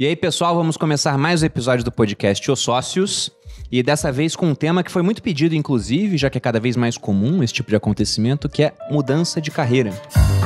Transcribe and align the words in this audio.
E 0.00 0.06
aí, 0.06 0.16
pessoal, 0.16 0.56
vamos 0.56 0.78
começar 0.78 1.18
mais 1.18 1.42
um 1.42 1.44
episódio 1.44 1.84
do 1.84 1.92
podcast 1.92 2.50
Os 2.50 2.60
Sócios. 2.60 3.30
E 3.70 3.82
dessa 3.82 4.10
vez 4.10 4.34
com 4.34 4.46
um 4.46 4.54
tema 4.54 4.82
que 4.82 4.90
foi 4.90 5.02
muito 5.02 5.22
pedido, 5.22 5.54
inclusive, 5.54 6.16
já 6.16 6.30
que 6.30 6.38
é 6.38 6.40
cada 6.40 6.58
vez 6.58 6.74
mais 6.74 6.96
comum 6.96 7.42
esse 7.42 7.52
tipo 7.52 7.68
de 7.68 7.76
acontecimento, 7.76 8.48
que 8.48 8.62
é 8.62 8.72
mudança 8.90 9.42
de 9.42 9.50
carreira. 9.50 9.92
E 10.38 10.39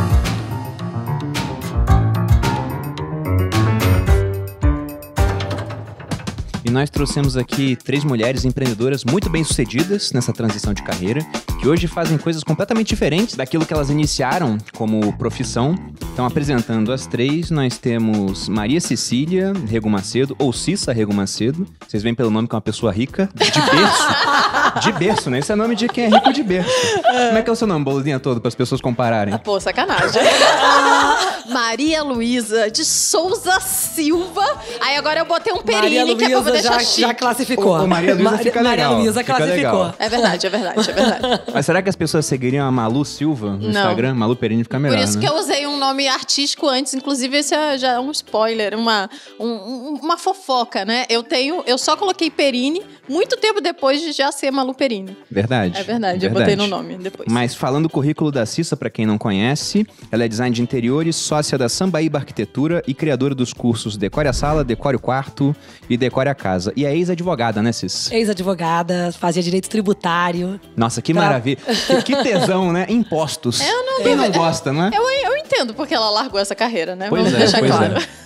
nós 6.75 6.91
trouxemos 6.91 7.37
aqui 7.37 7.77
três 7.77 8.03
mulheres 8.03 8.45
empreendedoras 8.45 9.05
muito 9.05 9.31
bem-sucedidas 9.31 10.11
nessa 10.11 10.33
transição 10.33 10.75
de 10.75 10.83
carreira, 10.83 11.25
que 11.61 11.69
hoje 11.69 11.87
fazem 11.87 12.19
coisas 12.19 12.43
completamente 12.43 12.89
diferentes 12.89 13.37
daquilo 13.37 13.65
que 13.65 13.73
elas 13.73 13.91
iniciaram 13.91 14.59
como 14.77 15.17
profissão. 15.17 15.77
Então, 16.13 16.27
apresentando 16.27 16.93
as 16.93 17.07
três, 17.07 17.49
nós 17.49 17.79
temos 17.79 18.49
Maria 18.49 18.81
Cecília 18.81 19.53
Rego 19.69 19.89
Macedo, 19.89 20.35
ou 20.37 20.53
Cissa 20.53 20.93
Rego 20.93 21.15
Macedo. 21.15 21.65
Vocês 21.87 22.03
veem 22.03 22.15
pelo 22.15 22.29
nome 22.29 22.49
que 22.49 22.55
é 22.55 22.57
uma 22.57 22.61
pessoa 22.61 22.91
rica, 22.91 23.29
de 23.33 23.53
berço. 23.53 24.81
de 24.81 24.93
berço, 24.93 25.31
né? 25.31 25.39
Esse 25.39 25.53
é 25.53 25.55
o 25.55 25.59
nome 25.59 25.77
de 25.77 25.87
quem 25.87 26.07
é 26.07 26.09
rico 26.09 26.33
de 26.33 26.43
berço. 26.43 26.71
Como 27.05 27.39
é 27.39 27.43
que 27.43 27.51
é 27.51 27.53
o 27.53 27.57
seu 27.57 27.69
nome, 27.69 27.85
todo, 28.19 28.41
para 28.41 28.49
as 28.49 28.55
pessoas 28.57 28.81
compararem? 28.81 29.33
Ah, 29.33 29.39
pô, 29.39 29.61
sacanagem. 29.61 30.23
Maria 31.49 32.03
Luísa 32.03 32.71
de 32.71 32.85
Souza 32.85 33.61
Silva. 33.61 34.45
Aí 34.81 34.97
agora 34.97 35.21
eu 35.21 35.25
botei 35.25 35.53
um 35.53 35.63
perini 35.63 36.17
que 36.17 36.25
é 36.25 36.41
pra 36.41 36.51
deixar 36.53 36.64
já, 36.69 36.79
já 37.09 37.15
classificou. 37.15 37.79
Ô, 37.79 37.85
ô, 37.85 37.87
Maria 37.87 38.15
Luísa 38.15 38.39
fica 38.39 38.61
legal, 38.61 38.65
Maria 38.65 38.89
Luísa 38.91 39.21
fica 39.21 39.35
classificou. 39.37 39.73
legal. 39.79 39.95
É 39.99 40.09
verdade, 40.09 40.47
é 40.47 40.51
verdade, 40.51 40.91
é 40.91 40.93
verdade. 40.93 41.43
Mas 41.55 41.67
será 41.67 41.83
que 41.83 41.89
as 41.89 41.97
pessoas 41.97 42.27
seguiriam 42.27 42.67
a 42.67 42.71
Malu 42.71 43.05
Silva 43.05 43.51
no 43.51 43.59
Não. 43.59 43.69
Instagram? 43.71 44.15
Malu 44.15 44.37
Perini 44.37 44.63
fica 44.65 44.79
melhor, 44.79 44.97
Por 44.99 45.05
isso 45.05 45.19
né? 45.19 45.27
que 45.27 45.33
eu 45.33 45.37
usei 45.39 45.67
um 45.67 45.79
nome 45.79 46.09
artístico 46.09 46.69
antes, 46.69 46.95
inclusive 46.95 47.37
esse 47.37 47.55
é 47.55 47.79
já 47.79 48.01
um 48.01 48.11
spoiler, 48.11 48.77
uma, 48.79 49.09
um- 49.39 49.47
um- 49.47 49.99
uma 50.03 50.17
fofoca, 50.19 50.85
né? 50.85 51.05
Eu 51.09 51.23
tenho, 51.23 51.63
eu 51.67 51.77
só 51.79 51.97
coloquei 51.97 52.31
Perini 52.31 52.83
muito 53.09 53.37
tempo 53.37 53.61
depois 53.61 54.01
de 54.01 54.13
já 54.13 54.33
ser 54.33 54.51
Malu 54.51 54.75
Perini. 54.75 55.17
Verdade. 55.31 55.79
É 55.79 55.83
verdade, 55.83 56.25
eu 56.27 56.31
botei 56.33 56.57
no 56.57 56.67
nome 56.67 56.97
depois. 56.97 57.29
Mas 57.31 57.55
falando 57.55 57.85
do 57.85 57.91
currículo 57.91 58.31
da 58.33 58.47
Cissa, 58.47 58.77
pra 58.77 58.89
quem 58.89 59.05
não 59.05 59.19
conhece, 59.19 59.87
ela 60.11 60.25
é 60.25 60.29
design 60.29 60.55
de 60.55 60.63
interiores, 60.63 61.17
sócia 61.17 61.59
da 61.59 61.69
Sambaíba 61.69 62.19
Arquitetura 62.19 62.83
e 62.87 62.95
criadora 62.95 63.35
dos 63.35 63.53
cursos 63.53 63.97
Decore 63.97 64.29
a 64.29 64.33
Sala, 64.33 64.65
Decore 64.65 64.97
o 64.97 64.99
Quarto 65.01 65.55
e 65.89 65.97
Decore 65.97 66.29
a 66.29 66.35
Casa. 66.35 66.54
E 66.77 66.85
é 66.85 66.95
ex-advogada, 66.97 67.63
né, 67.63 67.73
Cis? 67.73 68.11
Ex-advogada, 68.13 69.13
fazia 69.19 69.43
direito 69.43 69.69
tributário. 69.69 70.61
Nossa, 70.77 71.01
que 71.03 71.13
Tá. 71.15 71.21
maravilha. 71.21 71.59
Que, 71.87 72.03
que 72.03 72.23
tesão, 72.23 72.73
né? 72.73 72.87
Impostos. 72.89 73.61
Eu 73.61 73.87
não 73.87 74.03
Quem 74.03 74.15
não 74.17 74.31
gosta, 74.31 74.73
né? 74.73 74.91
Eu, 74.95 75.03
eu 75.03 75.37
entendo 75.37 75.75
porque 75.75 75.95
ela 75.95 76.11
largou 76.11 76.41
essa 76.41 76.55
carreira, 76.55 76.95
né? 76.97 77.07
Pois 77.09 77.23
Vamos 77.23 77.35
é, 77.37 77.39
deixar 77.43 77.59
pois 77.59 77.71
claro. 77.71 77.95
é. 77.99 78.25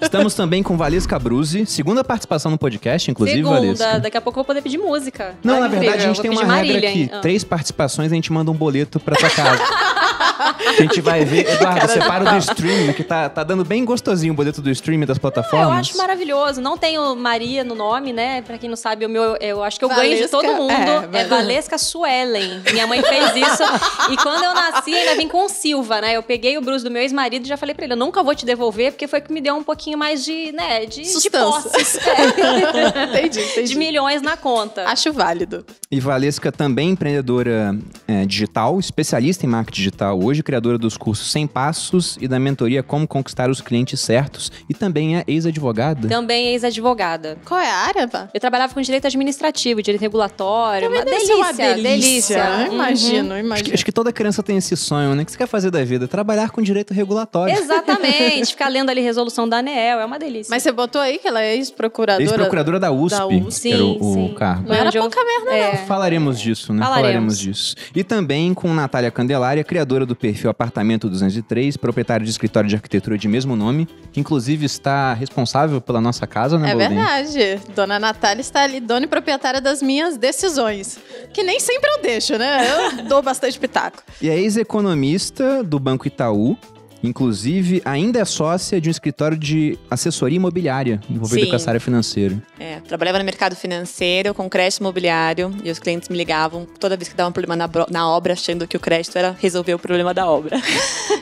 Estamos 0.04 0.34
também 0.34 0.62
com 0.62 0.76
Valesca 0.76 1.18
Bruzzi, 1.18 1.64
segunda 1.66 2.04
participação 2.04 2.50
no 2.50 2.58
podcast, 2.58 3.10
inclusive, 3.10 3.38
Segunda, 3.38 3.56
Valesca. 3.60 4.00
daqui 4.00 4.16
a 4.16 4.20
pouco 4.20 4.38
eu 4.38 4.42
vou 4.42 4.46
poder 4.46 4.62
pedir 4.62 4.78
música. 4.78 5.34
Não, 5.42 5.60
na 5.60 5.68
verdade, 5.68 6.04
a 6.04 6.10
incrível, 6.10 6.14
gente 6.14 6.22
tem 6.22 6.30
uma 6.30 6.40
pedir 6.42 6.52
regra 6.52 6.72
Marília, 6.74 6.90
aqui. 6.90 7.10
Ah. 7.12 7.20
Três 7.20 7.42
participações, 7.44 8.12
a 8.12 8.14
gente 8.14 8.32
manda 8.32 8.50
um 8.50 8.54
boleto 8.54 9.00
pra 9.00 9.16
tua 9.16 9.30
casa. 9.30 9.62
a 10.26 10.72
gente 10.82 11.00
vai 11.00 11.24
ver. 11.24 11.46
Eduardo, 11.56 11.88
separa 11.92 12.24
o 12.24 12.30
do 12.32 12.38
streaming, 12.38 12.92
que 12.92 13.04
tá, 13.04 13.28
tá 13.28 13.42
dando 13.44 13.64
bem 13.64 13.84
gostosinho 13.84 14.32
o 14.32 14.36
boleto 14.36 14.60
do 14.60 14.70
streaming 14.70 15.06
das 15.06 15.16
Ah, 15.16 15.20
plataformas. 15.20 15.66
eu 15.68 15.72
acho 15.72 15.96
maravilhoso. 15.96 16.60
Não 16.60 16.76
tenho 16.76 17.14
Maria 17.16 17.64
no 17.64 17.74
nome, 17.74 18.12
né? 18.12 18.42
Pra 18.42 18.58
quem 18.58 18.68
não 18.68 18.76
sabe, 18.76 19.04
o 19.06 19.08
meu, 19.08 19.36
eu 19.40 19.62
acho 19.62 19.78
que 19.78 19.84
eu 19.84 19.88
ganho 19.88 20.02
de 20.16 20.26
Valesca, 20.26 20.28
todo 20.28 20.56
mundo. 20.56 20.70
é, 21.16 21.20
É, 21.20 21.24
Valesca 21.24 21.78
Suelen. 21.78 22.62
Minha 22.72 22.86
mãe 22.86 23.02
fez 23.02 23.36
isso. 23.36 23.62
e 24.10 24.16
quando 24.16 24.42
eu 24.44 24.54
nasci, 24.54 24.94
ainda 24.94 25.14
vim 25.16 25.28
com 25.28 25.48
Silva, 25.48 26.00
né? 26.00 26.16
Eu 26.16 26.22
peguei 26.22 26.56
o 26.58 26.60
Bruce 26.60 26.84
do 26.84 26.90
meu 26.90 27.02
ex-marido 27.02 27.44
e 27.44 27.48
já 27.48 27.56
falei 27.56 27.74
pra 27.74 27.84
ele: 27.84 27.94
eu 27.94 27.98
nunca 27.98 28.22
vou 28.22 28.34
te 28.34 28.44
devolver, 28.44 28.92
porque 28.92 29.06
foi 29.06 29.20
que 29.20 29.32
me 29.32 29.40
deu 29.40 29.54
um 29.54 29.62
pouquinho 29.62 29.96
mais 29.98 30.24
de, 30.24 30.52
né? 30.52 30.80
De, 30.86 31.02
de 31.02 31.08
Sustância. 31.08 31.70
posses. 31.70 31.98
É, 32.06 33.04
entendi, 33.04 33.40
entendi. 33.40 33.68
de 33.68 33.76
milhões 33.76 34.22
na 34.22 34.36
conta. 34.36 34.84
Acho 34.88 35.12
válido. 35.12 35.64
E 35.90 36.00
Valesca 36.00 36.50
também 36.52 36.90
empreendedora 36.90 37.76
é, 38.06 38.24
digital, 38.24 38.78
especialista 38.78 39.44
em 39.46 39.48
marketing 39.48 39.76
digital 39.76 40.15
hoje, 40.22 40.42
criadora 40.42 40.78
dos 40.78 40.96
cursos 40.96 41.30
100 41.32 41.46
Passos 41.46 42.18
e 42.20 42.26
da 42.28 42.38
mentoria 42.38 42.82
Como 42.82 43.06
Conquistar 43.06 43.50
os 43.50 43.60
Clientes 43.60 44.00
Certos. 44.00 44.50
E 44.68 44.74
também 44.74 45.16
é 45.16 45.24
ex-advogada. 45.26 46.08
Também 46.08 46.48
ex-advogada. 46.48 47.38
Qual 47.44 47.58
é 47.60 47.70
a 47.70 47.76
área, 47.76 48.06
Vá? 48.06 48.28
Eu 48.32 48.40
trabalhava 48.40 48.72
com 48.74 48.80
direito 48.80 49.06
administrativo, 49.06 49.82
direito 49.82 50.00
regulatório. 50.02 50.88
Uma 50.88 51.04
Deve 51.04 51.20
ser 51.20 51.26
delícia, 51.26 51.36
uma 51.36 51.52
delícia. 51.52 51.82
delícia. 51.84 52.68
Imagino, 52.72 53.32
Acho 53.34 53.44
imagino. 53.44 53.68
que, 53.68 53.74
acho 53.74 53.84
que 53.84 53.92
toda 53.92 54.12
criança 54.12 54.42
tem 54.42 54.56
esse 54.56 54.76
sonho, 54.76 55.14
né? 55.14 55.22
O 55.22 55.26
que 55.26 55.32
você 55.32 55.38
quer 55.38 55.46
fazer 55.46 55.70
da 55.70 55.84
vida? 55.84 56.06
Trabalhar 56.08 56.50
com 56.50 56.60
direito 56.62 56.92
regulatório. 56.92 57.54
Exatamente. 57.56 58.46
Ficar 58.56 58.68
lendo 58.68 58.90
ali 58.90 59.00
resolução 59.00 59.48
da 59.48 59.58
ANEEL, 59.58 60.00
é 60.00 60.04
uma 60.04 60.18
delícia. 60.18 60.50
Mas 60.50 60.62
você 60.62 60.72
botou 60.72 61.00
aí 61.00 61.18
que 61.18 61.26
ela 61.28 61.42
é 61.42 61.54
ex-procuradora? 61.56 62.22
Ex-procuradora 62.24 62.80
da 62.80 62.90
USP, 62.92 63.16
Da 63.18 63.26
USP. 63.26 63.68
que 63.68 63.74
era 63.74 63.84
o, 63.84 63.90
o 63.98 64.14
Sim, 64.14 64.28
sim. 64.28 64.34
cargo. 64.34 64.68
Não 64.68 64.74
era 64.74 64.92
pouca 64.92 65.20
merda, 65.24 65.56
É. 65.56 65.76
Falaremos 65.86 66.38
disso, 66.40 66.72
né? 66.72 66.84
Falaremos. 66.84 67.38
disso. 67.38 67.74
E 67.94 68.02
também 68.04 68.52
com 68.54 68.72
Natália 68.74 69.10
Candelária, 69.10 69.62
criadora 69.64 69.95
do 70.04 70.16
perfil 70.16 70.50
Apartamento 70.50 71.08
203, 71.08 71.76
proprietária 71.76 72.24
de 72.24 72.30
escritório 72.30 72.68
de 72.68 72.74
arquitetura 72.74 73.16
de 73.16 73.28
mesmo 73.28 73.56
nome, 73.56 73.88
que 74.12 74.20
inclusive 74.20 74.66
está 74.66 75.14
responsável 75.14 75.80
pela 75.80 76.00
nossa 76.00 76.26
casa, 76.26 76.58
né, 76.58 76.72
É 76.72 76.74
verdade. 76.74 77.60
Dona 77.74 77.98
Natália 77.98 78.40
está 78.40 78.62
ali, 78.62 78.80
dona 78.80 79.04
e 79.06 79.08
proprietária 79.08 79.60
das 79.60 79.80
minhas 79.80 80.16
decisões. 80.16 80.98
Que 81.32 81.42
nem 81.42 81.60
sempre 81.60 81.88
eu 81.96 82.02
deixo, 82.02 82.36
né? 82.36 82.66
Eu 82.98 83.04
dou 83.04 83.22
bastante 83.22 83.58
pitaco. 83.58 84.02
E 84.20 84.28
é 84.28 84.36
ex-economista 84.38 85.62
do 85.62 85.78
Banco 85.78 86.06
Itaú. 86.06 86.58
Inclusive, 87.02 87.82
ainda 87.84 88.20
é 88.20 88.24
sócia 88.24 88.80
de 88.80 88.88
um 88.88 88.90
escritório 88.90 89.36
de 89.36 89.78
assessoria 89.90 90.36
imobiliária 90.36 91.00
envolvido 91.08 91.44
Sim. 91.44 91.50
com 91.50 91.56
essa 91.56 91.70
área 91.70 91.80
financeira. 91.80 92.40
É, 92.58 92.80
trabalhava 92.80 93.18
no 93.18 93.24
mercado 93.24 93.54
financeiro 93.54 94.34
com 94.34 94.48
crédito 94.48 94.80
imobiliário 94.80 95.54
e 95.62 95.70
os 95.70 95.78
clientes 95.78 96.08
me 96.08 96.16
ligavam 96.16 96.66
toda 96.78 96.96
vez 96.96 97.08
que 97.08 97.14
dava 97.14 97.30
um 97.30 97.32
problema 97.32 97.56
na, 97.56 97.68
na 97.90 98.08
obra, 98.08 98.32
achando 98.32 98.66
que 98.66 98.76
o 98.76 98.80
crédito 98.80 99.16
era 99.16 99.36
resolver 99.38 99.74
o 99.74 99.78
problema 99.78 100.12
da 100.12 100.28
obra. 100.28 100.60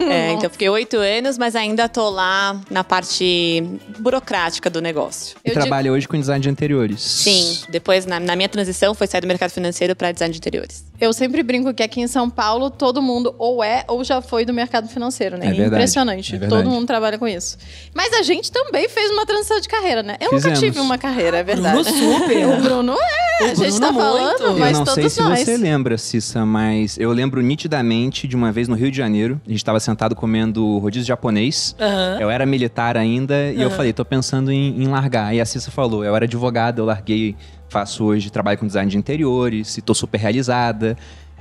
É, 0.01 0.33
então, 0.33 0.45
eu 0.45 0.51
fiquei 0.51 0.69
oito 0.69 0.97
anos, 0.97 1.39
mas 1.39 1.55
ainda 1.55 1.89
tô 1.89 2.11
lá 2.11 2.61
na 2.69 2.83
parte 2.83 3.63
burocrática 3.99 4.69
do 4.69 4.81
negócio. 4.81 5.37
E 5.45 5.51
Eu 5.51 5.55
trabalha 5.55 5.93
hoje 5.93 6.09
com 6.09 6.19
design 6.19 6.43
de 6.43 6.49
interiores. 6.49 7.01
Sim, 7.01 7.59
depois, 7.69 8.05
na, 8.05 8.19
na 8.19 8.35
minha 8.35 8.49
transição, 8.49 8.93
foi 8.93 9.07
sair 9.07 9.21
do 9.21 9.27
mercado 9.27 9.51
financeiro 9.51 9.95
para 9.95 10.11
design 10.11 10.33
de 10.33 10.39
interiores. 10.39 10.85
Eu 11.01 11.13
sempre 11.13 11.43
brinco 11.43 11.73
que 11.73 11.83
aqui 11.83 12.01
em 12.01 12.07
São 12.07 12.29
Paulo 12.29 12.71
todo 12.71 13.01
mundo 13.01 13.35
ou 13.39 13.63
é 13.63 13.85
ou 13.89 14.03
já 14.05 14.21
foi 14.21 14.45
do 14.45 14.53
mercado 14.53 14.89
financeiro, 14.89 15.37
né? 15.37 15.47
É 15.47 15.53
verdade, 15.53 15.74
Impressionante. 15.77 16.37
é 16.37 16.39
todo 16.47 16.69
mundo 16.71 16.87
trabalha 16.87 17.19
com 17.19 17.27
isso. 17.29 17.57
Mas 17.95 18.13
a 18.13 18.23
gente 18.23 18.51
também 18.53 18.89
fez 18.89 19.11
uma 19.11 19.25
transição 19.27 19.61
de 19.61 19.69
carreira, 19.69 20.03
né? 20.03 20.17
Eu 20.21 20.31
Fizemos. 20.31 20.59
nunca 20.61 20.67
tive 20.73 20.81
uma 20.81 20.99
carreira, 20.99 21.39
é 21.39 21.43
verdade. 21.43 21.83
Bruno 21.83 21.99
super. 21.99 22.45
O 22.55 22.61
Bruno 22.63 22.93
é, 22.93 23.45
O 23.45 23.45
a 23.45 23.49
gente 23.55 23.57
Bruno 23.57 23.81
tá 23.81 23.93
muito. 23.93 24.05
falando, 24.05 24.41
Eu 24.43 24.47
Eu 24.53 24.59
mas 24.59 24.79
não 24.79 24.85
todos 24.85 24.95
sei 24.95 25.09
se 25.11 25.21
nós. 25.21 25.41
você 25.41 25.57
lembra, 25.57 25.99
Cissa, 25.99 26.45
mas 26.47 26.99
eu 26.99 27.11
lembro 27.13 27.41
nitidamente 27.41 28.27
de 28.29 28.37
uma 28.37 28.53
vez 28.53 28.69
no 28.69 28.75
Rio 28.75 28.91
de 28.91 28.97
Janeiro. 28.97 29.41
A 29.47 29.49
gente 29.51 29.59
estava 29.59 29.81
sentado 29.81 30.15
comendo 30.15 30.79
rodízio 30.79 31.07
japonês. 31.07 31.75
Eu 32.21 32.31
era 32.31 32.45
militar 32.47 32.97
ainda 32.97 33.51
e 33.53 33.61
eu 33.61 33.71
falei, 33.71 33.93
tô 33.93 34.05
pensando 34.05 34.51
em, 34.53 34.83
em 34.83 34.87
largar. 34.87 35.35
E 35.35 35.41
a 35.41 35.45
Cissa 35.47 35.71
falou, 35.71 36.05
eu 36.05 36.15
era 36.15 36.25
advogada, 36.25 36.81
eu 36.81 36.85
larguei, 36.85 37.35
faço 37.69 38.05
hoje 38.05 38.31
trabalho 38.31 38.59
com 38.59 38.67
design 38.67 38.91
de 38.91 38.97
interiores 38.97 39.77
e 39.79 39.83
tô 39.83 39.95
super 39.95 40.19
realizada. 40.19 40.97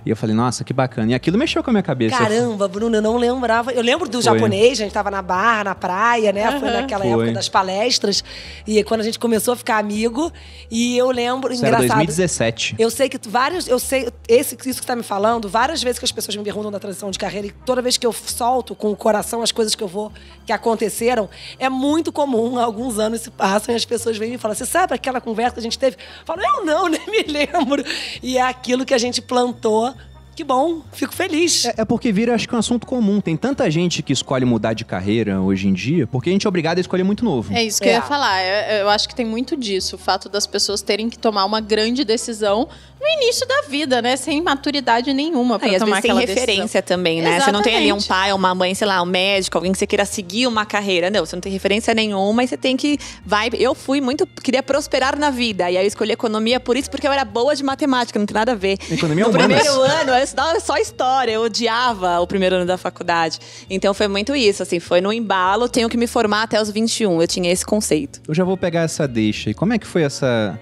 E 0.05 0.09
eu 0.09 0.15
falei, 0.15 0.35
nossa, 0.35 0.63
que 0.63 0.73
bacana. 0.73 1.11
E 1.11 1.13
aquilo 1.13 1.37
mexeu 1.37 1.63
com 1.63 1.69
a 1.69 1.73
minha 1.73 1.83
cabeça. 1.83 2.17
Caramba, 2.17 2.67
Bruno, 2.67 2.97
eu 2.97 3.01
não 3.01 3.17
lembrava. 3.17 3.71
Eu 3.71 3.81
lembro 3.81 4.07
do 4.09 4.21
Foi. 4.21 4.33
japonês, 4.33 4.73
a 4.73 4.83
gente 4.83 4.93
tava 4.93 5.09
na 5.09 5.21
barra, 5.21 5.63
na 5.65 5.75
praia, 5.75 6.31
né? 6.31 6.59
Foi 6.59 6.69
naquela 6.69 7.03
Foi. 7.03 7.11
época 7.13 7.31
das 7.31 7.49
palestras. 7.49 8.23
E 8.67 8.83
quando 8.83 9.01
a 9.01 9.03
gente 9.03 9.17
começou 9.19 9.53
a 9.53 9.57
ficar 9.57 9.77
amigo. 9.77 10.31
E 10.69 10.97
eu 10.97 11.09
lembro, 11.11 11.53
Isso 11.53 11.65
era 11.65 11.77
engraçado. 11.77 11.97
2017. 11.97 12.75
Eu 12.77 12.89
sei 12.89 13.07
que 13.09 13.19
vários, 13.27 13.67
eu 13.67 13.79
sei, 13.79 14.09
esse, 14.27 14.55
isso 14.55 14.57
que 14.57 14.73
você 14.73 14.81
tá 14.81 14.95
me 14.95 15.03
falando, 15.03 15.47
várias 15.47 15.81
vezes 15.81 15.99
que 15.99 16.05
as 16.05 16.11
pessoas 16.11 16.35
me 16.35 16.43
perguntam 16.43 16.71
da 16.71 16.79
transição 16.79 17.11
de 17.11 17.19
carreira, 17.19 17.47
e 17.47 17.51
toda 17.51 17.81
vez 17.81 17.97
que 17.97 18.05
eu 18.05 18.13
solto 18.13 18.75
com 18.75 18.91
o 18.91 18.95
coração 18.95 19.41
as 19.41 19.51
coisas 19.51 19.75
que 19.75 19.83
eu 19.83 19.87
vou, 19.87 20.11
que 20.45 20.51
aconteceram, 20.51 21.29
é 21.59 21.69
muito 21.69 22.11
comum, 22.11 22.59
alguns 22.59 22.99
anos 22.99 23.21
se 23.21 23.31
passam 23.31 23.73
e 23.73 23.77
as 23.77 23.85
pessoas 23.85 24.17
vêm 24.17 24.33
e 24.33 24.37
falam, 24.37 24.55
você 24.55 24.65
sabe 24.65 24.93
aquela 24.93 25.21
conversa 25.21 25.53
que 25.53 25.59
a 25.59 25.63
gente 25.63 25.77
teve? 25.77 25.95
Eu 25.95 26.25
falo, 26.25 26.41
eu 26.41 26.65
não, 26.65 26.87
nem 26.89 27.05
me 27.07 27.23
lembro. 27.23 27.83
E 28.21 28.37
é 28.37 28.41
aquilo 28.41 28.85
que 28.85 28.93
a 28.93 28.97
gente 28.97 29.21
plantou. 29.21 29.92
Que 30.35 30.43
bom, 30.43 30.81
fico 30.91 31.13
feliz. 31.13 31.65
É, 31.65 31.75
é 31.77 31.85
porque 31.85 32.11
vira, 32.11 32.33
acho 32.33 32.47
que 32.49 32.55
um 32.55 32.57
assunto 32.57 32.87
comum. 32.87 33.21
Tem 33.21 33.37
tanta 33.37 33.69
gente 33.69 34.01
que 34.01 34.11
escolhe 34.11 34.43
mudar 34.45 34.73
de 34.73 34.83
carreira 34.83 35.39
hoje 35.39 35.67
em 35.67 35.73
dia, 35.73 36.07
porque 36.07 36.29
a 36.29 36.33
gente 36.33 36.47
é 36.47 36.49
obrigado 36.49 36.79
a 36.79 36.81
escolher 36.81 37.03
muito 37.03 37.23
novo. 37.23 37.53
É 37.53 37.63
isso 37.63 37.79
que 37.79 37.87
eu 37.87 37.91
É. 37.91 37.95
ia 37.97 38.01
falar. 38.01 38.41
Eu, 38.43 38.77
eu 38.79 38.89
acho 38.89 39.07
que 39.07 39.13
tem 39.13 39.25
muito 39.27 39.55
disso. 39.55 39.95
O 39.95 39.99
fato 39.99 40.27
das 40.29 40.47
pessoas 40.47 40.81
terem 40.81 41.07
que 41.07 41.19
tomar 41.19 41.45
uma 41.45 41.61
grande 41.61 42.03
decisão 42.03 42.67
no 43.03 43.21
início 43.23 43.45
da 43.47 43.61
vida, 43.67 44.01
né? 44.01 44.15
Sem 44.15 44.41
maturidade 44.41 45.13
nenhuma 45.13 45.59
pra 45.59 45.67
Ah, 45.67 45.73
e 45.73 45.79
tomar 45.79 45.97
aquela 45.97 46.19
referência 46.21 46.81
decisão. 46.81 46.81
também, 46.83 47.21
né? 47.21 47.39
Você 47.39 47.51
não 47.51 47.61
tem 47.61 47.75
ali 47.75 47.91
um 47.91 47.97
Exatamente. 47.97 48.07
pai, 48.07 48.33
uma 48.33 48.55
mãe, 48.55 48.73
sei 48.73 48.87
lá, 48.87 49.01
um 49.01 49.05
médico, 49.05 49.57
alguém 49.57 49.71
que 49.71 49.77
você 49.77 49.85
queira 49.85 50.05
seguir 50.05 50.47
uma 50.47 50.65
carreira. 50.65 51.09
Não, 51.09 51.25
você 51.25 51.35
não 51.35 51.41
tem 51.41 51.51
referência 51.51 51.93
nenhuma 51.93 52.43
e 52.43 52.47
você 52.47 52.55
tem 52.57 52.77
que. 52.77 52.97
Vai. 53.25 53.49
Eu 53.59 53.75
fui 53.75 53.99
muito. 53.99 54.25
Queria 54.41 54.63
prosperar 54.63 55.17
na 55.19 55.29
vida. 55.29 55.69
E 55.69 55.77
aí 55.77 55.83
eu 55.83 55.87
escolhi 55.87 56.13
economia 56.13 56.59
por 56.59 56.77
isso, 56.77 56.89
porque 56.89 57.05
eu 57.07 57.11
era 57.11 57.25
boa 57.25 57.55
de 57.55 57.63
matemática, 57.63 58.17
não 58.17 58.25
tem 58.25 58.33
nada 58.35 58.53
a 58.53 58.55
ver. 58.55 58.77
Economia 58.89 59.25
no 59.25 59.29
humanas. 59.31 59.47
primeiro 59.61 59.81
ano, 59.81 60.11
eu 60.11 60.23
estudava 60.23 60.59
só 60.59 60.77
história, 60.77 61.31
eu 61.33 61.41
odiava 61.41 62.19
o 62.21 62.27
primeiro 62.27 62.55
ano 62.55 62.65
da 62.65 62.77
faculdade. 62.77 63.39
Então 63.69 63.93
foi 63.93 64.07
muito 64.07 64.35
isso, 64.35 64.63
assim, 64.63 64.79
foi 64.79 65.01
no 65.01 65.11
embalo, 65.11 65.67
tenho 65.67 65.89
que 65.89 65.97
me 65.97 66.07
formar 66.07 66.43
até 66.43 66.61
os 66.61 66.69
21. 66.69 67.21
Eu 67.21 67.27
tinha 67.27 67.51
esse 67.51 67.65
conceito. 67.65 68.21
Eu 68.27 68.33
já 68.33 68.43
vou 68.43 68.55
pegar 68.55 68.81
essa 68.81 69.07
deixa. 69.07 69.49
E 69.49 69.53
como 69.53 69.73
é 69.73 69.77
que 69.79 69.85
foi 69.87 70.03
essa, 70.03 70.57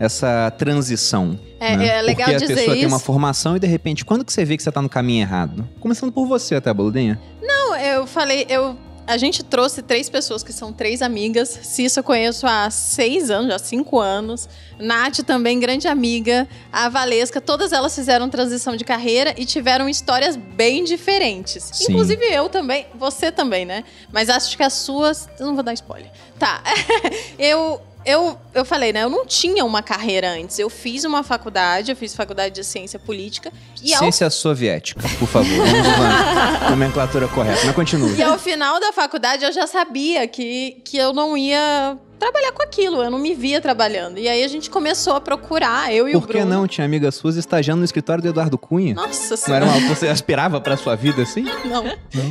essa 0.00 0.50
transição? 0.56 1.38
É, 1.60 1.76
né? 1.76 1.98
é 1.98 2.02
legal 2.02 2.24
Porque 2.24 2.36
a 2.36 2.38
dizer 2.38 2.54
pessoa 2.54 2.74
tem 2.74 2.86
uma 2.86 2.96
isso. 2.96 3.04
formação 3.04 3.54
e 3.54 3.60
de 3.60 3.66
repente, 3.66 4.02
quando 4.02 4.24
que 4.24 4.32
você 4.32 4.46
vê 4.46 4.56
que 4.56 4.62
você 4.62 4.72
tá 4.72 4.80
no 4.80 4.88
caminho 4.88 5.20
errado? 5.20 5.68
Começando 5.78 6.10
por 6.10 6.26
você 6.26 6.54
até, 6.54 6.72
Boludinha. 6.72 7.20
Não, 7.42 7.76
eu 7.76 8.06
falei, 8.06 8.46
eu. 8.48 8.76
A 9.06 9.16
gente 9.16 9.42
trouxe 9.42 9.82
três 9.82 10.08
pessoas 10.08 10.42
que 10.42 10.52
são 10.52 10.72
três 10.72 11.02
amigas. 11.02 11.48
Cissa 11.48 11.98
eu 11.98 12.04
conheço 12.04 12.46
há 12.46 12.70
seis 12.70 13.28
anos, 13.28 13.48
já 13.48 13.58
cinco 13.58 13.98
anos. 13.98 14.48
Nath 14.78 15.18
também, 15.26 15.58
grande 15.58 15.88
amiga. 15.88 16.48
A 16.72 16.88
Valesca, 16.88 17.40
todas 17.40 17.72
elas 17.72 17.92
fizeram 17.92 18.30
transição 18.30 18.76
de 18.76 18.84
carreira 18.84 19.34
e 19.36 19.44
tiveram 19.44 19.88
histórias 19.88 20.36
bem 20.36 20.84
diferentes. 20.84 21.70
Sim. 21.72 21.86
Inclusive 21.90 22.24
eu 22.24 22.48
também, 22.48 22.86
você 22.94 23.32
também, 23.32 23.64
né? 23.64 23.82
Mas 24.12 24.30
acho 24.30 24.56
que 24.56 24.62
as 24.62 24.74
suas. 24.74 25.28
Eu 25.40 25.46
não 25.46 25.54
vou 25.54 25.64
dar 25.64 25.72
spoiler. 25.74 26.10
Tá. 26.38 26.62
eu. 27.36 27.82
Eu, 28.04 28.38
eu 28.54 28.64
falei, 28.64 28.92
né? 28.92 29.02
Eu 29.02 29.10
não 29.10 29.26
tinha 29.26 29.64
uma 29.64 29.82
carreira 29.82 30.32
antes. 30.32 30.58
Eu 30.58 30.70
fiz 30.70 31.04
uma 31.04 31.22
faculdade, 31.22 31.90
eu 31.90 31.96
fiz 31.96 32.14
faculdade 32.14 32.54
de 32.54 32.64
ciência 32.64 32.98
política. 32.98 33.52
E 33.82 33.92
ao 33.92 34.00
Ciência 34.00 34.30
soviética, 34.30 35.02
por 35.18 35.28
favor. 35.28 35.48
Vamos 35.48 36.70
nomenclatura 36.70 37.28
correta. 37.28 37.60
Mas 37.64 37.74
continue. 37.74 38.14
E 38.16 38.22
ao 38.22 38.38
final 38.38 38.80
da 38.80 38.92
faculdade 38.92 39.44
eu 39.44 39.52
já 39.52 39.66
sabia 39.66 40.26
que, 40.26 40.80
que 40.84 40.96
eu 40.96 41.12
não 41.12 41.36
ia 41.36 41.98
trabalhar 42.20 42.52
com 42.52 42.62
aquilo, 42.62 43.02
eu 43.02 43.10
não 43.10 43.18
me 43.18 43.34
via 43.34 43.60
trabalhando. 43.60 44.18
E 44.18 44.28
aí 44.28 44.44
a 44.44 44.48
gente 44.48 44.70
começou 44.70 45.14
a 45.14 45.20
procurar, 45.20 45.92
eu 45.92 46.08
e 46.08 46.14
o 46.14 46.20
Por 46.20 46.28
que 46.28 46.34
Bruno. 46.38 46.48
não? 46.50 46.68
Tinha 46.68 46.84
amigas 46.84 47.16
suas 47.16 47.34
estagiando 47.36 47.78
no 47.80 47.84
escritório 47.84 48.22
do 48.22 48.28
Eduardo 48.28 48.56
Cunha. 48.58 48.94
Nossa 48.94 49.30
Não 49.30 49.36
senhora, 49.36 49.66
era 49.66 49.74
uma 49.78 49.88
você 49.94 50.06
aspirava 50.06 50.60
pra 50.60 50.76
sua 50.76 50.94
vida 50.94 51.22
assim? 51.22 51.42
não. 51.64 51.84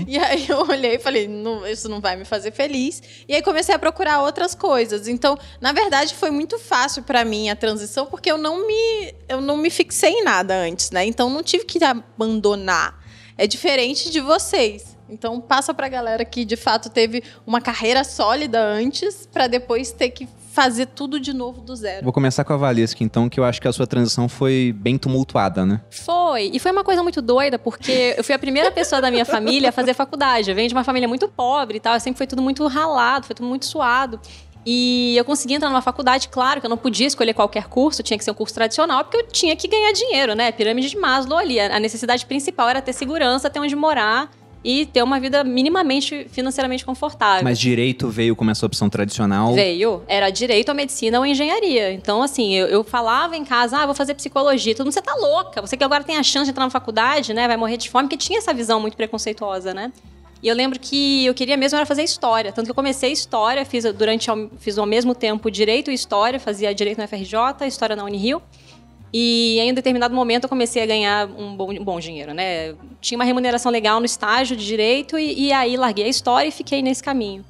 E 0.07 0.17
aí 0.17 0.45
eu 0.47 0.59
olhei 0.61 0.95
e 0.95 0.99
falei, 0.99 1.27
não, 1.27 1.65
isso 1.67 1.89
não 1.89 1.99
vai 1.99 2.15
me 2.15 2.23
fazer 2.23 2.51
feliz. 2.51 3.01
E 3.27 3.35
aí 3.35 3.41
comecei 3.41 3.73
a 3.75 3.79
procurar 3.79 4.21
outras 4.21 4.53
coisas. 4.55 5.07
Então, 5.07 5.37
na 5.59 5.73
verdade, 5.73 6.13
foi 6.13 6.29
muito 6.29 6.57
fácil 6.59 7.03
pra 7.03 7.25
mim 7.25 7.49
a 7.49 7.55
transição, 7.55 8.05
porque 8.05 8.31
eu 8.31 8.37
não 8.37 8.65
me, 8.67 9.13
eu 9.27 9.41
não 9.41 9.57
me 9.57 9.69
fixei 9.71 10.11
em 10.11 10.23
nada 10.23 10.55
antes, 10.55 10.91
né? 10.91 11.03
Então 11.05 11.29
não 11.29 11.41
tive 11.41 11.65
que 11.65 11.79
abandonar. 11.83 12.99
É 13.37 13.47
diferente 13.47 14.11
de 14.11 14.19
vocês. 14.19 14.97
Então 15.09 15.41
passa 15.41 15.73
pra 15.73 15.87
galera 15.89 16.23
que 16.23 16.45
de 16.45 16.55
fato 16.55 16.89
teve 16.89 17.23
uma 17.45 17.59
carreira 17.59 18.03
sólida 18.03 18.61
antes 18.61 19.27
pra 19.31 19.47
depois 19.47 19.91
ter 19.91 20.09
que 20.09 20.27
fazer 20.51 20.87
tudo 20.87 21.19
de 21.19 21.31
novo 21.31 21.61
do 21.61 21.75
zero. 21.75 22.03
Vou 22.03 22.11
começar 22.11 22.43
com 22.43 22.51
a 22.53 22.57
Valesca, 22.57 23.03
então, 23.03 23.29
que 23.29 23.39
eu 23.39 23.45
acho 23.45 23.61
que 23.61 23.67
a 23.67 23.71
sua 23.71 23.87
transição 23.87 24.27
foi 24.27 24.73
bem 24.75 24.97
tumultuada, 24.97 25.65
né? 25.65 25.79
Foi. 25.89 26.51
E 26.53 26.59
foi 26.59 26.71
uma 26.71 26.83
coisa 26.83 27.01
muito 27.01 27.21
doida, 27.21 27.57
porque 27.57 28.15
eu 28.17 28.23
fui 28.23 28.35
a 28.35 28.39
primeira 28.39 28.71
pessoa 28.71 29.01
da 29.01 29.09
minha 29.09 29.25
família 29.25 29.69
a 29.69 29.71
fazer 29.71 29.93
faculdade. 29.93 30.49
Eu 30.49 30.55
venho 30.55 30.67
de 30.67 30.73
uma 30.73 30.83
família 30.83 31.07
muito 31.07 31.27
pobre 31.27 31.77
e 31.77 31.79
tal. 31.79 31.97
Sempre 31.99 32.17
foi 32.17 32.27
tudo 32.27 32.41
muito 32.41 32.65
ralado, 32.67 33.25
foi 33.25 33.35
tudo 33.35 33.47
muito 33.47 33.65
suado. 33.65 34.19
E 34.65 35.15
eu 35.15 35.23
consegui 35.23 35.53
entrar 35.53 35.69
numa 35.69 35.81
faculdade, 35.81 36.27
claro 36.27 36.59
que 36.59 36.65
eu 36.65 36.69
não 36.69 36.77
podia 36.77 37.07
escolher 37.07 37.33
qualquer 37.33 37.67
curso, 37.67 38.03
tinha 38.03 38.17
que 38.17 38.23
ser 38.23 38.31
um 38.31 38.35
curso 38.35 38.53
tradicional, 38.53 39.05
porque 39.05 39.17
eu 39.17 39.27
tinha 39.27 39.55
que 39.55 39.67
ganhar 39.67 39.93
dinheiro, 39.93 40.35
né? 40.35 40.51
Pirâmide 40.51 40.89
de 40.89 40.97
Maslow 40.97 41.39
ali. 41.39 41.59
A 41.59 41.79
necessidade 41.79 42.25
principal 42.25 42.67
era 42.67 42.81
ter 42.81 42.91
segurança, 42.91 43.49
ter 43.49 43.59
onde 43.59 43.75
morar 43.75 44.29
e 44.63 44.85
ter 44.85 45.01
uma 45.03 45.19
vida 45.19 45.43
minimamente 45.43 46.27
financeiramente 46.29 46.83
confortável. 46.85 47.43
Mas 47.43 47.59
direito 47.59 48.09
veio 48.09 48.35
como 48.35 48.51
essa 48.51 48.65
opção 48.65 48.89
tradicional. 48.89 49.53
Veio. 49.53 50.03
Era 50.07 50.29
direito 50.29 50.69
ou 50.69 50.75
medicina 50.75 51.17
ou 51.19 51.25
engenharia. 51.25 51.91
Então, 51.93 52.21
assim, 52.21 52.53
eu, 52.55 52.67
eu 52.67 52.83
falava 52.83 53.37
em 53.37 53.45
casa, 53.45 53.77
ah, 53.77 53.85
vou 53.85 53.95
fazer 53.95 54.13
psicologia. 54.15 54.75
Todo 54.75 54.85
mundo, 54.85 54.93
você 54.93 55.01
tá 55.01 55.15
louca. 55.15 55.61
Você 55.61 55.77
que 55.77 55.83
agora 55.83 56.03
tem 56.03 56.17
a 56.17 56.23
chance 56.23 56.45
de 56.45 56.51
entrar 56.51 56.65
na 56.65 56.69
faculdade, 56.69 57.33
né? 57.33 57.47
Vai 57.47 57.55
morrer 57.57 57.77
de 57.77 57.89
fome, 57.89 58.05
porque 58.09 58.17
tinha 58.17 58.37
essa 58.39 58.53
visão 58.53 58.79
muito 58.79 58.97
preconceituosa, 58.97 59.73
né? 59.73 59.91
E 60.41 60.47
eu 60.47 60.55
lembro 60.55 60.79
que 60.79 61.25
eu 61.25 61.33
queria 61.33 61.57
mesmo 61.57 61.75
era 61.77 61.85
fazer 61.85 62.03
história. 62.03 62.51
Tanto 62.53 62.65
que 62.67 62.71
eu 62.71 62.75
comecei 62.75 63.11
história, 63.11 63.65
fiz 63.65 63.83
durante 63.93 64.29
ao- 64.29 64.49
fiz 64.57 64.77
ao 64.77 64.85
mesmo 64.85 65.13
tempo 65.13 65.51
direito 65.51 65.91
e 65.91 65.93
história, 65.93 66.39
fazia 66.39 66.73
direito 66.73 66.97
na 66.97 67.05
FRJ, 67.07 67.65
história 67.67 67.93
na 67.95 68.05
Unirio. 68.05 68.41
E 69.11 69.59
em 69.59 69.71
um 69.71 69.73
determinado 69.73 70.13
momento 70.13 70.43
eu 70.43 70.49
comecei 70.49 70.83
a 70.83 70.85
ganhar 70.85 71.27
um 71.27 71.55
bom, 71.55 71.71
um 71.71 71.83
bom 71.83 71.99
dinheiro, 71.99 72.33
né? 72.33 72.75
Tinha 73.01 73.17
uma 73.17 73.25
remuneração 73.25 73.71
legal 73.71 73.99
no 73.99 74.05
estágio 74.05 74.55
de 74.55 74.65
direito 74.65 75.17
e, 75.17 75.47
e 75.47 75.53
aí 75.53 75.75
larguei 75.75 76.05
a 76.05 76.09
história 76.09 76.47
e 76.47 76.51
fiquei 76.51 76.81
nesse 76.81 77.03
caminho. 77.03 77.43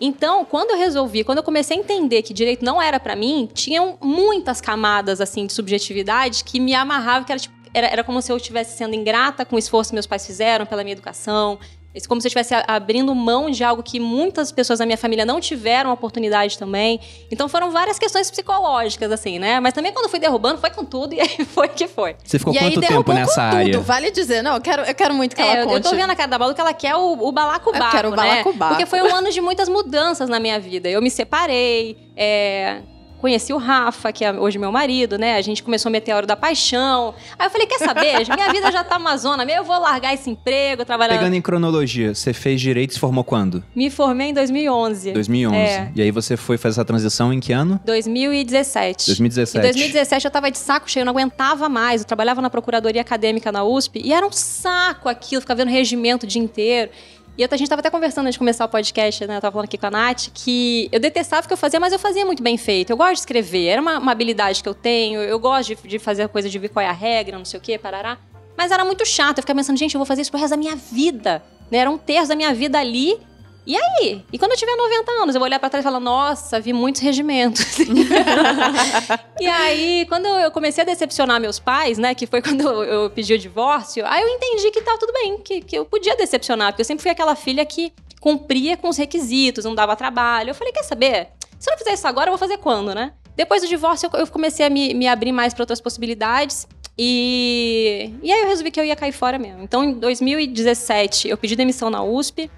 Então, 0.00 0.44
quando 0.44 0.70
eu 0.70 0.78
resolvi, 0.78 1.22
quando 1.24 1.38
eu 1.38 1.44
comecei 1.44 1.76
a 1.76 1.80
entender 1.80 2.22
que 2.22 2.32
direito 2.32 2.64
não 2.64 2.80
era 2.80 2.98
pra 2.98 3.14
mim, 3.14 3.48
tinham 3.52 3.98
muitas 4.00 4.60
camadas 4.60 5.20
assim 5.20 5.46
de 5.46 5.52
subjetividade 5.52 6.42
que 6.42 6.58
me 6.58 6.74
amarravam, 6.74 7.24
que 7.24 7.32
era 7.32 7.40
tipo, 7.40 7.54
era, 7.74 7.86
era 7.86 8.04
como 8.04 8.22
se 8.22 8.32
eu 8.32 8.36
estivesse 8.36 8.78
sendo 8.78 8.94
ingrata 8.94 9.44
com 9.44 9.56
o 9.56 9.58
esforço 9.58 9.90
que 9.90 9.94
meus 9.94 10.06
pais 10.06 10.24
fizeram 10.24 10.64
pela 10.64 10.82
minha 10.82 10.92
educação. 10.92 11.58
É 11.94 12.00
como 12.06 12.20
se 12.20 12.26
eu 12.26 12.28
estivesse 12.28 12.54
abrindo 12.68 13.12
mão 13.14 13.50
de 13.50 13.64
algo 13.64 13.82
que 13.82 13.98
muitas 13.98 14.52
pessoas 14.52 14.78
da 14.78 14.86
minha 14.86 14.96
família 14.98 15.24
não 15.24 15.40
tiveram 15.40 15.90
oportunidade 15.90 16.56
também. 16.56 17.00
Então 17.30 17.48
foram 17.48 17.70
várias 17.70 17.98
questões 17.98 18.30
psicológicas, 18.30 19.10
assim, 19.10 19.38
né? 19.40 19.58
Mas 19.58 19.74
também 19.74 19.92
quando 19.92 20.08
fui 20.08 20.20
derrubando, 20.20 20.60
foi 20.60 20.70
com 20.70 20.84
tudo 20.84 21.14
e 21.14 21.20
aí 21.20 21.44
foi 21.44 21.68
que 21.68 21.88
foi. 21.88 22.14
Você 22.24 22.38
ficou 22.38 22.54
e 22.54 22.58
aí 22.58 22.64
quanto 22.66 22.80
tempo 22.80 22.88
derrubou 22.92 23.14
nessa 23.14 23.34
com 23.50 23.56
área? 23.56 23.72
tudo, 23.72 23.82
vale 23.84 24.10
dizer. 24.10 24.42
Não, 24.42 24.54
eu 24.54 24.60
quero, 24.60 24.82
eu 24.82 24.94
quero 24.94 25.14
muito 25.14 25.34
que 25.34 25.42
ela 25.42 25.56
É, 25.56 25.62
eu, 25.62 25.66
conte. 25.66 25.76
eu 25.84 25.90
tô 25.90 25.96
vendo 25.96 26.10
a 26.10 26.14
cara 26.14 26.28
da 26.28 26.38
Balu 26.38 26.54
que 26.54 26.60
ela 26.60 26.72
quer 26.72 26.94
o, 26.94 27.12
o 27.26 27.32
balacobaco, 27.32 27.84
Eu 27.84 27.90
quero 27.90 28.08
o 28.08 28.10
né? 28.12 28.16
balacobaco. 28.16 28.74
Porque 28.74 28.86
foi 28.86 29.02
um 29.02 29.14
ano 29.14 29.30
de 29.30 29.40
muitas 29.40 29.68
mudanças 29.68 30.28
na 30.28 30.38
minha 30.38 30.60
vida. 30.60 30.88
Eu 30.88 31.02
me 31.02 31.10
separei, 31.10 31.96
é, 32.16 32.82
conheci 33.20 33.52
o 33.52 33.58
Rafa, 33.58 34.12
que 34.12 34.24
é 34.24 34.32
hoje 34.32 34.58
meu 34.58 34.72
marido, 34.72 35.18
né? 35.18 35.36
A 35.36 35.42
gente 35.42 35.62
começou 35.62 35.90
a 35.90 36.16
hora 36.16 36.26
da 36.26 36.36
paixão. 36.36 37.14
Aí 37.38 37.46
eu 37.46 37.50
falei, 37.50 37.66
quer 37.66 37.78
saber? 37.78 38.26
Minha 38.34 38.52
vida 38.52 38.72
já 38.72 38.82
tá 38.82 38.96
uma 38.96 39.16
zona 39.16 39.44
meio, 39.44 39.58
eu 39.58 39.64
vou 39.64 39.78
largar 39.78 40.14
esse 40.14 40.30
emprego, 40.30 40.84
trabalhar... 40.84 41.18
Pegando 41.18 41.34
em 41.34 41.42
cronologia, 41.42 42.14
você 42.14 42.32
fez 42.32 42.60
direito 42.60 42.90
e 42.90 42.94
se 42.94 43.00
formou 43.00 43.22
quando? 43.22 43.62
Me 43.74 43.90
formei 43.90 44.30
em 44.30 44.34
2011. 44.34 45.12
2011. 45.12 45.56
É. 45.56 45.92
E 45.94 46.02
aí 46.02 46.10
você 46.10 46.36
foi 46.36 46.56
fazer 46.56 46.80
essa 46.80 46.84
transição 46.84 47.32
em 47.32 47.38
que 47.38 47.52
ano? 47.52 47.78
2017. 47.84 49.06
2017. 49.06 49.58
Em 49.58 49.60
2017 49.60 50.24
eu 50.24 50.30
tava 50.30 50.50
de 50.50 50.58
saco 50.58 50.90
cheio, 50.90 51.02
eu 51.02 51.06
não 51.06 51.12
aguentava 51.12 51.68
mais. 51.68 52.00
Eu 52.00 52.06
trabalhava 52.06 52.40
na 52.40 52.48
procuradoria 52.48 53.02
acadêmica 53.02 53.52
na 53.52 53.62
USP 53.62 54.00
e 54.02 54.12
era 54.12 54.26
um 54.26 54.32
saco 54.32 55.08
aquilo, 55.08 55.40
ficar 55.40 55.54
vendo 55.54 55.68
regimento 55.68 56.24
o 56.24 56.28
dia 56.28 56.42
inteiro. 56.42 56.90
E 57.38 57.44
a 57.44 57.56
gente 57.56 57.68
tava 57.68 57.80
até 57.80 57.88
conversando 57.88 58.26
antes 58.26 58.34
de 58.34 58.38
começar 58.38 58.64
o 58.64 58.68
podcast, 58.68 59.26
né? 59.26 59.36
Eu 59.36 59.40
tava 59.40 59.52
falando 59.52 59.64
aqui 59.64 59.78
com 59.78 59.86
a 59.86 59.90
Nath, 59.90 60.28
que 60.34 60.88
eu 60.92 61.00
detestava 61.00 61.44
o 61.44 61.48
que 61.48 61.52
eu 61.52 61.56
fazia, 61.56 61.80
mas 61.80 61.92
eu 61.92 61.98
fazia 61.98 62.26
muito 62.26 62.42
bem 62.42 62.56
feito. 62.56 62.90
Eu 62.90 62.96
gosto 62.96 63.12
de 63.14 63.18
escrever, 63.20 63.66
era 63.66 63.80
uma, 63.80 63.98
uma 63.98 64.12
habilidade 64.12 64.62
que 64.62 64.68
eu 64.68 64.74
tenho, 64.74 65.20
eu 65.20 65.38
gosto 65.38 65.74
de, 65.74 65.88
de 65.88 65.98
fazer 65.98 66.28
coisa 66.28 66.50
de 66.50 66.58
ver 66.58 66.68
qual 66.68 66.84
é 66.84 66.88
a 66.88 66.92
regra, 66.92 67.38
não 67.38 67.44
sei 67.44 67.58
o 67.58 67.62
quê, 67.62 67.78
parará. 67.78 68.18
Mas 68.56 68.70
era 68.70 68.84
muito 68.84 69.06
chato, 69.06 69.38
eu 69.38 69.42
ficava 69.42 69.58
pensando, 69.58 69.78
gente, 69.78 69.94
eu 69.94 69.98
vou 69.98 70.04
fazer 70.06 70.22
isso 70.22 70.30
pro 70.30 70.38
resto 70.38 70.50
da 70.50 70.56
minha 70.56 70.76
vida. 70.76 71.42
Né? 71.70 71.78
Era 71.78 71.90
um 71.90 71.96
terço 71.96 72.28
da 72.28 72.36
minha 72.36 72.52
vida 72.52 72.78
ali. 72.78 73.18
E 73.66 73.76
aí? 73.76 74.24
E 74.32 74.38
quando 74.38 74.52
eu 74.52 74.56
tiver 74.56 74.74
90 74.74 75.12
anos, 75.12 75.34
eu 75.34 75.38
vou 75.38 75.46
olhar 75.46 75.58
pra 75.58 75.68
trás 75.68 75.84
e 75.84 75.86
falar, 75.86 76.00
nossa, 76.00 76.58
vi 76.60 76.72
muitos 76.72 77.00
regimentos. 77.02 77.78
e 79.38 79.46
aí, 79.46 80.06
quando 80.08 80.26
eu 80.26 80.50
comecei 80.50 80.82
a 80.82 80.84
decepcionar 80.84 81.40
meus 81.40 81.58
pais, 81.58 81.98
né, 81.98 82.14
que 82.14 82.26
foi 82.26 82.40
quando 82.42 82.66
eu, 82.84 83.10
pedi 83.10 83.34
o 83.34 83.38
divórcio, 83.38 84.04
aí 84.06 84.22
eu 84.22 84.28
entendi 84.28 84.70
que 84.70 84.80
tava 84.82 84.98
tudo 84.98 85.12
bem, 85.12 85.38
que, 85.38 85.60
que 85.60 85.76
eu 85.76 85.84
podia 85.84 86.16
decepcionar, 86.16 86.72
porque 86.72 86.80
eu 86.80 86.86
sempre 86.86 87.02
fui 87.02 87.10
aquela 87.10 87.36
filha 87.36 87.64
que 87.64 87.92
cumpria 88.20 88.76
com 88.76 88.88
os 88.88 88.96
requisitos, 88.96 89.64
não 89.64 89.74
dava 89.74 89.96
trabalho. 89.96 90.50
Eu 90.50 90.54
falei, 90.54 90.72
quer 90.72 90.84
saber? 90.84 91.28
Se 91.58 91.68
eu 91.68 91.72
não 91.72 91.78
fizer 91.78 91.92
isso 91.92 92.06
agora, 92.06 92.28
eu 92.28 92.32
vou 92.32 92.38
fazer 92.38 92.58
quando, 92.58 92.94
né? 92.94 93.12
Depois 93.36 93.62
do 93.62 93.68
divórcio, 93.68 94.10
eu 94.14 94.26
comecei 94.26 94.66
a 94.66 94.70
me, 94.70 94.92
me 94.94 95.06
abrir 95.08 95.32
mais 95.32 95.54
para 95.54 95.62
outras 95.62 95.80
possibilidades. 95.80 96.66
E, 96.98 98.12
e 98.22 98.30
aí 98.30 98.40
eu 98.42 98.48
resolvi 98.48 98.70
que 98.70 98.78
eu 98.78 98.84
ia 98.84 98.94
cair 98.94 99.12
fora 99.12 99.38
mesmo. 99.38 99.62
Então, 99.62 99.82
em 99.82 99.94
2017, 99.94 101.28
eu 101.28 101.38
pedi 101.38 101.56
demissão 101.56 101.88
na 101.88 102.02
USP. 102.02 102.50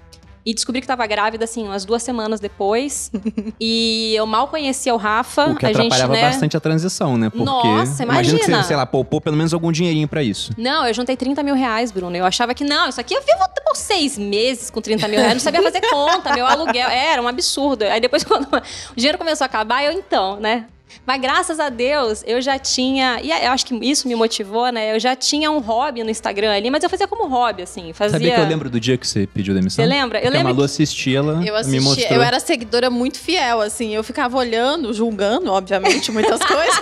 E 0.45 0.53
descobri 0.53 0.81
que 0.81 0.87
tava 0.87 1.05
grávida, 1.07 1.45
assim, 1.45 1.63
umas 1.63 1.85
duas 1.85 2.03
semanas 2.03 2.39
depois. 2.39 3.11
e 3.59 4.13
eu 4.15 4.25
mal 4.25 4.47
conhecia 4.47 4.93
o 4.93 4.97
Rafa. 4.97 5.45
O 5.45 5.55
que 5.55 5.65
a 5.65 5.69
gente, 5.69 5.85
atrapalhava 5.85 6.13
né? 6.13 6.21
bastante 6.21 6.57
a 6.57 6.59
transição, 6.59 7.17
né? 7.17 7.29
Porque 7.29 7.45
Nossa, 7.45 8.03
imagino 8.03 8.39
que 8.39 8.45
você, 8.45 8.51
imagina. 8.51 8.63
sei 8.63 8.75
lá, 8.75 8.85
poupou 8.85 9.21
pelo 9.21 9.37
menos 9.37 9.53
algum 9.53 9.71
dinheirinho 9.71 10.07
pra 10.07 10.21
isso. 10.21 10.51
Não, 10.57 10.85
eu 10.85 10.93
juntei 10.93 11.15
30 11.15 11.41
mil 11.43 11.55
reais, 11.55 11.91
Bruno. 11.91 12.15
Eu 12.15 12.25
achava 12.25 12.53
que, 12.53 12.63
não, 12.63 12.89
isso 12.89 12.99
aqui 12.99 13.13
eu 13.13 13.21
vivo 13.21 13.43
por 13.73 13.77
seis 13.77 14.17
meses 14.17 14.69
com 14.69 14.79
30 14.81 15.07
mil 15.07 15.17
reais. 15.17 15.31
Eu 15.31 15.35
não 15.35 15.41
sabia 15.41 15.61
fazer 15.61 15.81
conta, 15.89 16.33
meu 16.33 16.45
aluguel. 16.45 16.89
Era 16.89 17.21
um 17.21 17.27
absurdo. 17.27 17.83
Aí 17.83 17.99
depois, 17.99 18.23
quando 18.25 18.47
o 18.53 18.95
dinheiro 18.95 19.17
começou 19.17 19.45
a 19.45 19.47
acabar, 19.47 19.83
eu 19.83 19.91
então, 19.91 20.39
né? 20.39 20.65
Mas 21.05 21.21
graças 21.21 21.59
a 21.59 21.69
Deus, 21.69 22.23
eu 22.25 22.41
já 22.41 22.57
tinha. 22.57 23.19
E 23.21 23.29
eu 23.31 23.51
acho 23.51 23.65
que 23.65 23.75
isso 23.85 24.07
me 24.07 24.15
motivou, 24.15 24.69
né? 24.71 24.95
Eu 24.95 24.99
já 24.99 25.15
tinha 25.15 25.51
um 25.51 25.59
hobby 25.59 26.03
no 26.03 26.09
Instagram 26.09 26.51
ali, 26.53 26.69
mas 26.69 26.83
eu 26.83 26.89
fazia 26.89 27.07
como 27.07 27.27
hobby, 27.27 27.63
assim. 27.63 27.93
Fazia. 27.93 28.13
Sabia 28.13 28.35
que 28.35 28.41
eu 28.41 28.47
lembro 28.47 28.69
do 28.69 28.79
dia 28.79 28.97
que 28.97 29.07
você 29.07 29.27
pediu 29.27 29.53
demissão? 29.53 29.83
Você 29.83 29.89
lembra? 29.89 30.19
Eu 30.19 30.23
Porque 30.23 30.37
lembro 30.37 30.51
a 30.51 30.53
Malu 30.53 30.63
assistia, 30.65 31.19
ela 31.19 31.33
Eu 31.33 31.39
me 31.41 31.49
assisti, 31.59 31.79
mostrou. 31.81 32.11
eu 32.11 32.21
era 32.21 32.39
seguidora 32.39 32.89
muito 32.89 33.19
fiel, 33.19 33.61
assim. 33.61 33.93
Eu 33.93 34.03
ficava 34.03 34.37
olhando, 34.37 34.93
julgando, 34.93 35.51
obviamente, 35.51 36.11
muitas 36.11 36.39
coisas. 36.43 36.79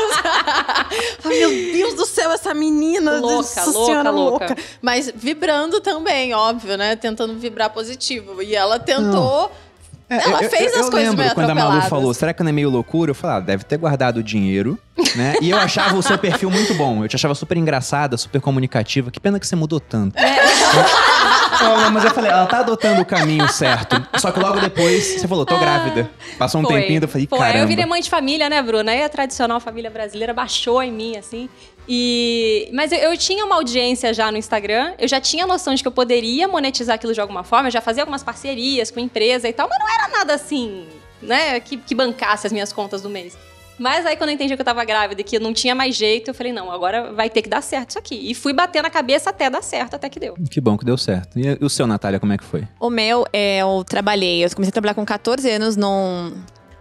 Ai, 1.24 1.39
meu 1.39 1.50
Deus 1.50 1.94
do 1.96 2.06
céu, 2.06 2.32
essa 2.32 2.53
menina. 2.53 3.20
Louca, 3.20 3.36
nossa 3.36 3.65
louca, 3.65 3.86
senhora, 3.86 4.10
louca. 4.12 4.58
Mas 4.82 5.12
vibrando 5.13 5.80
também, 5.82 6.34
óbvio, 6.34 6.77
né? 6.77 6.96
Tentando 6.96 7.34
vibrar 7.36 7.70
positivo. 7.70 8.41
E 8.41 8.56
ela 8.56 8.80
tentou. 8.80 9.51
Ela 10.12 10.44
eu- 10.44 10.50
fez 10.50 10.74
eu, 10.74 10.80
as 10.82 10.86
eu 10.86 10.91
coisas 10.91 11.10
lembro 11.10 11.24
meio 11.24 11.34
quando 11.34 11.50
a 11.50 11.56
Malu 11.56 11.82
falou, 11.84 12.13
será 12.13 12.34
que 12.34 12.44
não 12.44 12.50
é 12.50 12.51
meio 12.51 12.70
loucura? 12.70 13.12
Eu 13.12 13.15
falei, 13.15 13.38
ah, 13.38 13.39
deve 13.39 13.63
ter 13.63 13.77
guardado 13.77 14.18
o 14.18 14.24
dinheiro, 14.24 14.77
né? 15.15 15.36
E 15.41 15.50
eu 15.50 15.58
achava 15.58 15.96
o 15.96 16.03
seu 16.03 16.18
perfil 16.18 16.51
muito 16.51 16.74
bom. 16.74 17.03
Eu 17.03 17.08
te 17.08 17.15
achava 17.15 17.34
super 17.34 17.56
engraçada, 17.58 18.18
super 18.18 18.41
comunicativa. 18.41 19.10
Que 19.10 19.20
pena 19.22 19.39
que 19.39 19.48
você 19.48 19.56
mudou 19.56 19.80
tanto. 19.80 20.15
Não, 21.62 21.91
mas 21.91 22.03
eu 22.03 22.12
falei, 22.12 22.32
ela 22.32 22.48
tá 22.48 22.60
adotando 22.60 23.01
o 23.01 23.06
caminho 23.06 23.48
certo. 23.48 24.03
Só 24.18 24.32
que 24.32 24.39
logo 24.39 24.60
depois 24.60 25.20
você 25.20 25.27
falou, 25.27 25.46
tô 25.46 25.58
grávida. 25.60 26.10
Passou 26.38 26.60
um 26.60 26.63
Foi. 26.65 26.82
tempinho, 26.82 27.03
eu 27.03 27.08
falei, 27.08 27.27
caramba. 27.27 27.60
eu 27.60 27.68
virei 27.68 27.86
mãe 27.86 28.01
de 28.01 28.10
família, 28.10 28.50
né, 28.50 28.62
Bruna? 28.62 28.91
Aí 28.91 29.03
a 29.03 29.10
tradicional 29.10 29.60
família 29.60 29.89
brasileira 29.91 30.34
baixou 30.34 30.82
em 30.82 30.91
mim, 30.91 31.18
assim. 31.18 31.48
E... 31.88 32.69
Mas 32.73 32.91
eu, 32.91 33.00
eu 33.00 33.17
tinha 33.17 33.45
uma 33.45 33.55
audiência 33.55 34.13
já 34.13 34.31
no 34.31 34.38
Instagram, 34.38 34.93
eu 35.00 35.07
já 35.07 35.19
tinha 35.19 35.45
noção 35.45 35.73
de 35.73 35.81
que 35.81 35.88
eu 35.88 35.91
poderia 35.91 36.47
monetizar 36.47 36.95
aquilo 36.95 37.13
de 37.13 37.21
alguma 37.21 37.43
forma, 37.43 37.67
eu 37.67 37.71
já 37.71 37.81
fazia 37.81 38.03
algumas 38.03 38.23
parcerias 38.23 38.91
com 38.91 39.00
empresa 39.00 39.47
e 39.47 39.53
tal, 39.53 39.67
mas 39.67 39.79
não 39.79 39.89
era 39.89 40.07
nada 40.07 40.33
assim, 40.33 40.85
né, 41.21 41.59
que, 41.59 41.77
que 41.77 41.95
bancasse 41.95 42.47
as 42.47 42.53
minhas 42.53 42.71
contas 42.71 43.01
do 43.01 43.09
mês. 43.09 43.38
Mas 43.81 44.05
aí, 44.05 44.15
quando 44.15 44.29
eu 44.29 44.35
entendi 44.35 44.55
que 44.55 44.61
eu 44.61 44.65
tava 44.65 44.85
grávida 44.85 45.21
e 45.21 45.23
que 45.23 45.39
não 45.39 45.53
tinha 45.53 45.73
mais 45.73 45.95
jeito, 45.95 46.29
eu 46.29 46.33
falei, 46.35 46.53
não, 46.53 46.71
agora 46.71 47.11
vai 47.13 47.31
ter 47.31 47.41
que 47.41 47.50
dar 47.50 47.61
certo 47.61 47.89
isso 47.89 47.97
aqui. 47.97 48.29
E 48.29 48.35
fui 48.35 48.53
bater 48.53 48.83
na 48.83 48.91
cabeça 48.91 49.31
até 49.31 49.50
dar 49.50 49.63
certo, 49.63 49.95
até 49.95 50.07
que 50.07 50.19
deu. 50.19 50.35
Que 50.51 50.61
bom 50.61 50.77
que 50.77 50.85
deu 50.85 50.95
certo. 51.00 51.39
E 51.39 51.57
o 51.59 51.67
seu, 51.67 51.88
Natália, 51.88 52.19
como 52.19 52.31
é 52.31 52.38
que 52.38 52.43
foi? 52.43 52.67
O 52.79 52.91
meu, 52.91 53.25
é, 53.33 53.57
eu 53.57 53.83
trabalhei, 53.83 54.45
eu 54.45 54.50
comecei 54.53 54.69
a 54.69 54.71
trabalhar 54.71 54.93
com 54.93 55.03
14 55.03 55.50
anos 55.50 55.75
num 55.75 56.31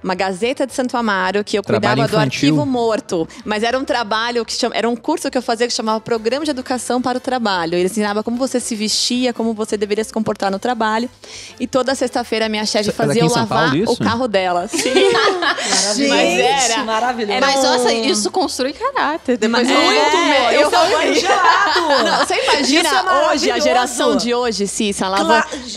uma 0.02 0.14
Gazeta 0.14 0.66
de 0.66 0.74
Santo 0.74 0.96
Amaro, 0.96 1.42
que 1.44 1.58
eu 1.58 1.62
Trabalho 1.62 2.02
cuidava 2.02 2.08
do 2.08 2.18
arquivo 2.20 2.64
morto. 2.66 3.28
Mas 3.44 3.62
era 3.62 3.78
um 3.78 3.84
trabalho 3.84 4.44
que 4.44 4.52
chama, 4.52 4.74
era 4.74 4.88
um 4.88 4.96
curso 4.96 5.30
que 5.30 5.36
eu 5.38 5.42
fazia 5.42 5.66
que 5.66 5.72
chamava 5.72 6.00
Programa 6.00 6.44
de 6.44 6.50
Educação 6.50 7.00
para 7.02 7.18
o 7.18 7.20
Trabalho. 7.20 7.74
Ele 7.74 7.84
ensinava 7.86 8.22
como 8.22 8.36
você 8.36 8.58
se 8.60 8.74
vestia, 8.74 9.32
como 9.32 9.52
você 9.54 9.76
deveria 9.76 10.02
se 10.04 10.12
comportar 10.12 10.50
no 10.50 10.58
trabalho. 10.58 11.08
E 11.58 11.66
toda 11.66 11.94
sexta-feira 11.94 12.46
a 12.46 12.48
minha 12.48 12.64
chefe 12.64 12.90
Isso 12.90 13.02
é 13.02 13.06
fazia 13.06 13.22
eu 13.22 13.28
lavar 13.28 13.68
Paulo, 13.70 13.76
isso? 13.76 13.92
o 13.92 13.96
carro 13.98 14.26
dela. 14.28 14.68
Sim. 14.68 14.90
Maravilhoso. 15.12 16.08
Mas 16.08 16.38
era- 16.70 16.84
maravilhoso. 16.84 17.32
era 17.32 17.46
Mas, 17.46 17.58
um- 17.60 17.62
nossa, 17.62 17.92
isso 17.92 18.30
construi 18.30 18.72
caráter. 18.72 19.36
Depois 19.36 19.66
Mas- 19.68 19.76
muito 19.76 20.16
É, 20.16 20.28
mesmo. 20.28 20.50
eu 20.52 20.66
Esse 20.68 20.74
é 20.74 20.78
o 20.80 20.98
banho 20.98 21.14
gelado. 21.14 21.80
Não, 22.04 22.18
você 22.26 22.34
imagina 22.44 22.88
Isso 22.88 22.94
é 22.94 23.28
hoje, 23.32 23.50
a 23.50 23.58
geração 23.58 24.16
de 24.16 24.34
hoje, 24.34 24.66
Cissa, 24.66 25.08
lavando. 25.08 25.28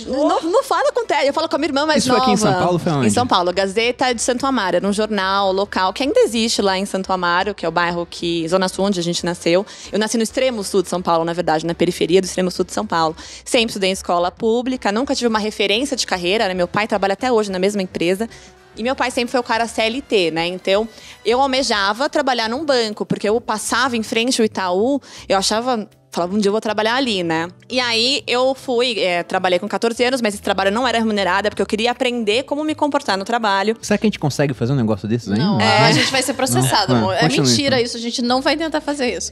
Claro. 0.06 0.28
Não, 0.28 0.42
não 0.52 0.64
fala 0.64 0.92
com 0.92 1.06
Té, 1.06 1.28
eu 1.28 1.34
falo 1.34 1.50
com 1.50 1.56
a 1.56 1.60
minha 1.60 1.68
irmã 1.70 1.86
mais 1.86 2.00
Isso 2.00 2.08
foi 2.08 2.18
nova. 2.18 2.32
aqui 2.32 2.34
em 2.34 2.38
São 2.42 2.54
Paulo, 2.54 2.80
foi 2.80 2.92
onde? 2.94 3.08
Em 3.08 3.10
São 3.10 3.28
Paulo, 3.28 3.54
Gazeta 3.54 4.13
de 4.14 4.22
Santo 4.22 4.46
Amaro, 4.46 4.76
era 4.78 4.88
um 4.88 4.94
jornal 4.94 5.52
local 5.52 5.92
que 5.94 6.04
ainda 6.04 6.20
existe 6.22 6.62
lá 6.62 6.78
em 6.78 6.86
Santo 6.86 7.12
Amaro, 7.12 7.54
que 7.54 7.66
é 7.66 7.70
o 7.70 7.72
bairro 7.72 8.06
que. 8.10 8.48
Zona 8.48 8.68
Sul, 8.70 8.86
onde 8.86 9.00
a 9.00 9.04
gente 9.04 9.26
nasceu. 9.26 9.66
Eu 9.92 10.00
nasci 10.00 10.18
no 10.18 10.24
extremo 10.24 10.64
sul 10.64 10.82
de 10.82 10.90
São 10.90 11.02
Paulo, 11.02 11.26
na 11.26 11.34
verdade, 11.34 11.66
na 11.66 11.74
periferia 11.74 12.22
do 12.22 12.26
extremo 12.26 12.52
sul 12.52 12.66
de 12.66 12.74
São 12.74 12.86
Paulo. 12.86 13.16
Sempre 13.44 13.68
estudei 13.68 13.90
em 13.90 13.94
escola 13.94 14.32
pública, 14.32 14.92
nunca 14.92 15.16
tive 15.16 15.28
uma 15.28 15.40
referência 15.40 15.96
de 15.96 16.06
carreira, 16.06 16.48
né? 16.48 16.54
Meu 16.54 16.68
pai 16.68 16.88
trabalha 16.88 17.14
até 17.14 17.32
hoje 17.32 17.52
na 17.52 17.60
mesma 17.60 17.82
empresa. 17.82 18.30
E 18.76 18.82
meu 18.82 18.96
pai 18.96 19.12
sempre 19.12 19.32
foi 19.32 19.40
o 19.40 19.44
cara 19.44 19.68
CLT, 19.68 20.32
né? 20.32 20.48
Então, 20.48 20.88
eu 21.24 21.40
almejava 21.40 22.10
trabalhar 22.10 22.50
num 22.50 22.66
banco, 22.66 23.06
porque 23.06 23.30
eu 23.30 23.40
passava 23.40 23.96
em 23.96 24.04
frente 24.04 24.42
ao 24.42 24.46
Itaú, 24.46 25.02
eu 25.30 25.38
achava. 25.38 25.88
Falava, 26.14 26.36
um 26.36 26.38
dia 26.38 26.50
eu 26.50 26.52
vou 26.52 26.62
trabalhar 26.62 26.94
ali, 26.94 27.24
né? 27.24 27.48
E 27.68 27.80
aí 27.80 28.24
eu 28.28 28.54
fui, 28.54 29.00
é, 29.00 29.24
trabalhei 29.24 29.58
com 29.58 29.68
14 29.68 30.04
anos, 30.04 30.22
mas 30.22 30.36
esse 30.36 30.44
trabalho 30.44 30.70
não 30.72 30.88
era 30.88 31.00
remunerado, 31.00 31.48
é 31.48 31.50
porque 31.50 31.62
eu 31.62 31.66
queria 31.66 31.90
aprender 31.90 32.44
como 32.44 32.64
me 32.64 32.76
comportar 32.76 33.18
no 33.18 33.26
trabalho. 33.26 33.76
Será 33.82 33.98
que 33.98 34.06
a 34.06 34.10
gente 34.10 34.20
consegue 34.20 34.54
fazer 34.54 34.74
um 34.74 34.76
negócio 34.76 35.08
desses 35.08 35.32
aí? 35.32 35.40
Não, 35.40 35.60
É. 35.60 35.80
a 35.88 35.92
gente 35.92 36.12
vai 36.12 36.22
ser 36.22 36.36
processado, 36.36 36.94
Não, 36.94 37.00
amor. 37.02 37.16
É 37.16 37.22
continue, 37.22 37.48
mentira 37.50 37.82
isso, 37.82 37.98
a 37.98 38.00
gente 38.00 38.22
não 38.22 38.42
vai 38.42 38.56
tentar 38.56 38.80
fazer 38.80 39.12
isso. 39.18 39.32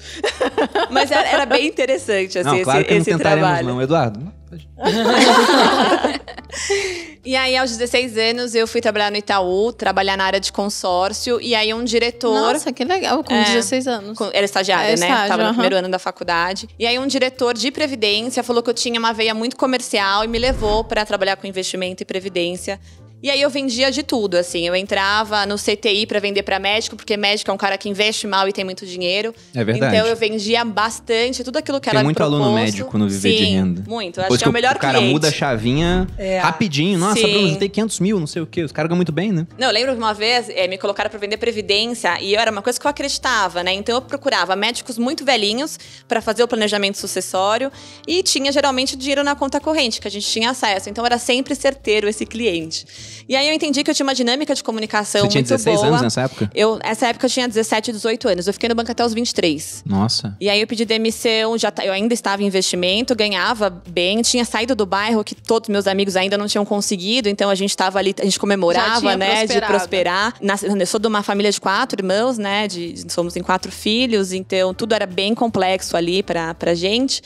Mas 0.90 1.12
era, 1.12 1.28
era 1.30 1.46
bem 1.46 1.68
interessante, 1.68 2.40
assim, 2.40 2.50
Não, 2.50 2.64
claro 2.64 2.80
esse, 2.80 2.88
que 2.88 2.94
não 2.96 3.02
esse 3.02 3.18
trabalho. 3.18 3.68
não, 3.68 3.80
Eduardo. 3.82 4.41
E 7.24 7.36
aí, 7.36 7.56
aos 7.56 7.70
16 7.78 8.18
anos, 8.18 8.56
eu 8.56 8.66
fui 8.68 8.82
trabalhar 8.82 9.12
no 9.12 9.16
Itaú, 9.18 9.72
trabalhar 9.72 10.18
na 10.18 10.24
área 10.26 10.40
de 10.40 10.52
consórcio, 10.52 11.40
e 11.40 11.54
aí 11.54 11.72
um 11.72 11.84
diretor. 11.84 12.34
Nossa, 12.34 12.74
que 12.74 12.84
legal, 12.84 13.24
com 13.24 13.32
É. 13.34 13.44
16 13.44 13.88
anos. 13.88 14.18
Com- 14.18 14.32
Era 14.34 14.44
estagiária, 14.44 14.88
É, 14.94 14.98
né? 14.98 15.06
estágio, 15.08 15.28
Tava 15.30 15.44
no 15.44 15.50
primeiro 15.54 15.76
ano 15.76 15.88
da 15.88 16.00
faculdade. 16.00 16.68
E 16.80 16.86
aí, 16.86 16.98
um 16.98 17.06
diretor 17.06 17.54
de 17.54 17.70
previdência 17.72 18.42
falou 18.42 18.64
que 18.64 18.70
eu 18.72 18.74
tinha 18.74 19.00
uma 19.00 19.14
veia 19.14 19.36
muito 19.36 19.56
comercial 19.56 20.24
e 20.26 20.28
me 20.28 20.40
levou 20.40 20.84
para 20.84 21.06
trabalhar 21.06 21.36
com 21.36 21.46
investimento 21.46 22.02
e 22.02 22.06
previdência. 22.06 22.80
E 23.24 23.30
aí 23.30 23.42
eu 23.42 23.50
vendia 23.50 23.92
de 23.92 24.02
tudo, 24.04 24.36
assim. 24.36 24.68
Eu 24.68 24.76
entrava 24.76 25.46
no 25.46 25.56
CTI 25.56 26.06
para 26.08 26.20
vender 26.20 26.42
para 26.44 26.58
médico, 26.60 26.96
porque 26.96 27.16
médico 27.16 27.52
é 27.52 27.54
um 27.54 27.58
cara 27.58 27.78
que 27.78 27.88
investe 27.88 28.26
mal 28.26 28.48
e 28.48 28.52
tem 28.54 28.64
muito 28.66 28.86
dinheiro. 28.86 29.34
É 29.54 29.64
verdade. 29.64 29.96
Então 29.96 30.08
eu 30.08 30.16
vendia 30.16 30.66
bastante, 30.66 31.44
tudo 31.44 31.58
aquilo 31.58 31.80
que 31.80 31.90
Tem 31.90 31.98
era 31.98 32.04
muito 32.04 32.22
aluno 32.24 32.46
proposto. 32.46 32.64
médico 32.66 32.98
no 32.98 33.08
Viver 33.08 33.32
de 33.32 33.38
Sim, 33.46 33.54
Renda. 33.56 33.84
Muito. 33.88 34.20
Acho 34.20 34.24
Depois 34.26 34.42
que 34.42 34.48
é 34.48 34.50
o 34.50 34.54
melhor 34.54 34.76
o 34.76 34.80
cara 34.80 34.98
cliente. 34.98 35.14
muda 35.14 35.28
a 35.28 35.32
chavinha 35.32 36.08
É. 36.18 36.40
rapidinho. 36.40 36.98
Nossa, 36.98 37.20
Sim. 37.22 37.32
Bruno, 37.32 37.56
tem 37.58 37.70
500 37.70 38.00
mil, 38.00 38.20
não 38.20 38.28
sei 38.28 38.42
o 38.42 38.48
quê. 38.48 38.64
Os 38.64 38.72
caras 38.72 38.90
ganham 38.90 38.98
muito 38.98 39.12
bem, 39.12 39.32
né? 39.32 39.46
Não, 39.58 39.68
eu 39.68 39.74
lembro 39.74 39.92
que 39.94 39.98
uma 40.00 40.14
vez 40.14 40.50
eh, 40.50 40.68
me 40.68 40.78
colocaram 40.78 41.10
para 41.10 41.20
vender 41.20 41.38
previdência 41.38 42.20
e 42.20 42.34
eu 42.34 42.40
era 42.40 42.52
uma 42.52 42.62
coisa 42.62 42.80
que 42.80 42.86
eu 42.88 42.90
acreditava, 42.90 43.62
né? 43.64 43.72
Então 43.74 43.94
eu 43.96 44.02
procurava 44.02 44.56
médicos 44.56 44.98
muito 44.98 45.24
velhinhos 45.24 45.78
para 46.08 46.22
fazer 46.22 46.42
o 46.44 46.48
planejamento 46.48 46.98
sucessório 46.98 47.72
e 48.08 48.24
tinha 48.24 48.52
geralmente 48.52 48.96
dinheiro 48.96 49.24
na 49.24 49.36
conta 49.36 49.60
corrente, 49.60 50.02
que 50.02 50.08
a 50.08 50.12
gente 50.12 50.28
tinha 50.28 50.50
acesso. 50.50 50.90
Então 50.90 51.06
era 51.06 51.20
sempre 51.20 51.54
certeiro 51.54 52.08
esse 52.10 52.26
cliente. 52.26 52.86
E 53.28 53.36
aí 53.36 53.48
eu 53.48 53.54
entendi 53.54 53.84
que 53.84 53.90
eu 53.92 53.96
tinha 53.96 54.06
uma 54.06 54.16
dinâmica 54.16 54.54
de 54.56 54.64
comunicação 54.64 55.22
Você 55.22 55.28
tinha 55.30 55.42
muito 55.42 55.48
16 55.50 55.76
boa. 55.78 55.88
anos 55.88 56.02
nessa 56.02 56.22
época? 56.22 56.50
Eu, 56.54 56.80
essa 56.84 57.08
época 57.08 57.26
eu 57.26 57.30
tinha 57.30 57.48
17, 57.48 57.92
18 57.92 58.28
anos. 58.30 58.48
Eu 58.48 58.54
fiquei 58.54 58.70
no 58.70 58.76
banco 58.76 58.92
até 58.92 59.06
os 59.06 59.14
23. 59.14 59.84
Nossa. 59.86 60.36
E 60.40 60.50
aí 60.50 60.60
eu 60.62 60.68
pedi 60.68 60.86
demissão, 60.86 61.58
já 61.58 61.72
eu 61.84 61.94
ainda 61.94 62.14
estava 62.14 62.44
em 62.44 62.46
investimento, 62.48 63.16
ganhava 63.16 63.70
bem, 63.70 64.22
tinha 64.22 64.46
saído 64.46 64.76
do 64.76 64.86
bairro 64.86 65.24
que 65.24 65.36
todos 65.36 65.70
meus 65.70 65.88
amigos 65.88 66.16
ainda 66.16 66.38
não 66.38 66.48
tinham 66.48 66.66
conseguido, 66.66 67.30
então 67.30 67.50
a 67.50 67.56
gente 67.56 67.70
estava 67.72 68.00
ali, 68.00 68.14
a 68.20 68.24
gente 68.24 68.40
comemorava, 68.40 69.16
né, 69.18 69.42
de 69.46 69.48
prosperado. 69.48 69.74
prosperar. 69.74 70.34
Nas- 70.42 70.64
eu 70.64 70.88
sou 70.88 71.00
de 71.00 71.08
uma 71.08 71.24
família 71.24 71.52
de 71.52 71.60
quatro 71.62 72.00
irmãos, 72.02 72.38
né, 72.38 72.68
de, 72.68 72.94
de- 72.94 73.12
somos 73.14 73.36
em 73.36 73.42
quatro 73.44 73.72
filhos, 73.72 74.32
então 74.34 74.74
tudo 74.74 74.94
era 74.94 75.06
bem 75.06 75.34
complexo 75.36 75.96
ali 75.98 76.24
pra, 76.24 76.54
pra 76.54 76.74
gente. 76.74 77.22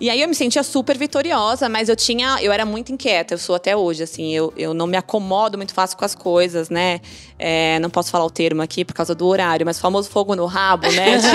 E 0.00 0.08
aí 0.08 0.20
eu 0.22 0.28
me 0.28 0.34
sentia 0.34 0.62
super 0.62 0.96
vitoriosa, 0.96 1.68
mas 1.68 1.88
eu 1.88 1.96
tinha, 1.96 2.38
eu 2.40 2.52
era 2.52 2.64
muito 2.64 2.92
inquieta, 2.92 3.34
eu 3.34 3.38
sou 3.38 3.56
até 3.56 3.76
hoje, 3.76 4.04
assim, 4.04 4.32
eu, 4.32 4.52
eu 4.56 4.72
não 4.72 4.86
me 4.86 4.96
acomodo 4.96 5.56
muito 5.56 5.74
fácil 5.74 5.98
com 5.98 6.04
as 6.04 6.14
coisas, 6.14 6.70
né? 6.70 7.00
É, 7.36 7.80
não 7.80 7.90
posso 7.90 8.10
falar 8.10 8.24
o 8.24 8.30
termo 8.30 8.62
aqui 8.62 8.84
por 8.84 8.94
causa 8.94 9.12
do 9.12 9.26
horário, 9.26 9.66
mas 9.66 9.78
o 9.78 9.80
famoso 9.80 10.08
fogo 10.08 10.36
no 10.36 10.46
rabo, 10.46 10.88
né? 10.92 11.18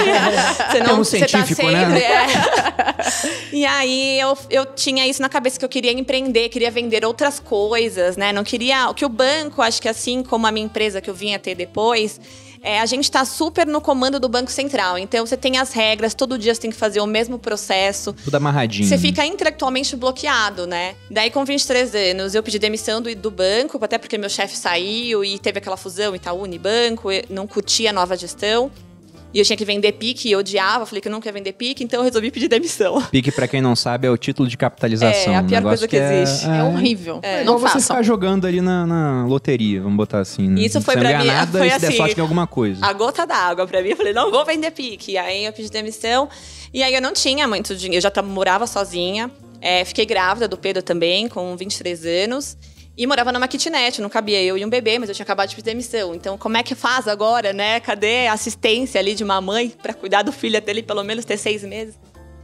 Você 0.74 0.79
Termo 0.79 1.03
você 1.03 1.20
tá 1.20 1.27
científico, 1.27 1.70
né? 1.70 2.01
é. 2.01 3.34
E 3.53 3.65
aí 3.65 4.20
eu, 4.20 4.38
eu 4.50 4.65
tinha 4.65 5.05
isso 5.08 5.22
na 5.22 5.29
cabeça 5.29 5.60
que 5.60 5.65
eu 5.65 5.70
queria 5.70 5.91
empreender, 5.91 6.50
queria 6.50 6.72
vender 6.72 7.05
outras 7.05 7.39
coisas, 7.39 8.17
né? 8.17 8.34
Não 8.34 8.43
queria. 8.43 8.89
O 8.89 8.93
que 8.93 9.05
o 9.05 9.10
banco, 9.10 9.62
acho 9.62 9.82
que 9.82 9.88
assim 9.88 10.24
como 10.24 10.48
a 10.48 10.51
minha 10.51 10.65
empresa 10.65 11.00
que 11.00 11.10
eu 11.10 11.13
vinha 11.13 11.38
ter 11.38 11.53
depois. 11.53 12.20
É, 12.63 12.79
a 12.79 12.86
gente 12.86 13.03
está 13.03 13.25
super 13.25 13.67
no 13.67 13.82
comando 13.82 14.22
do 14.22 14.29
Banco 14.29 14.50
Central. 14.50 14.98
Então 14.98 15.25
você 15.25 15.36
tem 15.36 15.58
as 15.58 15.74
regras, 15.74 16.13
todo 16.13 16.39
dia 16.39 16.55
você 16.55 16.62
tem 16.62 16.72
que 16.72 16.77
fazer 16.77 17.01
o 17.01 17.05
mesmo 17.05 17.38
processo. 17.38 18.13
Tudo 18.13 18.36
amarradinho. 18.36 18.88
Você 18.88 18.98
fica 18.98 19.25
intelectualmente 19.25 19.96
bloqueado, 19.98 20.65
né? 20.65 20.96
Daí, 21.12 21.29
com 21.29 21.43
23 21.43 21.93
anos, 21.93 22.34
eu 22.34 22.41
pedi 22.41 22.58
demissão 22.58 23.01
do, 23.01 23.13
do 23.13 23.29
banco, 23.29 23.77
até 23.84 23.98
porque 23.98 24.17
meu 24.17 24.29
chefe 24.29 24.55
saiu 24.55 25.25
e 25.25 25.38
teve 25.38 25.58
aquela 25.58 25.75
fusão 25.75 26.15
Itaú 26.15 26.41
Unibanco, 26.41 27.10
não 27.29 27.46
curtia 27.46 27.89
a 27.89 27.93
nova 27.93 28.15
gestão. 28.15 28.72
E 29.33 29.39
eu 29.39 29.45
tinha 29.45 29.57
que 29.57 29.65
vender 29.65 29.93
PIC 29.93 30.27
e 30.27 30.31
eu 30.31 30.39
odiava, 30.39 30.85
falei 30.85 31.01
que 31.01 31.07
eu 31.07 31.11
não 31.11 31.19
queria 31.19 31.33
vender 31.33 31.53
PIC, 31.53 31.83
então 31.83 32.01
eu 32.01 32.03
resolvi 32.03 32.29
pedir 32.29 32.47
demissão. 32.47 33.01
Pique, 33.09 33.31
pra 33.31 33.47
quem 33.47 33.61
não 33.61 33.75
sabe, 33.75 34.07
é 34.07 34.11
o 34.11 34.17
título 34.17 34.47
de 34.47 34.55
capitalização. 34.55 35.33
É, 35.33 35.37
a 35.37 35.43
pior 35.43 35.63
coisa 35.63 35.87
que 35.87 35.95
existe. 35.95 36.45
É, 36.47 36.63
horrível. 36.63 37.19
É, 37.23 37.37
não 37.37 37.55
igual 37.55 37.59
você 37.59 37.73
façam. 37.73 37.81
ficar 37.81 38.03
jogando 38.03 38.45
ali 38.45 38.61
na, 38.61 38.85
na 38.85 39.25
loteria, 39.25 39.81
vamos 39.81 39.97
botar 39.97 40.19
assim. 40.19 40.47
né? 40.47 40.61
Isso 40.61 40.79
foi 40.81 40.95
não 40.95 41.03
ganha 41.03 41.19
mim, 41.19 41.27
nada 41.27 41.59
foi 41.59 41.67
der 41.67 41.87
assim. 41.87 41.97
sorte 41.97 42.17
em 42.17 42.21
alguma 42.21 42.45
coisa. 42.45 42.85
A 42.85 42.93
gota 42.93 43.25
d'água 43.25 43.65
pra 43.65 43.81
mim, 43.81 43.89
eu 43.89 43.97
falei, 43.97 44.13
não 44.13 44.29
vou 44.29 44.45
vender 44.45 44.69
PIC. 44.71 45.17
Aí 45.17 45.45
eu 45.45 45.53
pedi 45.53 45.69
demissão. 45.69 46.29
E 46.71 46.83
aí 46.83 46.93
eu 46.93 47.01
não 47.01 47.13
tinha 47.13 47.47
muito 47.47 47.75
dinheiro, 47.75 48.05
eu 48.05 48.11
já 48.15 48.21
morava 48.21 48.67
sozinha. 48.67 49.31
É, 49.59 49.85
fiquei 49.85 50.05
grávida 50.05 50.47
do 50.47 50.57
Pedro 50.57 50.83
também, 50.83 51.27
com 51.27 51.55
23 51.55 52.05
anos. 52.05 52.57
E 52.95 53.07
morava 53.07 53.31
numa 53.31 53.47
kitnet, 53.47 54.01
não 54.01 54.09
cabia 54.09 54.41
eu 54.43 54.55
e 54.55 54.63
um 54.63 54.69
bebê, 54.69 55.00
mas 55.00 55.09
eu 55.09 55.15
tinha 55.15 55.23
acabado 55.23 55.50
de 55.50 55.55
pedir 55.55 55.65
demissão. 55.65 56.13
Então, 56.13 56.38
como 56.38 56.57
é 56.57 56.63
que 56.63 56.75
faz 56.75 57.07
agora, 57.07 57.51
né? 57.51 57.79
Cadê 57.79 58.27
a 58.27 58.33
assistência 58.33 59.00
ali 59.00 59.15
de 59.15 59.23
uma 59.23 59.41
mãe 59.41 59.69
pra 59.81 59.93
cuidar 59.93 60.21
do 60.21 60.31
filho 60.31 60.57
até 60.57 60.71
ele 60.71 60.83
pelo 60.83 61.03
menos 61.03 61.25
ter 61.25 61.38
seis 61.38 61.63
meses? 61.63 61.95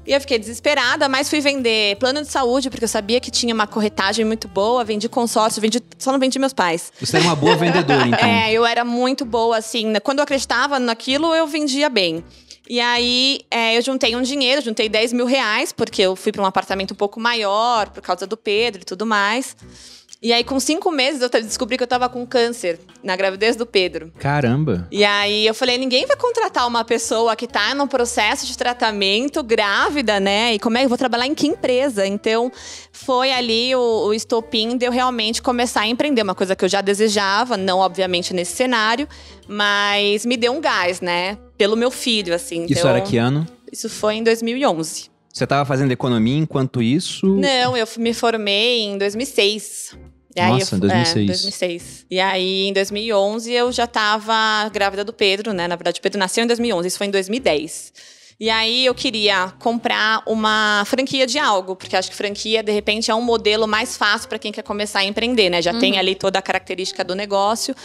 E 0.08 0.12
eu 0.12 0.20
fiquei 0.20 0.40
desesperada, 0.40 1.08
mas 1.08 1.30
fui 1.30 1.40
vender 1.40 1.96
plano 1.98 2.22
de 2.24 2.28
saúde, 2.28 2.72
porque 2.72 2.84
eu 2.84 2.90
sabia 2.90 3.20
que 3.20 3.30
tinha 3.30 3.54
uma 3.54 3.68
corretagem 3.68 4.26
muito 4.26 4.48
boa, 4.48 4.84
vendi 4.84 5.08
consórcio, 5.08 5.62
vendi, 5.62 5.80
só 6.00 6.12
não 6.12 6.18
vendi 6.18 6.40
meus 6.40 6.54
pais. 6.54 6.92
Você 7.00 7.18
é 7.18 7.20
uma 7.20 7.36
boa 7.36 7.56
vendedora, 7.56 8.08
então. 8.08 8.28
É, 8.28 8.52
eu 8.52 8.66
era 8.66 8.84
muito 8.84 9.24
boa, 9.24 9.58
assim. 9.58 9.94
Quando 10.02 10.18
eu 10.18 10.24
acreditava 10.24 10.80
naquilo, 10.80 11.36
eu 11.36 11.46
vendia 11.46 11.90
bem. 11.90 12.24
E 12.68 12.80
aí, 12.80 13.42
é, 13.52 13.78
eu 13.78 13.84
juntei 13.84 14.16
um 14.16 14.24
dinheiro, 14.24 14.62
juntei 14.62 14.90
10 14.90 15.14
mil 15.14 15.28
reais, 15.28 15.72
porque 15.72 16.02
eu 16.02 16.16
fui 16.16 16.32
para 16.32 16.42
um 16.42 16.46
apartamento 16.46 16.92
um 16.92 16.98
pouco 16.98 17.20
maior, 17.20 17.90
por 17.90 18.02
causa 18.02 18.26
do 18.26 18.38
Pedro 18.38 18.82
e 18.82 18.86
tudo 18.86 19.06
mais. 19.06 19.56
E 20.22 20.34
aí, 20.34 20.44
com 20.44 20.60
cinco 20.60 20.92
meses, 20.92 21.22
eu 21.22 21.30
descobri 21.30 21.78
que 21.78 21.84
eu 21.84 21.88
tava 21.88 22.10
com 22.10 22.26
câncer 22.28 22.78
na 23.02 23.16
gravidez 23.16 23.56
do 23.56 23.66
Pedro. 23.66 24.12
Caramba. 24.20 24.86
E 24.92 25.06
aí 25.06 25.48
eu 25.48 25.54
falei, 25.54 25.78
ninguém 25.78 26.06
vai 26.06 26.18
contratar 26.18 26.68
uma 26.68 26.84
pessoa 26.84 27.38
que 27.38 27.48
tá 27.48 27.74
num 27.74 27.88
processo 27.88 28.46
de 28.46 28.58
tratamento 28.58 29.42
grávida, 29.42 30.20
né? 30.20 30.54
E 30.54 30.60
como 30.60 30.76
é 30.76 30.82
que 30.82 30.86
eu 30.86 30.90
vou 30.90 30.98
trabalhar 30.98 31.26
em 31.26 31.34
que 31.34 31.48
empresa? 31.48 32.06
Então, 32.06 32.52
foi 32.92 33.32
ali 33.32 33.74
o, 33.74 34.08
o 34.08 34.14
estopim 34.14 34.76
de 34.76 34.86
eu 34.86 34.92
realmente 34.92 35.42
começar 35.42 35.82
a 35.82 35.88
empreender, 35.88 36.22
uma 36.22 36.36
coisa 36.36 36.54
que 36.54 36.66
eu 36.66 36.70
já 36.70 36.82
desejava, 36.82 37.56
não 37.56 37.80
obviamente 37.80 38.34
nesse 38.34 38.58
cenário, 38.58 39.08
mas 39.48 40.26
me 40.26 40.36
deu 40.36 40.52
um 40.52 40.60
gás, 40.60 41.00
né? 41.00 41.38
Pelo 41.58 41.78
meu 41.78 41.90
filho, 41.90 42.36
assim. 42.36 42.66
Isso 42.66 42.80
então, 42.80 42.90
era 42.90 43.00
que 43.00 43.18
ano? 43.18 43.48
Isso 43.72 43.88
foi 43.88 44.16
em 44.16 44.24
2011. 44.24 45.10
Você 45.32 45.44
estava 45.46 45.64
fazendo 45.64 45.92
economia 45.92 46.38
enquanto 46.38 46.82
isso? 46.82 47.26
Não, 47.26 47.78
eu 47.78 47.88
me 47.98 48.14
formei 48.14 48.82
em 48.82 48.98
2006. 48.98 49.98
E 50.36 50.40
aí 50.40 50.52
Nossa, 50.52 50.76
eu, 50.76 50.80
2006. 50.80 51.18
É, 51.18 51.26
2006. 51.26 52.06
E 52.10 52.20
aí, 52.20 52.68
em 52.68 52.74
2011, 52.74 53.52
eu 53.52 53.72
já 53.72 53.88
tava 53.88 54.70
grávida 54.70 55.04
do 55.04 55.12
Pedro, 55.12 55.54
né? 55.54 55.68
Na 55.68 55.76
verdade, 55.76 56.00
o 56.00 56.04
Pedro 56.04 56.20
nasceu 56.20 56.44
em 56.44 56.48
2011, 56.48 56.88
isso 56.88 56.98
foi 56.98 57.08
em 57.08 57.12
2010. 57.12 57.94
E 58.42 58.50
aí 58.50 58.86
eu 58.86 58.96
queria 58.96 59.52
comprar 59.60 60.24
uma 60.26 60.84
franquia 60.86 61.28
de 61.28 61.38
algo, 61.38 61.76
porque 61.76 61.94
acho 61.94 62.10
que 62.10 62.16
franquia, 62.16 62.64
de 62.64 62.72
repente, 62.72 63.12
é 63.12 63.16
um 63.16 63.22
modelo 63.22 63.68
mais 63.68 63.98
fácil 63.98 64.30
para 64.30 64.40
quem 64.40 64.50
quer 64.50 64.62
começar 64.62 65.00
a 65.00 65.04
empreender, 65.04 65.50
né? 65.50 65.62
Já 65.62 65.74
Uhum. 65.74 65.80
tem 65.82 66.00
ali 66.00 66.16
toda 66.16 66.40
a 66.40 66.42
característica 66.42 67.04
do 67.04 67.14
negócio. 67.16 67.76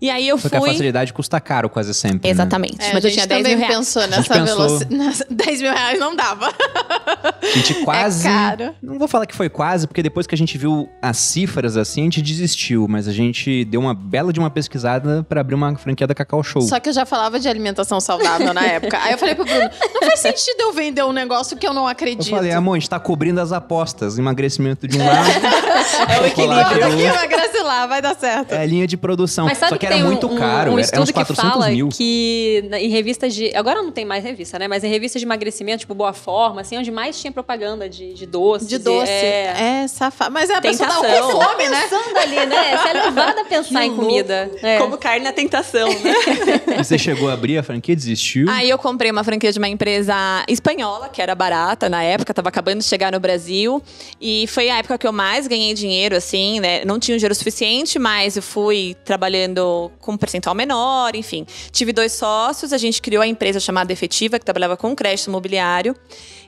E 0.00 0.08
aí 0.08 0.28
eu 0.28 0.38
Só 0.38 0.48
que 0.48 0.54
a 0.54 0.60
fui. 0.60 0.70
facilidade 0.70 1.12
custa 1.12 1.40
caro 1.40 1.68
quase 1.68 1.92
sempre. 1.92 2.28
né? 2.28 2.30
Exatamente. 2.30 2.76
É, 2.80 2.92
Mas 2.94 3.04
a 3.04 3.08
eu 3.08 3.12
tinha 3.12 3.26
10 3.26 3.42
também 3.42 3.56
mil 3.56 3.66
reais. 3.66 3.76
pensou 3.76 4.06
nessa 4.06 4.44
velocidade. 4.44 5.24
10 5.34 5.62
mil 5.62 5.72
reais 5.72 5.98
não 5.98 6.14
dava. 6.14 6.46
A 7.42 7.46
gente 7.56 7.74
quase. 7.82 8.28
É 8.28 8.30
caro. 8.30 8.74
Não 8.80 9.00
vou 9.00 9.08
falar 9.08 9.26
que 9.26 9.34
foi 9.34 9.48
quase, 9.48 9.88
porque 9.88 10.00
depois 10.00 10.28
que 10.28 10.34
a 10.36 10.38
gente 10.38 10.56
viu 10.56 10.88
as 11.02 11.16
cifras 11.16 11.76
assim, 11.76 12.02
a 12.02 12.04
gente 12.04 12.22
desistiu. 12.22 12.86
Mas 12.88 13.08
a 13.08 13.12
gente 13.12 13.64
deu 13.64 13.80
uma 13.80 13.92
bela 13.94 14.32
de 14.32 14.38
uma 14.38 14.48
pesquisada 14.50 15.24
pra 15.28 15.40
abrir 15.40 15.56
uma 15.56 15.74
franquia 15.76 16.06
da 16.06 16.14
Cacau 16.14 16.40
Show. 16.44 16.62
Só 16.62 16.78
que 16.78 16.88
eu 16.88 16.92
já 16.92 17.04
falava 17.04 17.40
de 17.40 17.48
alimentação 17.48 17.98
saudável 18.00 18.54
na 18.54 18.62
época. 18.64 18.96
Aí 19.02 19.10
eu 19.10 19.18
falei 19.18 19.34
pro 19.34 19.44
Bruno, 19.44 19.70
não 20.02 20.03
faz 20.06 20.20
sentido 20.20 20.60
eu 20.60 20.72
vender 20.72 21.02
um 21.04 21.12
negócio 21.12 21.56
que 21.56 21.66
eu 21.66 21.72
não 21.72 21.82
Eu 21.82 21.88
acredito. 21.88 22.30
falei, 22.30 22.52
amor, 22.52 22.74
a 22.74 22.78
gente 22.78 22.88
tá 22.90 22.98
cobrindo 23.00 23.40
as 23.40 23.52
apostas. 23.52 24.18
Emagrecimento 24.18 24.86
de 24.88 24.98
um 24.98 25.06
lado. 25.06 25.28
É 26.08 26.20
o 26.20 26.24
Eu 26.26 26.30
que 26.32 26.40
outro. 26.42 27.00
emagrece 27.00 27.58
lá, 27.62 27.86
vai 27.86 28.00
dar 28.00 28.16
certo. 28.16 28.52
É 28.52 28.64
linha 28.66 28.86
de 28.86 28.96
produção. 28.96 29.46
Mas 29.46 29.58
sabe 29.58 29.70
Só 29.70 29.74
que, 29.76 29.80
que 29.80 29.86
era 29.86 29.94
tem 29.96 30.04
um- 30.04 30.06
muito 30.08 30.26
um, 30.26 30.36
caro. 30.36 30.72
um 30.72 30.78
era 30.78 31.00
uns 31.00 31.08
que 31.08 31.12
400 31.12 31.36
fala 31.52 31.68
mil. 31.68 31.88
que 31.88 32.68
em 32.72 32.88
revistas 32.88 33.34
de... 33.34 33.54
Agora 33.54 33.82
não 33.82 33.90
tem 33.92 34.04
mais 34.04 34.24
revista, 34.24 34.58
né? 34.58 34.66
Mas 34.66 34.82
em 34.82 34.88
revistas 34.88 35.20
de 35.20 35.26
emagrecimento, 35.26 35.80
tipo 35.80 35.94
Boa 35.94 36.12
Forma, 36.12 36.62
assim, 36.62 36.78
onde 36.78 36.90
mais 36.90 37.20
tinha 37.20 37.30
propaganda 37.32 37.88
de, 37.88 38.14
de 38.14 38.26
doces. 38.26 38.68
De 38.68 38.78
doce. 38.78 39.10
É... 39.10 39.82
É, 39.84 39.88
safado. 39.88 40.32
Mas 40.32 40.48
é 40.50 40.54
a 40.56 40.60
pessoa 40.60 40.88
Tentação. 40.88 41.30
com 41.32 41.40
fome, 41.42 41.68
né? 41.68 41.82
Pensando 41.82 42.16
ali, 42.18 42.46
né? 42.46 42.76
Você 42.78 42.88
é 42.88 42.92
levada 43.04 43.40
a 43.40 43.44
pensar 43.44 43.80
Que 43.80 43.86
em 43.86 43.96
comida. 43.96 44.50
É. 44.62 44.78
Como 44.78 44.96
carne 44.96 45.24
na 45.24 45.32
tentação, 45.32 45.88
né? 45.88 46.14
Você 46.82 46.98
chegou 46.98 47.28
a 47.28 47.34
abrir 47.34 47.58
a 47.58 47.62
franquia, 47.62 47.94
desistiu. 47.94 48.48
Aí 48.50 48.68
eu 48.70 48.78
comprei 48.78 49.10
uma 49.10 49.22
franquia 49.22 49.52
de 49.52 49.58
uma 49.58 49.68
empresa 49.68 49.93
espanhola, 50.48 51.08
que 51.08 51.20
era 51.20 51.34
barata 51.34 51.88
na 51.88 52.02
época, 52.02 52.32
tava 52.32 52.48
acabando 52.48 52.78
de 52.78 52.84
chegar 52.84 53.12
no 53.12 53.20
Brasil. 53.20 53.82
E 54.20 54.46
foi 54.48 54.70
a 54.70 54.78
época 54.78 54.98
que 54.98 55.06
eu 55.06 55.12
mais 55.12 55.46
ganhei 55.46 55.74
dinheiro, 55.74 56.16
assim, 56.16 56.60
né? 56.60 56.84
Não 56.84 56.98
tinha 56.98 57.16
dinheiro 57.16 57.34
suficiente, 57.34 57.98
mas 57.98 58.36
eu 58.36 58.42
fui 58.42 58.96
trabalhando 59.04 59.90
com 60.00 60.12
um 60.12 60.16
percentual 60.16 60.54
menor, 60.54 61.14
enfim. 61.14 61.46
Tive 61.70 61.92
dois 61.92 62.12
sócios, 62.12 62.72
a 62.72 62.78
gente 62.78 63.00
criou 63.00 63.22
a 63.22 63.26
empresa 63.26 63.60
chamada 63.60 63.92
Efetiva, 63.92 64.38
que 64.38 64.44
trabalhava 64.44 64.76
com 64.76 64.94
crédito 64.94 65.26
imobiliário. 65.26 65.94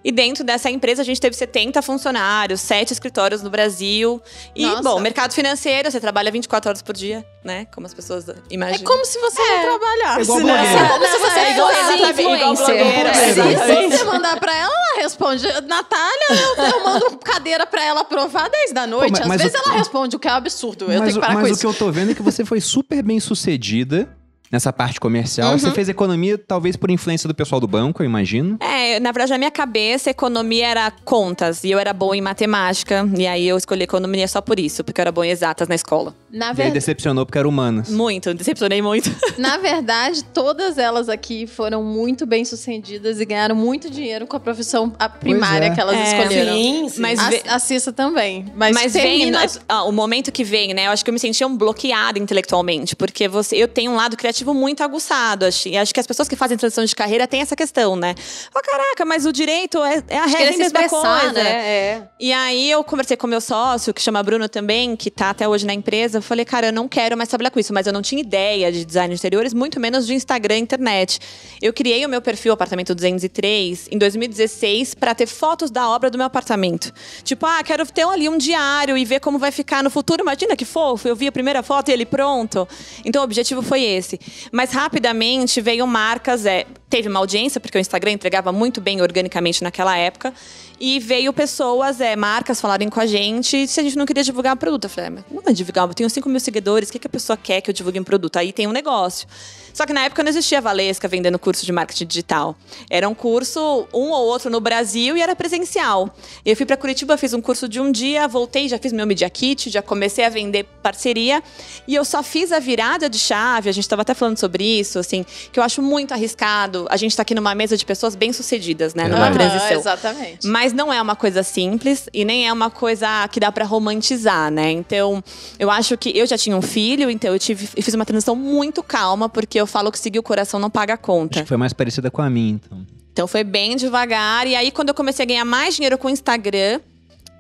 E 0.07 0.13
dentro 0.13 0.45
dessa 0.45 0.71
empresa 0.71 1.03
a 1.03 1.05
gente 1.05 1.21
teve 1.21 1.35
70 1.35 1.83
funcionários, 1.83 2.61
sete 2.61 2.93
escritórios 2.93 3.43
no 3.43 3.51
Brasil. 3.51 4.23
E, 4.55 4.63
Nossa. 4.63 4.83
bom, 4.83 5.01
mercado 5.01 5.33
financeiro, 5.33 5.91
você 5.91 5.99
trabalha 5.99 6.31
24 6.31 6.69
horas 6.69 6.81
por 6.81 6.95
dia, 6.95 7.27
né? 7.47 7.67
Como 7.73 7.87
as 7.87 7.95
pessoas 7.95 8.29
É 8.29 8.35
imaginam. 8.51 8.85
como 8.85 9.05
se 9.07 9.19
você 9.21 9.41
não 9.41 9.63
trabalhasse, 9.63 10.23
igual 10.23 10.41
né? 10.41 10.75
É 10.75 10.89
como 10.89 11.07
se 11.07 11.19
você 11.19 11.39
É 11.39 11.53
igual- 11.53 11.69
fosse 11.73 11.81
igual 11.81 12.11
influencer. 12.11 12.67
blogueira, 12.67 13.15
Se 13.15 13.89
você 13.97 14.05
mandar 14.05 14.39
pra 14.39 14.55
ela, 14.55 14.73
ela 14.75 15.03
responde. 15.03 15.47
Natália, 15.67 16.27
eu, 16.31 16.65
eu 16.65 16.85
mando 16.85 17.19
cadeira 17.19 17.67
pra 17.67 17.83
ela 17.85 18.05
provar 18.05 18.51
10 18.51 18.73
da 18.73 18.87
noite. 18.87 19.13
mas- 19.13 19.21
Às 19.23 19.27
mas 19.29 19.43
vezes 19.43 19.59
o- 19.59 19.69
ela 19.69 19.79
responde, 19.79 20.17
o 20.17 20.19
que 20.19 20.29
é 20.29 20.33
um 20.33 20.35
absurdo. 20.35 20.85
Eu 20.87 20.89
mas 20.89 20.99
tenho 21.01 21.13
que 21.13 21.19
o- 21.19 21.21
parar 21.21 21.35
mas 21.35 21.43
com 21.45 21.49
o 21.49 21.53
isso. 21.53 21.61
que 21.61 21.67
eu 21.67 21.75
tô 21.75 21.91
vendo 21.93 22.11
é 22.11 22.15
que 22.15 22.23
você 22.23 22.45
foi 22.45 22.61
super 22.61 23.03
bem 23.03 23.21
sucedida 23.21 24.09
nessa 24.51 24.73
parte 24.73 25.01
comercial. 25.01 25.59
Você 25.59 25.71
fez 25.71 25.89
economia, 25.89 26.39
talvez 26.39 26.77
por 26.77 26.91
influência 26.91 27.27
do 27.29 27.35
pessoal 27.35 27.61
do 27.61 27.67
banco, 27.67 28.03
eu 28.03 28.07
imagino. 28.07 28.57
É, 28.61 29.01
na 29.01 29.11
verdade, 29.13 29.33
na 29.33 29.39
minha 29.39 29.51
cabeça, 29.51 30.11
economia 30.11 30.67
era 30.69 30.91
contas 31.05 31.65
e 31.65 31.71
eu 31.71 31.79
era 31.79 31.93
boa 31.93 32.17
em 32.17 32.21
matemática. 32.21 33.09
E 33.17 33.27
aí 33.27 33.47
eu 33.49 33.57
escolhi 33.57 33.83
economia 33.85 34.27
só 34.29 34.41
por 34.41 34.59
isso, 34.59 34.83
porque 34.85 35.01
eu 35.01 35.03
era 35.03 35.13
boa 35.13 35.27
em 35.27 35.31
exatas 35.31 35.69
na 35.69 35.75
escola. 35.75 36.15
Na, 36.31 36.53
E 36.57 36.63
aí 36.63 36.71
decepcionou 36.71 37.25
porque 37.27 37.39
era 37.39 37.49
humanas. 37.49 37.89
Muito, 37.91 38.33
decepcionei 38.35 38.83
muito. 38.83 39.11
Na 39.39 39.57
verdade, 39.59 40.23
todas 40.25 40.77
elas 40.79 41.09
aqui 41.09 41.47
foram 41.47 41.83
muito 41.83 42.27
bem 42.27 42.45
sucedidas 42.45 43.21
e 43.21 43.25
ganharam 43.25 43.55
muito 43.57 43.91
dinheiro 43.91 44.27
com 44.27 44.37
a 44.37 44.41
profissão 44.41 44.93
a 44.99 45.09
primária 45.09 45.67
é. 45.67 45.71
que 45.75 45.81
elas 45.81 45.97
É, 45.97 46.03
escolheram. 46.21 46.53
Sim, 46.55 46.89
sim. 46.89 47.01
Mas 47.01 47.19
A, 47.19 47.31
vê- 47.31 47.43
a 47.49 47.59
Cissa 47.59 47.93
também. 47.93 48.45
Mas, 48.55 48.75
Mas 48.75 48.93
vem 48.93 49.03
termina... 49.19 49.47
ah, 49.69 49.85
o 49.85 49.93
momento 49.93 50.31
que 50.31 50.45
vem, 50.45 50.75
né? 50.75 50.87
Eu 50.87 50.91
acho 50.91 51.05
que 51.05 51.11
eu 51.11 51.15
me 51.15 51.19
sentia 51.21 51.47
um 51.47 51.57
bloqueada 51.57 52.19
intelectualmente, 52.19 52.95
porque 52.95 53.29
você, 53.29 53.57
eu 53.57 53.69
tenho 53.69 53.93
um 53.93 53.97
lado 53.97 54.17
criativo 54.17 54.36
muito 54.45 54.83
aguçado. 54.83 55.45
Acho, 55.47 55.69
e 55.69 55.77
acho 55.77 55.93
que 55.93 56.01
as 56.01 56.07
pessoas 56.07 56.29
que 56.29 56.37
fazem 56.37 56.57
transição 56.57 56.85
de 56.85 56.95
carreira 56.95 57.27
têm 57.27 57.41
essa 57.41 57.57
questão, 57.57 57.97
né? 57.97 58.15
Oh, 58.55 58.61
caraca, 58.61 59.05
mas 59.05 59.27
o 59.27 59.33
direito 59.33 59.83
é, 59.85 60.03
é 60.09 60.19
a 60.19 60.27
regra, 60.27 60.57
mesma 60.57 60.89
coisa. 60.89 61.33
né? 61.33 61.51
É. 61.51 62.03
E 62.19 62.33
aí 62.33 62.71
eu 62.71 62.83
conversei 62.85 63.17
com 63.17 63.27
meu 63.27 63.41
sócio, 63.41 63.93
que 63.95 64.01
chama 64.01 64.23
Bruno 64.23 64.49
também, 64.49 64.97
que 64.97 65.11
tá 65.11 65.31
até 65.31 65.49
hoje 65.49 65.67
na 65.67 65.75
empresa. 65.75 66.19
Eu 66.19 66.23
falei, 66.23 66.45
cara, 66.45 66.69
eu 66.69 66.73
não 66.73 66.89
quero 66.89 67.17
mais 67.17 67.29
trabalhar 67.29 67.51
com 67.51 67.61
isso, 67.61 67.73
mas 67.73 67.87
eu 67.87 67.93
não 67.93 68.03
tinha 68.03 68.21
ideia 68.21 68.71
de 68.73 68.85
design 68.85 69.15
de 69.15 69.21
interiores, 69.21 69.53
muito 69.55 69.79
menos 69.81 70.07
de 70.07 70.15
Instagram 70.15 70.57
e 70.57 70.61
internet. 70.61 71.19
Eu 71.61 71.73
criei 71.73 72.05
o 72.05 72.09
meu 72.09 72.21
perfil 72.23 72.53
Apartamento 72.53 72.95
203 72.95 73.89
em 73.91 73.99
2016 73.99 74.95
para 74.95 75.15
ter 75.15 75.27
fotos 75.27 75.71
da 75.71 75.89
obra 75.89 76.11
do 76.11 76.19
meu 76.19 76.27
apartamento. 76.27 76.93
Tipo, 77.23 77.47
ah, 77.47 77.63
quero 77.65 77.85
ter 77.87 78.07
ali 78.07 78.29
um 78.29 78.39
diário 78.39 78.97
e 78.97 79.05
ver 79.05 79.21
como 79.21 79.39
vai 79.39 79.51
ficar 79.51 79.83
no 79.83 79.91
futuro. 79.91 80.23
Imagina 80.23 80.57
que 80.57 80.65
fofo, 80.65 81.09
eu 81.09 81.17
vi 81.17 81.27
a 81.27 81.33
primeira 81.33 81.63
foto 81.63 81.89
e 81.89 81.93
ele 81.93 82.07
pronto. 82.07 82.69
Então 83.05 83.23
o 83.23 83.25
objetivo 83.25 83.63
foi 83.63 83.83
esse. 83.83 84.19
Mas 84.53 84.73
rapidamente 84.73 85.61
veio 85.61 85.87
marcas, 85.87 86.47
é, 86.47 86.67
teve 86.89 87.09
uma 87.09 87.19
audiência, 87.19 87.61
porque 87.61 87.79
o 87.79 87.81
Instagram 87.81 88.13
entregava 88.13 88.53
muito 88.53 88.81
bem 88.81 89.01
organicamente 89.01 89.63
naquela 89.63 89.97
época. 89.97 90.33
E 90.79 90.99
veio 91.01 91.33
pessoas, 91.33 92.01
é, 92.01 92.15
marcas 92.17 92.61
falarem 92.61 92.89
com 92.89 93.01
a 93.01 93.07
gente 93.07 93.67
se 93.67 93.81
a 93.81 93.83
gente 93.83 93.97
não 93.97 94.05
queria 94.05 94.23
divulgar 94.23 94.55
o 94.55 94.59
produto. 94.59 94.85
Eu 94.85 94.91
falei, 94.91 95.09
ah, 95.09 95.13
mas 95.17 95.25
não 95.31 95.43
vai 95.43 95.55
divulgar, 95.55 95.89
eu 95.89 95.95
tenho 95.95 96.11
5 96.11 96.29
mil 96.29 96.41
seguidores, 96.41 96.89
o 96.89 96.93
que, 96.93 96.99
que 96.99 97.07
a 97.07 97.11
pessoa 97.11 97.37
quer 97.37 97.61
que 97.61 97.71
eu 97.71 97.75
divulgue 97.75 97.99
um 97.99 98.05
produto? 98.05 98.37
Aí 98.37 98.53
tem 98.53 98.67
um 98.67 98.73
negócio. 98.73 99.27
Só 99.73 99.85
que 99.85 99.93
na 99.93 100.05
época 100.05 100.23
não 100.23 100.31
existia 100.31 100.57
a 100.57 100.61
Valesca 100.63 101.07
vendendo 101.07 101.39
curso 101.39 101.67
de 101.67 101.71
marketing 101.71 102.07
digital. 102.07 102.57
Era 102.89 103.07
um 103.07 103.15
curso, 103.15 103.87
um 103.93 104.11
ou 104.11 104.27
outro 104.27 104.51
no 104.51 104.59
Brasil 104.59 105.17
e 105.19 105.21
era 105.21 105.37
presencial. 105.37 106.09
Eu 106.47 106.57
fui 106.57 106.65
para 106.65 106.79
Curitiba, 106.79 107.15
fiz 107.19 107.35
um 107.35 107.43
curso 107.43 107.69
de 107.69 107.79
um 107.79 107.93
dia, 107.93 108.27
voltei, 108.27 108.69
já 108.71 108.79
fiz 108.79 108.91
meu 108.91 109.07
Media 109.07 109.29
Kit, 109.29 109.69
já 109.69 109.83
comecei 109.83 110.25
a 110.25 110.31
vender 110.31 110.65
parceria. 110.83 111.43
E 111.87 111.95
eu 111.95 112.07
só 112.07 112.23
fiz 112.23 112.53
a 112.53 112.59
virada 112.59 113.07
de 113.11 113.19
chave, 113.19 113.69
a 113.69 113.73
gente 113.73 113.85
estava 113.85 114.01
até 114.01 114.15
falando 114.15 114.39
sobre 114.39 114.65
isso, 114.65 114.99
assim, 114.99 115.27
que 115.53 115.59
eu 115.61 115.63
acho 115.63 115.83
muito 115.83 116.13
arriscado. 116.13 116.87
A 116.89 116.97
gente 116.97 117.11
está 117.11 117.21
aqui 117.21 117.35
numa 117.35 117.55
mesa 117.55 117.77
de 117.77 117.85
pessoas 117.85 118.15
bem-sucedidas, 118.15 118.95
né, 118.95 119.09
numa 119.09 119.27
Aham, 119.27 119.35
transição. 119.35 119.79
exatamente. 119.79 120.47
Mas 120.47 120.66
não 120.73 120.93
é 120.93 121.01
uma 121.01 121.17
coisa 121.17 121.43
simples 121.43 122.09
e 122.13 122.25
nem 122.25 122.47
é 122.49 122.53
uma 122.53 122.71
coisa 122.71 123.29
que 123.29 123.39
dá 123.41 123.51
pra 123.53 123.65
romantizar, 123.65 124.51
né? 124.51 124.71
Então, 124.71 125.23
eu 125.59 125.71
acho 125.71 125.97
que 125.97 126.17
eu 126.17 126.27
já 126.27 126.37
tinha 126.39 126.57
um 126.57 126.63
filho, 126.63 127.11
então 127.11 127.33
eu 127.33 127.39
tive 127.39 127.69
eu 127.77 127.83
fiz 127.83 127.95
uma 127.95 128.05
transição 128.07 128.35
muito 128.37 128.83
calma, 128.83 129.29
porque 129.29 129.61
eu 129.61 129.67
falo 129.67 129.91
que 129.93 129.99
seguir 129.99 130.19
o 130.19 130.23
coração 130.23 130.59
não 130.61 130.71
paga 130.71 130.93
a 130.93 130.95
Acho 130.95 131.03
conta. 131.03 131.43
que 131.43 131.49
foi 131.49 131.57
mais 131.57 131.73
parecida 131.73 132.11
com 132.11 132.23
a 132.23 132.31
minha, 132.31 132.53
então. 132.55 132.87
Então 133.13 133.27
foi 133.27 133.43
bem 133.45 133.77
devagar. 133.77 134.47
E 134.47 134.55
aí, 134.55 134.71
quando 134.71 134.91
eu 134.91 134.95
comecei 134.95 135.23
a 135.25 135.27
ganhar 135.27 135.45
mais 135.45 135.75
dinheiro 135.75 135.97
com 135.97 136.09
o 136.09 136.11
Instagram, 136.11 136.81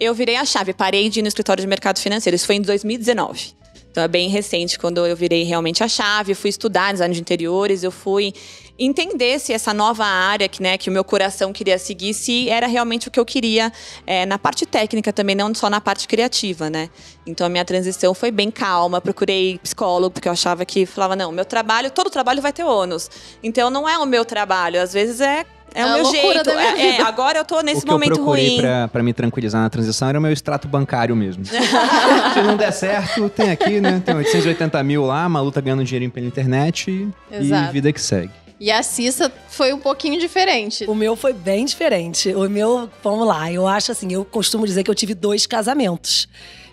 eu 0.00 0.14
virei 0.14 0.36
a 0.36 0.44
chave. 0.44 0.72
Parei 0.72 1.08
de 1.10 1.18
ir 1.20 1.22
no 1.22 1.28
escritório 1.28 1.60
de 1.60 1.66
mercado 1.66 1.98
financeiro. 1.98 2.34
Isso 2.34 2.46
foi 2.46 2.56
em 2.56 2.62
2019. 2.62 3.54
Então 3.90 4.04
é 4.04 4.08
bem 4.08 4.28
recente 4.28 4.78
quando 4.78 5.04
eu 5.06 5.16
virei 5.16 5.42
realmente 5.42 5.82
a 5.82 5.88
chave. 5.88 6.32
Eu 6.32 6.36
fui 6.36 6.50
estudar 6.50 6.92
design 6.92 7.14
de 7.14 7.20
interiores, 7.20 7.82
eu 7.82 7.90
fui 7.90 8.32
entender 8.78 9.38
se 9.38 9.52
essa 9.52 9.72
nova 9.72 10.04
área 10.04 10.48
que, 10.48 10.62
né, 10.62 10.76
que 10.76 10.90
o 10.90 10.92
meu 10.92 11.04
coração 11.04 11.52
queria 11.52 11.78
seguir, 11.78 12.12
se 12.14 12.48
era 12.48 12.66
realmente 12.66 13.08
o 13.08 13.10
que 13.10 13.18
eu 13.18 13.24
queria 13.24 13.72
é, 14.06 14.26
na 14.26 14.38
parte 14.38 14.66
técnica 14.66 15.12
também, 15.12 15.34
não 15.34 15.54
só 15.54 15.70
na 15.70 15.80
parte 15.80 16.06
criativa, 16.06 16.68
né? 16.68 16.90
Então 17.26 17.46
a 17.46 17.50
minha 17.50 17.64
transição 17.64 18.14
foi 18.14 18.30
bem 18.30 18.50
calma. 18.50 19.00
Procurei 19.00 19.58
psicólogo, 19.62 20.12
porque 20.12 20.28
eu 20.28 20.32
achava 20.32 20.64
que 20.64 20.86
falava, 20.86 21.16
não, 21.16 21.32
meu 21.32 21.44
trabalho, 21.44 21.90
todo 21.90 22.10
trabalho 22.10 22.42
vai 22.42 22.52
ter 22.52 22.64
ônus. 22.64 23.10
Então 23.42 23.70
não 23.70 23.88
é 23.88 23.98
o 23.98 24.06
meu 24.06 24.24
trabalho, 24.24 24.80
às 24.80 24.92
vezes 24.92 25.20
é. 25.20 25.44
É, 25.74 25.80
É 25.80 25.86
o 25.86 25.92
meu 25.94 26.04
jeito. 26.06 26.50
É, 26.50 26.96
é, 26.96 27.02
agora 27.02 27.38
eu 27.38 27.44
tô 27.44 27.60
nesse 27.60 27.80
o 27.80 27.82
que 27.82 27.88
eu 27.88 27.92
momento 27.92 28.14
procurei 28.14 28.48
ruim. 28.48 28.60
pra, 28.60 28.88
pra 28.88 29.02
me 29.02 29.12
tranquilizar 29.12 29.60
na 29.60 29.68
transição 29.68 30.08
era 30.08 30.18
o 30.18 30.22
meu 30.22 30.32
extrato 30.32 30.66
bancário 30.66 31.14
mesmo. 31.14 31.44
Se 31.44 32.42
não 32.42 32.56
der 32.56 32.72
certo, 32.72 33.28
tem 33.28 33.50
aqui, 33.50 33.78
né? 33.80 34.00
Tem 34.04 34.14
880 34.14 34.82
mil 34.84 35.04
lá, 35.04 35.24
a 35.24 35.28
Malu 35.28 35.52
tá 35.52 35.60
ganhando 35.60 35.84
dinheirinho 35.84 36.10
pela 36.10 36.26
internet 36.26 36.90
e, 36.90 37.12
e 37.30 37.72
vida 37.72 37.92
que 37.92 38.00
segue. 38.00 38.30
E 38.58 38.70
a 38.70 38.82
Cissa 38.82 39.30
foi 39.48 39.72
um 39.72 39.78
pouquinho 39.78 40.18
diferente. 40.18 40.84
O 40.88 40.94
meu 40.94 41.14
foi 41.14 41.32
bem 41.32 41.64
diferente. 41.64 42.34
O 42.34 42.48
meu, 42.48 42.90
vamos 43.02 43.26
lá, 43.26 43.52
eu 43.52 43.66
acho 43.66 43.92
assim, 43.92 44.12
eu 44.12 44.24
costumo 44.24 44.66
dizer 44.66 44.82
que 44.82 44.90
eu 44.90 44.94
tive 44.94 45.14
dois 45.14 45.46
casamentos. 45.46 46.26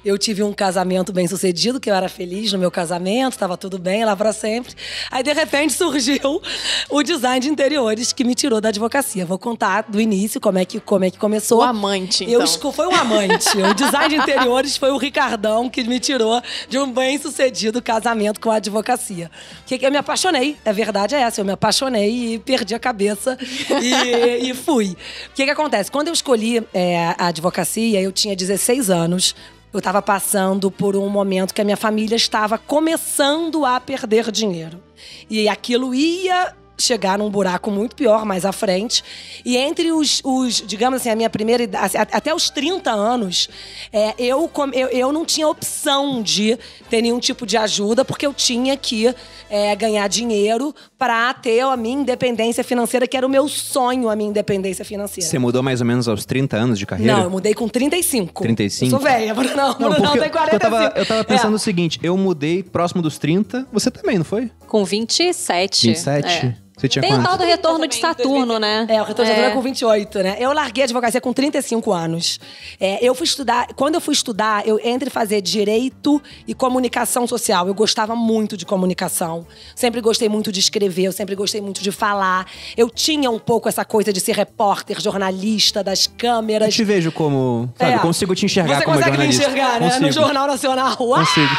Eu 0.03 0.17
tive 0.17 0.43
um 0.43 0.51
casamento 0.51 1.13
bem 1.13 1.27
sucedido, 1.27 1.79
que 1.79 1.89
eu 1.89 1.95
era 1.95 2.09
feliz 2.09 2.51
no 2.51 2.59
meu 2.59 2.71
casamento, 2.71 3.33
estava 3.33 3.55
tudo 3.55 3.77
bem 3.77 4.03
lá 4.03 4.15
para 4.15 4.33
sempre. 4.33 4.73
Aí, 5.09 5.23
de 5.23 5.31
repente, 5.31 5.71
surgiu 5.77 6.41
o 6.89 7.03
design 7.03 7.39
de 7.39 7.49
interiores 7.49 8.11
que 8.11 8.23
me 8.23 8.35
tirou 8.35 8.59
da 8.59 8.69
advocacia. 8.69 9.25
Vou 9.25 9.39
contar 9.39 9.83
do 9.87 10.01
início 10.01 10.41
como 10.41 10.57
é 10.57 10.65
que, 10.65 10.79
como 10.79 11.05
é 11.05 11.11
que 11.11 11.17
começou. 11.17 11.59
O 11.59 11.61
amante, 11.61 12.23
então. 12.23 12.41
Eu 12.41 12.73
foi 12.73 12.87
um 12.87 12.95
amante. 12.95 13.57
o 13.57 13.73
design 13.73 14.09
de 14.09 14.21
interiores 14.21 14.75
foi 14.75 14.91
o 14.91 14.97
Ricardão 14.97 15.69
que 15.69 15.83
me 15.83 15.99
tirou 15.99 16.41
de 16.67 16.79
um 16.79 16.91
bem 16.91 17.17
sucedido 17.17 17.81
casamento 17.81 18.39
com 18.39 18.49
a 18.49 18.55
advocacia. 18.55 19.29
Que 19.65 19.77
que 19.77 19.85
eu 19.85 19.91
me 19.91 19.97
apaixonei, 19.97 20.57
a 20.65 20.71
verdade 20.71 21.15
é 21.15 21.19
essa, 21.19 21.41
eu 21.41 21.45
me 21.45 21.51
apaixonei 21.51 22.33
e 22.33 22.39
perdi 22.39 22.73
a 22.73 22.79
cabeça 22.79 23.37
e, 23.81 24.49
e 24.49 24.53
fui. 24.53 24.95
O 25.31 25.33
que, 25.35 25.45
que 25.45 25.51
acontece? 25.51 25.91
Quando 25.91 26.07
eu 26.07 26.13
escolhi 26.13 26.63
é, 26.73 27.15
a 27.17 27.27
advocacia, 27.27 28.01
eu 28.01 28.11
tinha 28.11 28.35
16 28.35 28.89
anos. 28.89 29.35
Eu 29.73 29.79
estava 29.79 30.03
passando 30.03 30.69
por 30.69 30.95
um 30.95 31.09
momento 31.09 31.51
que 31.51 31.59
a 31.59 31.63
minha 31.63 31.75
família 31.75 32.15
estava 32.15 32.59
começando 32.59 33.65
a 33.65 33.79
perder 33.79 34.31
dinheiro. 34.31 34.79
E 35.27 35.49
aquilo 35.49 35.95
ia 35.95 36.55
chegar 36.77 37.17
num 37.17 37.29
buraco 37.29 37.69
muito 37.69 37.95
pior 37.95 38.25
mais 38.25 38.45
à 38.45 38.51
frente. 38.51 39.03
E 39.45 39.55
entre 39.57 39.91
os, 39.91 40.21
os 40.23 40.61
digamos 40.65 40.99
assim, 41.01 41.09
a 41.09 41.15
minha 41.15 41.29
primeira 41.29 41.63
idade, 41.63 41.95
até 41.97 42.33
os 42.33 42.49
30 42.49 42.91
anos, 42.91 43.47
é, 43.91 44.13
eu, 44.17 44.49
eu, 44.73 44.87
eu 44.89 45.11
não 45.11 45.25
tinha 45.25 45.47
opção 45.47 46.21
de 46.21 46.57
ter 46.89 47.01
nenhum 47.01 47.19
tipo 47.19 47.45
de 47.45 47.57
ajuda, 47.57 48.03
porque 48.03 48.25
eu 48.25 48.33
tinha 48.33 48.75
que 48.75 49.13
é, 49.49 49.75
ganhar 49.75 50.07
dinheiro 50.07 50.73
para 50.97 51.33
ter 51.33 51.61
a 51.61 51.77
minha 51.77 51.99
independência 52.01 52.63
financeira, 52.63 53.07
que 53.07 53.15
era 53.15 53.25
o 53.25 53.29
meu 53.29 53.47
sonho, 53.47 54.09
a 54.09 54.15
minha 54.15 54.29
independência 54.29 54.83
financeira. 54.83 55.29
Você 55.29 55.37
mudou 55.37 55.61
mais 55.61 55.79
ou 55.81 55.87
menos 55.87 56.07
aos 56.07 56.25
30 56.25 56.57
anos 56.57 56.79
de 56.79 56.85
carreira? 56.85 57.17
Não, 57.17 57.23
eu 57.23 57.29
mudei 57.29 57.53
com 57.53 57.67
35. 57.67 58.41
35? 58.43 58.85
Eu 58.85 58.89
sou 58.89 58.99
velha, 58.99 59.33
Bruno. 59.35 59.55
Não, 59.55 59.73
Bruno, 59.75 59.99
não, 59.99 60.11
porque 60.11 60.19
tem 60.19 60.29
45. 60.29 60.55
eu 60.55 60.59
tava, 60.59 60.93
eu 60.99 61.05
tava 61.05 61.23
pensando 61.23 61.53
É. 61.53 61.55
o 61.55 61.59
seguinte, 61.59 61.99
eu 62.01 62.17
mudei 62.17 62.63
próximo 62.63 63.01
dos 63.01 63.17
30, 63.17 63.67
você 63.71 63.91
também, 63.91 64.17
não 64.17 64.25
foi? 64.25 64.49
Com 64.73 64.83
27. 64.85 65.85
27? 65.89 66.27
É. 66.27 66.55
Você 66.75 66.87
tinha 66.89 67.01
Tem 67.03 67.13
o 67.13 67.21
tal 67.21 67.37
do 67.37 67.43
retorno 67.43 67.87
de 67.87 67.95
Saturno, 67.95 68.57
né? 68.57 68.85
É, 68.89 68.99
o 69.01 69.05
retorno 69.05 69.25
de 69.25 69.35
Saturno 69.37 69.51
é 69.51 69.51
com 69.51 69.61
28, 69.61 70.19
né? 70.23 70.35
Eu 70.39 70.51
larguei 70.53 70.83
a 70.83 70.85
advocacia 70.85 71.21
com 71.21 71.31
35 71.31 71.93
anos. 71.93 72.39
É, 72.79 72.97
eu 73.05 73.13
fui 73.13 73.25
estudar, 73.25 73.67
quando 73.75 73.93
eu 73.95 74.01
fui 74.01 74.13
estudar, 74.13 74.67
eu 74.67 74.79
entre 74.83 75.09
fazer 75.11 75.39
direito 75.41 76.21
e 76.47 76.53
comunicação 76.55 77.27
social. 77.27 77.67
Eu 77.67 77.75
gostava 77.75 78.15
muito 78.15 78.57
de 78.57 78.65
comunicação. 78.65 79.45
Sempre 79.75 80.01
gostei 80.01 80.27
muito 80.27 80.51
de 80.51 80.59
escrever, 80.59 81.03
eu 81.03 81.11
sempre 81.11 81.35
gostei 81.35 81.61
muito 81.61 81.81
de 81.81 81.91
falar. 81.91 82.47
Eu 82.75 82.89
tinha 82.89 83.29
um 83.29 83.39
pouco 83.39 83.69
essa 83.69 83.85
coisa 83.85 84.11
de 84.11 84.19
ser 84.19 84.35
repórter, 84.35 84.99
jornalista, 84.99 85.83
das 85.83 86.07
Eu 86.07 86.11
câmeras. 86.17 86.73
te 86.73 86.83
vejo 86.83 87.11
como, 87.11 87.71
sabe, 87.77 87.93
É. 87.93 87.97
consigo 87.99 88.33
te 88.33 88.45
enxergar 88.45 88.79
Você 88.79 88.85
como 88.85 88.97
consegue 88.97 89.17
me 89.19 89.27
enxergar, 89.27 89.79
né? 89.79 89.87
Consigo. 89.89 90.05
No 90.07 90.11
Jornal 90.11 90.47
Nacional. 90.47 90.97
Uau! 90.99 91.19
Consigo. 91.19 91.53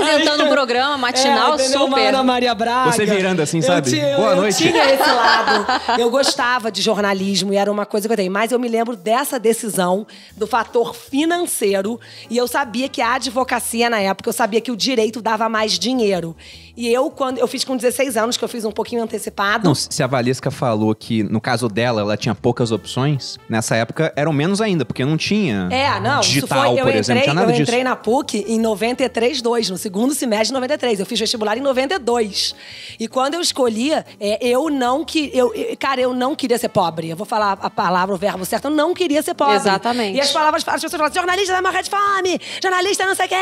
Apresentando 0.00 0.44
um 0.44 0.48
programa 0.48 0.96
matinal 0.98 1.52
É, 1.52 1.54
entendeu? 1.56 1.84
Uma 1.84 1.96
super. 1.98 2.08
Ana 2.08 2.22
Maria 2.22 2.54
Braga. 2.54 2.92
Você 2.92 3.04
virando 3.04 3.42
assim, 3.42 3.58
Eu 3.58 3.73
sabe? 3.74 3.90
tinha- 3.90 4.16
Boa 4.16 4.30
eu 4.30 4.36
noite. 4.36 4.56
tinha 4.58 4.84
esse 4.92 5.02
lado. 5.10 5.66
Eu 6.00 6.10
gostava 6.10 6.70
de 6.70 6.80
jornalismo 6.82 7.52
e 7.52 7.56
era 7.56 7.70
uma 7.70 7.86
coisa 7.86 8.06
que 8.08 8.12
eu 8.12 8.16
tenho. 8.16 8.32
Mas 8.32 8.52
eu 8.52 8.58
me 8.58 8.68
lembro 8.68 8.96
dessa 8.96 9.38
decisão, 9.38 10.06
do 10.36 10.46
fator 10.46 10.94
financeiro. 10.94 11.98
E 12.30 12.36
eu 12.36 12.46
sabia 12.46 12.88
que 12.88 13.00
a 13.02 13.14
advocacia, 13.14 13.88
na 13.90 14.00
época, 14.00 14.28
eu 14.28 14.32
sabia 14.32 14.60
que 14.60 14.70
o 14.70 14.76
direito 14.76 15.20
dava 15.22 15.48
mais 15.48 15.78
dinheiro. 15.78 16.36
E 16.76 16.88
eu, 16.92 17.08
quando 17.08 17.38
eu 17.38 17.46
fiz 17.46 17.62
com 17.64 17.76
16 17.76 18.16
anos, 18.16 18.36
que 18.36 18.42
eu 18.44 18.48
fiz 18.48 18.64
um 18.64 18.72
pouquinho 18.72 19.00
antecipado. 19.02 19.64
Não, 19.68 19.74
se 19.76 20.02
a 20.02 20.06
Valesca 20.08 20.50
falou 20.50 20.92
que, 20.92 21.22
no 21.22 21.40
caso 21.40 21.68
dela, 21.68 22.00
ela 22.00 22.16
tinha 22.16 22.34
poucas 22.34 22.72
opções, 22.72 23.38
nessa 23.48 23.76
época 23.76 24.12
eram 24.16 24.32
menos 24.32 24.60
ainda, 24.60 24.84
porque 24.84 25.04
não 25.04 25.16
tinha 25.16 25.68
É, 25.70 26.00
não, 26.00 26.18
digital, 26.18 26.58
isso 26.64 26.70
foi. 26.72 26.80
Eu 26.80 26.84
por 26.84 26.94
exemplo, 26.96 27.00
entrei, 27.00 27.14
não 27.14 27.22
tinha 27.22 27.34
nada 27.34 27.46
eu 27.46 27.52
disso. 27.52 27.62
entrei 27.62 27.84
na 27.84 27.94
PUC 27.94 28.44
em 28.48 28.58
93, 28.58 29.40
2, 29.40 29.70
no 29.70 29.78
segundo 29.78 30.14
semestre 30.14 30.48
de 30.48 30.52
93. 30.54 30.98
Eu 30.98 31.06
fiz 31.06 31.20
vestibular 31.20 31.56
em 31.56 31.60
92. 31.60 32.56
E 32.98 33.06
quando 33.06 33.34
eu 33.34 33.40
escolhia, 33.64 34.04
é, 34.20 34.38
eu 34.46 34.68
não 34.68 35.04
que 35.04 35.30
eu, 35.32 35.52
cara, 35.78 36.00
eu 36.00 36.12
não 36.12 36.34
queria 36.34 36.58
ser 36.58 36.68
pobre. 36.68 37.08
Eu 37.08 37.16
vou 37.16 37.26
falar 37.26 37.58
a 37.60 37.70
palavra, 37.70 38.14
o 38.14 38.18
verbo 38.18 38.44
certo, 38.44 38.66
eu 38.66 38.70
não 38.70 38.92
queria 38.94 39.22
ser 39.22 39.34
pobre. 39.34 39.56
Exatamente. 39.56 40.16
E 40.16 40.20
as 40.20 40.30
palavras, 40.30 40.62
as 40.66 40.82
pessoas 40.82 41.00
falam, 41.00 41.12
jornalista 41.12 41.52
vai 41.52 41.62
morrer 41.62 41.82
de 41.82 41.90
fome, 41.90 42.40
jornalista 42.62 43.06
não 43.06 43.14
sei 43.14 43.26
o 43.26 43.28
quê. 43.28 43.34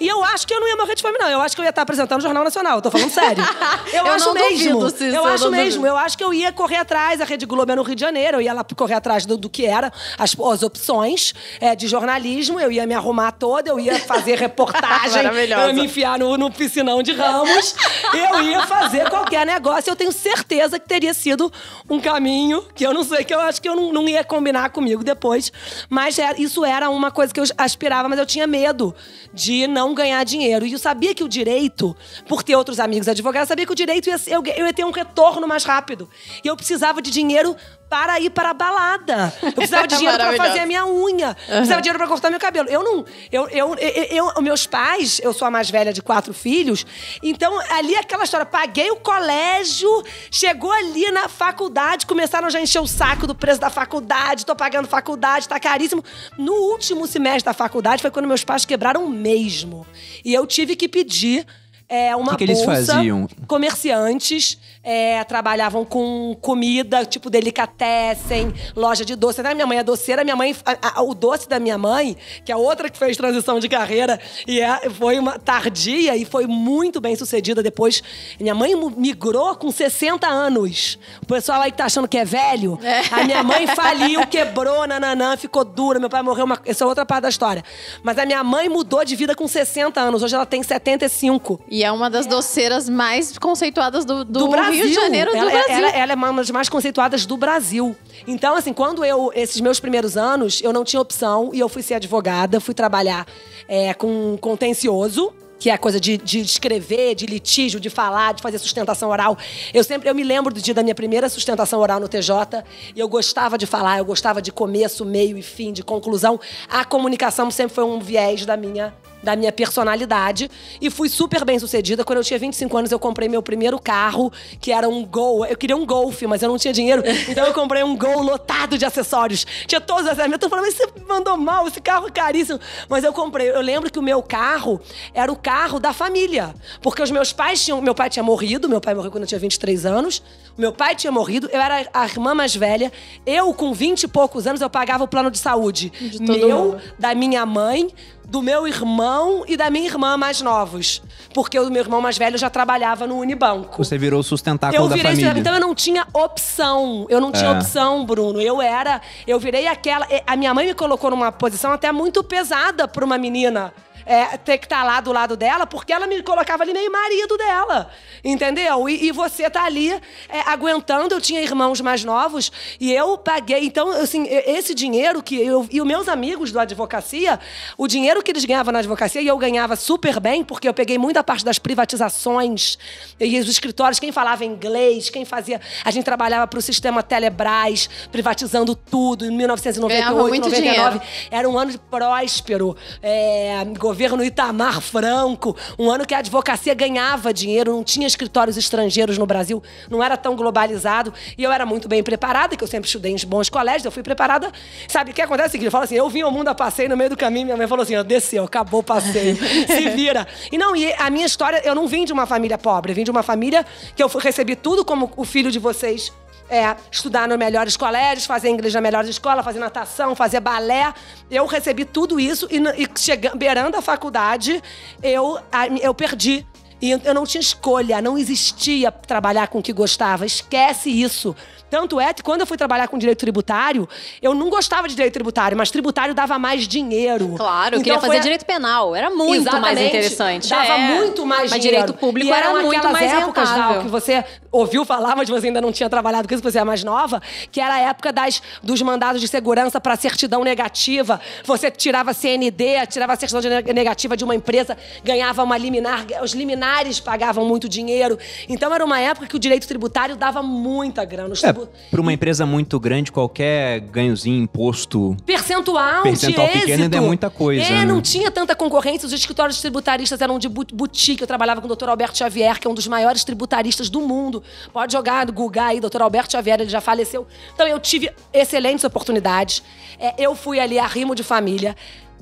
E 0.00 0.06
eu 0.08 0.22
acho 0.24 0.46
que 0.46 0.54
eu 0.54 0.60
não 0.60 0.68
ia 0.68 0.76
morrer 0.76 0.94
de 0.94 1.02
fome, 1.02 1.18
não. 1.18 1.28
Eu 1.28 1.40
acho 1.40 1.54
que 1.54 1.60
eu 1.60 1.64
ia 1.64 1.70
estar 1.70 1.82
apresentando 1.82 2.20
o 2.20 2.22
Jornal 2.22 2.44
Nacional. 2.44 2.76
Eu 2.76 2.82
tô 2.82 2.90
falando 2.90 3.10
sério. 3.10 3.44
Eu, 3.92 4.04
Eu 4.04 4.12
acho 4.12 4.32
mesmo. 4.32 4.80
duvido, 4.80 4.90
Cícero, 4.90 5.14
eu 5.14 5.24
acho 5.24 5.50
mesmo. 5.50 5.70
duvido. 5.70 5.86
Eu 5.86 5.96
acho 5.96 6.18
que 6.18 6.24
eu 6.24 6.34
ia 6.34 6.52
correr 6.52 6.76
atrás. 6.76 7.20
A 7.20 7.24
Rede 7.24 7.46
Globo 7.46 7.70
é 7.70 7.76
no 7.76 7.82
Rio 7.82 7.94
de 7.94 8.00
Janeiro. 8.00 8.38
Eu 8.38 8.42
ia 8.42 8.52
lá 8.52 8.64
correr 8.76 8.94
atrás 8.94 9.24
do, 9.24 9.36
do 9.36 9.48
que 9.48 9.64
era 9.64 9.92
as, 10.18 10.36
as 10.38 10.62
opções 10.62 11.32
é, 11.60 11.74
de 11.74 11.86
jornalismo. 11.86 12.58
Eu 12.60 12.70
ia 12.70 12.86
me 12.86 12.94
arrumar 12.94 13.32
toda, 13.32 13.70
eu 13.70 13.78
ia 13.78 13.98
fazer 14.00 14.36
reportagem. 14.38 15.22
Eu 15.24 15.68
ia 15.68 15.72
me 15.72 15.84
enfiar 15.84 16.18
no, 16.18 16.36
no 16.36 16.50
piscinão 16.50 17.02
de 17.02 17.12
ramos. 17.12 17.74
eu 18.12 18.42
ia 18.42 18.66
fazer 18.66 19.08
qualquer 19.08 19.46
negócio. 19.56 19.90
Eu 19.90 19.96
tenho 19.96 20.12
certeza 20.12 20.78
que 20.78 20.86
teria 20.86 21.12
sido 21.14 21.52
um 21.88 21.98
caminho 22.00 22.62
que 22.74 22.86
eu 22.86 22.92
não 22.94 23.02
sei, 23.02 23.24
que 23.24 23.34
eu 23.34 23.40
acho 23.40 23.60
que 23.60 23.68
eu 23.68 23.74
não, 23.74 23.92
não 23.92 24.08
ia 24.08 24.22
combinar 24.22 24.70
comigo 24.70 25.02
depois. 25.02 25.50
Mas 25.88 26.18
era- 26.18 26.40
isso 26.40 26.64
era 26.64 26.88
uma 26.90 27.10
coisa 27.10 27.32
que 27.32 27.40
eu 27.40 27.44
aspirava, 27.58 28.08
mas 28.08 28.18
eu 28.18 28.26
tinha 28.26 28.46
medo 28.46 28.94
de 29.32 29.66
não 29.66 29.94
ganhar 29.94 30.22
dinheiro. 30.24 30.66
E 30.66 30.72
eu 30.72 30.78
sabia 30.78 31.14
que 31.14 31.24
o 31.24 31.28
direito, 31.28 31.96
por 32.28 32.42
ter 32.42 32.54
outros 32.54 32.78
amigos 32.78 33.08
advogados, 33.08 33.48
sabia 33.48 33.66
que 33.66 33.72
o 33.72 33.74
direito 33.76 34.08
ia, 34.08 34.16
eu, 34.26 34.42
eu 34.56 34.66
ia 34.66 34.72
ter 34.72 34.84
um 34.84 34.90
retorno 34.90 35.46
mais 35.48 35.64
rápido. 35.64 36.08
E 36.44 36.46
eu 36.48 36.56
precisava 36.56 37.00
de 37.02 37.10
dinheiro 37.10 37.56
para 37.88 38.18
ir 38.20 38.30
para 38.30 38.50
a 38.50 38.54
balada. 38.54 39.32
Eu 39.42 39.52
precisava 39.52 39.86
de 39.88 39.96
dinheiro 39.96 40.18
para 40.18 40.36
fazer 40.36 40.58
a 40.60 40.66
minha 40.66 40.84
unha. 40.86 41.28
Eu 41.28 41.34
precisava 41.56 41.76
de 41.80 41.82
dinheiro 41.84 41.98
para 41.98 42.08
cortar 42.08 42.30
meu 42.30 42.40
cabelo. 42.40 42.68
Eu 42.68 42.82
não. 42.82 43.04
Eu, 43.30 43.48
eu, 43.48 43.74
eu, 43.76 44.32
eu- 44.36 44.42
meus 44.42 44.66
pais, 44.66 45.20
eu 45.22 45.32
sou 45.32 45.46
a 45.46 45.50
mais 45.50 45.70
velha 45.70 45.92
de 45.92 46.02
quatro 46.02 46.34
filhos, 46.34 46.84
então 47.22 47.58
ali 47.70 47.94
aquela 47.96 48.24
história, 48.24 48.44
paguei 48.46 48.90
o 48.90 48.96
colégio, 48.96 49.88
chegou 50.30 50.70
ali 50.72 51.10
na 51.10 51.28
faculdade, 51.28 52.06
começaram 52.06 52.50
já 52.50 52.58
a 52.58 52.62
encher 52.62 52.80
o 52.80 52.86
saco 52.86 53.26
do 53.26 53.34
preço 53.34 53.60
da 53.60 53.70
faculdade, 53.70 54.44
tô 54.44 54.54
pagando 54.56 54.88
faculdade, 54.88 55.48
tá 55.48 55.58
caríssimo. 55.60 56.04
No 56.36 56.52
último 56.52 57.06
semestre 57.06 57.44
da 57.44 57.52
faculdade 57.54 58.02
foi 58.02 58.10
quando 58.10 58.26
meus 58.26 58.44
pais 58.44 58.64
quebraram 58.64 59.06
mesmo. 59.08 59.86
E 60.24 60.34
eu 60.34 60.46
tive 60.46 60.74
que 60.76 60.88
pedir. 60.88 61.46
É, 61.88 62.16
uma 62.16 62.32
Que 62.32 62.38
que 62.38 62.44
eles 62.46 62.58
bolsa. 62.66 62.94
faziam? 62.94 63.28
Comerciantes 63.46 64.58
é, 64.88 65.24
trabalhavam 65.24 65.84
com 65.84 66.36
comida, 66.40 67.04
tipo 67.04 67.28
delicatessen, 67.28 68.54
loja 68.76 69.04
de 69.04 69.16
doce. 69.16 69.40
Até 69.40 69.52
minha 69.52 69.66
mãe 69.66 69.78
é 69.78 69.82
doceira, 69.82 70.22
minha 70.22 70.36
mãe. 70.36 70.54
a- 70.64 71.00
a- 71.00 71.02
o 71.02 71.12
doce 71.12 71.48
da 71.48 71.58
minha 71.58 71.76
mãe, 71.76 72.16
que 72.44 72.52
é 72.52 72.56
outra 72.56 72.88
que 72.88 72.96
fez 72.96 73.16
transição 73.16 73.58
de 73.58 73.68
carreira, 73.68 74.20
e 74.46 74.60
é- 74.60 74.88
foi 74.90 75.18
uma 75.18 75.38
tardia 75.38 76.16
e 76.16 76.24
foi 76.24 76.46
muito 76.46 77.00
bem 77.00 77.16
sucedida 77.16 77.62
depois. 77.64 78.00
Minha 78.38 78.54
mãe 78.54 78.74
migrou 78.96 79.54
com 79.56 79.72
60 79.72 80.28
anos. 80.28 80.98
O 81.20 81.26
pessoal 81.26 81.62
aí 81.62 81.72
que 81.72 81.78
tá 81.78 81.86
achando 81.86 82.06
que 82.06 82.16
é 82.16 82.24
velho, 82.24 82.78
a 83.10 83.24
minha 83.24 83.42
mãe 83.42 83.66
faliu, 83.66 84.24
quebrou, 84.28 84.86
nananã, 84.86 85.36
ficou 85.36 85.64
dura. 85.64 85.98
Meu 85.98 86.08
pai 86.08 86.22
morreu. 86.22 86.44
Uma... 86.44 86.60
Essa 86.64 86.84
é 86.84 86.86
outra 86.86 87.04
parte 87.04 87.22
da 87.22 87.28
história. 87.28 87.64
Mas 88.04 88.16
a 88.18 88.24
minha 88.24 88.44
mãe 88.44 88.68
mudou 88.68 89.04
de 89.04 89.16
vida 89.16 89.34
com 89.34 89.48
60 89.48 90.00
anos. 90.00 90.22
Hoje 90.22 90.34
ela 90.36 90.46
tem 90.46 90.62
75 90.62 91.60
E 91.68 91.82
é 91.82 91.90
uma 91.90 92.08
das 92.08 92.26
doceiras 92.26 92.88
mais 92.88 93.36
conceituadas 93.36 94.04
do, 94.04 94.24
do, 94.24 94.40
do 94.40 94.48
Brasil. 94.48 94.75
Rio 94.76 94.88
de 94.88 94.94
Janeiro 94.94 95.30
do 95.30 95.36
ela, 95.36 95.50
Brasil. 95.50 95.74
Ela, 95.74 95.88
ela 95.90 96.12
é 96.12 96.14
uma 96.14 96.32
das 96.32 96.50
mais 96.50 96.68
conceituadas 96.68 97.26
do 97.26 97.36
Brasil. 97.36 97.96
Então, 98.26 98.56
assim, 98.56 98.72
quando 98.72 99.04
eu, 99.04 99.30
esses 99.34 99.60
meus 99.60 99.80
primeiros 99.80 100.16
anos, 100.16 100.60
eu 100.62 100.72
não 100.72 100.84
tinha 100.84 101.00
opção 101.00 101.50
e 101.52 101.60
eu 101.60 101.68
fui 101.68 101.82
ser 101.82 101.94
advogada, 101.94 102.60
fui 102.60 102.74
trabalhar 102.74 103.26
é, 103.68 103.94
com 103.94 104.36
contencioso. 104.40 105.32
Que 105.58 105.70
é 105.70 105.72
a 105.72 105.78
coisa 105.78 105.98
de, 105.98 106.18
de 106.18 106.40
escrever, 106.40 107.14
de 107.14 107.24
litígio, 107.24 107.80
de 107.80 107.88
falar, 107.88 108.34
de 108.34 108.42
fazer 108.42 108.58
sustentação 108.58 109.08
oral. 109.08 109.38
Eu 109.72 109.82
sempre, 109.82 110.06
eu 110.06 110.14
me 110.14 110.22
lembro 110.22 110.52
do 110.52 110.60
dia 110.60 110.74
da 110.74 110.82
minha 110.82 110.94
primeira 110.94 111.30
sustentação 111.30 111.80
oral 111.80 111.98
no 111.98 112.06
TJ, 112.06 112.62
e 112.94 113.00
eu 113.00 113.08
gostava 113.08 113.56
de 113.56 113.64
falar, 113.64 113.96
eu 113.96 114.04
gostava 114.04 114.42
de 114.42 114.52
começo, 114.52 115.02
meio 115.02 115.38
e 115.38 115.40
fim, 115.40 115.72
de 115.72 115.82
conclusão. 115.82 116.38
A 116.68 116.84
comunicação 116.84 117.50
sempre 117.50 117.74
foi 117.74 117.84
um 117.84 117.98
viés 117.98 118.44
da 118.44 118.54
minha 118.54 118.92
da 119.22 119.34
minha 119.34 119.52
personalidade 119.52 120.50
e 120.80 120.90
fui 120.90 121.08
super 121.08 121.44
bem 121.44 121.58
sucedida. 121.58 122.04
Quando 122.04 122.18
eu 122.18 122.24
tinha 122.24 122.38
25 122.38 122.76
anos, 122.76 122.92
eu 122.92 122.98
comprei 122.98 123.28
meu 123.28 123.42
primeiro 123.42 123.78
carro, 123.78 124.32
que 124.60 124.72
era 124.72 124.88
um 124.88 125.04
Gol. 125.04 125.44
Eu 125.46 125.56
queria 125.56 125.76
um 125.76 125.84
Golf, 125.84 126.22
mas 126.22 126.42
eu 126.42 126.48
não 126.48 126.58
tinha 126.58 126.72
dinheiro. 126.72 127.02
Então 127.28 127.44
eu 127.44 127.52
comprei 127.52 127.82
um 127.82 127.96
Gol 127.96 128.22
lotado 128.22 128.78
de 128.78 128.84
acessórios. 128.84 129.46
Tinha 129.66 129.80
todos 129.80 130.04
os 130.04 130.08
acessórios. 130.08 130.32
Eu 130.32 130.38
tô 130.38 130.48
falando, 130.48 130.66
mas 130.66 130.74
você 130.74 130.86
mandou 131.08 131.36
mal, 131.36 131.66
esse 131.66 131.80
carro 131.80 132.06
é 132.06 132.10
caríssimo. 132.10 132.60
Mas 132.88 133.04
eu 133.04 133.12
comprei. 133.12 133.50
Eu 133.50 133.60
lembro 133.60 133.90
que 133.90 133.98
o 133.98 134.02
meu 134.02 134.22
carro 134.22 134.80
era 135.12 135.30
o 135.30 135.36
carro 135.36 135.80
da 135.80 135.92
família. 135.92 136.54
Porque 136.80 137.02
os 137.02 137.10
meus 137.10 137.32
pais 137.32 137.64
tinham. 137.64 137.80
Meu 137.80 137.94
pai 137.94 138.08
tinha 138.08 138.22
morrido, 138.22 138.68
meu 138.68 138.80
pai 138.80 138.94
morreu 138.94 139.10
quando 139.10 139.24
eu 139.24 139.28
tinha 139.28 139.40
23 139.40 139.84
anos. 139.86 140.22
Meu 140.56 140.72
pai 140.72 140.94
tinha 140.94 141.12
morrido, 141.12 141.48
eu 141.52 141.60
era 141.60 141.86
a 141.92 142.04
irmã 142.06 142.34
mais 142.34 142.54
velha. 142.54 142.90
Eu, 143.26 143.52
com 143.52 143.74
20 143.74 144.04
e 144.04 144.08
poucos 144.08 144.46
anos, 144.46 144.60
eu 144.60 144.70
pagava 144.70 145.04
o 145.04 145.08
plano 145.08 145.30
de 145.30 145.38
saúde. 145.38 145.92
todo 146.24 146.38
meu, 146.38 146.58
mundo. 146.58 146.80
da 146.98 147.14
minha 147.14 147.44
mãe, 147.44 147.90
do 148.28 148.42
meu 148.42 148.66
irmão 148.66 149.44
e 149.46 149.56
da 149.56 149.70
minha 149.70 149.86
irmã 149.86 150.16
mais 150.16 150.40
novos. 150.42 151.00
Porque 151.32 151.58
o 151.58 151.70
meu 151.70 151.82
irmão 151.82 152.00
mais 152.00 152.18
velho 152.18 152.36
já 152.36 152.50
trabalhava 152.50 153.06
no 153.06 153.16
Unibanco. 153.18 153.82
Você 153.84 153.96
virou 153.96 154.20
o 154.20 154.22
sustentáculo 154.22 154.82
Eu 154.84 154.88
da 154.88 154.96
virei 154.96 155.12
família. 155.12 155.38
então 155.38 155.54
eu 155.54 155.60
não 155.60 155.74
tinha 155.74 156.06
opção. 156.12 157.06
Eu 157.08 157.20
não 157.20 157.30
tinha 157.30 157.50
É. 157.50 157.52
opção, 157.52 158.04
Bruno. 158.04 158.40
Eu 158.40 158.60
era, 158.60 159.00
eu 159.26 159.38
virei 159.38 159.66
aquela, 159.66 160.06
a 160.26 160.36
minha 160.36 160.52
mãe 160.54 160.66
me 160.66 160.74
colocou 160.74 161.10
numa 161.10 161.30
posição 161.30 161.72
até 161.72 161.92
muito 161.92 162.22
pesada 162.24 162.88
para 162.88 163.04
uma 163.04 163.16
menina. 163.18 163.72
É, 164.06 164.36
ter 164.36 164.58
que 164.58 164.66
estar 164.66 164.84
lá 164.84 165.00
do 165.00 165.12
lado 165.12 165.36
dela, 165.36 165.66
porque 165.66 165.92
ela 165.92 166.06
me 166.06 166.22
colocava 166.22 166.62
ali 166.62 166.72
meio 166.72 166.90
marido 166.90 167.36
dela. 167.36 167.90
Entendeu? 168.24 168.88
E, 168.88 169.06
e 169.06 169.12
você 169.12 169.50
tá 169.50 169.64
ali 169.64 169.90
é, 169.90 170.40
aguentando. 170.46 171.14
Eu 171.14 171.20
tinha 171.20 171.42
irmãos 171.42 171.80
mais 171.80 172.04
novos 172.04 172.52
e 172.80 172.92
eu 172.92 173.18
paguei. 173.18 173.64
Então, 173.64 173.90
assim, 173.90 174.26
esse 174.28 174.74
dinheiro 174.74 175.22
que 175.22 175.36
eu. 175.36 175.66
E 175.70 175.80
os 175.80 175.86
meus 175.86 176.08
amigos 176.08 176.52
do 176.52 176.60
advocacia, 176.60 177.38
o 177.76 177.88
dinheiro 177.88 178.22
que 178.22 178.30
eles 178.30 178.44
ganhavam 178.44 178.72
na 178.72 178.78
advocacia, 178.78 179.20
e 179.20 179.26
eu 179.26 179.36
ganhava 179.36 179.74
super 179.74 180.20
bem, 180.20 180.44
porque 180.44 180.68
eu 180.68 180.74
peguei 180.74 180.98
muita 180.98 181.24
parte 181.24 181.44
das 181.44 181.58
privatizações 181.58 182.78
e 183.18 183.38
os 183.38 183.48
escritórios, 183.48 183.98
quem 183.98 184.12
falava 184.12 184.44
inglês, 184.44 185.10
quem 185.10 185.24
fazia. 185.24 185.60
A 185.84 185.90
gente 185.90 186.04
trabalhava 186.04 186.46
para 186.46 186.58
o 186.58 186.62
sistema 186.62 187.02
Telebrás, 187.02 187.88
privatizando 188.12 188.76
tudo 188.76 189.24
em 189.24 189.30
1998, 189.30 189.96
Ganhava 189.96 190.28
muito 190.28 190.44
99. 190.44 190.60
dinheiro. 190.60 191.02
Era 191.30 191.48
um 191.48 191.58
ano 191.58 191.72
de 191.72 191.78
próspero. 191.78 192.76
é, 193.02 193.64
governo 193.78 193.95
Itamar 194.24 194.80
Franco. 194.80 195.56
Um 195.78 195.90
ano 195.90 196.06
que 196.06 196.14
a 196.14 196.18
advocacia 196.18 196.74
ganhava 196.74 197.32
dinheiro, 197.32 197.72
não 197.72 197.84
tinha 197.84 198.06
escritórios 198.06 198.56
estrangeiros 198.56 199.18
no 199.18 199.26
Brasil, 199.26 199.62
não 199.90 200.02
era 200.02 200.16
tão 200.16 200.36
globalizado. 200.36 201.12
E 201.36 201.42
eu 201.42 201.52
era 201.52 201.64
muito 201.64 201.88
bem 201.88 202.02
preparada, 202.02 202.56
que 202.56 202.62
eu 202.62 202.68
sempre 202.68 202.86
estudei 202.86 203.12
em 203.12 203.26
bons 203.26 203.48
colégios, 203.48 203.84
eu 203.84 203.90
fui 203.90 204.02
preparada. 204.02 204.52
Sabe 204.88 205.10
o 205.10 205.14
que 205.14 205.22
acontece? 205.22 205.62
Eu 205.62 205.70
falo 205.70 205.84
assim: 205.84 205.96
eu 205.96 206.08
vim 206.08 206.22
ao 206.22 206.30
mundo 206.30 206.48
a 206.48 206.54
passeio 206.54 206.88
no 206.88 206.96
meio 206.96 207.10
do 207.10 207.16
caminho, 207.16 207.46
minha 207.46 207.56
mãe 207.56 207.66
falou 207.66 207.82
assim: 207.82 207.96
ó, 207.96 208.02
desceu, 208.02 208.44
acabou 208.44 208.80
o 208.80 208.82
passeio. 208.82 209.36
Se 209.66 209.88
vira. 209.90 210.26
E 210.50 210.58
não, 210.58 210.76
e 210.76 210.92
a 210.94 211.10
minha 211.10 211.26
história, 211.26 211.62
eu 211.64 211.74
não 211.74 211.86
vim 211.86 212.04
de 212.04 212.12
uma 212.12 212.26
família 212.26 212.58
pobre, 212.58 212.92
eu 212.92 212.96
vim 212.96 213.04
de 213.04 213.10
uma 213.10 213.22
família 213.22 213.64
que 213.94 214.02
eu 214.02 214.08
recebi 214.08 214.56
tudo 214.56 214.84
como 214.84 215.10
o 215.16 215.24
filho 215.24 215.50
de 215.50 215.58
vocês 215.58 216.12
é, 216.48 216.76
estudar 216.90 217.28
nos 217.28 217.38
melhores 217.38 217.76
colégios, 217.76 218.26
fazer 218.26 218.48
inglês 218.48 218.74
na 218.74 218.80
melhor 218.80 219.04
escola, 219.04 219.42
fazer 219.42 219.58
natação, 219.58 220.14
fazer 220.14 220.40
balé. 220.40 220.92
Eu 221.30 221.46
recebi 221.46 221.84
tudo 221.84 222.18
isso 222.20 222.48
e, 222.50 222.58
e 222.82 222.88
chegando, 222.96 223.36
beirando 223.36 223.76
a 223.76 223.82
faculdade, 223.82 224.62
eu, 225.02 225.38
eu 225.80 225.94
perdi. 225.94 226.46
E 226.80 226.90
eu 226.90 227.14
não 227.14 227.24
tinha 227.24 227.40
escolha, 227.40 228.02
não 228.02 228.18
existia 228.18 228.92
trabalhar 228.92 229.48
com 229.48 229.58
o 229.60 229.62
que 229.62 229.72
gostava. 229.72 230.26
Esquece 230.26 230.90
isso. 230.90 231.34
Tanto 231.68 231.98
é 232.00 232.12
que 232.14 232.22
quando 232.22 232.42
eu 232.42 232.46
fui 232.46 232.56
trabalhar 232.56 232.86
com 232.86 232.96
direito 232.96 233.18
tributário, 233.18 233.88
eu 234.22 234.34
não 234.34 234.48
gostava 234.50 234.86
de 234.86 234.94
direito 234.94 235.14
tributário, 235.14 235.56
mas 235.56 235.68
tributário 235.68 236.14
dava 236.14 236.38
mais 236.38 236.68
dinheiro. 236.68 237.34
Claro, 237.36 237.74
eu 237.74 237.80
Então 237.80 237.82
queria 237.82 237.98
fazer 238.00 238.18
a- 238.18 238.20
direito 238.20 238.44
penal. 238.44 238.94
Era 238.94 239.10
muito 239.10 239.30
mais 239.30 239.40
Exatamente. 239.40 239.86
interessante. 239.88 240.48
Dava 240.48 240.64
É. 240.74 240.94
muito 240.94 241.26
mais 241.26 241.50
Mas 241.50 241.60
dinheiro. 241.60 241.82
direito 241.86 241.94
público 241.98 242.28
e 242.28 242.32
era 242.32 242.62
muito 242.62 242.88
mais 242.92 243.12
épocas, 243.12 243.50
rentável. 243.50 243.82
que 243.82 243.88
você 243.88 244.24
ouviu 244.52 244.84
falar, 244.84 245.16
mas 245.16 245.28
você 245.28 245.48
ainda 245.48 245.60
não 245.60 245.72
tinha 245.72 245.90
trabalhado 245.90 246.28
com 246.28 246.34
isso, 246.34 246.42
porque 246.42 246.52
você 246.52 246.58
é 246.60 246.64
mais 246.64 246.84
nova, 246.84 247.20
que 247.50 247.60
era 247.60 247.74
a 247.74 247.80
época 247.80 248.12
das, 248.12 248.40
dos 248.62 248.80
mandados 248.80 249.20
de 249.20 249.26
segurança 249.26 249.80
para 249.80 249.96
certidão 249.96 250.44
negativa. 250.44 251.20
Você 251.44 251.68
tirava 251.70 252.14
CND, 252.14 252.86
tirava 252.86 253.14
a 253.14 253.16
certidão 253.16 253.42
negativa 253.74 254.16
de 254.16 254.22
uma 254.24 254.34
empresa, 254.36 254.76
ganhava 255.02 255.42
uma 255.42 255.58
liminar, 255.58 256.04
os 256.22 256.32
liminares 256.32 256.65
pagavam 257.02 257.44
muito 257.46 257.68
dinheiro. 257.68 258.18
Então 258.48 258.72
era 258.74 258.84
uma 258.84 258.98
época 259.00 259.26
que 259.26 259.36
o 259.36 259.38
direito 259.38 259.66
tributário 259.66 260.16
dava 260.16 260.42
muita 260.42 261.04
grana. 261.04 261.34
É, 261.34 261.52
tribu- 261.52 261.68
para 261.90 262.00
uma 262.00 262.12
empresa 262.12 262.44
muito 262.46 262.78
grande, 262.80 263.12
qualquer 263.12 263.80
ganhozinho, 263.80 264.42
imposto. 264.42 265.16
Percentual, 265.24 266.02
Percentual 266.02 266.46
de 266.48 266.52
pequeno 266.60 266.82
ainda 266.84 266.96
é 266.96 267.00
muita 267.00 267.30
coisa, 267.30 267.62
É, 267.64 267.70
né? 267.70 267.84
não 267.84 268.00
tinha 268.00 268.30
tanta 268.30 268.54
concorrência. 268.54 269.06
Os 269.06 269.12
escritórios 269.12 269.60
tributaristas 269.60 270.20
eram 270.20 270.38
de 270.38 270.48
boutique. 270.48 271.20
Eu 271.22 271.26
trabalhava 271.26 271.60
com 271.60 271.68
o 271.70 271.74
Dr. 271.76 271.88
Alberto 271.88 272.18
Xavier, 272.18 272.58
que 272.58 272.66
é 272.66 272.70
um 272.70 272.74
dos 272.74 272.86
maiores 272.86 273.24
tributaristas 273.24 273.88
do 273.88 274.00
mundo. 274.00 274.42
Pode 274.72 274.92
jogar 274.92 275.26
Google 275.30 275.62
aí, 275.62 275.80
Dr. 275.80 276.02
Alberto 276.02 276.32
Xavier, 276.32 276.60
ele 276.60 276.70
já 276.70 276.80
faleceu. 276.80 277.26
Então 277.54 277.66
eu 277.66 277.78
tive 277.78 278.10
excelentes 278.32 278.84
oportunidades. 278.84 279.62
É, 279.98 280.14
eu 280.18 280.34
fui 280.34 280.58
ali 280.60 280.78
arrimo 280.78 281.14
de 281.14 281.22
família. 281.22 281.74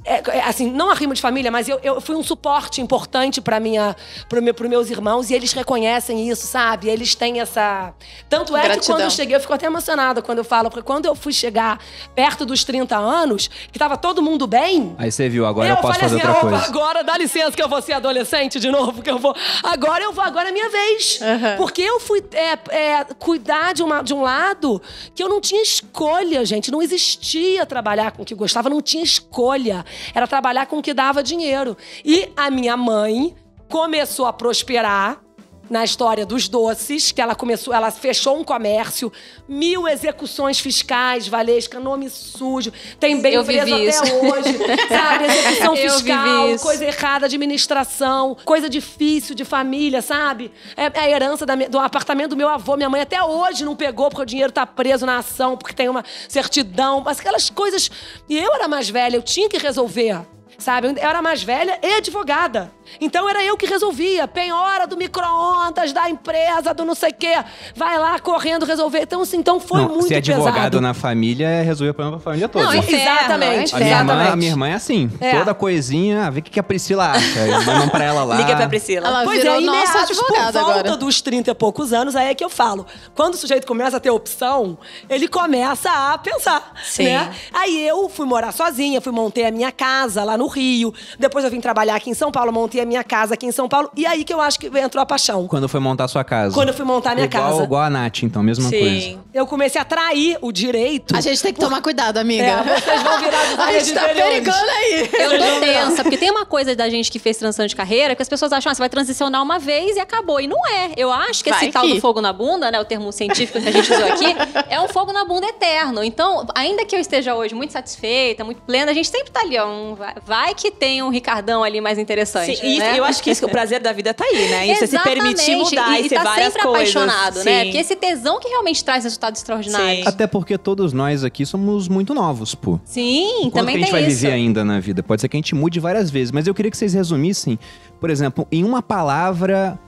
É, 0.04 0.22
é, 0.36 0.42
assim, 0.42 0.70
não 0.70 0.90
arrimo 0.90 1.14
de 1.14 1.20
família, 1.20 1.50
mas 1.50 1.66
eu, 1.66 1.80
eu 1.82 2.00
fui 2.00 2.14
um 2.14 2.22
suporte 2.22 2.80
importante 2.80 3.40
para 3.40 3.58
minha, 3.58 3.96
para 4.28 4.40
meu, 4.40 4.52
pros 4.52 4.68
meus 4.68 4.90
irmãos 4.90 5.30
e 5.30 5.34
eles 5.34 5.52
reconhecem 5.52 6.28
isso, 6.28 6.46
sabe? 6.46 6.88
Eles 6.90 7.14
têm 7.14 7.40
essa. 7.40 7.94
Tanto 8.28 8.54
é 8.54 8.60
que 8.60 8.66
Gratidão. 8.66 8.96
quando 8.96 9.00
eu 9.02 9.10
cheguei, 9.10 9.34
eu 9.34 9.40
fico 9.40 9.52
até 9.54 9.66
emocionada 9.66 10.20
quando 10.20 10.38
eu 10.38 10.44
falo, 10.44 10.68
porque 10.68 10.84
quando 10.84 11.06
eu 11.06 11.14
fui 11.14 11.32
chegar 11.32 11.78
perto 12.14 12.44
dos 12.44 12.64
30 12.64 12.96
anos, 12.96 13.48
que 13.72 13.78
tava 13.78 13.96
todo 13.96 14.22
mundo 14.22 14.46
bem. 14.46 14.94
Aí 14.98 15.10
você 15.10 15.28
viu, 15.28 15.46
agora 15.46 15.68
eu, 15.68 15.76
posso 15.76 15.98
falei 15.98 16.00
fazer 16.08 16.16
assim, 16.16 16.28
outra 16.28 16.40
"Opa, 16.48 16.50
coisa. 16.50 16.66
agora 16.66 17.02
dá 17.02 17.16
licença 17.16 17.52
que 17.52 17.62
eu 17.62 17.68
vou 17.68 17.80
ser 17.80 17.94
adolescente 17.94 18.60
de 18.60 18.70
novo, 18.70 19.00
que 19.00 19.10
eu 19.10 19.18
vou. 19.18 19.34
Agora 19.62 20.04
eu 20.04 20.12
vou, 20.12 20.22
agora 20.22 20.50
é 20.50 20.52
minha 20.52 20.68
vez. 20.68 21.18
Porque 21.56 21.80
eu 21.80 21.98
fui 21.98 22.22
é, 22.32 22.58
é, 22.76 23.04
cuidar 23.18 23.72
de, 23.72 23.82
uma, 23.82 24.02
de 24.02 24.12
um 24.12 24.20
lado 24.20 24.82
que 25.14 25.22
eu 25.22 25.28
não 25.28 25.40
tinha 25.40 25.62
escolha, 25.62 26.44
gente. 26.44 26.70
Não 26.70 26.82
existia 26.82 27.64
trabalhar 27.64 28.12
com 28.12 28.22
o 28.22 28.24
que 28.24 28.34
gostava, 28.34 28.68
não 28.68 28.82
tinha 28.82 29.02
escolha. 29.02 29.84
Era 30.14 30.26
trabalhar 30.26 30.66
com 30.66 30.78
o 30.78 30.82
que 30.82 30.94
dava 30.94 31.22
dinheiro. 31.22 31.76
E 32.04 32.30
a 32.36 32.50
minha 32.50 32.76
mãe 32.76 33.34
começou 33.68 34.26
a 34.26 34.32
prosperar 34.32 35.23
na 35.68 35.84
história 35.84 36.24
dos 36.26 36.48
doces, 36.48 37.10
que 37.12 37.20
ela 37.20 37.34
começou, 37.34 37.72
ela 37.72 37.90
fechou 37.90 38.38
um 38.38 38.44
comércio, 38.44 39.12
mil 39.48 39.88
execuções 39.88 40.60
fiscais, 40.60 41.26
Valesca, 41.26 41.80
nome 41.80 42.08
sujo, 42.10 42.72
tem 43.00 43.20
bem 43.20 43.34
Eu 43.34 43.44
preso 43.44 43.74
até 43.74 43.84
isso. 43.84 44.02
hoje, 44.02 44.58
sabe? 44.88 45.24
Execução 45.24 45.74
Eu 45.76 45.90
fiscal, 45.90 46.58
coisa 46.60 46.84
errada, 46.84 47.26
administração, 47.26 48.36
coisa 48.44 48.68
difícil 48.68 49.34
de 49.34 49.44
família, 49.44 50.02
sabe? 50.02 50.52
É 50.76 50.84
é 50.94 51.00
a 51.00 51.10
herança 51.10 51.44
da 51.44 51.54
do 51.54 51.78
apartamento 51.78 52.30
do 52.30 52.36
meu 52.36 52.48
avô, 52.48 52.76
minha 52.76 52.90
mãe 52.90 53.00
até 53.00 53.22
hoje 53.22 53.64
não 53.64 53.74
pegou 53.74 54.08
porque 54.08 54.22
o 54.22 54.26
dinheiro 54.26 54.52
tá 54.52 54.66
preso 54.66 55.06
na 55.06 55.18
ação, 55.18 55.56
porque 55.56 55.74
tem 55.74 55.88
uma 55.88 56.04
certidão, 56.28 57.00
mas 57.04 57.20
aquelas 57.20 57.48
coisas. 57.50 57.90
E 58.28 58.36
eu 58.38 58.52
era 58.54 58.68
mais 58.68 58.88
velha, 58.88 59.16
eu 59.16 59.22
tinha 59.22 59.48
que 59.48 59.58
resolver. 59.58 60.20
Sabe? 60.56 60.86
Eu 60.86 60.96
era 60.96 61.20
mais 61.20 61.42
velha 61.42 61.78
e 61.82 61.94
advogada. 61.94 62.70
Então 63.00 63.28
era 63.28 63.42
eu 63.44 63.56
que 63.56 63.66
resolvia. 63.66 64.26
Penhora 64.28 64.86
do 64.86 64.96
micro-ondas, 64.96 65.92
da 65.92 66.08
empresa, 66.08 66.72
do 66.74 66.84
não 66.84 66.94
sei 66.94 67.10
o 67.10 67.14
quê. 67.14 67.34
Vai 67.74 67.98
lá 67.98 68.18
correndo 68.18 68.64
resolver. 68.64 69.00
Então, 69.02 69.22
assim, 69.22 69.36
então 69.38 69.58
foi 69.60 69.80
não, 69.80 69.88
muito 69.88 70.08
ser 70.08 70.16
advogado 70.16 70.54
pesado. 70.54 70.80
na 70.80 70.94
família 70.94 71.46
é 71.48 71.62
resolver 71.62 71.90
o 71.90 71.94
problema 71.94 72.18
pra 72.18 72.24
família 72.24 72.48
toda. 72.48 72.64
Não, 72.64 72.72
é 72.72 72.76
inferno, 72.78 73.04
Exatamente. 73.04 73.74
é 73.74 73.76
a, 73.76 73.80
minha 73.80 73.98
irmã, 73.98 74.32
a 74.32 74.36
minha 74.36 74.50
irmã 74.50 74.68
é 74.68 74.74
assim. 74.74 75.10
É. 75.20 75.38
Toda 75.38 75.54
coisinha, 75.54 76.30
vê 76.30 76.40
o 76.40 76.42
que 76.42 76.50
que 76.50 76.60
a 76.60 76.62
Priscila 76.62 77.10
acha. 77.12 77.60
Mandam 77.64 77.88
pra 77.88 78.04
ela 78.04 78.24
lá. 78.24 78.36
Liga 78.36 78.56
pra 78.56 78.68
Priscila. 78.68 79.06
Ela 79.06 79.24
Pois 79.24 79.38
virou 79.38 79.54
é, 79.56 79.60
em 79.60 79.66
nossa 79.66 79.92
meados, 79.94 80.18
advogada 80.18 80.58
por 80.58 80.64
volta 80.64 80.80
agora. 80.80 80.96
dos 80.96 81.20
30 81.20 81.50
e 81.50 81.54
poucos 81.54 81.92
anos, 81.92 82.16
aí 82.16 82.28
é 82.28 82.34
que 82.34 82.44
eu 82.44 82.50
falo. 82.50 82.86
Quando 83.14 83.34
o 83.34 83.36
sujeito 83.36 83.66
começa 83.66 83.96
a 83.96 84.00
ter 84.00 84.10
opção, 84.10 84.76
ele 85.08 85.28
começa 85.28 85.90
a 85.90 86.18
pensar, 86.18 86.72
Sim. 86.84 87.04
né? 87.04 87.32
Aí 87.52 87.86
eu 87.86 88.08
fui 88.08 88.26
morar 88.26 88.52
sozinha, 88.52 89.00
fui 89.00 89.12
montei 89.12 89.46
a 89.46 89.50
minha 89.50 89.70
casa 89.72 90.24
lá 90.24 90.36
no 90.36 90.46
Rio. 90.46 90.92
Depois 91.18 91.44
eu 91.44 91.50
vim 91.50 91.60
trabalhar 91.60 91.94
aqui 91.96 92.10
em 92.10 92.14
São 92.14 92.30
Paulo, 92.30 92.52
montei 92.52 92.73
a 92.80 92.86
minha 92.86 93.04
casa 93.04 93.34
aqui 93.34 93.46
em 93.46 93.52
São 93.52 93.68
Paulo. 93.68 93.90
E 93.96 94.06
aí 94.06 94.24
que 94.24 94.32
eu 94.32 94.40
acho 94.40 94.58
que 94.58 94.66
entrou 94.78 95.02
a 95.02 95.06
paixão. 95.06 95.46
Quando 95.46 95.68
foi 95.68 95.80
montar 95.80 96.04
a 96.04 96.08
sua 96.08 96.24
casa. 96.24 96.54
Quando 96.54 96.68
eu 96.68 96.74
fui 96.74 96.84
montar 96.84 97.12
a 97.12 97.14
minha 97.14 97.26
igual, 97.26 97.50
casa. 97.50 97.64
Igual 97.64 97.82
a 97.82 97.90
Nath, 97.90 98.22
então, 98.22 98.42
mesma 98.42 98.68
Sim. 98.68 98.78
coisa. 98.78 99.18
Eu 99.32 99.46
comecei 99.46 99.80
a 99.80 99.84
trair 99.84 100.38
o 100.40 100.52
direito. 100.52 101.16
A 101.16 101.20
gente 101.20 101.42
tem 101.42 101.52
que 101.52 101.60
tomar 101.60 101.80
cuidado, 101.80 102.18
amiga. 102.18 102.44
É, 102.44 102.62
vocês 102.62 103.02
vão 103.02 103.18
virar 103.20 103.44
A 103.66 103.72
gente 103.72 103.92
tá 103.92 104.08
perigando 104.08 104.70
aí. 104.70 105.10
Eu 105.12 105.30
tô 105.38 105.60
tensa, 105.60 106.02
porque 106.02 106.16
tem 106.16 106.30
uma 106.30 106.46
coisa 106.46 106.74
da 106.74 106.88
gente 106.88 107.10
que 107.10 107.18
fez 107.18 107.36
transição 107.36 107.66
de 107.66 107.74
carreira 107.74 108.14
que 108.14 108.22
as 108.22 108.28
pessoas 108.28 108.52
acham, 108.52 108.70
ah, 108.70 108.74
você 108.74 108.80
vai 108.80 108.88
transicionar 108.88 109.42
uma 109.42 109.58
vez 109.58 109.96
e 109.96 110.00
acabou. 110.00 110.40
E 110.40 110.46
não 110.46 110.66
é. 110.66 110.92
Eu 110.96 111.12
acho 111.12 111.42
que 111.42 111.50
esse 111.50 111.60
Vai 111.60 111.72
tal 111.72 111.82
que. 111.84 111.94
do 111.94 112.00
fogo 112.00 112.20
na 112.20 112.32
bunda, 112.32 112.70
né, 112.70 112.80
o 112.80 112.84
termo 112.84 113.10
científico 113.12 113.60
que 113.60 113.68
a 113.68 113.72
gente 113.72 113.92
usou 113.92 114.06
aqui, 114.06 114.36
é 114.68 114.80
um 114.80 114.88
fogo 114.88 115.12
na 115.12 115.24
bunda 115.24 115.46
eterno. 115.46 116.02
Então, 116.02 116.46
ainda 116.54 116.84
que 116.84 116.94
eu 116.94 117.00
esteja 117.00 117.34
hoje 117.34 117.54
muito 117.54 117.72
satisfeita, 117.72 118.44
muito 118.44 118.62
plena, 118.62 118.90
a 118.90 118.94
gente 118.94 119.08
sempre 119.08 119.30
tá 119.30 119.40
ali, 119.40 119.58
ó, 119.58 119.66
um, 119.66 119.94
vai, 119.94 120.14
vai 120.24 120.54
que 120.54 120.70
tem 120.70 121.02
um 121.02 121.08
Ricardão 121.08 121.62
ali 121.62 121.80
mais 121.80 121.98
interessante, 121.98 122.56
Sim, 122.56 122.63
e 122.64 122.78
né? 122.78 122.98
eu 122.98 123.04
acho 123.04 123.22
que 123.22 123.30
isso, 123.30 123.44
o 123.46 123.48
prazer 123.48 123.80
da 123.80 123.92
vida 123.92 124.12
tá 124.12 124.24
aí, 124.24 124.48
né? 124.48 124.66
E 124.66 124.74
você 124.74 124.86
se 124.86 124.96
Exatamente. 124.96 125.22
permitir 125.22 125.56
mudar 125.56 126.00
e, 126.00 126.06
e, 126.06 126.08
ser 126.08 126.16
tá 126.16 126.24
várias 126.24 126.52
sempre 126.52 126.68
coisas. 126.68 126.96
apaixonado, 126.96 127.44
né? 127.44 127.58
Sim. 127.58 127.64
Porque 127.64 127.78
esse 127.78 127.96
tesão 127.96 128.40
que 128.40 128.48
realmente 128.48 128.84
traz 128.84 129.04
resultados 129.04 129.40
extraordinários. 129.40 130.04
Sim. 130.04 130.08
Até 130.08 130.26
porque 130.26 130.56
todos 130.58 130.92
nós 130.92 131.24
aqui 131.24 131.44
somos 131.44 131.88
muito 131.88 132.14
novos, 132.14 132.54
pô. 132.54 132.80
Sim, 132.84 133.42
Quanto 133.42 133.54
também 133.54 133.76
que 133.76 133.82
a 133.82 133.84
gente 133.84 133.92
tem 133.92 134.00
vai 134.02 134.10
isso. 134.10 134.20
viver 134.20 134.32
ainda 134.32 134.64
na 134.64 134.80
vida? 134.80 135.02
Pode 135.02 135.20
ser 135.20 135.28
que 135.28 135.36
a 135.36 135.38
gente 135.38 135.54
mude 135.54 135.80
várias 135.80 136.10
vezes, 136.10 136.32
mas 136.32 136.46
eu 136.46 136.54
queria 136.54 136.70
que 136.70 136.76
vocês 136.76 136.94
resumissem, 136.94 137.58
por 138.00 138.10
exemplo, 138.10 138.46
em 138.50 138.64
uma 138.64 138.82
palavra, 138.82 139.78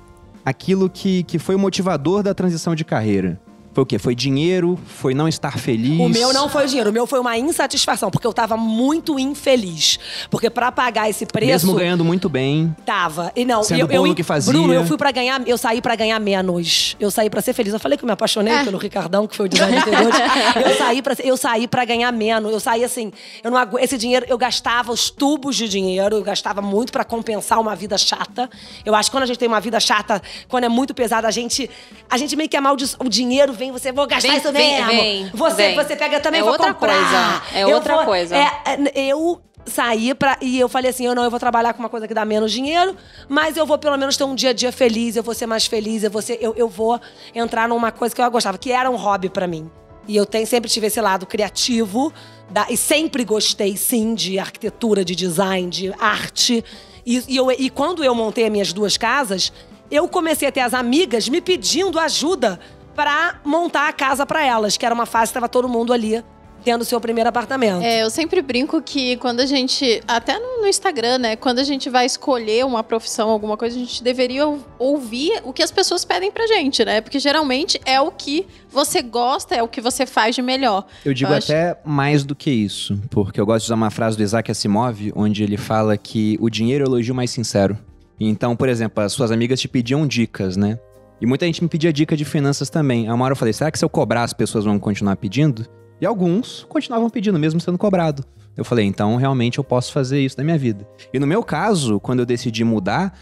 aquilo 0.45 0.89
que, 0.89 1.23
que 1.25 1.39
foi 1.39 1.55
o 1.55 1.59
motivador 1.59 2.23
da 2.23 2.35
transição 2.35 2.75
de 2.75 2.85
carreira. 2.85 3.41
Foi 3.77 3.83
o 3.83 3.87
quê? 3.87 3.99
Foi 3.99 4.15
dinheiro? 4.15 4.79
Foi 4.87 5.12
não 5.12 5.29
estar 5.29 5.59
feliz? 5.59 6.01
O 6.01 6.09
meu 6.09 6.33
não 6.33 6.49
foi 6.49 6.65
o 6.65 6.67
dinheiro, 6.67 6.89
o 6.89 6.93
meu 6.95 7.07
foi 7.07 7.21
uma 7.21 7.37
insatisfação, 7.37 8.11
porque 8.11 8.27
eu 8.27 8.33
tava 8.33 8.57
muito 8.57 9.19
infeliz. 9.19 9.99
Porque 10.31 10.49
pra 10.49 10.73
pagar 10.73 11.11
esse 11.11 11.27
preço. 11.27 11.67
Mesmo 11.67 11.75
ganhando 11.75 12.03
muito 12.03 12.27
bem. 12.31 12.75
Tava. 12.87 13.31
E 13.37 13.45
não, 13.45 13.62
Sendo 13.62 13.81
eu, 13.81 13.87
bom 13.87 13.95
eu, 13.95 14.07
no 14.07 14.15
que 14.15 14.23
fazia. 14.23 14.51
Bruno, 14.51 14.73
eu 14.73 14.87
fui 14.87 14.97
para 14.97 15.11
ganhar, 15.11 15.47
eu 15.47 15.59
saí 15.59 15.83
pra 15.83 15.95
ganhar 15.95 16.19
menos. 16.19 16.97
Eu 16.99 17.11
saí 17.11 17.29
pra 17.29 17.43
ser 17.43 17.53
feliz. 17.53 17.75
Eu 17.75 17.79
falei 17.79 17.99
que 17.99 18.05
eu 18.05 18.07
me 18.07 18.15
apaixonei 18.15 18.55
É. 18.55 18.65
pelo 18.65 18.79
Ricardão, 18.79 19.27
que 19.27 19.37
foi 19.37 19.45
o 19.45 19.49
designer 19.51 19.81
anterior. 19.81 20.11
eu 20.67 20.75
saí 20.79 21.03
para 21.03 21.15
eu 21.23 21.37
saí 21.37 21.69
para 21.69 21.85
ganhar 21.85 22.11
menos. 22.12 22.51
Eu 22.51 22.61
saí 22.61 22.83
assim, 22.83 23.12
eu 23.45 23.51
não 23.51 23.59
agu- 23.59 23.79
esse 23.79 23.99
dinheiro, 23.99 24.25
eu 24.27 24.39
gastava 24.39 24.91
os 24.91 25.11
tubos 25.11 25.55
de 25.55 25.69
dinheiro, 25.69 26.17
eu 26.17 26.23
gastava 26.23 26.62
muito 26.62 26.91
pra 26.91 27.05
compensar 27.05 27.61
uma 27.61 27.77
vida 27.77 27.99
chata. 27.99 28.49
Eu 28.87 28.95
acho 28.95 29.11
que 29.11 29.15
quando 29.19 29.25
a 29.25 29.27
gente 29.27 29.39
tem 29.39 29.49
uma 29.49 29.61
vida 29.61 29.79
chata, 29.79 30.23
quando 30.49 30.65
é 30.65 30.69
muito 30.71 30.95
pesada, 30.95 31.29
a 31.29 31.31
gente 31.31 31.69
a 32.09 32.17
gente 32.17 32.35
meio 32.37 32.49
que 32.49 32.57
amaldiçoa. 32.57 33.05
O 33.05 33.09
dinheiro 33.11 33.53
vem, 33.53 33.66
você 33.71 33.93
vou 33.93 34.07
gastar 34.07 34.29
Vem, 34.29 34.39
isso 34.39 34.53
vem, 34.53 34.75
mesmo. 34.77 34.91
vem, 34.91 35.31
você 35.35 35.55
vem. 35.69 35.75
você 35.77 35.97
pega 35.97 36.21
também 36.21 36.41
É 36.41 36.43
vou 36.43 36.53
outra 36.53 36.73
comprar. 36.75 36.95
coisa, 36.95 37.59
é 37.59 37.63
Eu 37.65 37.71
outra 37.77 37.97
vou- 37.97 38.05
coisa. 38.05 38.37
é, 38.37 38.51
é, 38.95 39.07
eu 39.09 39.41
saí 39.65 40.15
pra, 40.15 40.39
e 40.41 40.59
eu 40.61 40.69
falei 40.69 40.91
assim, 40.91 41.05
eu 41.07 41.15
não, 41.15 41.25
eu 41.25 41.31
vou 41.31 41.41
trabalhar 41.41 41.73
com 41.73 41.81
uma 41.81 41.89
coisa 41.89 42.07
que 42.07 42.15
dá 42.15 42.25
menos 42.25 42.53
dinheiro, 42.53 42.95
mas 43.29 43.57
eu 43.57 43.67
vou 43.67 43.77
pelo 43.79 43.97
menos 43.97 44.17
ter 44.17 44.25
um 44.25 44.35
dia 44.35 44.51
a 44.51 44.53
dia 44.53 44.71
feliz, 44.71 45.17
eu 45.17 45.23
vou 45.23 45.35
ser 45.35 45.47
mais 45.47 45.67
feliz, 45.67 46.05
eu 46.05 46.11
vou, 46.11 46.23
ser, 46.23 46.39
eu, 46.41 46.55
eu 46.57 46.69
vou 46.69 47.01
entrar 47.35 47.69
numa 47.69 47.91
coisa 47.91 48.15
que 48.15 48.21
eu 48.23 48.31
gostava, 48.31 48.57
que 48.59 48.71
era 48.71 48.89
um 48.91 48.97
hobby 48.97 49.29
pra 49.29 49.47
mim. 49.47 49.69
E 50.09 50.15
eu 50.17 50.25
tenho, 50.25 50.47
sempre 50.47 50.71
tive 50.71 50.87
esse 50.87 51.01
lado 51.01 51.27
criativo, 51.27 52.13
da- 52.49 52.67
e 52.71 52.77
sempre 52.77 53.25
gostei, 53.25 53.77
sim, 53.77 54.15
de 54.15 54.39
arquitetura, 54.39 55.05
de 55.05 55.17
design, 55.17 55.69
de 55.69 55.93
arte. 55.99 56.65
E, 57.05 57.23
e, 57.27 57.37
eu- 57.37 57.51
e 57.51 57.69
quando 57.69 58.05
eu 58.05 58.15
montei 58.15 58.45
as 58.45 58.51
minhas 58.53 58.73
duas 58.73 58.97
casas, 58.97 59.53
eu 59.91 60.07
comecei 60.07 60.47
a 60.47 60.53
ter 60.53 60.61
as 60.61 60.75
amigas 60.75 61.29
me 61.29 61.41
pedindo 61.41 61.99
ajuda 61.99 62.61
pra 62.97 63.39
montar 63.45 63.89
a 63.89 63.93
casa 63.93 64.25
pra 64.27 64.45
elas, 64.45 64.77
que 64.77 64.85
era 64.85 64.95
uma 64.95 65.07
fase 65.07 65.31
que 65.31 65.35
tava 65.35 65.49
todo 65.49 65.69
mundo 65.69 65.93
ali 65.93 66.25
tendo 66.65 66.85
seu 66.85 67.01
primeiro 67.01 67.29
apartamento. 67.29 67.85
É, 67.85 68.03
eu 68.03 68.11
sempre 68.11 68.43
brinco 68.43 68.83
que 68.83 69.17
quando 69.19 69.39
a 69.39 69.47
gente, 69.47 70.03
até 70.09 70.37
no, 70.37 70.63
no 70.63 70.67
Instagram, 70.67 71.19
né, 71.19 71.37
quando 71.37 71.61
a 71.61 71.63
gente 71.63 71.89
vai 71.89 72.05
escolher 72.07 72.65
uma 72.67 72.83
profissão, 72.83 73.29
alguma 73.31 73.57
coisa, 73.57 73.77
a 73.77 73.79
gente 73.79 74.03
deveria 74.03 74.45
ou- 74.49 74.59
ouvir 74.77 75.41
o 75.45 75.53
que 75.53 75.63
as 75.63 75.71
pessoas 75.71 76.05
pedem 76.05 76.33
pra 76.33 76.45
gente, 76.49 76.85
né? 76.85 77.01
Porque 77.01 77.21
geralmente 77.21 77.81
é 77.85 78.01
o 78.01 78.11
que 78.11 78.49
você 78.69 79.01
gosta, 79.01 79.55
é 79.55 79.63
o 79.63 79.69
que 79.69 79.81
você 79.81 80.05
faz 80.07 80.35
de 80.35 80.43
melhor. 80.43 80.85
Eu 81.05 81.15
digo 81.15 81.31
Eu 81.31 81.37
acho- 81.37 81.53
até 81.53 81.79
mais 81.85 82.25
do 82.25 82.35
que 82.35 82.51
isso, 82.51 83.01
porque 83.11 83.41
eu 83.41 83.47
gosto 83.47 83.61
de 83.61 83.67
usar 83.69 83.77
uma 83.77 83.91
frase 83.91 84.17
do 84.17 84.25
Isaac 84.25 84.51
Asimov, 84.51 85.13
onde 85.15 85.45
ele 85.45 85.57
fala 85.57 85.97
que 85.97 86.37
o 86.41 86.51
dinheiro 86.51 86.85
é 86.85 86.89
o 86.89 86.91
elogio 86.91 87.15
mais 87.15 87.31
sincero. 87.31 87.79
Então, 88.19 88.57
por 88.57 88.69
exemplo, 88.69 89.05
as 89.05 89.13
suas 89.13 89.31
amigas 89.31 89.61
te 89.61 89.69
pediam 89.69 90.05
dicas, 90.05 90.57
né? 90.57 90.79
E 91.21 91.27
muita 91.27 91.47
gente 91.47 91.63
me 91.63 91.69
pedia 91.69 91.93
dica 91.93 92.17
de 92.17 92.25
finanças 92.25 92.69
também. 92.69 93.09
Aí 93.09 93.15
uma 93.15 93.29
eu 93.29 93.37
falei, 93.37 93.53
será 93.53 93.71
que 93.71 93.79
se 93.79 93.85
eu 93.85 93.89
cobrar 93.89 94.23
as 94.23 94.33
pessoas 94.33 94.65
vão 94.65 94.79
continuar 94.79 95.17
pedindo? 95.17 95.67
E 96.01 96.05
alguns 96.05 96.65
continuavam 96.69 97.09
pedindo, 97.09 97.39
mesmo 97.39 97.61
sendo 97.61 97.79
cobrado. 97.79 98.25
Eu 98.57 98.65
falei, 98.65 98.85
então 98.85 99.17
realmente 99.17 99.59
eu 99.59 99.65
posso 99.65 99.93
fazer 99.93 100.21
isso 100.21 100.37
na 100.39 100.45
minha 100.45 100.59
vida. 100.59 100.87
E 101.13 101.19
no 101.19 101.27
meu 101.27 101.43
caso, 101.43 101.99
quando 102.01 102.21
eu 102.21 102.27
decidi 102.27 102.65
mudar, 102.65 103.19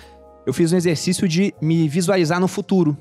eu 0.46 0.52
fiz 0.52 0.72
um 0.72 0.76
exercício 0.76 1.28
de 1.28 1.54
me 1.60 1.88
visualizar 1.88 2.40
no 2.40 2.48
futuro. 2.48 2.96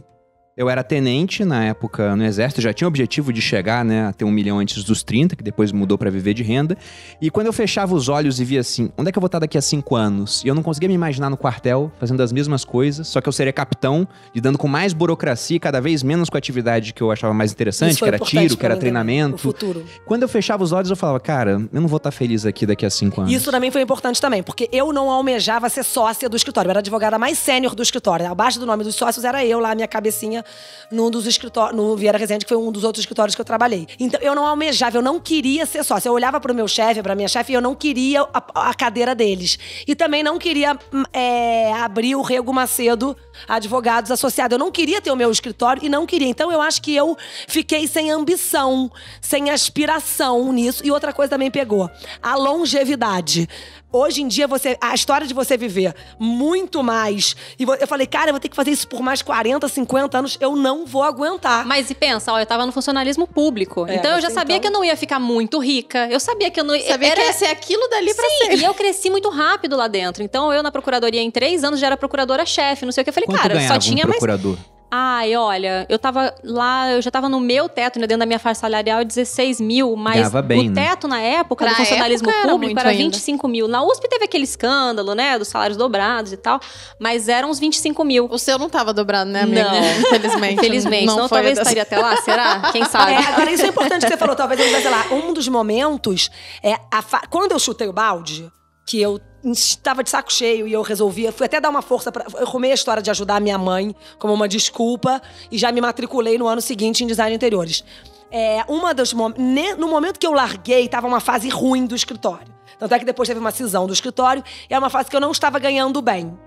Eu 0.56 0.70
era 0.70 0.84
tenente 0.84 1.44
na 1.44 1.66
época 1.66 2.16
no 2.16 2.24
exército, 2.24 2.62
já 2.62 2.72
tinha 2.72 2.88
o 2.88 2.90
objetivo 2.90 3.34
de 3.34 3.42
chegar, 3.42 3.84
né, 3.84 4.06
a 4.06 4.14
ter 4.14 4.24
um 4.24 4.30
milhão 4.30 4.60
antes 4.60 4.84
dos 4.84 5.02
30, 5.02 5.36
que 5.36 5.44
depois 5.44 5.72
mudou 5.72 5.98
pra 5.98 6.12
viver 6.12 6.36
de 6.36 6.44
renda. 6.44 6.78
E 7.20 7.32
quando 7.32 7.48
eu 7.48 7.54
fechava 7.54 7.96
os 7.96 8.08
olhos 8.08 8.40
e 8.40 8.46
via 8.46 8.60
assim, 8.60 8.92
onde 8.96 9.10
é 9.10 9.12
que 9.12 9.18
eu 9.18 9.22
vou 9.22 9.26
estar 9.26 9.40
daqui 9.40 9.58
a 9.58 9.62
cinco 9.64 9.96
anos? 9.96 10.44
E 10.46 10.48
eu 10.48 10.54
não 10.54 10.62
conseguia 10.62 10.88
me 10.88 10.94
imaginar 10.94 11.32
no 11.32 11.38
quartel, 11.38 11.92
fazendo 12.00 12.22
as 12.22 12.32
mesmas 12.32 12.64
coisas, 12.64 13.08
só 13.08 13.20
que 13.20 13.28
eu 13.28 13.34
seria 13.34 13.52
capitão, 13.52 14.08
lidando 14.36 14.60
com 14.60 14.68
mais 14.68 14.94
burocracia, 14.94 15.58
e 15.58 15.60
cada 15.60 15.82
vez 15.82 16.04
menos 16.04 16.30
com 16.30 16.38
a 16.38 16.40
atividade 16.40 16.94
que 16.94 17.02
eu 17.02 17.10
achava 17.10 17.34
mais 17.34 17.52
interessante, 17.52 17.98
que 17.98 18.06
era 18.06 18.20
tiro, 18.20 18.56
que 18.56 18.64
era 18.64 18.78
treinamento. 18.78 19.40
Futuro. 19.40 19.84
Quando 20.06 20.22
eu 20.22 20.30
fechava 20.30 20.64
os 20.64 20.72
olhos, 20.72 20.92
eu 20.92 20.96
falava, 20.96 21.20
cara, 21.20 21.68
eu 21.74 21.82
não 21.82 21.88
vou 21.88 21.98
estar 21.98 22.12
feliz 22.12 22.46
aqui 22.46 22.68
daqui 22.68 22.86
a 22.86 22.92
cinco 22.92 23.22
anos. 23.22 23.34
Isso 23.34 23.50
também 23.50 23.72
foi 23.72 23.82
importante 23.82 24.22
também, 24.22 24.44
porque 24.44 24.70
eu 24.72 24.94
não 24.94 25.10
almejava 25.10 25.68
ser 25.68 25.84
sócia 25.84 26.30
do 26.30 26.38
escritório. 26.38 26.68
Eu 26.68 26.74
era 26.74 26.80
advogada 26.80 27.18
mais 27.18 27.40
sênior 27.40 27.74
do 27.74 27.82
escritório. 27.82 28.28
Abaixo 28.28 28.60
do 28.60 28.68
nome 28.68 28.84
dos 28.84 28.94
sócios 28.94 29.26
era 29.26 29.44
eu 29.44 29.60
lá, 29.60 29.74
minha 29.74 29.88
cabecinha, 29.88 30.43
num 30.92 31.10
dos 31.10 31.26
escritórios, 31.26 31.76
no 31.76 31.96
Vieira 31.96 32.18
Resende, 32.18 32.46
que 32.46 32.50
foi 32.50 32.58
um 32.58 32.72
dos 32.72 32.84
outros 32.84 33.02
escritórios 33.02 33.36
que 33.36 33.42
eu 33.42 33.46
trabalhei. 33.46 33.88
Então, 34.00 34.20
eu 34.22 34.36
não 34.36 34.46
almejava, 34.46 34.98
eu 34.98 35.02
não 35.02 35.20
queria 35.20 35.66
ser 35.66 35.84
sócia. 35.84 36.10
Eu 36.10 36.14
olhava 36.14 36.40
pro 36.40 36.54
meu 36.54 36.68
chefe, 36.68 37.02
pra 37.02 37.16
minha 37.16 37.28
chefe, 37.28 37.52
e 37.52 37.56
eu 37.56 37.62
não 37.62 37.76
queria 37.76 38.22
a, 38.34 38.70
a 38.70 38.74
cadeira 38.74 39.16
deles. 39.16 39.58
E 39.88 39.96
também 39.96 40.24
não 40.24 40.38
queria 40.38 40.78
hum, 40.94 41.04
é, 41.12 41.74
abrir 41.74 42.16
o 42.16 42.22
Rego 42.22 42.54
Macedo 42.54 43.16
Advogados 43.48 44.12
Associados. 44.12 44.54
Eu 44.54 44.60
não 44.60 44.72
queria 44.72 45.02
ter 45.02 45.12
o 45.12 45.16
meu 45.16 45.32
escritório 45.32 45.84
e 45.84 45.90
não 45.90 46.06
queria. 46.06 46.28
Então, 46.28 46.52
eu 46.52 46.62
acho 46.62 46.82
que 46.82 46.96
eu 46.96 47.18
fiquei 47.48 47.88
sem 47.88 48.12
ambição, 48.12 48.92
sem 49.22 49.50
aspiração 49.50 50.52
nisso. 50.52 50.86
E 50.86 50.92
outra 50.92 51.14
coisa 51.14 51.30
também 51.30 51.52
pegou: 51.52 51.90
a 52.22 52.36
longevidade. 52.36 53.48
Hoje 53.96 54.24
em 54.24 54.28
dia, 54.28 54.48
você, 54.48 54.76
a 54.82 54.96
história 54.96 55.28
de 55.28 55.36
você 55.36 55.56
viver 55.56 55.94
muito 56.18 56.82
mais. 56.82 57.36
E 57.60 57.64
eu 57.80 57.88
falei, 57.88 58.08
cara, 58.08 58.30
eu 58.30 58.34
vou 58.34 58.40
ter 58.40 58.50
que 58.50 58.56
fazer 58.56 58.72
isso 58.72 58.88
por 58.88 59.04
mais 59.04 59.22
40, 59.22 59.68
50 59.68 60.18
anos, 60.18 60.36
eu 60.42 60.56
não 60.56 60.84
vou 60.84 61.04
aguentar. 61.04 61.64
Mas 61.64 61.92
e 61.92 61.94
pensa, 61.94 62.34
ó, 62.34 62.40
eu 62.40 62.46
tava 62.48 62.66
no 62.66 62.72
funcionalismo 62.72 63.28
público. 63.28 63.86
É, 63.88 63.98
então 63.98 64.16
eu 64.16 64.22
já 64.22 64.32
sabia 64.32 64.56
então- 64.56 64.62
que 64.62 64.76
eu 64.76 64.80
não 64.80 64.84
ia 64.84 64.98
ficar 64.98 65.20
muito 65.20 65.60
rica. 65.60 66.08
Eu 66.10 66.20
sabia 66.20 66.50
que 66.50 66.60
eu 66.60 66.64
não 66.64 66.76
ia. 66.76 66.88
Sabia 66.88 67.10
era... 67.10 67.22
que 67.22 67.28
ia 67.28 67.34
ser 67.34 67.46
aquilo 67.46 67.88
dali 67.88 68.12
pra 68.16 68.28
Sim, 68.28 68.46
ser. 68.46 68.58
e 68.58 68.64
eu 68.64 68.74
cresci 68.74 69.12
muito 69.12 69.30
rápido 69.30 69.76
lá 69.76 69.88
dentro. 69.88 70.24
Então 70.24 70.52
eu 70.52 70.64
na 70.64 70.72
procuradoria 70.72 71.22
em 71.22 71.30
três 71.30 71.64
anos 71.64 71.80
já 71.80 71.86
era 71.86 71.96
procuradora-chefe, 71.98 72.86
não 72.86 72.92
sei 72.92 73.04
o 73.04 73.06
que. 73.06 73.12
Eu 73.12 73.14
falei, 73.14 73.23
Quanto 73.26 73.42
cara, 73.42 73.68
só 73.68 73.78
tinha 73.78 74.04
um 74.06 74.08
mais. 74.10 74.20
procurador? 74.20 74.58
Ai, 74.96 75.36
olha, 75.36 75.88
eu 75.90 75.98
tava 75.98 76.36
lá, 76.44 76.92
eu 76.92 77.02
já 77.02 77.10
tava 77.10 77.28
no 77.28 77.40
meu 77.40 77.68
teto, 77.68 77.98
né, 77.98 78.06
dentro 78.06 78.20
da 78.20 78.28
minha 78.28 78.38
faixa 78.38 78.60
salarial, 78.62 79.04
16 79.04 79.60
mil, 79.60 79.96
mas 79.96 80.32
bem, 80.46 80.68
o 80.68 80.72
né? 80.72 80.84
teto 80.88 81.08
na 81.08 81.20
época 81.20 81.66
Pra 81.66 81.74
do 81.74 81.78
funcionalismo 81.78 82.30
época 82.30 82.44
era 82.44 82.52
público 82.52 82.80
era 82.80 82.90
ainda. 82.90 83.04
25 83.06 83.48
mil. 83.48 83.68
Na 83.68 83.84
USP 83.84 84.08
teve 84.08 84.26
aquele 84.26 84.44
escândalo, 84.44 85.16
né, 85.16 85.40
dos 85.40 85.48
salários 85.48 85.78
dobrados 85.80 86.32
e 86.32 86.38
tal, 86.38 86.60
mas 87.00 87.28
eram 87.28 87.50
uns 87.50 87.58
25 87.58 88.04
mil. 88.04 88.28
O 88.30 88.38
seu 88.38 88.60
não 88.60 88.70
tava 88.70 88.94
dobrado, 88.94 89.32
né, 89.32 89.42
amiga? 89.42 89.64
Não. 89.64 89.82
Infelizmente. 90.14 90.54
Infelizmente, 90.60 91.06
não 91.08 91.18
não, 91.18 91.28
foi 91.28 91.38
talvez 91.40 91.58
dessa- 91.58 91.72
estaria 91.72 91.82
até 91.82 91.98
lá, 91.98 92.16
será? 92.22 92.70
Quem 92.72 92.86
sabe? 92.86 93.14
É, 93.14 93.18
agora, 93.18 93.52
isso 93.52 93.66
é 93.66 93.70
importante 93.70 94.02
que 94.06 94.12
você 94.12 94.18
falou. 94.18 94.36
Talvez 94.36 94.60
eu 94.60 94.68
tivesse 94.68 94.90
lá. 94.90 95.08
Um 95.12 95.34
dos 95.34 95.48
momentos 95.48 96.30
é 96.62 96.76
a 96.92 97.02
fa- 97.02 97.24
quando 97.32 97.54
eu 97.54 97.58
chutei 97.58 97.88
o 97.88 97.94
balde, 97.94 98.48
que 98.86 99.02
eu 99.02 99.20
estava 99.44 100.04
de 100.04 100.10
saco 100.10 100.32
cheio 100.32 100.68
e 100.68 100.74
eu 100.74 100.82
resolvia, 100.82 101.32
fui 101.32 101.46
até 101.46 101.60
dar 101.60 101.70
uma 101.70 101.82
força 101.82 102.12
para 102.12 102.26
eu 102.34 102.48
arrumei 102.48 102.72
a 102.72 102.74
história 102.74 103.02
de 103.04 103.10
ajudar 103.12 103.36
a 103.38 103.40
minha 103.40 103.58
mãe 103.58 103.94
como 104.18 104.34
uma 104.34 104.48
desculpa 104.48 105.22
e 105.52 105.58
já 105.58 105.72
me 105.72 105.82
matriculei 105.82 106.38
no 106.38 106.48
ano 106.48 106.62
seguinte 106.62 107.04
em 107.04 107.08
design 107.08 107.32
de 107.32 107.36
interiores. 107.36 107.84
É, 108.32 108.64
uma 108.68 108.94
ne- 109.38 109.76
no 109.76 109.88
momento 109.88 110.20
que 110.20 110.26
eu 110.26 110.32
larguei, 110.34 110.88
tava 110.88 111.08
uma 111.08 111.20
fase 111.20 111.50
ruim 111.50 111.86
do 111.86 111.96
escritório. 111.96 112.48
Tanto 112.80 112.94
é 112.96 113.00
que 113.00 113.06
depois 113.06 113.28
teve 113.28 113.40
uma 113.40 113.52
cisão 113.52 113.86
do 113.86 113.94
escritório 113.94 114.44
e 114.70 114.74
era 114.74 114.80
uma 114.84 114.90
fase 114.90 115.10
que 115.10 115.16
eu 115.16 115.20
não 115.20 115.32
estava 115.32 115.60
ganhando 115.60 116.02
bem. 116.02 116.38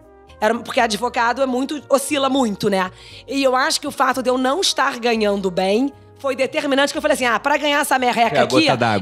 Era, 0.40 0.54
porque 0.58 0.80
advogado 0.80 1.40
é 1.40 1.46
muito. 1.46 1.80
oscila 1.88 2.28
muito, 2.28 2.68
né? 2.68 2.90
E 3.26 3.42
eu 3.42 3.54
acho 3.56 3.80
que 3.80 3.86
o 3.86 3.90
fato 3.90 4.22
de 4.22 4.28
eu 4.28 4.36
não 4.36 4.60
estar 4.60 4.98
ganhando 4.98 5.50
bem 5.50 5.90
foi 6.18 6.34
determinante 6.36 6.92
que 6.92 6.98
eu 6.98 7.02
falei 7.02 7.14
assim: 7.14 7.24
ah, 7.24 7.38
pra 7.40 7.56
ganhar 7.56 7.80
essa 7.80 7.98
merreca 7.98 8.36
É 8.36 8.42
aqui, 8.42 8.54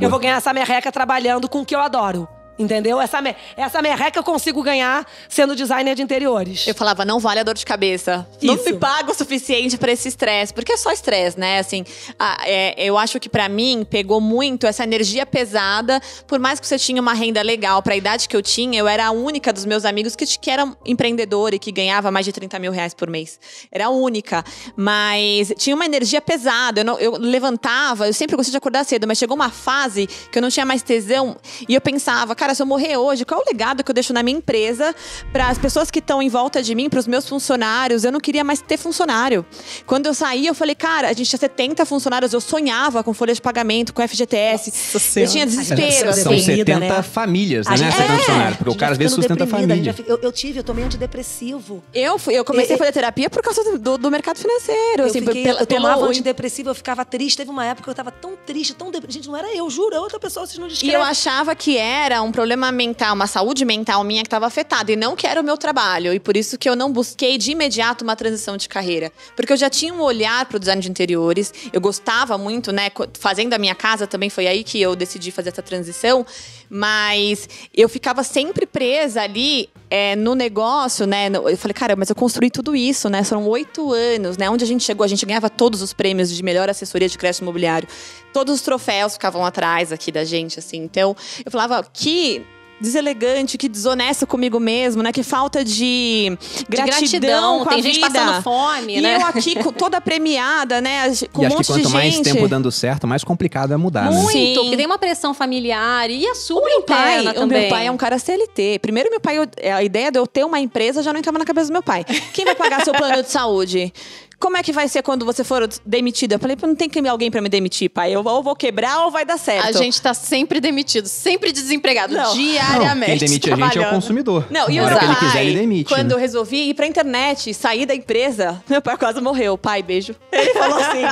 eu 0.05 0.11
vou 0.11 0.18
ganhar 0.20 0.37
essa 0.37 0.53
merreca 0.53 0.92
trabalhando 0.92 1.49
com 1.49 1.62
o 1.62 1.66
que 1.66 1.75
eu 1.75 1.81
adoro. 1.81 2.29
Entendeu? 2.59 3.01
Essa, 3.01 3.21
me- 3.21 3.35
essa 3.57 3.83
merreca 3.83 4.19
eu 4.19 4.23
consigo 4.23 4.62
ganhar 4.62 5.05
sendo 5.29 5.57
designer 5.57 5.95
de 5.97 6.03
interiores. 6.03 6.67
Eu 6.67 6.75
falava, 6.75 7.05
não 7.05 7.19
vale 7.19 7.40
a 7.40 7.43
dor 7.43 7.55
de 7.55 7.64
cabeça. 7.67 8.27
Não 8.40 8.55
Isso. 8.55 8.64
me 8.64 8.75
paga 8.75 9.11
o 9.11 9.14
suficiente 9.14 9.77
pra 9.77 9.90
esse 9.90 10.07
estresse. 10.09 10.55
Porque 10.55 10.73
é 10.73 10.77
só 10.77 10.93
estresse, 10.93 11.38
né? 11.38 11.59
Assim, 11.59 11.85
ah, 12.19 12.38
é, 12.47 12.75
eu 12.79 12.97
acho 12.97 13.19
que 13.19 13.29
pra 13.29 13.49
mim 13.49 13.85
pegou 13.88 14.21
muito 14.21 14.67
essa 14.67 14.85
energia 14.85 15.27
pesada. 15.27 16.01
Por 16.29 16.38
mais 16.38 16.61
que 16.61 16.67
você 16.67 16.79
tinha 16.79 17.03
uma 17.03 17.12
renda 17.12 17.43
legal 17.43 17.83
pra 17.83 17.97
idade 17.97 18.29
que 18.29 18.37
eu 18.37 18.43
tinha, 18.43 18.79
eu 18.79 18.87
era 18.87 19.07
a 19.07 19.11
única 19.11 19.53
dos 19.53 19.64
meus 19.64 19.85
amigos 19.85 20.14
que, 20.14 20.25
que 20.25 20.51
era 20.51 20.71
empreendedora 20.87 21.57
e 21.57 21.59
que 21.59 21.73
ganhava 21.73 22.11
mais 22.11 22.25
de 22.25 22.33
30 22.33 22.59
mil 22.61 22.71
reais 22.71 22.95
por 22.95 23.11
mês. 23.11 23.38
Era 23.73 23.87
a 23.87 23.90
única. 23.90 24.45
Mas 24.77 25.53
tinha 25.57 25.75
uma 25.75 25.87
energia 25.87 26.21
pesada. 26.21 26.83
Eu, 26.83 26.85
não- 26.85 26.99
eu 27.01 27.12
levantava, 27.19 28.07
eu 28.07 28.12
sempre 28.12 28.37
gostei 28.37 28.53
de 28.53 28.57
acordar 28.59 28.85
cedo, 28.85 29.07
mas 29.09 29.19
chegou 29.19 29.35
uma 29.35 29.51
fase 29.51 30.07
que 30.31 30.38
eu 30.38 30.43
não 30.43 30.51
tinha 30.51 30.64
mais 30.67 30.83
tesão. 30.83 31.37
E 31.69 31.75
eu 31.75 31.81
pensava, 31.81 32.35
cara, 32.45 32.55
se 32.55 32.61
eu 32.63 32.67
morrer 32.67 32.97
hoje, 32.99 33.25
qual 33.25 33.41
é 33.41 33.43
o 33.43 33.47
legado 33.47 33.83
que 33.83 33.91
eu 33.91 33.95
deixo 33.95 34.13
na 34.13 34.23
minha 34.23 34.37
empresa 34.37 34.95
para 35.33 35.49
as 35.49 35.57
pessoas 35.57 35.91
que 35.91 35.99
estão 35.99 36.21
em 36.21 36.29
volta 36.29 36.63
de 36.63 36.75
mim, 36.75 36.91
para 36.91 36.99
os 37.01 37.07
meus 37.07 37.27
funcionários? 37.27 38.05
Eu 38.05 38.13
não 38.13 38.21
queria 38.21 38.45
mais 38.45 38.61
ter 38.61 38.77
funcionário. 38.77 39.47
Quando 39.87 40.07
eu 40.07 40.13
saí, 40.15 40.47
eu 40.47 40.55
falei, 40.55 40.75
cara, 40.75 41.09
a 41.09 41.13
gente 41.15 41.29
tinha 41.31 41.39
70 41.41 41.87
funcionários, 41.87 42.33
eu 42.35 42.41
sonhava 42.41 43.03
com 43.03 43.15
folha 43.15 43.33
de 43.33 43.41
pagamento, 43.41 43.95
com 43.95 44.07
FGTS. 44.07 44.73
eu 45.21 45.27
tinha 45.29 45.47
desespero, 45.47 46.13
São 46.13 46.23
São 46.25 46.33
assim. 46.35 46.57
deprimida, 46.57 46.73
70 46.75 46.79
né? 46.97 47.03
famílias, 47.03 47.67
né? 47.67 47.75
é, 47.75 48.19
funcionário, 48.19 48.57
porque 48.59 48.71
o 48.71 48.75
cara 48.77 48.93
às 48.93 48.99
vai 48.99 49.05
vezes 49.07 49.15
sustenta 49.15 49.45
a 49.45 49.47
família. 49.47 49.95
eu, 50.07 50.19
eu 50.23 50.33
tive, 50.33 50.59
eu 50.59 50.65
tomei 50.65 50.85
antidepressivo. 50.85 51.83
Eu, 51.95 52.19
fui, 52.19 52.35
eu 52.35 52.45
comecei 52.45 52.75
E- 52.75 52.77
a 52.77 52.79
fazer 52.79 52.93
terapia 52.93 53.31
por 53.31 53.43
causa 53.43 53.65
do, 53.65 53.79
do- 53.79 53.99
do 53.99 54.11
mercado 54.11 54.39
financeiro. 54.39 55.03
Eu, 55.03 55.07
assim, 55.07 55.21
fiquei, 55.23 55.45
pela- 55.45 55.61
eu 55.61 55.67
tomava 55.67 55.97
pelo- 55.97 56.09
antidepressivo, 56.11 56.69
eu 56.71 56.75
ficava 56.75 57.05
triste. 57.05 57.39
Teve 57.39 57.51
uma 57.51 57.65
época 57.65 57.85
que 57.85 57.91
eu 57.91 57.95
tava 57.95 58.11
tão 58.11 58.33
triste, 58.47 58.75
tão 58.75 58.91
depressiva. 58.91 59.13
Gente, 59.15 59.29
não 59.29 59.37
era 59.39 59.55
eu, 59.57 59.69
juro, 59.71 59.95
é 59.95 60.01
outra 60.01 60.19
pessoa, 60.19 60.47
vocês 60.47 60.59
não 60.59 60.67
E 60.67 60.71
descrevem. 60.71 60.97
eu 60.97 61.03
achava 61.03 61.55
que 61.55 61.77
era 61.79 62.21
um 62.23 62.33
problema 62.35 62.73
mental, 62.73 63.14
uma 63.14 63.29
saúde 63.29 63.64
mental 63.64 64.03
minha 64.03 64.23
que 64.23 64.27
estava 64.27 64.44
afetada 64.44 64.90
e 64.90 64.97
não 64.97 65.14
que 65.14 65.25
era 65.25 65.40
o 65.40 65.44
meu 65.44 65.57
trabalho. 65.57 66.12
E 66.12 66.18
por 66.18 66.37
isso 66.37 66.59
que 66.59 66.68
eu 66.68 66.75
não 66.75 66.92
busquei 66.92 67.38
de 67.38 67.53
imediato 67.53 68.03
uma 68.03 68.16
transição 68.16 68.57
de 68.57 68.68
carreira. 68.68 69.12
Porque 69.37 69.53
eu 69.53 69.57
já 69.57 69.70
tinha 69.70 69.94
um 69.94 70.01
olhar 70.01 70.44
para 70.47 70.57
o 70.57 70.59
design 70.59 70.83
de 70.83 70.90
interiores, 70.90 71.55
eu 71.73 71.81
gostava 71.81 72.37
muito, 72.37 72.73
né? 72.73 72.90
Fazendo 73.20 73.55
a 73.55 73.59
minha 73.59 73.75
casa 73.75 74.05
também 74.05 74.29
foi 74.29 74.49
aí 74.49 74.64
que 74.64 74.83
eu 74.83 74.97
decidi 74.97 75.31
fazer 75.31 75.51
essa 75.51 75.62
transição. 75.62 76.27
Mas 76.68 77.49
eu 77.73 77.88
ficava 77.88 78.25
sempre 78.25 78.66
presa 78.66 79.23
ali 79.23 79.68
é, 79.88 80.16
no 80.16 80.35
negócio, 80.35 81.07
né? 81.07 81.29
Eu 81.29 81.57
falei, 81.57 81.73
cara, 81.73 81.94
mas 81.94 82.11
eu 82.11 82.16
construí 82.16 82.51
tudo 82.51 82.75
isso, 82.75 83.09
né? 83.09 83.23
Foram 83.23 83.47
oito 83.47 83.92
anos, 83.92 84.37
né? 84.37 84.51
Onde 84.51 84.64
a 84.64 84.66
gente 84.66 84.83
chegou, 84.83 85.05
a 85.05 85.09
gente 85.09 85.25
ganhava 85.25 85.49
todos 85.49 85.83
os 85.83 85.92
prêmios 85.92 86.35
de 86.35 86.42
melhor 86.42 86.68
assessoria 86.68 87.09
de 87.09 87.16
crédito 87.16 87.42
imobiliário. 87.42 87.87
Todos 88.35 88.57
os 88.57 88.61
troféus 88.61 89.14
ficavam 89.14 89.47
atrás 89.47 89.92
aqui 89.92 90.12
da 90.12 90.25
gente, 90.25 90.59
assim. 90.59 90.79
Então, 90.79 91.16
eu 91.44 91.51
falava 91.51 91.87
que 91.90 92.44
deselegante, 92.81 93.56
que 93.56 93.69
desonesto 93.69 94.27
comigo 94.27 94.59
mesmo, 94.61 95.02
né? 95.02 95.13
Que 95.13 95.23
falta 95.23 95.65
de 95.65 96.37
gratidão, 96.69 97.00
de 97.00 97.19
gratidão 97.19 97.59
com 97.61 97.71
tem 97.71 97.79
a 97.79 97.83
gente 97.83 97.94
vida. 97.94 98.11
passando 98.11 98.42
fome, 98.42 98.96
e 98.98 99.00
né? 99.00 99.17
eu 99.17 99.27
aqui 99.27 99.56
toda 99.79 100.00
premiada, 100.00 100.81
né? 100.81 101.11
Com 101.33 101.42
e 101.42 101.44
um 101.44 101.46
acho 101.46 101.56
monte 101.56 101.67
que 101.67 101.73
quanto 101.73 101.90
mais 101.90 102.15
gente. 102.15 102.25
tempo 102.25 102.48
dando 102.48 102.71
certo, 102.71 103.06
mais 103.06 103.25
complicado 103.25 103.73
é 103.73 103.77
mudar, 103.77 104.11
Muito, 104.11 104.27
né? 104.27 104.33
Sim. 104.33 104.54
porque 104.54 104.77
tem 104.77 104.87
uma 104.87 104.98
pressão 104.98 105.33
familiar 105.33 106.11
e 106.11 106.27
a 106.27 106.35
sua 106.35 106.61
O 106.61 106.65
meu 106.65 106.83
pai, 106.83 107.21
interna 107.21 107.31
o 107.31 107.35
também. 107.35 107.61
meu 107.61 107.71
pai 107.71 107.87
é 107.87 107.90
um 107.90 107.96
cara 107.96 108.19
CLT. 108.19 108.81
Primeiro, 108.81 109.09
meu 109.09 109.21
pai, 109.21 109.37
a 109.73 109.83
ideia 109.83 110.11
de 110.11 110.19
eu 110.19 110.27
ter 110.27 110.44
uma 110.44 110.61
empresa 110.61 111.02
já 111.02 111.13
não 111.13 111.21
entrava 111.21 111.38
na 111.38 111.44
cabeça 111.44 111.69
do 111.69 111.73
meu 111.73 111.83
pai. 111.83 112.04
Quem 112.33 112.44
vai 112.44 112.54
pagar 112.54 112.85
seu 112.85 112.92
plano 112.92 113.23
de 113.23 113.31
saúde? 113.31 113.92
Como 114.39 114.57
é 114.57 114.63
que 114.63 114.73
vai 114.73 114.89
ser 114.89 115.03
quando 115.03 115.25
você 115.25 115.43
for 115.45 115.69
demitido? 115.85 116.33
Eu 116.33 116.39
falei, 116.39 116.57
não 116.63 116.75
tem 116.75 116.89
que 116.89 117.05
alguém 117.09 117.31
pra 117.31 117.41
me 117.41 117.49
demitir, 117.49 117.91
pai. 117.91 118.13
Eu 118.15 118.23
ou 118.25 118.43
vou 118.43 118.57
quebrar 118.57 119.05
ou 119.05 119.11
vai 119.11 119.25
dar 119.25 119.39
certo. 119.39 119.67
A 119.67 119.73
gente 119.73 120.01
tá 120.01 120.13
sempre 120.15 120.61
demitido, 120.61 121.07
sempre 121.07 121.53
desempregado, 121.53 122.15
Não. 122.15 122.35
diariamente. 122.35 123.19
Quem 123.19 123.29
demite 123.29 123.53
a 123.53 123.57
gente 123.57 123.79
é 123.79 123.87
o 123.87 123.91
consumidor. 123.91 124.47
Não, 124.51 124.69
e 124.71 124.81
o 124.81 124.87
meu 124.87 124.99
pai, 124.99 125.17
quiser, 125.19 125.45
ele 125.45 125.59
demite. 125.61 125.89
quando 125.89 126.09
né? 126.09 126.15
eu 126.15 126.19
resolvi 126.19 126.71
ir 126.71 126.75
pra 126.75 126.87
internet 126.87 127.51
e 127.51 127.55
sair 127.55 127.87
da 127.87 127.95
empresa, 127.95 128.63
meu 128.69 128.81
pai 128.83 128.97
quase 128.97 129.21
morreu. 129.21 129.57
Pai, 129.57 129.83
beijo. 129.83 130.15
Ele 130.33 130.53
falou 130.53 130.79
assim, 130.79 131.03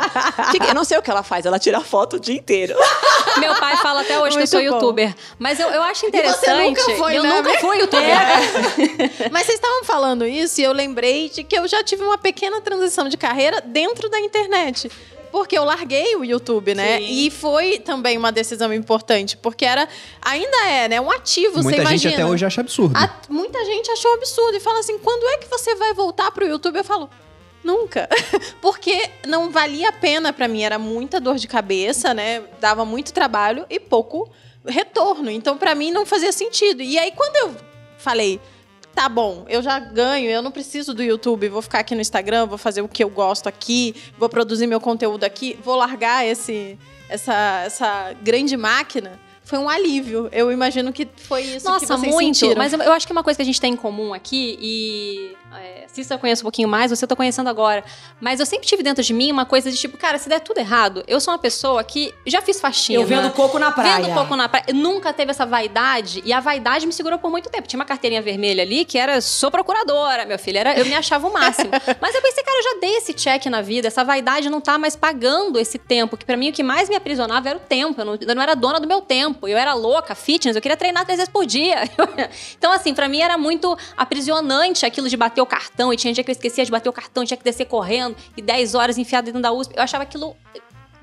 "Que- 0.59 0.71
eu 0.71 0.75
não 0.75 0.85
sei 0.85 0.99
o 0.99 1.03
que 1.03 1.11
ela 1.11 1.23
faz, 1.23 1.47
ela 1.47 1.59
tira 1.59 1.81
foto 1.81 2.17
o 2.17 2.21
dia 2.21 2.35
inteiro. 2.37 2.75
Meu 3.39 3.55
pai 3.55 3.77
fala 3.79 4.03
até 4.03 4.19
hoje 4.21 4.37
que 4.37 4.43
eu 4.43 4.47
sou 4.47 4.61
Muito 4.61 4.73
bom. 4.73 4.77
youtuber. 4.79 5.15
Mas 5.39 5.59
eu, 5.59 5.67
eu 5.71 5.83
acho 5.85 6.05
interessante. 6.05 6.69
nunca 6.69 6.83
foi, 6.97 7.17
eu 7.17 7.23
né, 7.23 7.31
nunca 7.41 7.59
fui 7.59 7.79
youtuber. 7.79 8.07
Mas 9.31 9.47
vocês 9.47 9.55
estavam 9.59 9.85
falando 9.85 10.27
isso 10.27 10.61
e 10.61 10.65
eu 10.65 10.73
lembrei 10.73 11.31
de 11.31 11.43
que 11.43 11.57
eu 11.59 11.67
já 11.67 11.83
tive 11.83 12.03
uma 12.03 12.19
pequena 12.19 12.61
transição 12.61 13.09
de 13.13 13.17
carreira 13.17 13.61
dentro 13.61 14.09
da 14.09 14.19
internet. 14.19 14.91
Porque 15.31 15.57
eu 15.57 15.65
larguei 15.65 16.15
o 16.17 16.25
YouTube, 16.25 16.75
né? 16.75 16.99
Sim. 16.99 17.07
E 17.27 17.31
foi 17.31 17.79
também 17.79 18.19
uma 18.19 18.31
decisão 18.33 18.73
importante, 18.75 19.35
porque 19.37 19.65
era 19.65 19.89
ainda 20.21 20.57
é, 20.69 20.89
né, 20.89 21.01
um 21.01 21.11
ativo, 21.11 21.55
você 21.55 21.63
Muita 21.63 21.87
gente 21.87 22.03
imagina. 22.05 22.13
até 22.15 22.27
hoje 22.27 22.45
acha 22.45 22.61
absurdo. 22.61 22.95
A- 22.99 23.11
muita 23.31 23.65
gente 23.65 23.91
achou 23.91 24.13
absurdo 24.15 24.57
e 24.57 24.61
fala 24.61 24.81
assim: 24.81 24.99
quando 24.99 25.27
é 25.29 25.39
que 25.39 25.49
você 25.49 25.75
vai 25.75 25.95
voltar 25.95 26.31
pro 26.33 26.47
YouTube? 26.47 26.77
Eu 26.77 26.85
falo. 26.85 27.09
Nunca. 27.65 28.09
Porque 28.61 29.09
não 29.27 29.51
valia 29.51 29.89
a 29.89 29.93
pena 29.93 30.33
pra 30.33 30.49
mim. 30.49 30.65
Era 30.65 30.79
muita 30.79 31.21
dor 31.21 31.37
de 31.37 31.47
cabeça, 31.49 32.13
né? 32.13 32.43
Dava 32.61 32.85
muito 32.85 33.13
trabalho 33.13 33.65
e 33.71 33.79
pouco 33.81 34.29
retorno. 34.67 35.31
Então, 35.31 35.57
pra 35.57 35.75
mim, 35.75 35.91
não 35.93 36.05
fazia 36.05 36.33
sentido. 36.33 36.83
E 36.83 36.99
aí, 36.99 37.13
quando 37.13 37.37
eu 37.37 37.57
falei, 37.99 38.41
tá 38.95 39.09
bom, 39.09 39.45
eu 39.49 39.63
já 39.63 39.79
ganho, 39.79 40.31
eu 40.31 40.43
não 40.43 40.51
preciso 40.51 40.93
do 40.95 41.03
YouTube, 41.03 41.49
vou 41.49 41.63
ficar 41.63 41.81
aqui 41.81 41.95
no 41.95 42.01
Instagram, 42.01 42.47
vou 42.47 42.59
fazer 42.59 42.83
o 42.83 42.89
que 42.89 43.03
eu 43.03 43.09
gosto 43.09 43.49
aqui, 43.49 43.95
vou 44.19 44.29
produzir 44.29 44.67
meu 44.67 44.81
conteúdo 44.81 45.25
aqui, 45.25 45.59
vou 45.65 45.77
largar 45.77 46.27
esse, 46.27 46.79
essa, 47.09 47.63
essa 47.65 48.15
grande 48.23 48.57
máquina. 48.57 49.19
Foi 49.45 49.59
um 49.59 49.69
alívio. 49.69 50.29
Eu 50.31 50.53
imagino 50.53 50.93
que 50.93 51.07
foi 51.17 51.43
isso 51.43 51.67
que 51.67 51.73
Nossa, 51.73 51.87
vocês 51.87 52.13
muito. 52.13 52.39
sentiram. 52.39 52.57
Mas 52.57 52.73
eu, 52.73 52.81
eu 52.81 52.93
acho 52.93 53.07
que 53.07 53.13
uma 53.13 53.25
coisa 53.25 53.37
que 53.37 53.43
a 53.43 53.45
gente 53.45 53.61
tem 53.61 53.73
em 53.73 53.77
comum 53.77 54.15
aqui, 54.15 54.57
e 54.61 55.37
é, 55.59 55.85
Cissa 55.89 56.15
eu 56.15 56.19
conheço 56.19 56.43
um 56.43 56.45
pouquinho 56.45 56.69
mais, 56.69 56.91
você 56.91 57.07
tô 57.07 57.15
conhecendo 57.15 57.49
agora. 57.49 57.85
Mas 58.21 58.41
eu 58.41 58.47
sempre 58.47 58.67
tive 58.67 58.83
dentro 58.83 59.03
de 59.03 59.13
mim 59.13 59.31
uma 59.31 59.45
coisa 59.45 59.71
de 59.71 59.77
tipo, 59.77 59.97
cara, 59.99 60.19
se 60.19 60.29
der 60.29 60.41
tudo 60.41 60.59
errado, 60.59 61.05
eu 61.07 61.21
sou 61.21 61.33
uma 61.33 61.39
pessoa 61.39 61.85
que 61.85 62.15
já 62.27 62.41
fiz 62.41 62.61
faxina. 62.61 63.01
Eu 63.01 63.07
vendo 63.07 63.31
coco 63.33 63.59
na 63.59 63.71
praia. 63.71 64.03
Vendo 64.03 64.15
coco 64.15 64.35
na 64.35 64.49
praia. 64.49 64.67
Nunca 64.73 65.13
teve 65.13 65.31
essa 65.31 65.45
vaidade. 65.45 66.23
E 66.25 66.33
a 66.33 66.41
vaidade 66.41 66.87
me 66.87 66.93
segurou 66.93 67.19
por 67.19 67.31
muito 67.31 67.51
tempo. 67.51 67.69
Tinha 67.69 67.79
uma 67.79 67.85
carteirinha 67.85 68.23
vermelha 68.23 68.63
ali 68.63 68.85
que 68.85 68.97
era 68.97 69.21
sou 69.21 69.51
procuradora, 69.51 70.25
meu 70.25 70.39
filho. 70.39 70.59
Era, 70.59 70.79
eu 70.79 70.87
me 70.87 70.95
achava 70.95 71.29
o 71.29 71.33
máximo. 71.33 71.71
Mas 72.01 72.15
eu 72.15 72.23
pensei, 72.23 72.43
cara, 72.43 72.59
eu 72.59 72.63
já 72.63 72.81
dei 72.81 72.97
esse 72.97 73.13
check 73.13 73.47
na 73.47 73.61
vida. 73.61 73.89
Essa 73.89 74.03
vaidade 74.03 74.49
não 74.49 74.61
tá 74.61 74.79
mais 74.79 74.97
pagando 74.97 75.59
esse 75.59 75.79
tempo. 75.79 76.17
Que 76.17 76.25
pra 76.25 76.37
mim 76.37 76.51
o 76.51 76.53
que 76.53 76.63
mais 76.63 76.89
me 76.89 76.97
aprisionava 76.97 77.51
era 77.51 77.59
o 77.59 77.61
tempo. 77.61 78.01
Eu 78.01 78.05
não, 78.05 78.19
eu 78.21 78.35
não 78.35 78.43
era 78.43 78.55
dona 78.55 78.81
do 78.81 78.89
meu 78.89 79.03
tempo. 79.03 79.47
Eu 79.47 79.59
era 79.59 79.75
louca, 79.75 80.15
fitness. 80.15 80.57
Eu 80.57 80.63
queria 80.63 80.77
treinar 80.77 81.05
três 81.05 81.19
vezes 81.19 81.33
por 81.33 81.45
dia. 81.45 81.83
então, 82.57 82.73
assim, 82.73 82.95
pra 82.95 83.09
mim 83.09 83.21
era 83.21 83.37
muito 83.37 83.77
aprisionante 83.97 84.87
aquilo 84.87 85.09
de 85.09 85.17
bater 85.17 85.42
o 85.43 85.47
cartão. 85.47 85.93
E 85.93 85.97
tinha 85.97 86.13
dia 86.13 86.25
que 86.25 86.31
eu 86.31 86.33
esquecia 86.33 86.65
de 86.65 86.71
bater 86.71 86.89
o 86.89 86.93
cartão, 86.93 87.25
tinha 87.25 87.37
que 87.37 87.45
descer 87.45 87.67
correndo. 87.67 88.17
E 88.37 88.43
10 88.43 88.75
horas 88.75 88.99
enfiado 88.99 89.27
dentro 89.27 89.41
da 89.41 89.53
USP. 89.53 89.75
Eu 89.77 89.83
achava 89.83 90.05
aquilo. 90.05 90.37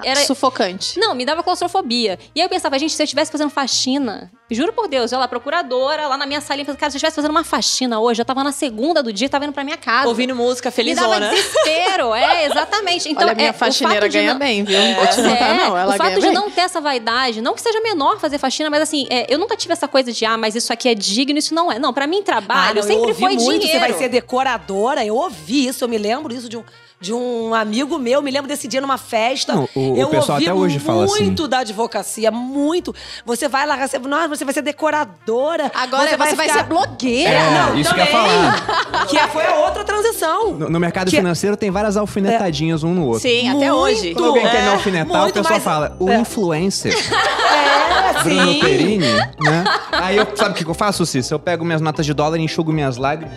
Era, 0.04 0.20
Sufocante. 0.22 1.00
não, 1.00 1.14
me 1.16 1.26
dava 1.26 1.44
claustrofobia. 1.44 2.18
E 2.36 2.40
aí 2.40 2.46
eu 2.46 2.50
pensava, 2.50 2.78
gente, 2.80 2.94
se 2.94 3.02
eu 3.02 3.06
estivesse 3.06 3.32
fazendo 3.32 3.50
faxina, 3.50 4.32
juro 4.50 4.72
por 4.74 4.88
Deus, 4.88 5.12
eu 5.12 5.20
lá, 5.20 5.28
procuradora, 5.28 6.08
lá 6.08 6.18
na 6.18 6.26
minha 6.26 6.42
salinha, 6.42 6.66
falando, 6.66 6.80
cara, 6.80 6.90
se 6.92 6.96
eu 6.96 7.00
estivesse 7.00 7.16
fazendo 7.16 7.32
uma 7.32 7.44
faxina 7.44 8.00
hoje, 8.00 8.22
eu 8.22 8.26
tava 8.26 8.44
na 8.44 8.52
segunda 8.52 9.02
do 9.04 9.12
dia, 9.14 9.28
tava 9.30 9.46
indo 9.46 9.54
pra 9.54 9.64
minha 9.64 9.78
casa. 9.78 10.08
Ouvindo 10.08 10.36
música, 10.36 10.70
me 10.76 10.96
dava 10.96 11.10
felizona. 11.16 11.30
desespero, 11.30 12.14
é, 12.14 12.46
exatamente. 12.46 13.10
Então, 13.10 13.24
Olha, 13.24 13.32
a 13.34 13.36
minha 13.36 13.48
é, 13.48 13.52
o 13.52 13.54
faxineira 13.54 14.08
ganha 14.08 14.34
não- 14.34 14.40
bem, 14.40 14.64
viu? 14.64 14.80
Vou 14.96 15.08
te 15.08 15.20
É, 15.20 15.24
contar, 15.30 15.54
não. 15.56 15.78
Ela 15.78 15.94
o 15.94 15.98
fato 15.98 16.08
ganha 16.08 16.16
de 16.20 16.26
bem. 16.28 16.32
não 16.34 16.50
ter 16.50 16.62
essa 16.62 16.82
vaidade, 16.82 17.42
não 17.42 17.54
que 17.54 17.62
seja 17.62 17.80
menor 17.82 18.20
fazer 18.20 18.38
faxina, 18.38 18.70
mas 18.70 18.82
assim, 18.82 19.06
é, 19.10 19.26
eu 19.34 19.38
nunca 19.38 19.56
tive 19.56 19.74
essa 19.74 19.88
coisa 19.88 20.12
de, 20.12 20.26
ah, 20.26 20.38
mas 20.38 20.56
isso 20.56 20.72
aqui 20.74 20.90
é 20.90 20.96
digno, 20.96 21.38
isso 21.38 21.54
não 21.54 21.72
é. 21.72 21.78
Não, 21.80 21.94
pra 21.94 22.08
mim, 22.08 22.20
Ah, 22.22 22.24
trabalho 22.24 22.76
não, 22.76 22.82
eu 22.82 22.84
sempre 22.84 23.00
ouvi 23.12 23.14
foi 23.20 23.36
muito, 23.36 23.62
dinheiro. 23.62 23.68
você 23.68 23.80
vai 23.80 23.94
ser 23.94 24.10
decoradora. 24.10 25.06
Eu 25.06 25.16
ouvi 25.16 25.68
isso, 25.68 25.84
eu 25.84 25.88
me 25.90 25.98
lembro 25.98 26.34
isso 26.34 26.48
de 26.50 26.58
um, 26.58 26.64
de 27.02 27.14
um 27.14 27.54
amigo 27.56 27.98
meu, 27.98 28.22
me 28.22 28.30
lembro 28.30 28.48
desse 28.48 28.68
dia 28.68 28.82
numa 28.82 28.98
festa. 28.98 29.56
Não, 29.56 29.70
o- 29.74 29.94
o 29.94 29.98
eu 29.98 30.10
pessoal 30.10 30.38
ouvi 30.38 30.50
até 30.50 30.54
hoje 30.54 30.80
fala 30.80 31.06
assim. 31.06 31.24
muito 31.24 31.48
da 31.48 31.60
advocacia, 31.60 32.30
muito. 32.30 32.94
Você 33.26 33.48
vai 33.48 33.66
lá, 33.66 33.78
você, 33.88 33.98
nossa, 34.00 34.28
você 34.28 34.44
vai 34.44 34.54
ser 34.54 34.62
decoradora. 34.62 35.72
Agora 35.74 36.10
você 36.10 36.18
vai, 36.18 36.48
ficar- 36.48 36.54
ser 36.60 36.64
blogueira. 36.64 37.30
É, 37.30 37.52
não, 37.52 37.80
isso 37.80 37.94
que 37.94 38.00
eu 38.02 38.06
ia 38.06 38.12
também. 38.12 38.30
falar. 38.30 39.06
Que 39.08 39.18
foi 39.30 39.46
a 39.46 39.56
outra 39.56 39.84
transição. 39.86 40.52
No, 40.54 40.70
no 40.70 40.80
mercado 40.80 41.10
Que- 41.10 41.16
financeiro 41.18 41.56
tem 41.56 41.72
várias 41.72 41.96
alfinetadinhas 41.96 42.84
um 42.84 42.94
no 42.94 43.06
outro. 43.06 43.22
Sim, 43.22 43.48
até 43.48 43.72
Muito. 43.72 43.74
hoje. 43.76 44.14
Quando 44.14 44.26
alguém 44.28 44.44
quer 44.50 44.62
me 44.62 44.68
É, 44.68 44.72
alfinetar, 44.74 45.18
o 45.18 45.22
muito 45.22 45.34
pessoal 45.36 45.52
mais- 45.54 45.64
fala, 45.64 45.96
o 46.00 46.10
é. 46.10 46.18
influencer, 46.20 46.94
É, 46.94 48.24
Bruno 48.24 48.52
sim. 48.54 48.60
Perini, 48.60 49.08
né? 49.40 49.64
Aí 49.92 50.18
eu, 50.18 50.28
sabe 50.36 50.52
o 50.52 50.54
que 50.54 50.66
eu 50.70 50.74
faço, 50.74 51.06
Cícero? 51.06 51.36
Eu 51.36 51.40
pego 51.40 51.64
minhas 51.64 51.80
notas 51.82 52.06
de 52.06 52.14
dólar 52.14 52.38
e 52.38 52.42
enxugo 52.42 52.72
minhas 52.74 52.98
lágrimas. 52.98 53.34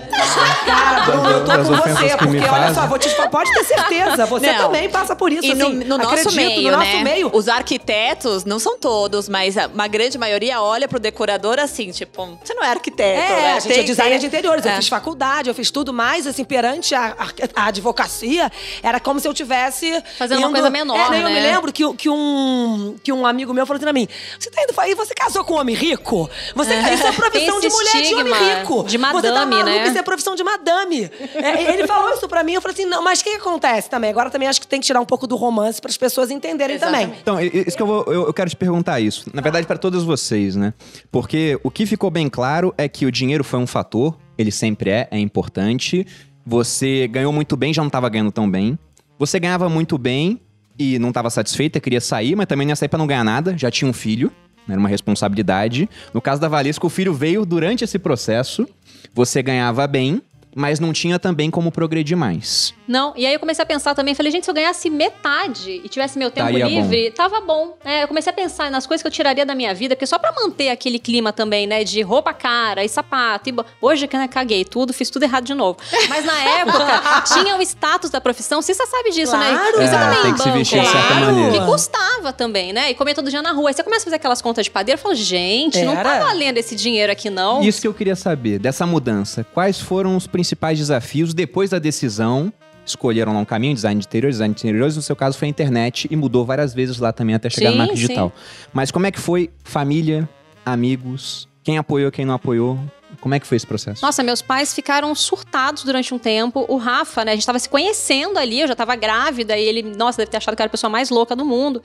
Cara, 0.66 1.00
Bruno, 1.02 1.30
eu 1.30 1.44
tô 1.44 1.52
com 1.52 1.64
você, 1.64 2.16
porque 2.16 2.38
olha 2.48 2.74
só, 2.74 2.86
vou 2.86 2.98
te 2.98 3.08
falar, 3.10 3.28
pode 3.28 3.51
ter 3.54 3.64
certeza, 3.64 4.26
você 4.26 4.52
Não. 4.52 4.58
também 4.58 4.88
passa 4.90 5.14
por 5.16 5.32
isso, 5.32 5.46
E 5.46 5.54
no, 5.54 5.66
assim, 5.66 5.74
no 5.84 5.98
nosso 5.98 6.10
acredito, 6.28 6.34
meio, 6.36 6.70
no 6.72 6.78
né? 6.78 6.84
nosso 6.92 7.04
meio. 7.04 7.30
Os 7.32 7.48
arquitetos, 7.48 8.44
não 8.44 8.58
são 8.58 8.78
todos, 8.78 9.28
mas 9.28 9.56
a- 9.58 9.66
uma 9.66 9.86
grande 9.88 10.16
maioria 10.18 10.60
olha 10.60 10.86
pro 10.88 10.98
decorador 11.00 11.58
assim, 11.58 11.90
tipo, 11.90 12.38
você 12.42 12.54
não 12.54 12.62
é 12.62 12.68
arquiteto, 12.68 13.20
É, 13.20 13.28
né? 13.42 13.52
a 13.54 13.60
gente 13.60 13.72
é 13.72 13.76
Tem- 13.76 13.84
designer 13.84 14.10
tem- 14.12 14.18
de 14.20 14.26
interiores. 14.26 14.64
Eu 14.64 14.72
É. 14.72 14.76
fiz 14.76 14.88
faculdade, 14.88 15.48
eu 15.48 15.54
fiz 15.54 15.70
tudo 15.70 15.92
mais, 15.92 16.26
assim, 16.26 16.44
perante 16.44 16.94
a, 16.94 17.14
a- 17.18 17.62
a 17.62 17.66
advocacia, 17.66 18.50
era 18.82 18.98
como 19.00 19.18
se 19.20 19.26
eu 19.28 19.34
tivesse. 19.34 20.02
Fazendo 20.18 20.38
uma 20.38 20.50
coisa 20.50 20.70
menor, 20.70 21.12
é, 21.12 21.18
Eu 21.22 21.28
me 21.28 21.34
né? 21.34 21.40
lembro 21.52 21.72
que, 21.72 21.94
que, 21.94 22.08
um, 22.08 22.96
que 23.02 23.12
um 23.12 23.26
amigo 23.26 23.52
meu 23.54 23.66
falou 23.66 23.76
assim 23.76 23.84
pra 23.84 23.92
mim: 23.92 24.08
Você 24.38 24.50
tá 24.50 24.62
indo. 24.62 24.72
E 24.82 24.94
você 24.94 25.14
casou 25.14 25.44
com 25.44 25.54
um 25.54 25.58
homem 25.60 25.74
rico? 25.74 26.28
Você, 26.54 26.74
Isso 26.74 27.06
é 27.06 27.12
profissão 27.12 27.60
de 27.60 27.68
mulher 27.68 28.02
de 28.02 28.14
homem 28.14 28.32
rico. 28.34 28.84
de 28.84 28.98
Você 28.98 29.04
tá 29.06 29.12
madame, 29.12 29.56
maluco, 29.56 29.64
né? 29.70 29.88
Isso 29.88 29.98
é 29.98 30.02
profissão 30.02 30.34
de 30.34 30.42
madame. 30.42 31.10
É, 31.34 31.72
ele 31.72 31.86
falou 31.86 32.10
isso 32.14 32.28
pra 32.28 32.42
mim, 32.42 32.54
eu 32.54 32.60
falei 32.62 32.74
assim: 32.74 32.84
Não, 32.86 33.02
mas 33.02 33.20
o 33.20 33.24
que 33.24 33.38
acontece 33.42 33.90
também? 33.90 34.10
Agora 34.10 34.30
também 34.30 34.48
acho 34.48 34.60
que 34.60 34.66
tem 34.66 34.80
que 34.80 34.86
tirar 34.86 35.00
um 35.00 35.04
pouco 35.04 35.26
do 35.26 35.36
romance 35.36 35.80
para 35.80 35.90
as 35.90 35.96
pessoas 35.96 36.30
entenderem 36.30 36.78
também. 36.78 37.12
Então, 37.20 37.38
isso 37.40 37.76
que 37.76 37.82
eu, 37.82 37.86
vou, 37.86 38.04
eu, 38.06 38.32
quero 38.32 38.48
te 38.48 38.56
perguntar 38.56 39.00
isso. 39.00 39.28
Na 39.34 39.42
verdade, 39.42 39.66
para 39.66 39.76
todos 39.76 40.04
vocês, 40.04 40.56
né? 40.56 40.72
Porque 41.10 41.58
o 41.62 41.70
que 41.70 41.84
ficou 41.84 42.10
bem 42.10 42.28
claro 42.28 42.72
é 42.78 42.88
que 42.88 43.04
o 43.04 43.12
dinheiro 43.12 43.44
foi 43.44 43.58
um 43.58 43.66
fator, 43.66 44.16
ele 44.38 44.50
sempre 44.50 44.90
é, 44.90 45.08
é 45.10 45.18
importante. 45.18 46.06
Você 46.46 47.06
ganhou 47.08 47.32
muito 47.32 47.56
bem, 47.56 47.74
já 47.74 47.82
não 47.82 47.88
estava 47.88 48.08
ganhando 48.08 48.32
tão 48.32 48.50
bem. 48.50 48.78
Você 49.18 49.38
ganhava 49.38 49.68
muito 49.68 49.98
bem 49.98 50.40
e 50.78 50.98
não 50.98 51.08
estava 51.08 51.30
satisfeita, 51.30 51.78
queria 51.80 52.00
sair, 52.00 52.34
mas 52.34 52.46
também 52.46 52.66
não 52.66 52.72
ia 52.72 52.76
sair 52.76 52.88
para 52.88 52.98
não 52.98 53.06
ganhar 53.06 53.24
nada, 53.24 53.56
já 53.56 53.70
tinha 53.70 53.88
um 53.88 53.92
filho, 53.92 54.32
era 54.68 54.78
uma 54.78 54.88
responsabilidade. 54.88 55.88
No 56.12 56.20
caso 56.20 56.40
da 56.40 56.48
Valesca, 56.48 56.86
o 56.86 56.90
filho 56.90 57.12
veio 57.12 57.44
durante 57.44 57.84
esse 57.84 57.98
processo, 57.98 58.66
você 59.14 59.42
ganhava 59.42 59.86
bem, 59.86 60.22
mas 60.54 60.78
não 60.80 60.92
tinha 60.92 61.18
também 61.18 61.50
como 61.50 61.70
progredir 61.72 62.16
mais. 62.16 62.74
Não, 62.86 63.12
e 63.16 63.24
aí 63.26 63.32
eu 63.34 63.40
comecei 63.40 63.62
a 63.62 63.66
pensar 63.66 63.94
também, 63.94 64.14
falei, 64.14 64.30
gente, 64.32 64.44
se 64.44 64.50
eu 64.50 64.54
ganhasse 64.54 64.90
metade 64.90 65.80
e 65.84 65.88
tivesse 65.88 66.18
meu 66.18 66.30
tempo 66.30 66.50
livre, 66.50 67.10
tava 67.12 67.40
bom. 67.40 67.76
É, 67.84 68.02
eu 68.04 68.08
comecei 68.08 68.30
a 68.30 68.34
pensar 68.34 68.70
nas 68.70 68.86
coisas 68.86 69.02
que 69.02 69.06
eu 69.08 69.12
tiraria 69.12 69.46
da 69.46 69.54
minha 69.54 69.74
vida, 69.74 69.94
porque 69.94 70.06
só 70.06 70.18
pra 70.18 70.32
manter 70.32 70.68
aquele 70.70 70.98
clima 70.98 71.32
também, 71.32 71.66
né, 71.66 71.84
de 71.84 72.00
roupa 72.02 72.32
cara 72.32 72.84
e 72.84 72.88
sapato. 72.88 73.48
E 73.48 73.52
bo- 73.52 73.64
Hoje, 73.80 74.06
que 74.06 74.16
né, 74.16 74.28
caguei 74.28 74.64
tudo, 74.64 74.92
fiz 74.92 75.10
tudo 75.10 75.22
errado 75.22 75.44
de 75.44 75.54
novo. 75.54 75.78
Mas 76.08 76.24
na 76.24 76.38
época, 76.60 77.22
tinha 77.34 77.56
o 77.56 77.62
status 77.62 78.10
da 78.10 78.20
profissão, 78.20 78.60
você 78.60 78.74
sabe 78.74 79.10
disso, 79.10 79.36
né? 79.36 79.50
Claro. 79.52 79.76
Você 79.76 79.82
É, 79.94 79.98
também 79.98 80.22
tem 80.22 80.32
que 80.32 80.38
se 80.38 80.44
banco 80.46 80.58
vestir 80.58 80.80
de 80.80 80.86
lá, 80.86 80.92
certa 80.92 81.14
maneira. 81.14 81.52
Que 81.52 81.64
custava 81.66 82.32
também, 82.32 82.72
né? 82.72 82.90
E 82.90 82.94
comer 82.94 83.14
todo 83.14 83.30
dia 83.30 83.42
na 83.42 83.52
rua. 83.52 83.70
Aí 83.70 83.74
você 83.74 83.82
começa 83.82 84.02
a 84.02 84.04
fazer 84.04 84.16
aquelas 84.16 84.42
contas 84.42 84.64
de 84.64 84.70
padeiro 84.70 84.98
e 85.00 85.02
fala, 85.02 85.14
gente, 85.14 85.82
não 85.82 85.94
tá 85.94 86.16
Era. 86.16 86.24
valendo 86.26 86.58
esse 86.58 86.74
dinheiro 86.76 87.10
aqui, 87.12 87.30
não. 87.30 87.62
Isso 87.62 87.80
que 87.80 87.86
eu 87.88 87.94
queria 87.94 88.16
saber, 88.16 88.58
dessa 88.58 88.84
mudança. 88.86 89.46
Quais 89.54 89.80
foram 89.80 90.16
os 90.16 90.26
principais 90.42 90.76
desafios 90.76 91.32
depois 91.32 91.70
da 91.70 91.78
decisão? 91.78 92.52
Escolheram 92.84 93.32
lá 93.32 93.38
um 93.38 93.44
caminho, 93.44 93.74
design 93.74 94.00
de 94.00 94.06
interiores, 94.06 94.36
design 94.36 94.52
de 94.52 94.60
interiores, 94.60 94.96
no 94.96 95.02
seu 95.02 95.14
caso 95.14 95.38
foi 95.38 95.46
a 95.46 95.48
internet 95.48 96.08
e 96.10 96.16
mudou 96.16 96.44
várias 96.44 96.74
vezes 96.74 96.98
lá 96.98 97.12
também 97.12 97.36
até 97.36 97.48
chegar 97.48 97.70
Sim, 97.70 97.76
no 97.76 97.78
marketing 97.78 98.00
sim. 98.00 98.06
digital. 98.08 98.32
Mas 98.72 98.90
como 98.90 99.06
é 99.06 99.12
que 99.12 99.20
foi 99.20 99.50
família, 99.62 100.28
amigos, 100.66 101.48
quem 101.62 101.78
apoiou, 101.78 102.10
quem 102.10 102.24
não 102.24 102.34
apoiou? 102.34 102.76
Como 103.20 103.32
é 103.36 103.38
que 103.38 103.46
foi 103.46 103.56
esse 103.56 103.66
processo? 103.66 104.04
Nossa, 104.04 104.20
meus 104.24 104.42
pais 104.42 104.74
ficaram 104.74 105.14
surtados 105.14 105.84
durante 105.84 106.12
um 106.12 106.18
tempo. 106.18 106.64
O 106.66 106.76
Rafa, 106.76 107.24
né? 107.24 107.32
A 107.32 107.34
gente 107.36 107.46
tava 107.46 107.58
se 107.60 107.68
conhecendo 107.68 108.36
ali, 108.36 108.62
eu 108.62 108.66
já 108.66 108.74
tava 108.74 108.96
grávida, 108.96 109.56
e 109.56 109.62
ele, 109.62 109.82
nossa, 109.82 110.18
deve 110.18 110.30
ter 110.32 110.38
achado 110.38 110.56
que 110.56 110.62
eu 110.62 110.64
era 110.64 110.68
a 110.68 110.72
pessoa 110.72 110.90
mais 110.90 111.08
louca 111.08 111.36
do 111.36 111.44
mundo. 111.44 111.80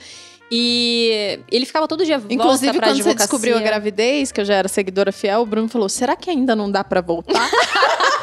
E 0.50 1.40
ele 1.52 1.66
ficava 1.66 1.88
todo 1.88 2.06
dia 2.06 2.18
volta 2.18 2.34
Inclusive, 2.34 2.78
pra 2.78 2.88
quando 2.88 3.04
você 3.04 3.14
descobriu 3.14 3.58
a 3.58 3.60
gravidez, 3.60 4.32
que 4.32 4.42
eu 4.42 4.46
já 4.46 4.56
era 4.56 4.68
seguidora 4.68 5.12
fiel, 5.12 5.42
o 5.42 5.46
Bruno 5.46 5.68
falou: 5.68 5.90
será 5.90 6.16
que 6.16 6.30
ainda 6.30 6.56
não 6.56 6.72
dá 6.72 6.84
pra 6.84 7.02
voltar? 7.02 7.52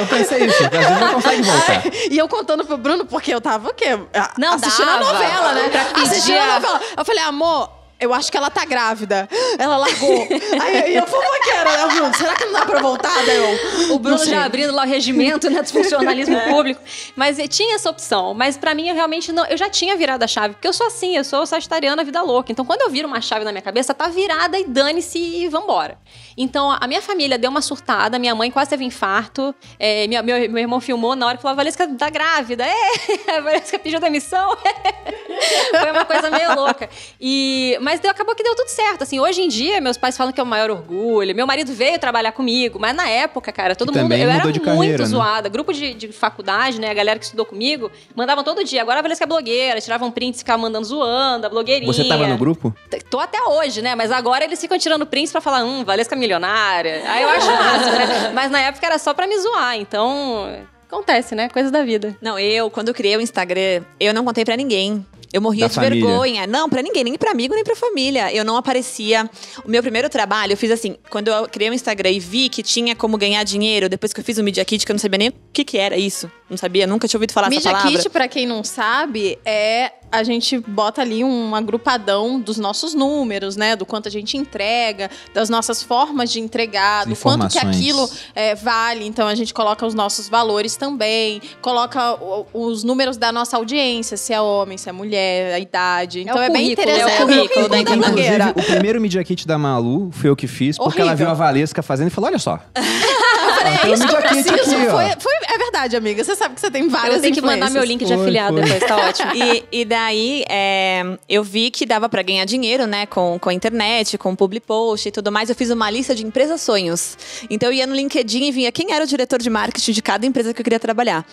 Eu 0.00 0.06
pensei 0.06 0.44
isso, 0.46 0.64
às 0.64 0.70
vezes 0.70 1.00
não 1.00 1.14
consegue 1.14 1.42
voltar. 1.42 1.82
e 2.10 2.18
eu 2.18 2.28
contando 2.28 2.64
pro 2.64 2.76
Bruno, 2.76 3.04
porque 3.06 3.32
eu 3.34 3.40
tava 3.40 3.68
o 3.68 3.74
quê? 3.74 3.98
Não 4.38 4.54
Assistindo 4.54 4.86
dava. 4.86 5.08
a 5.08 5.12
novela, 5.12 5.52
né? 5.52 5.68
Pra 5.68 5.84
pedir 5.84 6.02
Assistindo 6.02 6.38
a 6.38 6.42
a- 6.44 6.54
novela. 6.60 6.80
Eu 6.96 7.04
falei, 7.04 7.22
amor. 7.24 7.70
Eu 8.00 8.12
acho 8.12 8.30
que 8.30 8.36
ela 8.36 8.50
tá 8.50 8.64
grávida. 8.64 9.28
Ela 9.58 9.76
largou. 9.76 10.26
aí, 10.60 10.76
aí 10.82 10.96
eu 10.96 11.06
fofoqueira, 11.06 11.64
né, 11.86 11.94
Bruno? 11.94 12.14
Será 12.14 12.34
que 12.34 12.44
não 12.44 12.52
dá 12.52 12.66
pra 12.66 12.80
voltar? 12.80 13.24
Daí 13.24 13.36
eu, 13.36 13.94
O 13.94 13.98
Bruno 13.98 14.22
já 14.24 14.44
abrindo 14.44 14.72
lá 14.74 14.82
o 14.82 14.86
regimento, 14.86 15.48
né, 15.48 15.62
do 15.62 15.68
funcionalismo 15.70 16.38
público. 16.50 16.80
Mas 17.16 17.38
eh, 17.38 17.46
tinha 17.48 17.76
essa 17.76 17.88
opção. 17.88 18.34
Mas 18.34 18.58
pra 18.58 18.74
mim, 18.74 18.88
eu 18.88 18.94
realmente 18.94 19.32
não. 19.32 19.46
Eu 19.46 19.56
já 19.56 19.70
tinha 19.70 19.96
virado 19.96 20.22
a 20.22 20.26
chave. 20.26 20.54
Porque 20.54 20.68
eu 20.68 20.72
sou 20.72 20.86
assim, 20.88 21.16
eu 21.16 21.24
sou 21.24 21.46
sagitariana, 21.46 22.04
vida 22.04 22.20
louca. 22.20 22.50
Então, 22.52 22.64
quando 22.64 22.82
eu 22.82 22.90
viro 22.90 23.06
uma 23.08 23.20
chave 23.20 23.44
na 23.44 23.52
minha 23.52 23.62
cabeça, 23.62 23.94
tá 23.94 24.08
virada 24.08 24.58
e 24.58 24.64
dane-se 24.64 25.18
e 25.18 25.48
vambora. 25.48 25.96
Então, 26.36 26.76
a 26.78 26.86
minha 26.86 27.00
família 27.00 27.38
deu 27.38 27.50
uma 27.50 27.62
surtada. 27.62 28.18
Minha 28.18 28.34
mãe 28.34 28.50
quase 28.50 28.70
teve 28.70 28.84
infarto. 28.84 29.54
É, 29.78 30.06
minha- 30.08 30.22
meu, 30.22 30.36
meu 30.50 30.58
irmão 30.58 30.80
filmou 30.80 31.14
na 31.16 31.26
hora 31.26 31.36
que 31.36 31.42
falou: 31.42 31.56
Valesca 31.56 31.86
tá 31.96 32.10
grávida. 32.10 32.64
É, 32.66 33.30
a 33.38 33.40
Valesca 33.40 33.78
pediu 33.78 34.00
demissão. 34.00 34.56
Foi 35.70 35.90
uma 35.90 36.04
coisa 36.04 36.30
meio 36.30 36.54
louca. 36.54 36.88
E, 37.20 37.76
mas 37.84 38.00
deu, 38.00 38.10
acabou 38.10 38.34
que 38.34 38.42
deu 38.42 38.56
tudo 38.56 38.68
certo. 38.68 39.02
Assim, 39.02 39.20
hoje 39.20 39.42
em 39.42 39.48
dia, 39.48 39.80
meus 39.80 39.96
pais 39.96 40.16
falam 40.16 40.32
que 40.32 40.40
é 40.40 40.42
o 40.42 40.46
maior 40.46 40.70
orgulho. 40.70 41.34
Meu 41.34 41.46
marido 41.46 41.72
veio 41.72 41.98
trabalhar 41.98 42.32
comigo, 42.32 42.78
mas 42.80 42.96
na 42.96 43.08
época, 43.08 43.52
cara, 43.52 43.76
todo 43.76 43.96
E 43.96 44.02
mundo. 44.02 44.12
Eu 44.14 44.30
era 44.30 44.38
de 44.38 44.44
muito 44.44 44.60
carreira, 44.62 44.98
né? 44.98 45.04
zoada. 45.04 45.48
Grupo 45.48 45.72
de, 45.72 45.94
de 45.94 46.08
faculdade, 46.08 46.80
né? 46.80 46.90
A 46.90 46.94
galera 46.94 47.18
que 47.18 47.24
estudou 47.26 47.44
comigo, 47.44 47.90
mandavam 48.16 48.42
todo 48.42 48.64
dia. 48.64 48.80
Agora 48.82 48.98
a 48.98 49.02
Valesca 49.02 49.24
é 49.24 49.26
blogueira, 49.26 49.80
tiravam 49.80 50.10
prints, 50.10 50.40
ficavam 50.40 50.62
mandando 50.62 50.86
zoando, 50.86 51.46
a 51.46 51.50
blogueirinha. 51.50 51.92
Você 51.92 52.04
tava 52.04 52.26
no 52.26 52.38
grupo? 52.38 52.74
Tô 53.10 53.20
até 53.20 53.40
hoje, 53.42 53.82
né? 53.82 53.94
Mas 53.94 54.10
agora 54.10 54.44
eles 54.44 54.60
ficam 54.60 54.78
tirando 54.78 55.04
prints 55.06 55.30
pra 55.30 55.40
falar, 55.40 55.62
hum, 55.64 55.84
Valesca 55.84 56.16
milionária. 56.16 57.02
Aí 57.06 57.22
eu 57.22 57.28
acho 57.28 57.46
massa, 57.50 57.90
né? 57.92 58.30
Mas 58.34 58.50
na 58.50 58.60
época 58.60 58.86
era 58.86 58.98
só 58.98 59.12
pra 59.12 59.26
me 59.26 59.38
zoar, 59.38 59.76
então. 59.76 60.48
Acontece, 60.86 61.34
né? 61.34 61.48
Coisa 61.48 61.70
da 61.70 61.82
vida. 61.82 62.16
Não, 62.22 62.38
eu, 62.38 62.70
quando 62.70 62.88
eu 62.88 62.94
criei 62.94 63.16
o 63.16 63.20
Instagram, 63.20 63.82
eu 63.98 64.14
não 64.14 64.24
contei 64.24 64.44
pra 64.44 64.56
ninguém. 64.56 65.04
Eu 65.34 65.40
morria 65.40 65.62
Da 65.62 65.68
de 65.68 65.74
família. 65.74 66.06
vergonha. 66.06 66.46
Não, 66.46 66.68
pra 66.70 66.80
ninguém, 66.80 67.02
nem 67.02 67.14
pra 67.18 67.32
amigo, 67.32 67.54
nem 67.56 67.64
pra 67.64 67.74
família. 67.74 68.32
Eu 68.32 68.44
não 68.44 68.56
aparecia. 68.56 69.28
O 69.64 69.68
meu 69.68 69.82
primeiro 69.82 70.08
trabalho, 70.08 70.52
eu 70.52 70.56
fiz 70.56 70.70
assim, 70.70 70.96
quando 71.10 71.26
eu 71.26 71.48
criei 71.48 71.68
o 71.68 71.74
Instagram 71.74 72.10
e 72.10 72.20
vi 72.20 72.48
que 72.48 72.62
tinha 72.62 72.94
como 72.94 73.18
ganhar 73.18 73.42
dinheiro, 73.42 73.88
depois 73.88 74.12
que 74.12 74.20
eu 74.20 74.24
fiz 74.24 74.38
o 74.38 74.44
Media 74.44 74.64
Kit, 74.64 74.86
que 74.86 74.92
eu 74.92 74.94
não 74.94 75.00
sabia 75.00 75.18
nem 75.18 75.28
o 75.30 75.34
que 75.52 75.64
que 75.64 75.76
era 75.76 75.96
isso. 75.98 76.30
Não 76.48 76.56
sabia, 76.58 76.86
nunca 76.86 77.08
tinha 77.08 77.18
ouvido 77.18 77.32
falar 77.32 77.46
essa 77.46 77.56
Media 77.56 77.70
palavra. 77.70 77.98
Kit, 77.98 78.10
pra 78.10 78.28
quem 78.28 78.46
não 78.46 78.62
sabe, 78.62 79.38
é 79.44 79.92
a 80.12 80.22
gente 80.22 80.58
bota 80.58 81.00
ali 81.00 81.24
um 81.24 81.54
agrupadão 81.56 82.38
dos 82.38 82.56
nossos 82.56 82.94
números, 82.94 83.56
né? 83.56 83.74
Do 83.74 83.84
quanto 83.84 84.06
a 84.06 84.10
gente 84.10 84.36
entrega, 84.36 85.10
das 85.32 85.48
nossas 85.48 85.82
formas 85.82 86.30
de 86.30 86.38
entregar, 86.38 87.06
do 87.06 87.16
quanto 87.16 87.48
que 87.48 87.58
aquilo 87.58 88.08
é, 88.34 88.54
vale. 88.54 89.04
Então 89.06 89.26
a 89.26 89.34
gente 89.34 89.52
coloca 89.52 89.84
os 89.84 89.94
nossos 89.94 90.28
valores 90.28 90.76
também, 90.76 91.42
coloca 91.60 92.16
os 92.52 92.84
números 92.84 93.16
da 93.16 93.32
nossa 93.32 93.56
audiência, 93.56 94.16
se 94.16 94.32
é 94.32 94.40
homem, 94.40 94.78
se 94.78 94.88
é 94.88 94.92
mulher, 94.92 95.54
a 95.54 95.58
idade. 95.58 96.20
Então 96.20 96.40
é, 96.40 96.48
o 96.48 96.52
bem 96.52 96.74
currículo, 96.76 96.88
é 96.88 96.94
o 96.94 97.08
interessante. 97.08 97.22
currículo 97.22 97.68
da 97.68 97.82
da 97.82 97.94
Inclusive, 97.94 98.50
o 98.50 98.62
primeiro 98.62 99.00
Media 99.00 99.24
Kit 99.24 99.46
da 99.46 99.58
Malu 99.58 100.10
foi 100.12 100.30
eu 100.30 100.36
que 100.36 100.46
fiz, 100.46 100.76
porque 100.76 101.00
ela 101.00 101.10
Horrível. 101.10 101.26
viu 101.26 101.32
a 101.32 101.34
Valesca 101.34 101.82
fazendo 101.82 102.08
e 102.08 102.10
falou: 102.10 102.28
olha 102.28 102.38
só. 102.38 102.60
Tem 103.64 103.90
é 103.90 103.92
o 103.92 103.94
isso 103.94 104.06
que 104.06 104.14
eu 104.14 104.20
Media 104.20 104.42
Kit 104.42 104.52
preciso. 104.52 104.76
aqui, 104.76 104.86
ó. 104.86 104.90
Foi, 104.90 105.04
foi- 105.20 105.54
é 105.54 105.58
verdade, 105.58 105.96
amiga. 105.96 106.22
Você 106.24 106.34
sabe 106.36 106.54
que 106.54 106.60
você 106.60 106.70
tem 106.70 106.88
várias 106.88 107.16
eu 107.16 107.20
tenho 107.22 107.34
que 107.34 107.40
mandar 107.40 107.70
meu 107.70 107.82
link 107.84 108.04
de 108.04 108.12
Foi, 108.14 108.22
afiliado 108.22 108.56
foi. 108.58 108.62
depois, 108.66 108.84
tá 108.88 108.96
ótimo. 109.08 109.32
E, 109.34 109.64
e 109.72 109.84
daí, 109.84 110.44
é, 110.48 111.02
eu 111.28 111.42
vi 111.44 111.70
que 111.70 111.84
dava 111.86 112.08
pra 112.08 112.22
ganhar 112.22 112.44
dinheiro, 112.44 112.86
né, 112.86 113.06
com, 113.06 113.38
com 113.38 113.48
a 113.48 113.54
internet, 113.54 114.16
com 114.18 114.34
public 114.36 114.66
post 114.66 115.08
e 115.08 115.12
tudo 115.12 115.30
mais. 115.32 115.48
Eu 115.48 115.54
fiz 115.56 115.70
uma 115.70 115.90
lista 115.90 116.14
de 116.14 116.24
empresas 116.24 116.60
sonhos. 116.60 117.16
Então, 117.50 117.68
eu 117.68 117.72
ia 117.72 117.86
no 117.86 117.94
LinkedIn 117.94 118.44
e 118.44 118.52
via 118.52 118.72
quem 118.72 118.92
era 118.92 119.04
o 119.04 119.06
diretor 119.06 119.40
de 119.40 119.50
marketing 119.50 119.92
de 119.92 120.02
cada 120.02 120.26
empresa 120.26 120.52
que 120.54 120.60
eu 120.60 120.64
queria 120.64 120.80
trabalhar. 120.80 121.24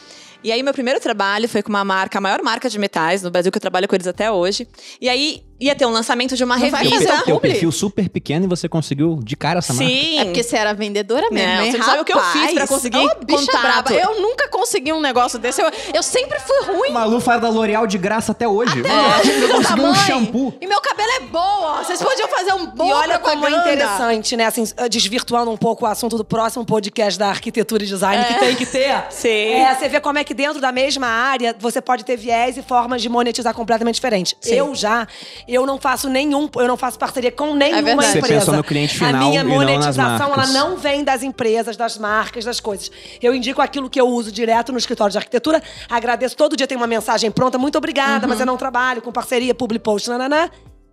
E 0.43 0.51
aí, 0.51 0.63
meu 0.63 0.73
primeiro 0.73 0.99
trabalho 0.99 1.47
foi 1.47 1.61
com 1.61 1.69
uma 1.69 1.85
marca, 1.85 2.17
a 2.17 2.21
maior 2.21 2.41
marca 2.41 2.67
de 2.67 2.79
metais 2.79 3.21
no 3.21 3.29
Brasil, 3.29 3.51
que 3.51 3.57
eu 3.57 3.61
trabalho 3.61 3.87
com 3.87 3.95
eles 3.95 4.07
até 4.07 4.31
hoje. 4.31 4.67
E 4.99 5.07
aí, 5.07 5.43
ia 5.61 5.75
ter 5.75 5.85
um 5.85 5.91
lançamento 5.91 6.35
de 6.35 6.43
uma 6.43 6.57
Não 6.57 6.69
vai 6.69 6.83
revista. 6.83 7.07
fazer 7.13 7.23
Teu 7.23 7.35
publi? 7.35 7.51
perfil 7.51 7.71
super 7.71 8.09
pequeno 8.09 8.45
e 8.45 8.47
você 8.47 8.67
conseguiu 8.67 9.19
de 9.23 9.35
cara 9.37 9.59
essa 9.59 9.73
marca. 9.73 9.89
Sim. 9.89 10.19
É 10.19 10.25
porque 10.25 10.43
você 10.43 10.57
era 10.57 10.73
vendedora 10.73 11.29
mesmo, 11.31 11.53
Não, 11.55 11.63
hein? 11.63 11.71
você 11.71 11.77
não 11.77 11.85
sabe 11.85 11.99
o 12.01 12.05
que 12.05 12.13
eu 12.13 12.19
fiz 12.23 12.53
pra 12.53 12.67
conseguir 12.67 13.09
bicha 13.25 13.39
contato. 13.45 13.61
braba. 13.61 13.93
Eu 13.93 14.19
nunca 14.21 14.47
consegui 14.49 14.91
um 14.91 14.99
negócio 14.99 15.37
desse. 15.39 15.61
Eu, 15.61 15.71
eu 15.93 16.03
sempre 16.03 16.39
fui 16.39 16.65
ruim. 16.73 16.91
Malu 16.91 17.19
faz 17.21 17.39
da 17.41 17.49
L'Oreal 17.49 17.85
de 17.87 17.97
graça 17.97 18.31
até 18.31 18.47
hoje. 18.47 18.79
Até 18.79 19.19
hoje, 19.19 19.41
eu 19.41 19.49
consegui 19.49 19.81
um 19.81 19.95
shampoo. 19.95 20.53
E 20.59 20.67
meu 20.67 20.81
cabelo 20.81 21.09
é 21.11 21.19
boa. 21.21 21.83
Vocês 21.83 22.01
podiam 22.01 22.27
fazer 22.27 22.53
um 22.53 22.65
bom 22.67 22.87
E 22.89 22.91
olha 22.93 23.19
como 23.19 23.45
é 23.45 23.49
propaganda. 23.49 23.73
interessante, 23.73 24.35
né? 24.35 24.45
Assim, 24.45 24.63
desvirtuando 24.89 25.51
um 25.51 25.57
pouco 25.57 25.85
o 25.85 25.87
assunto 25.87 26.17
do 26.17 26.25
próximo 26.25 26.65
podcast 26.65 27.17
da 27.19 27.27
arquitetura 27.29 27.83
e 27.83 27.87
design 27.87 28.23
que 28.25 28.33
tem 28.39 28.55
que 28.55 28.65
ter. 28.65 29.03
Sim. 29.09 29.29
É, 29.29 29.75
você 29.75 29.87
vê 29.87 29.99
como 29.99 30.17
é 30.17 30.23
que 30.23 30.33
dentro 30.33 30.59
da 30.59 30.71
mesma 30.71 31.07
área 31.07 31.55
você 31.59 31.81
pode 31.81 32.03
ter 32.03 32.17
viés 32.17 32.57
e 32.57 32.61
formas 32.61 33.01
de 33.01 33.09
monetizar 33.09 33.53
completamente 33.53 33.95
diferentes. 33.95 34.35
Eu 34.45 34.73
já, 34.75 35.07
eu 35.53 35.65
não 35.65 35.79
faço 35.79 36.09
nenhum, 36.09 36.49
eu 36.55 36.67
não 36.67 36.77
faço 36.77 36.97
parceria 36.97 37.31
com 37.31 37.53
nenhuma. 37.53 38.01
Você 38.03 38.19
empresa. 38.19 38.39
pensou 38.39 38.55
no 38.55 38.63
cliente 38.63 38.95
final 38.97 39.13
A 39.15 39.17
minha 39.27 39.41
e 39.41 39.43
não 39.43 39.51
monetização, 39.51 40.33
ela 40.33 40.47
não 40.47 40.77
vem 40.77 41.03
das 41.03 41.23
empresas, 41.23 41.75
das 41.75 41.97
marcas, 41.97 42.45
das 42.45 42.59
coisas. 42.59 42.91
Eu 43.21 43.33
indico 43.35 43.61
aquilo 43.61 43.89
que 43.89 43.99
eu 43.99 44.07
uso 44.07 44.31
direto 44.31 44.71
no 44.71 44.77
escritório 44.77 45.11
de 45.11 45.17
arquitetura. 45.17 45.61
Agradeço, 45.89 46.35
todo 46.35 46.55
dia 46.55 46.67
tem 46.67 46.77
uma 46.77 46.87
mensagem 46.87 47.29
pronta. 47.31 47.57
Muito 47.57 47.77
obrigada, 47.77 48.27
mas 48.27 48.39
eu 48.39 48.45
não 48.45 48.57
trabalho 48.57 49.01
com 49.01 49.11
parceria, 49.11 49.53
public 49.53 49.83
post, 49.83 50.09
nananã. 50.09 50.49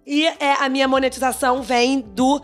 E 0.07 0.27
é, 0.27 0.55
a 0.61 0.69
minha 0.69 0.89
monetização 0.89 1.63
vem 1.63 2.01
do 2.01 2.41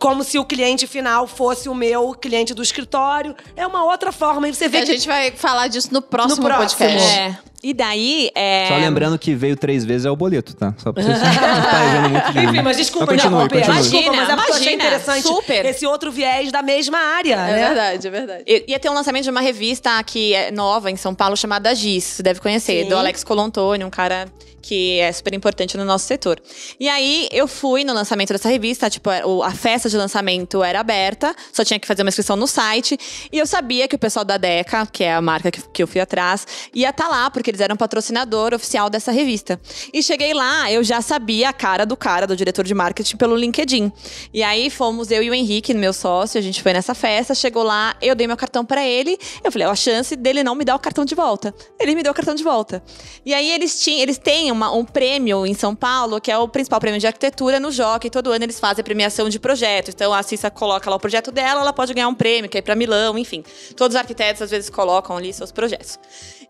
como 0.00 0.24
se 0.24 0.36
o 0.38 0.44
cliente 0.44 0.86
final 0.86 1.26
fosse 1.28 1.68
o 1.68 1.74
meu 1.74 2.12
cliente 2.12 2.52
do 2.52 2.62
escritório. 2.62 3.36
É 3.54 3.64
uma 3.66 3.84
outra 3.84 4.10
forma. 4.10 4.48
E 4.48 4.54
você 4.54 4.68
vê 4.68 4.78
A 4.78 4.80
que 4.80 4.86
gente 4.92 5.06
vai 5.06 5.30
falar 5.30 5.68
disso 5.68 5.88
no 5.92 6.02
próximo, 6.02 6.42
No 6.42 6.48
próximo. 6.48 6.78
podcast. 6.80 7.18
É. 7.18 7.38
E 7.62 7.72
daí, 7.74 8.30
é... 8.34 8.66
Só 8.68 8.76
lembrando 8.76 9.18
que 9.18 9.34
veio 9.34 9.56
três 9.56 9.84
vezes 9.84 10.04
é 10.04 10.10
o 10.10 10.14
boleto, 10.16 10.54
tá? 10.54 10.74
Só 10.78 10.92
pra 10.92 11.02
vocês 11.02 11.18
não 11.20 11.28
estarem 11.30 12.10
muito 12.10 12.32
de 12.32 12.38
Enfim, 12.46 12.62
mas 12.62 12.76
desculpa 12.76 13.06
Mas 13.12 13.22
continue, 13.22 13.48
continue. 13.48 13.78
Desculpa, 13.78 14.12
mas 14.12 14.28
é 14.28 14.36
porque 14.36 14.50
eu 14.50 14.54
achei 14.54 14.72
Imagina, 14.74 14.84
interessante 14.84 15.22
super. 15.22 15.64
esse 15.66 15.86
outro 15.86 16.12
viés 16.12 16.52
da 16.52 16.62
mesma 16.62 16.98
área, 16.98 17.34
É 17.34 17.36
né? 17.52 17.66
verdade, 17.68 18.06
é 18.06 18.10
verdade. 18.10 18.42
Eu- 18.46 18.64
Ia 18.68 18.78
ter 18.78 18.90
um 18.90 18.94
lançamento 18.94 19.24
de 19.24 19.30
uma 19.30 19.40
revista 19.40 20.02
que 20.04 20.34
é 20.34 20.50
nova 20.50 20.90
em 20.90 20.96
São 20.96 21.14
Paulo 21.14 21.36
chamada 21.36 21.74
Giz, 21.74 22.04
você 22.04 22.22
deve 22.22 22.40
conhecer, 22.40 22.82
Sim. 22.84 22.88
do 22.90 22.96
Alex 22.96 23.24
Colontoni, 23.24 23.84
um 23.84 23.90
cara 23.90 24.26
que 24.62 24.98
é 24.98 25.12
super 25.12 25.32
importante 25.32 25.76
no 25.76 25.84
nosso 25.84 26.06
setor. 26.06 26.42
E 26.80 26.88
aí 26.88 27.28
eu 27.30 27.46
fui 27.46 27.84
no 27.84 27.92
lançamento 27.94 28.32
dessa 28.32 28.48
revista, 28.48 28.90
tipo, 28.90 29.08
a 29.10 29.50
festa 29.52 29.88
de 29.88 29.96
lançamento 29.96 30.60
era 30.60 30.80
aberta, 30.80 31.32
só 31.52 31.64
tinha 31.64 31.78
que 31.78 31.86
fazer 31.86 32.02
uma 32.02 32.08
inscrição 32.08 32.34
no 32.34 32.48
site, 32.48 32.98
e 33.30 33.38
eu 33.38 33.46
sabia 33.46 33.86
que 33.86 33.94
o 33.94 33.98
pessoal 33.98 34.24
da 34.24 34.36
Deca, 34.36 34.84
que 34.90 35.04
é 35.04 35.14
a 35.14 35.22
marca 35.22 35.52
que, 35.52 35.62
que 35.72 35.80
eu 35.84 35.86
fui 35.86 36.00
atrás, 36.00 36.44
ia 36.74 36.90
estar 36.90 37.06
lá, 37.06 37.30
porque 37.30 37.45
que 37.46 37.50
eles 37.52 37.60
eram 37.60 37.76
patrocinador 37.76 38.52
oficial 38.52 38.90
dessa 38.90 39.12
revista. 39.12 39.60
E 39.92 40.02
cheguei 40.02 40.34
lá, 40.34 40.70
eu 40.70 40.82
já 40.82 41.00
sabia 41.00 41.50
a 41.50 41.52
cara 41.52 41.86
do 41.86 41.96
cara, 41.96 42.26
do 42.26 42.34
diretor 42.34 42.64
de 42.64 42.74
marketing, 42.74 43.16
pelo 43.16 43.36
LinkedIn. 43.36 43.92
E 44.34 44.42
aí 44.42 44.68
fomos 44.68 45.12
eu 45.12 45.22
e 45.22 45.30
o 45.30 45.34
Henrique, 45.34 45.72
meu 45.72 45.92
sócio, 45.92 46.40
a 46.40 46.42
gente 46.42 46.60
foi 46.60 46.72
nessa 46.72 46.92
festa, 46.92 47.36
chegou 47.36 47.62
lá, 47.62 47.94
eu 48.02 48.16
dei 48.16 48.26
meu 48.26 48.36
cartão 48.36 48.64
para 48.64 48.84
ele, 48.84 49.16
eu 49.44 49.52
falei, 49.52 49.68
ó, 49.68 49.70
a 49.70 49.76
chance 49.76 50.16
dele 50.16 50.42
não 50.42 50.56
me 50.56 50.64
dar 50.64 50.74
o 50.74 50.78
cartão 50.80 51.04
de 51.04 51.14
volta. 51.14 51.54
Ele 51.78 51.94
me 51.94 52.02
deu 52.02 52.10
o 52.10 52.14
cartão 52.16 52.34
de 52.34 52.42
volta. 52.42 52.82
E 53.24 53.32
aí 53.32 53.48
eles, 53.52 53.80
tinham, 53.80 54.00
eles 54.00 54.18
têm 54.18 54.50
uma, 54.50 54.72
um 54.72 54.84
prêmio 54.84 55.46
em 55.46 55.54
São 55.54 55.72
Paulo, 55.72 56.20
que 56.20 56.32
é 56.32 56.36
o 56.36 56.48
principal 56.48 56.80
prêmio 56.80 56.98
de 56.98 57.06
arquitetura 57.06 57.60
no 57.60 57.70
Jockey. 57.70 58.10
Todo 58.10 58.32
ano 58.32 58.44
eles 58.44 58.58
fazem 58.58 58.80
a 58.80 58.84
premiação 58.84 59.28
de 59.28 59.38
projetos. 59.38 59.94
Então 59.94 60.12
a 60.12 60.20
Cissa 60.24 60.50
coloca 60.50 60.90
lá 60.90 60.96
o 60.96 61.00
projeto 61.00 61.30
dela, 61.30 61.60
ela 61.60 61.72
pode 61.72 61.94
ganhar 61.94 62.08
um 62.08 62.14
prêmio, 62.14 62.50
que 62.50 62.58
é 62.58 62.62
para 62.62 62.74
Milão, 62.74 63.16
enfim. 63.16 63.44
Todos 63.76 63.94
os 63.94 64.00
arquitetos 64.00 64.42
às 64.42 64.50
vezes 64.50 64.68
colocam 64.68 65.16
ali 65.16 65.32
seus 65.32 65.52
projetos. 65.52 65.96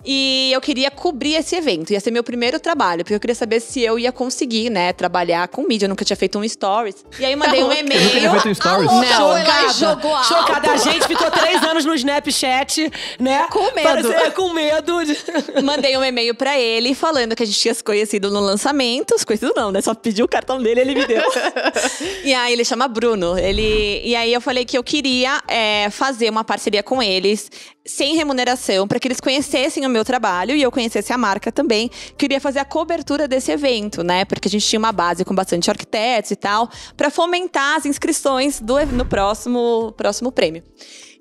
E 0.08 0.50
eu 0.52 0.60
queria 0.60 0.90
cobrir 0.90 1.34
esse 1.34 1.56
evento. 1.56 1.92
Ia 1.92 1.98
ser 1.98 2.12
meu 2.12 2.22
primeiro 2.22 2.60
trabalho, 2.60 3.02
porque 3.02 3.14
eu 3.14 3.20
queria 3.20 3.34
saber 3.34 3.58
se 3.60 3.82
eu 3.82 3.98
ia 3.98 4.12
conseguir, 4.12 4.70
né, 4.70 4.92
trabalhar 4.92 5.48
com 5.48 5.62
mídia. 5.66 5.86
Eu 5.86 5.88
nunca 5.88 6.04
tinha 6.04 6.16
feito 6.16 6.38
um 6.38 6.48
stories. 6.48 7.04
E 7.18 7.24
aí 7.24 7.34
mandei 7.34 7.62
um 7.64 7.72
e-mail. 7.72 8.00
Eu 8.00 8.04
nunca 8.04 8.12
tinha 8.20 8.30
feito 8.30 8.48
um 8.48 8.54
stories. 8.54 8.88
Alô, 8.88 9.02
Não, 9.02 9.72
jogou 9.74 10.14
alto. 10.14 10.28
Chocada. 10.28 10.70
A 10.70 10.76
gente 10.76 11.06
ficou 11.08 11.30
três 11.30 11.62
anos 11.64 11.84
no 11.84 11.92
Snapchat, 11.94 12.90
né? 13.18 13.46
Com 13.50 13.64
medo. 13.74 13.82
Parece- 13.82 14.30
com 14.32 14.52
medo. 14.52 15.04
de- 15.04 15.16
Mandei 15.62 15.96
um 15.96 16.04
e-mail 16.04 16.34
pra 16.34 16.58
ele 16.58 16.94
falando 16.94 17.34
que 17.34 17.42
a 17.42 17.46
gente 17.46 17.58
tinha 17.58 17.74
se 17.74 17.82
conhecido 17.82 18.30
no 18.30 18.40
lançamento. 18.40 19.18
Se 19.18 19.26
conhecido 19.26 19.52
não, 19.56 19.72
né? 19.72 19.80
Só 19.80 19.94
pedi 19.94 20.22
o 20.22 20.28
cartão 20.28 20.62
dele 20.62 20.80
ele 20.82 20.94
me 20.94 21.06
deu. 21.06 21.22
e 22.22 22.32
aí 22.34 22.52
ele 22.52 22.64
chama 22.64 22.86
Bruno. 22.86 23.36
Ele, 23.38 24.02
e 24.04 24.14
aí 24.14 24.32
eu 24.32 24.40
falei 24.40 24.64
que 24.64 24.76
eu 24.78 24.84
queria 24.84 25.42
é, 25.48 25.88
fazer 25.90 26.30
uma 26.30 26.44
parceria 26.44 26.82
com 26.82 27.02
eles, 27.02 27.50
sem 27.84 28.14
remuneração, 28.16 28.86
para 28.86 28.98
que 29.00 29.08
eles 29.08 29.20
conhecessem 29.20 29.84
o 29.86 29.88
meu 29.88 29.95
trabalho 30.04 30.54
e 30.54 30.62
eu 30.62 30.70
conhecesse 30.70 31.12
a 31.12 31.18
marca 31.18 31.50
também. 31.50 31.90
Queria 32.16 32.40
fazer 32.40 32.58
a 32.58 32.64
cobertura 32.64 33.26
desse 33.26 33.50
evento, 33.50 34.02
né? 34.02 34.24
Porque 34.24 34.48
a 34.48 34.50
gente 34.50 34.66
tinha 34.66 34.78
uma 34.78 34.92
base 34.92 35.24
com 35.24 35.34
bastante 35.34 35.70
arquitetos 35.70 36.30
e 36.30 36.36
tal, 36.36 36.68
para 36.96 37.10
fomentar 37.10 37.76
as 37.76 37.86
inscrições 37.86 38.60
do, 38.60 38.84
no 38.86 39.04
próximo, 39.04 39.92
próximo 39.96 40.30
prêmio. 40.32 40.62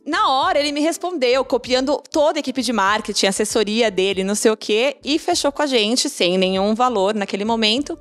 Na 0.05 0.29
hora, 0.29 0.59
ele 0.59 0.71
me 0.71 0.81
respondeu, 0.81 1.43
copiando 1.43 1.99
toda 2.11 2.37
a 2.37 2.41
equipe 2.41 2.61
de 2.61 2.71
marketing, 2.71 3.25
assessoria 3.25 3.89
dele, 3.89 4.23
não 4.23 4.35
sei 4.35 4.51
o 4.51 4.57
quê, 4.57 4.97
e 5.03 5.17
fechou 5.17 5.51
com 5.51 5.63
a 5.63 5.65
gente, 5.65 6.09
sem 6.09 6.37
nenhum 6.37 6.75
valor 6.75 7.15
naquele 7.15 7.43
momento. 7.43 7.97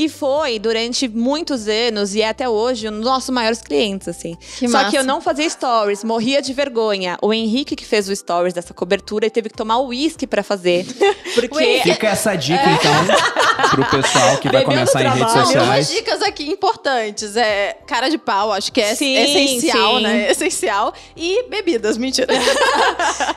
E 0.00 0.08
foi 0.08 0.58
durante 0.58 1.06
muitos 1.06 1.68
anos 1.68 2.14
e 2.14 2.22
é 2.22 2.28
até 2.30 2.48
hoje 2.48 2.88
um 2.88 2.92
dos 2.92 3.04
nossos 3.04 3.28
maiores 3.28 3.60
clientes, 3.60 4.08
assim. 4.08 4.34
Que 4.58 4.66
Só 4.66 4.78
massa. 4.78 4.90
que 4.90 4.96
eu 4.96 5.04
não 5.04 5.20
fazia 5.20 5.46
stories, 5.50 6.02
morria 6.02 6.40
de 6.40 6.54
vergonha. 6.54 7.18
O 7.20 7.34
Henrique 7.34 7.76
que 7.76 7.84
fez 7.84 8.08
o 8.08 8.16
stories 8.16 8.54
dessa 8.54 8.72
cobertura 8.72 9.26
e 9.26 9.30
teve 9.30 9.50
que 9.50 9.56
tomar 9.56 9.78
uísque 9.80 10.26
pra 10.26 10.42
fazer. 10.42 10.86
Porque 11.34 11.80
Fica 11.82 12.06
essa 12.08 12.34
dica, 12.34 12.62
então, 12.70 13.70
pro 13.72 13.84
pessoal 13.90 14.38
que 14.38 14.48
vai 14.48 14.64
começar 14.64 15.02
em 15.04 15.10
redes 15.10 15.32
sociais. 15.32 15.88
dicas 15.90 16.22
aqui 16.22 16.48
importantes. 16.50 17.36
É 17.36 17.76
cara 17.86 18.08
de 18.08 18.16
pau, 18.16 18.52
acho 18.52 18.72
que 18.72 18.80
é 18.80 18.94
Sim, 18.94 19.14
essencial, 19.16 19.96
sim. 19.96 20.02
né? 20.02 20.30
Essencial. 20.30 20.94
E 21.14 21.44
bebidas, 21.50 21.98
mentira. 21.98 22.32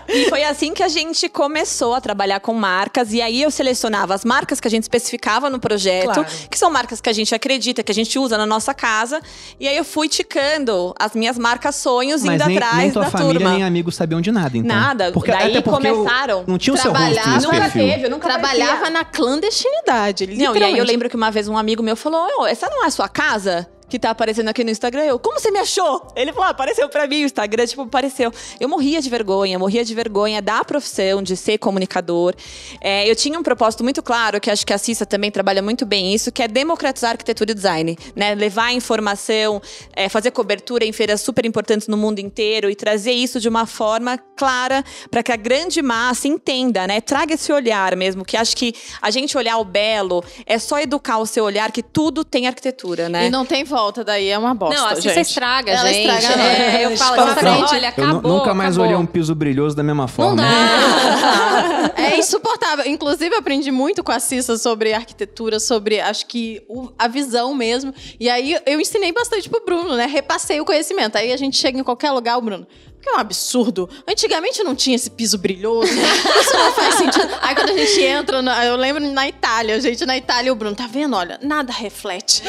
E 0.07 0.29
foi 0.29 0.43
assim 0.43 0.73
que 0.73 0.83
a 0.83 0.87
gente 0.87 1.27
começou 1.27 1.95
a 1.95 1.99
trabalhar 2.01 2.39
com 2.39 2.53
marcas. 2.53 3.11
E 3.13 3.21
aí 3.21 3.41
eu 3.41 3.49
selecionava 3.49 4.13
as 4.13 4.23
marcas 4.23 4.59
que 4.59 4.67
a 4.67 4.71
gente 4.71 4.83
especificava 4.83 5.49
no 5.49 5.59
projeto, 5.59 6.05
Claro. 6.13 6.25
Que 6.53 6.59
são 6.59 6.69
marcas 6.71 7.01
que 7.01 7.09
a 7.09 7.13
gente 7.13 7.33
acredita, 7.33 7.81
que 7.83 7.91
a 7.91 7.95
gente 7.95 8.17
usa 8.19 8.37
na 8.37 8.45
nossa 8.45 8.73
casa. 8.73 9.19
E 9.59 9.67
aí 9.67 9.75
eu 9.75 9.83
fui 9.83 10.07
ticando 10.07 10.93
as 10.99 11.13
minhas 11.13 11.37
marcas 11.37 11.75
sonhos, 11.75 12.23
Mas 12.23 12.35
indo 12.39 12.47
nem, 12.47 12.57
atrás 12.57 12.77
nem 12.77 12.91
tua 12.91 13.03
da 13.03 13.09
família 13.09 13.33
turma. 13.39 13.51
nem 13.55 13.63
amigos 13.63 13.95
sabiam 13.95 14.21
de 14.21 14.31
nada, 14.31 14.57
então. 14.57 14.75
Nada. 14.75 15.11
Porque, 15.11 15.31
Daí 15.31 15.51
até 15.51 15.61
porque 15.61 15.87
eu- 15.87 15.95
começaram 15.95 16.43
não 16.47 16.57
tinha 16.57 16.73
o 16.73 16.77
seu 16.77 16.91
rosto 16.93 17.29
nesse 17.29 17.45
Nunca 17.47 17.59
perfil. 17.61 17.87
teve, 17.87 18.05
eu 18.05 18.09
nunca 18.11 18.27
Trabalhava 18.27 18.71
aparecia. 18.73 18.89
na 18.91 19.03
clandestinidade. 19.03 20.27
Não, 20.37 20.55
e 20.55 20.63
aí 20.63 20.77
eu 20.77 20.85
lembro 20.85 21.09
que 21.09 21.15
uma 21.15 21.31
vez 21.31 21.47
um 21.47 21.57
amigo 21.57 21.81
meu 21.83 21.95
falou: 21.95 22.25
"Ô, 22.39 22.45
essa 22.45 22.69
não 22.69 22.83
é 22.83 22.87
a 22.87 22.91
sua 22.91 23.07
casa? 23.09 23.67
Que 23.89 23.99
tá 23.99 24.09
aparecendo 24.09 24.47
aqui 24.47 24.63
no 24.63 24.69
Instagram. 24.69 25.03
Eu, 25.03 25.19
como 25.19 25.39
você 25.39 25.51
me 25.51 25.59
achou? 25.59 26.07
Ele 26.15 26.31
falou: 26.31 26.47
ah, 26.47 26.51
apareceu 26.51 26.87
pra 26.89 27.07
mim 27.07 27.23
o 27.23 27.25
Instagram, 27.25 27.65
tipo, 27.65 27.81
apareceu. 27.81 28.31
Eu 28.59 28.69
morria 28.69 29.01
de 29.01 29.09
vergonha, 29.09 29.57
morria 29.59 29.83
de 29.83 29.93
vergonha 29.93 30.41
da 30.41 30.63
profissão, 30.63 31.21
de 31.21 31.35
ser 31.35 31.57
comunicador. 31.57 32.33
É, 32.81 33.09
eu 33.09 33.15
tinha 33.15 33.37
um 33.37 33.43
propósito 33.43 33.83
muito 33.83 34.01
claro, 34.01 34.39
que 34.39 34.49
acho 34.49 34.65
que 34.65 34.73
a 34.73 34.77
Cissa 34.77 35.05
também 35.05 35.31
trabalha 35.31 35.61
muito 35.61 35.85
bem 35.85 36.13
isso, 36.13 36.31
que 36.31 36.41
é 36.41 36.47
democratizar 36.47 37.11
arquitetura 37.11 37.51
e 37.51 37.53
design. 37.53 37.97
Né? 38.15 38.35
Levar 38.35 38.73
informação, 38.73 39.61
é, 39.95 40.09
fazer 40.09 40.31
cobertura 40.31 40.85
em 40.85 40.91
feiras 40.91 41.21
super 41.21 41.45
importantes 41.45 41.87
no 41.87 41.97
mundo 41.97 42.19
inteiro 42.19 42.69
e 42.69 42.75
trazer 42.75 43.11
isso 43.11 43.39
de 43.39 43.49
uma 43.49 43.65
forma 43.65 44.17
clara 44.35 44.83
para 45.09 45.23
que 45.23 45.31
a 45.31 45.35
grande 45.35 45.81
massa 45.81 46.27
entenda, 46.27 46.87
né? 46.87 47.01
Traga 47.01 47.33
esse 47.33 47.51
olhar 47.51 47.95
mesmo, 47.95 48.25
que 48.25 48.35
acho 48.35 48.55
que 48.55 48.73
a 49.01 49.09
gente 49.11 49.37
olhar 49.37 49.57
o 49.57 49.65
belo 49.65 50.23
é 50.45 50.57
só 50.59 50.79
educar 50.79 51.17
o 51.17 51.25
seu 51.25 51.43
olhar 51.43 51.71
que 51.71 51.83
tudo 51.83 52.23
tem 52.23 52.47
arquitetura, 52.47 53.09
né? 53.09 53.27
E 53.27 53.29
não 53.29 53.45
tem 53.45 53.65
volta 53.73 54.03
daí, 54.03 54.29
é 54.29 54.37
uma 54.37 54.53
bosta, 54.53 54.79
Não, 54.79 54.87
assim 54.89 55.01
gente. 55.01 55.13
você 55.15 55.21
estraga, 55.21 55.71
Ela 55.71 55.91
gente. 55.91 56.07
estraga, 56.07 56.37
não. 56.37 56.43
É, 56.45 56.85
eu 56.85 56.97
falo 56.97 57.15
Espanta. 57.15 57.31
exatamente, 57.41 57.73
olha, 57.75 57.85
Eu 57.85 57.89
acabou, 57.89 58.21
nu- 58.31 58.37
nunca 58.37 58.53
mais 58.53 58.69
acabou. 58.75 58.85
olhei 58.85 58.95
um 58.95 59.05
piso 59.05 59.33
brilhoso 59.33 59.75
da 59.75 59.81
mesma 59.83 60.07
forma. 60.07 60.35
Não 60.35 60.43
dá. 60.43 61.91
É 61.95 62.17
insuportável. 62.17 62.85
Inclusive, 62.85 63.33
eu 63.33 63.39
aprendi 63.39 63.71
muito 63.71 64.03
com 64.03 64.11
a 64.11 64.19
Cissa 64.19 64.57
sobre 64.57 64.93
arquitetura, 64.93 65.59
sobre, 65.59 65.99
acho 65.99 66.25
que, 66.27 66.61
o- 66.69 66.89
a 66.97 67.07
visão 67.07 67.53
mesmo. 67.55 67.93
E 68.19 68.29
aí, 68.29 68.57
eu 68.65 68.79
ensinei 68.79 69.11
bastante 69.11 69.49
pro 69.49 69.63
Bruno, 69.65 69.95
né? 69.95 70.05
Repassei 70.05 70.59
o 70.61 70.65
conhecimento. 70.65 71.15
Aí, 71.17 71.31
a 71.33 71.37
gente 71.37 71.57
chega 71.57 71.79
em 71.79 71.83
qualquer 71.83 72.11
lugar, 72.11 72.37
o 72.37 72.41
Bruno... 72.41 72.67
Que 73.03 73.09
é 73.09 73.13
um 73.15 73.17
absurdo. 73.17 73.89
Antigamente 74.07 74.63
não 74.63 74.73
tinha 74.73 74.95
esse 74.95 75.09
piso 75.09 75.37
brilhoso. 75.37 75.91
Isso 75.91 76.53
não 76.53 76.71
faz 76.71 76.95
sentido. 76.95 77.27
Aí 77.41 77.53
quando 77.53 77.71
a 77.71 77.77
gente 77.77 78.01
entra, 78.01 78.41
na- 78.41 78.65
eu 78.65 78.77
lembro 78.77 79.03
na 79.11 79.27
Itália, 79.27 79.75
a 79.75 79.79
gente 79.81 80.05
na 80.05 80.15
Itália, 80.15 80.53
o 80.53 80.55
Bruno, 80.55 80.73
tá 80.73 80.87
vendo? 80.87 81.13
Olha, 81.15 81.37
nada 81.43 81.73
reflete. 81.73 82.41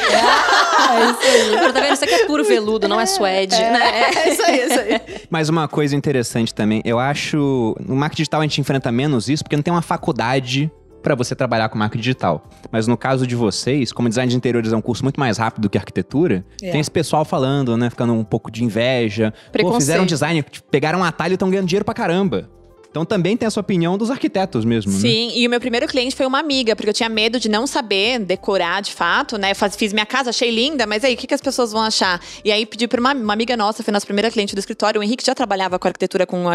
Bruno, 1.57 1.73
tá 1.73 1.81
vendo? 1.81 1.93
Isso 1.93 2.03
aqui 2.05 2.13
é 2.13 2.25
puro 2.25 2.43
veludo, 2.45 2.87
não 2.87 2.99
é 2.99 3.05
suede, 3.05 3.55
né? 3.57 4.11
É 4.15 4.29
isso 4.31 4.41
aí, 4.43 4.59
é 4.59 4.65
isso 4.67 4.79
aí. 4.79 5.01
Mas 5.29 5.49
uma 5.49 5.67
coisa 5.67 5.95
interessante 5.95 6.53
também, 6.53 6.81
eu 6.85 6.99
acho. 6.99 7.75
No 7.85 7.95
marketing 7.95 8.21
digital 8.21 8.39
a 8.39 8.43
gente 8.43 8.61
enfrenta 8.61 8.91
menos 8.91 9.27
isso, 9.29 9.43
porque 9.43 9.55
não 9.55 9.63
tem 9.63 9.73
uma 9.73 9.81
faculdade 9.81 10.71
pra 11.05 11.13
você 11.15 11.35
trabalhar 11.35 11.69
com 11.69 11.77
marketing 11.77 12.01
digital. 12.01 12.43
Mas 12.71 12.87
no 12.87 12.97
caso 12.97 13.27
de 13.27 13.35
vocês, 13.35 13.93
como 13.93 14.09
design 14.09 14.27
de 14.29 14.35
interiores 14.35 14.73
é 14.73 14.75
um 14.75 14.81
curso 14.81 15.03
muito 15.03 15.19
mais 15.19 15.37
rápido 15.37 15.61
do 15.61 15.69
que 15.69 15.77
arquitetura, 15.77 16.43
É. 16.61 16.71
tem 16.71 16.81
esse 16.81 16.89
pessoal 16.89 17.23
falando, 17.23 17.77
né? 17.77 17.89
Ficando 17.91 18.11
um 18.13 18.23
pouco 18.23 18.49
de 18.49 18.63
inveja. 18.63 19.31
Pô, 19.61 19.73
fizeram 19.75 20.03
design, 20.05 20.43
pegaram 20.71 20.99
um 20.99 21.03
atalho 21.03 21.33
e 21.33 21.35
estão 21.35 21.49
ganhando 21.49 21.67
dinheiro 21.67 21.85
pra 21.85 21.93
caramba. 21.93 22.49
Então 22.95 23.03
também 23.03 23.35
tem 23.35 23.45
essa 23.45 23.59
opinião 23.59 23.97
dos 23.97 24.09
arquitetos 24.09 24.63
mesmo, 24.63 24.89
né? 24.93 24.99
Sim, 24.99 25.33
e 25.35 25.45
o 25.45 25.49
meu 25.49 25.59
primeiro 25.59 25.85
cliente 25.85 26.15
foi 26.15 26.25
uma 26.25 26.39
amiga, 26.39 26.77
porque 26.77 26.89
eu 26.89 26.93
tinha 26.93 27.09
medo 27.09 27.37
de 27.41 27.49
não 27.49 27.67
saber 27.67 28.19
decorar 28.19 28.81
de 28.81 28.93
fato, 28.93 29.37
né? 29.37 29.53
Faz- 29.53 29.75
Fiz 29.75 29.91
minha 29.91 30.05
casa, 30.05 30.29
achei 30.29 30.49
linda, 30.49 30.87
mas 30.87 31.03
aí, 31.03 31.13
o 31.13 31.17
que, 31.17 31.27
que 31.27 31.33
as 31.33 31.41
pessoas 31.41 31.73
vão 31.73 31.81
achar? 31.81 32.21
E 32.45 32.53
aí 32.53 32.65
pedi 32.65 32.87
pra 32.87 33.01
uma, 33.01 33.13
uma 33.13 33.33
amiga 33.33 33.57
nossa, 33.57 33.83
foi 33.83 33.91
nossa 33.91 34.05
primeira 34.05 34.31
cliente 34.31 34.55
do 34.55 34.59
escritório. 34.59 35.01
O 35.01 35.03
Henrique 35.03 35.25
já 35.25 35.35
trabalhava 35.35 35.77
com 35.77 35.85
arquitetura 35.89 36.25
com 36.25 36.45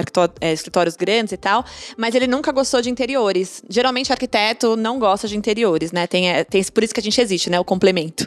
é, 0.41 0.51
escritórios 0.51 0.97
grandes 0.97 1.33
e 1.35 1.37
tal, 1.37 1.63
mas 1.99 2.15
ele 2.15 2.27
nunca 2.27 2.51
gostou 2.53 2.81
de 2.81 2.89
interiores. 2.89 3.63
Geralmente, 3.69 4.11
arquiteto 4.11 4.77
não 4.77 4.99
gosta 4.99 5.29
de 5.29 5.37
interiores, 5.37 5.93
né? 5.93 6.07
Tem, 6.07 6.31
é, 6.31 6.43
tem, 6.43 6.65
por 6.65 6.83
isso 6.83 6.95
que 6.95 7.01
a 7.01 7.03
gente 7.03 7.21
existe, 7.21 7.51
né? 7.51 7.61
O 7.61 7.65
complemento. 7.65 8.27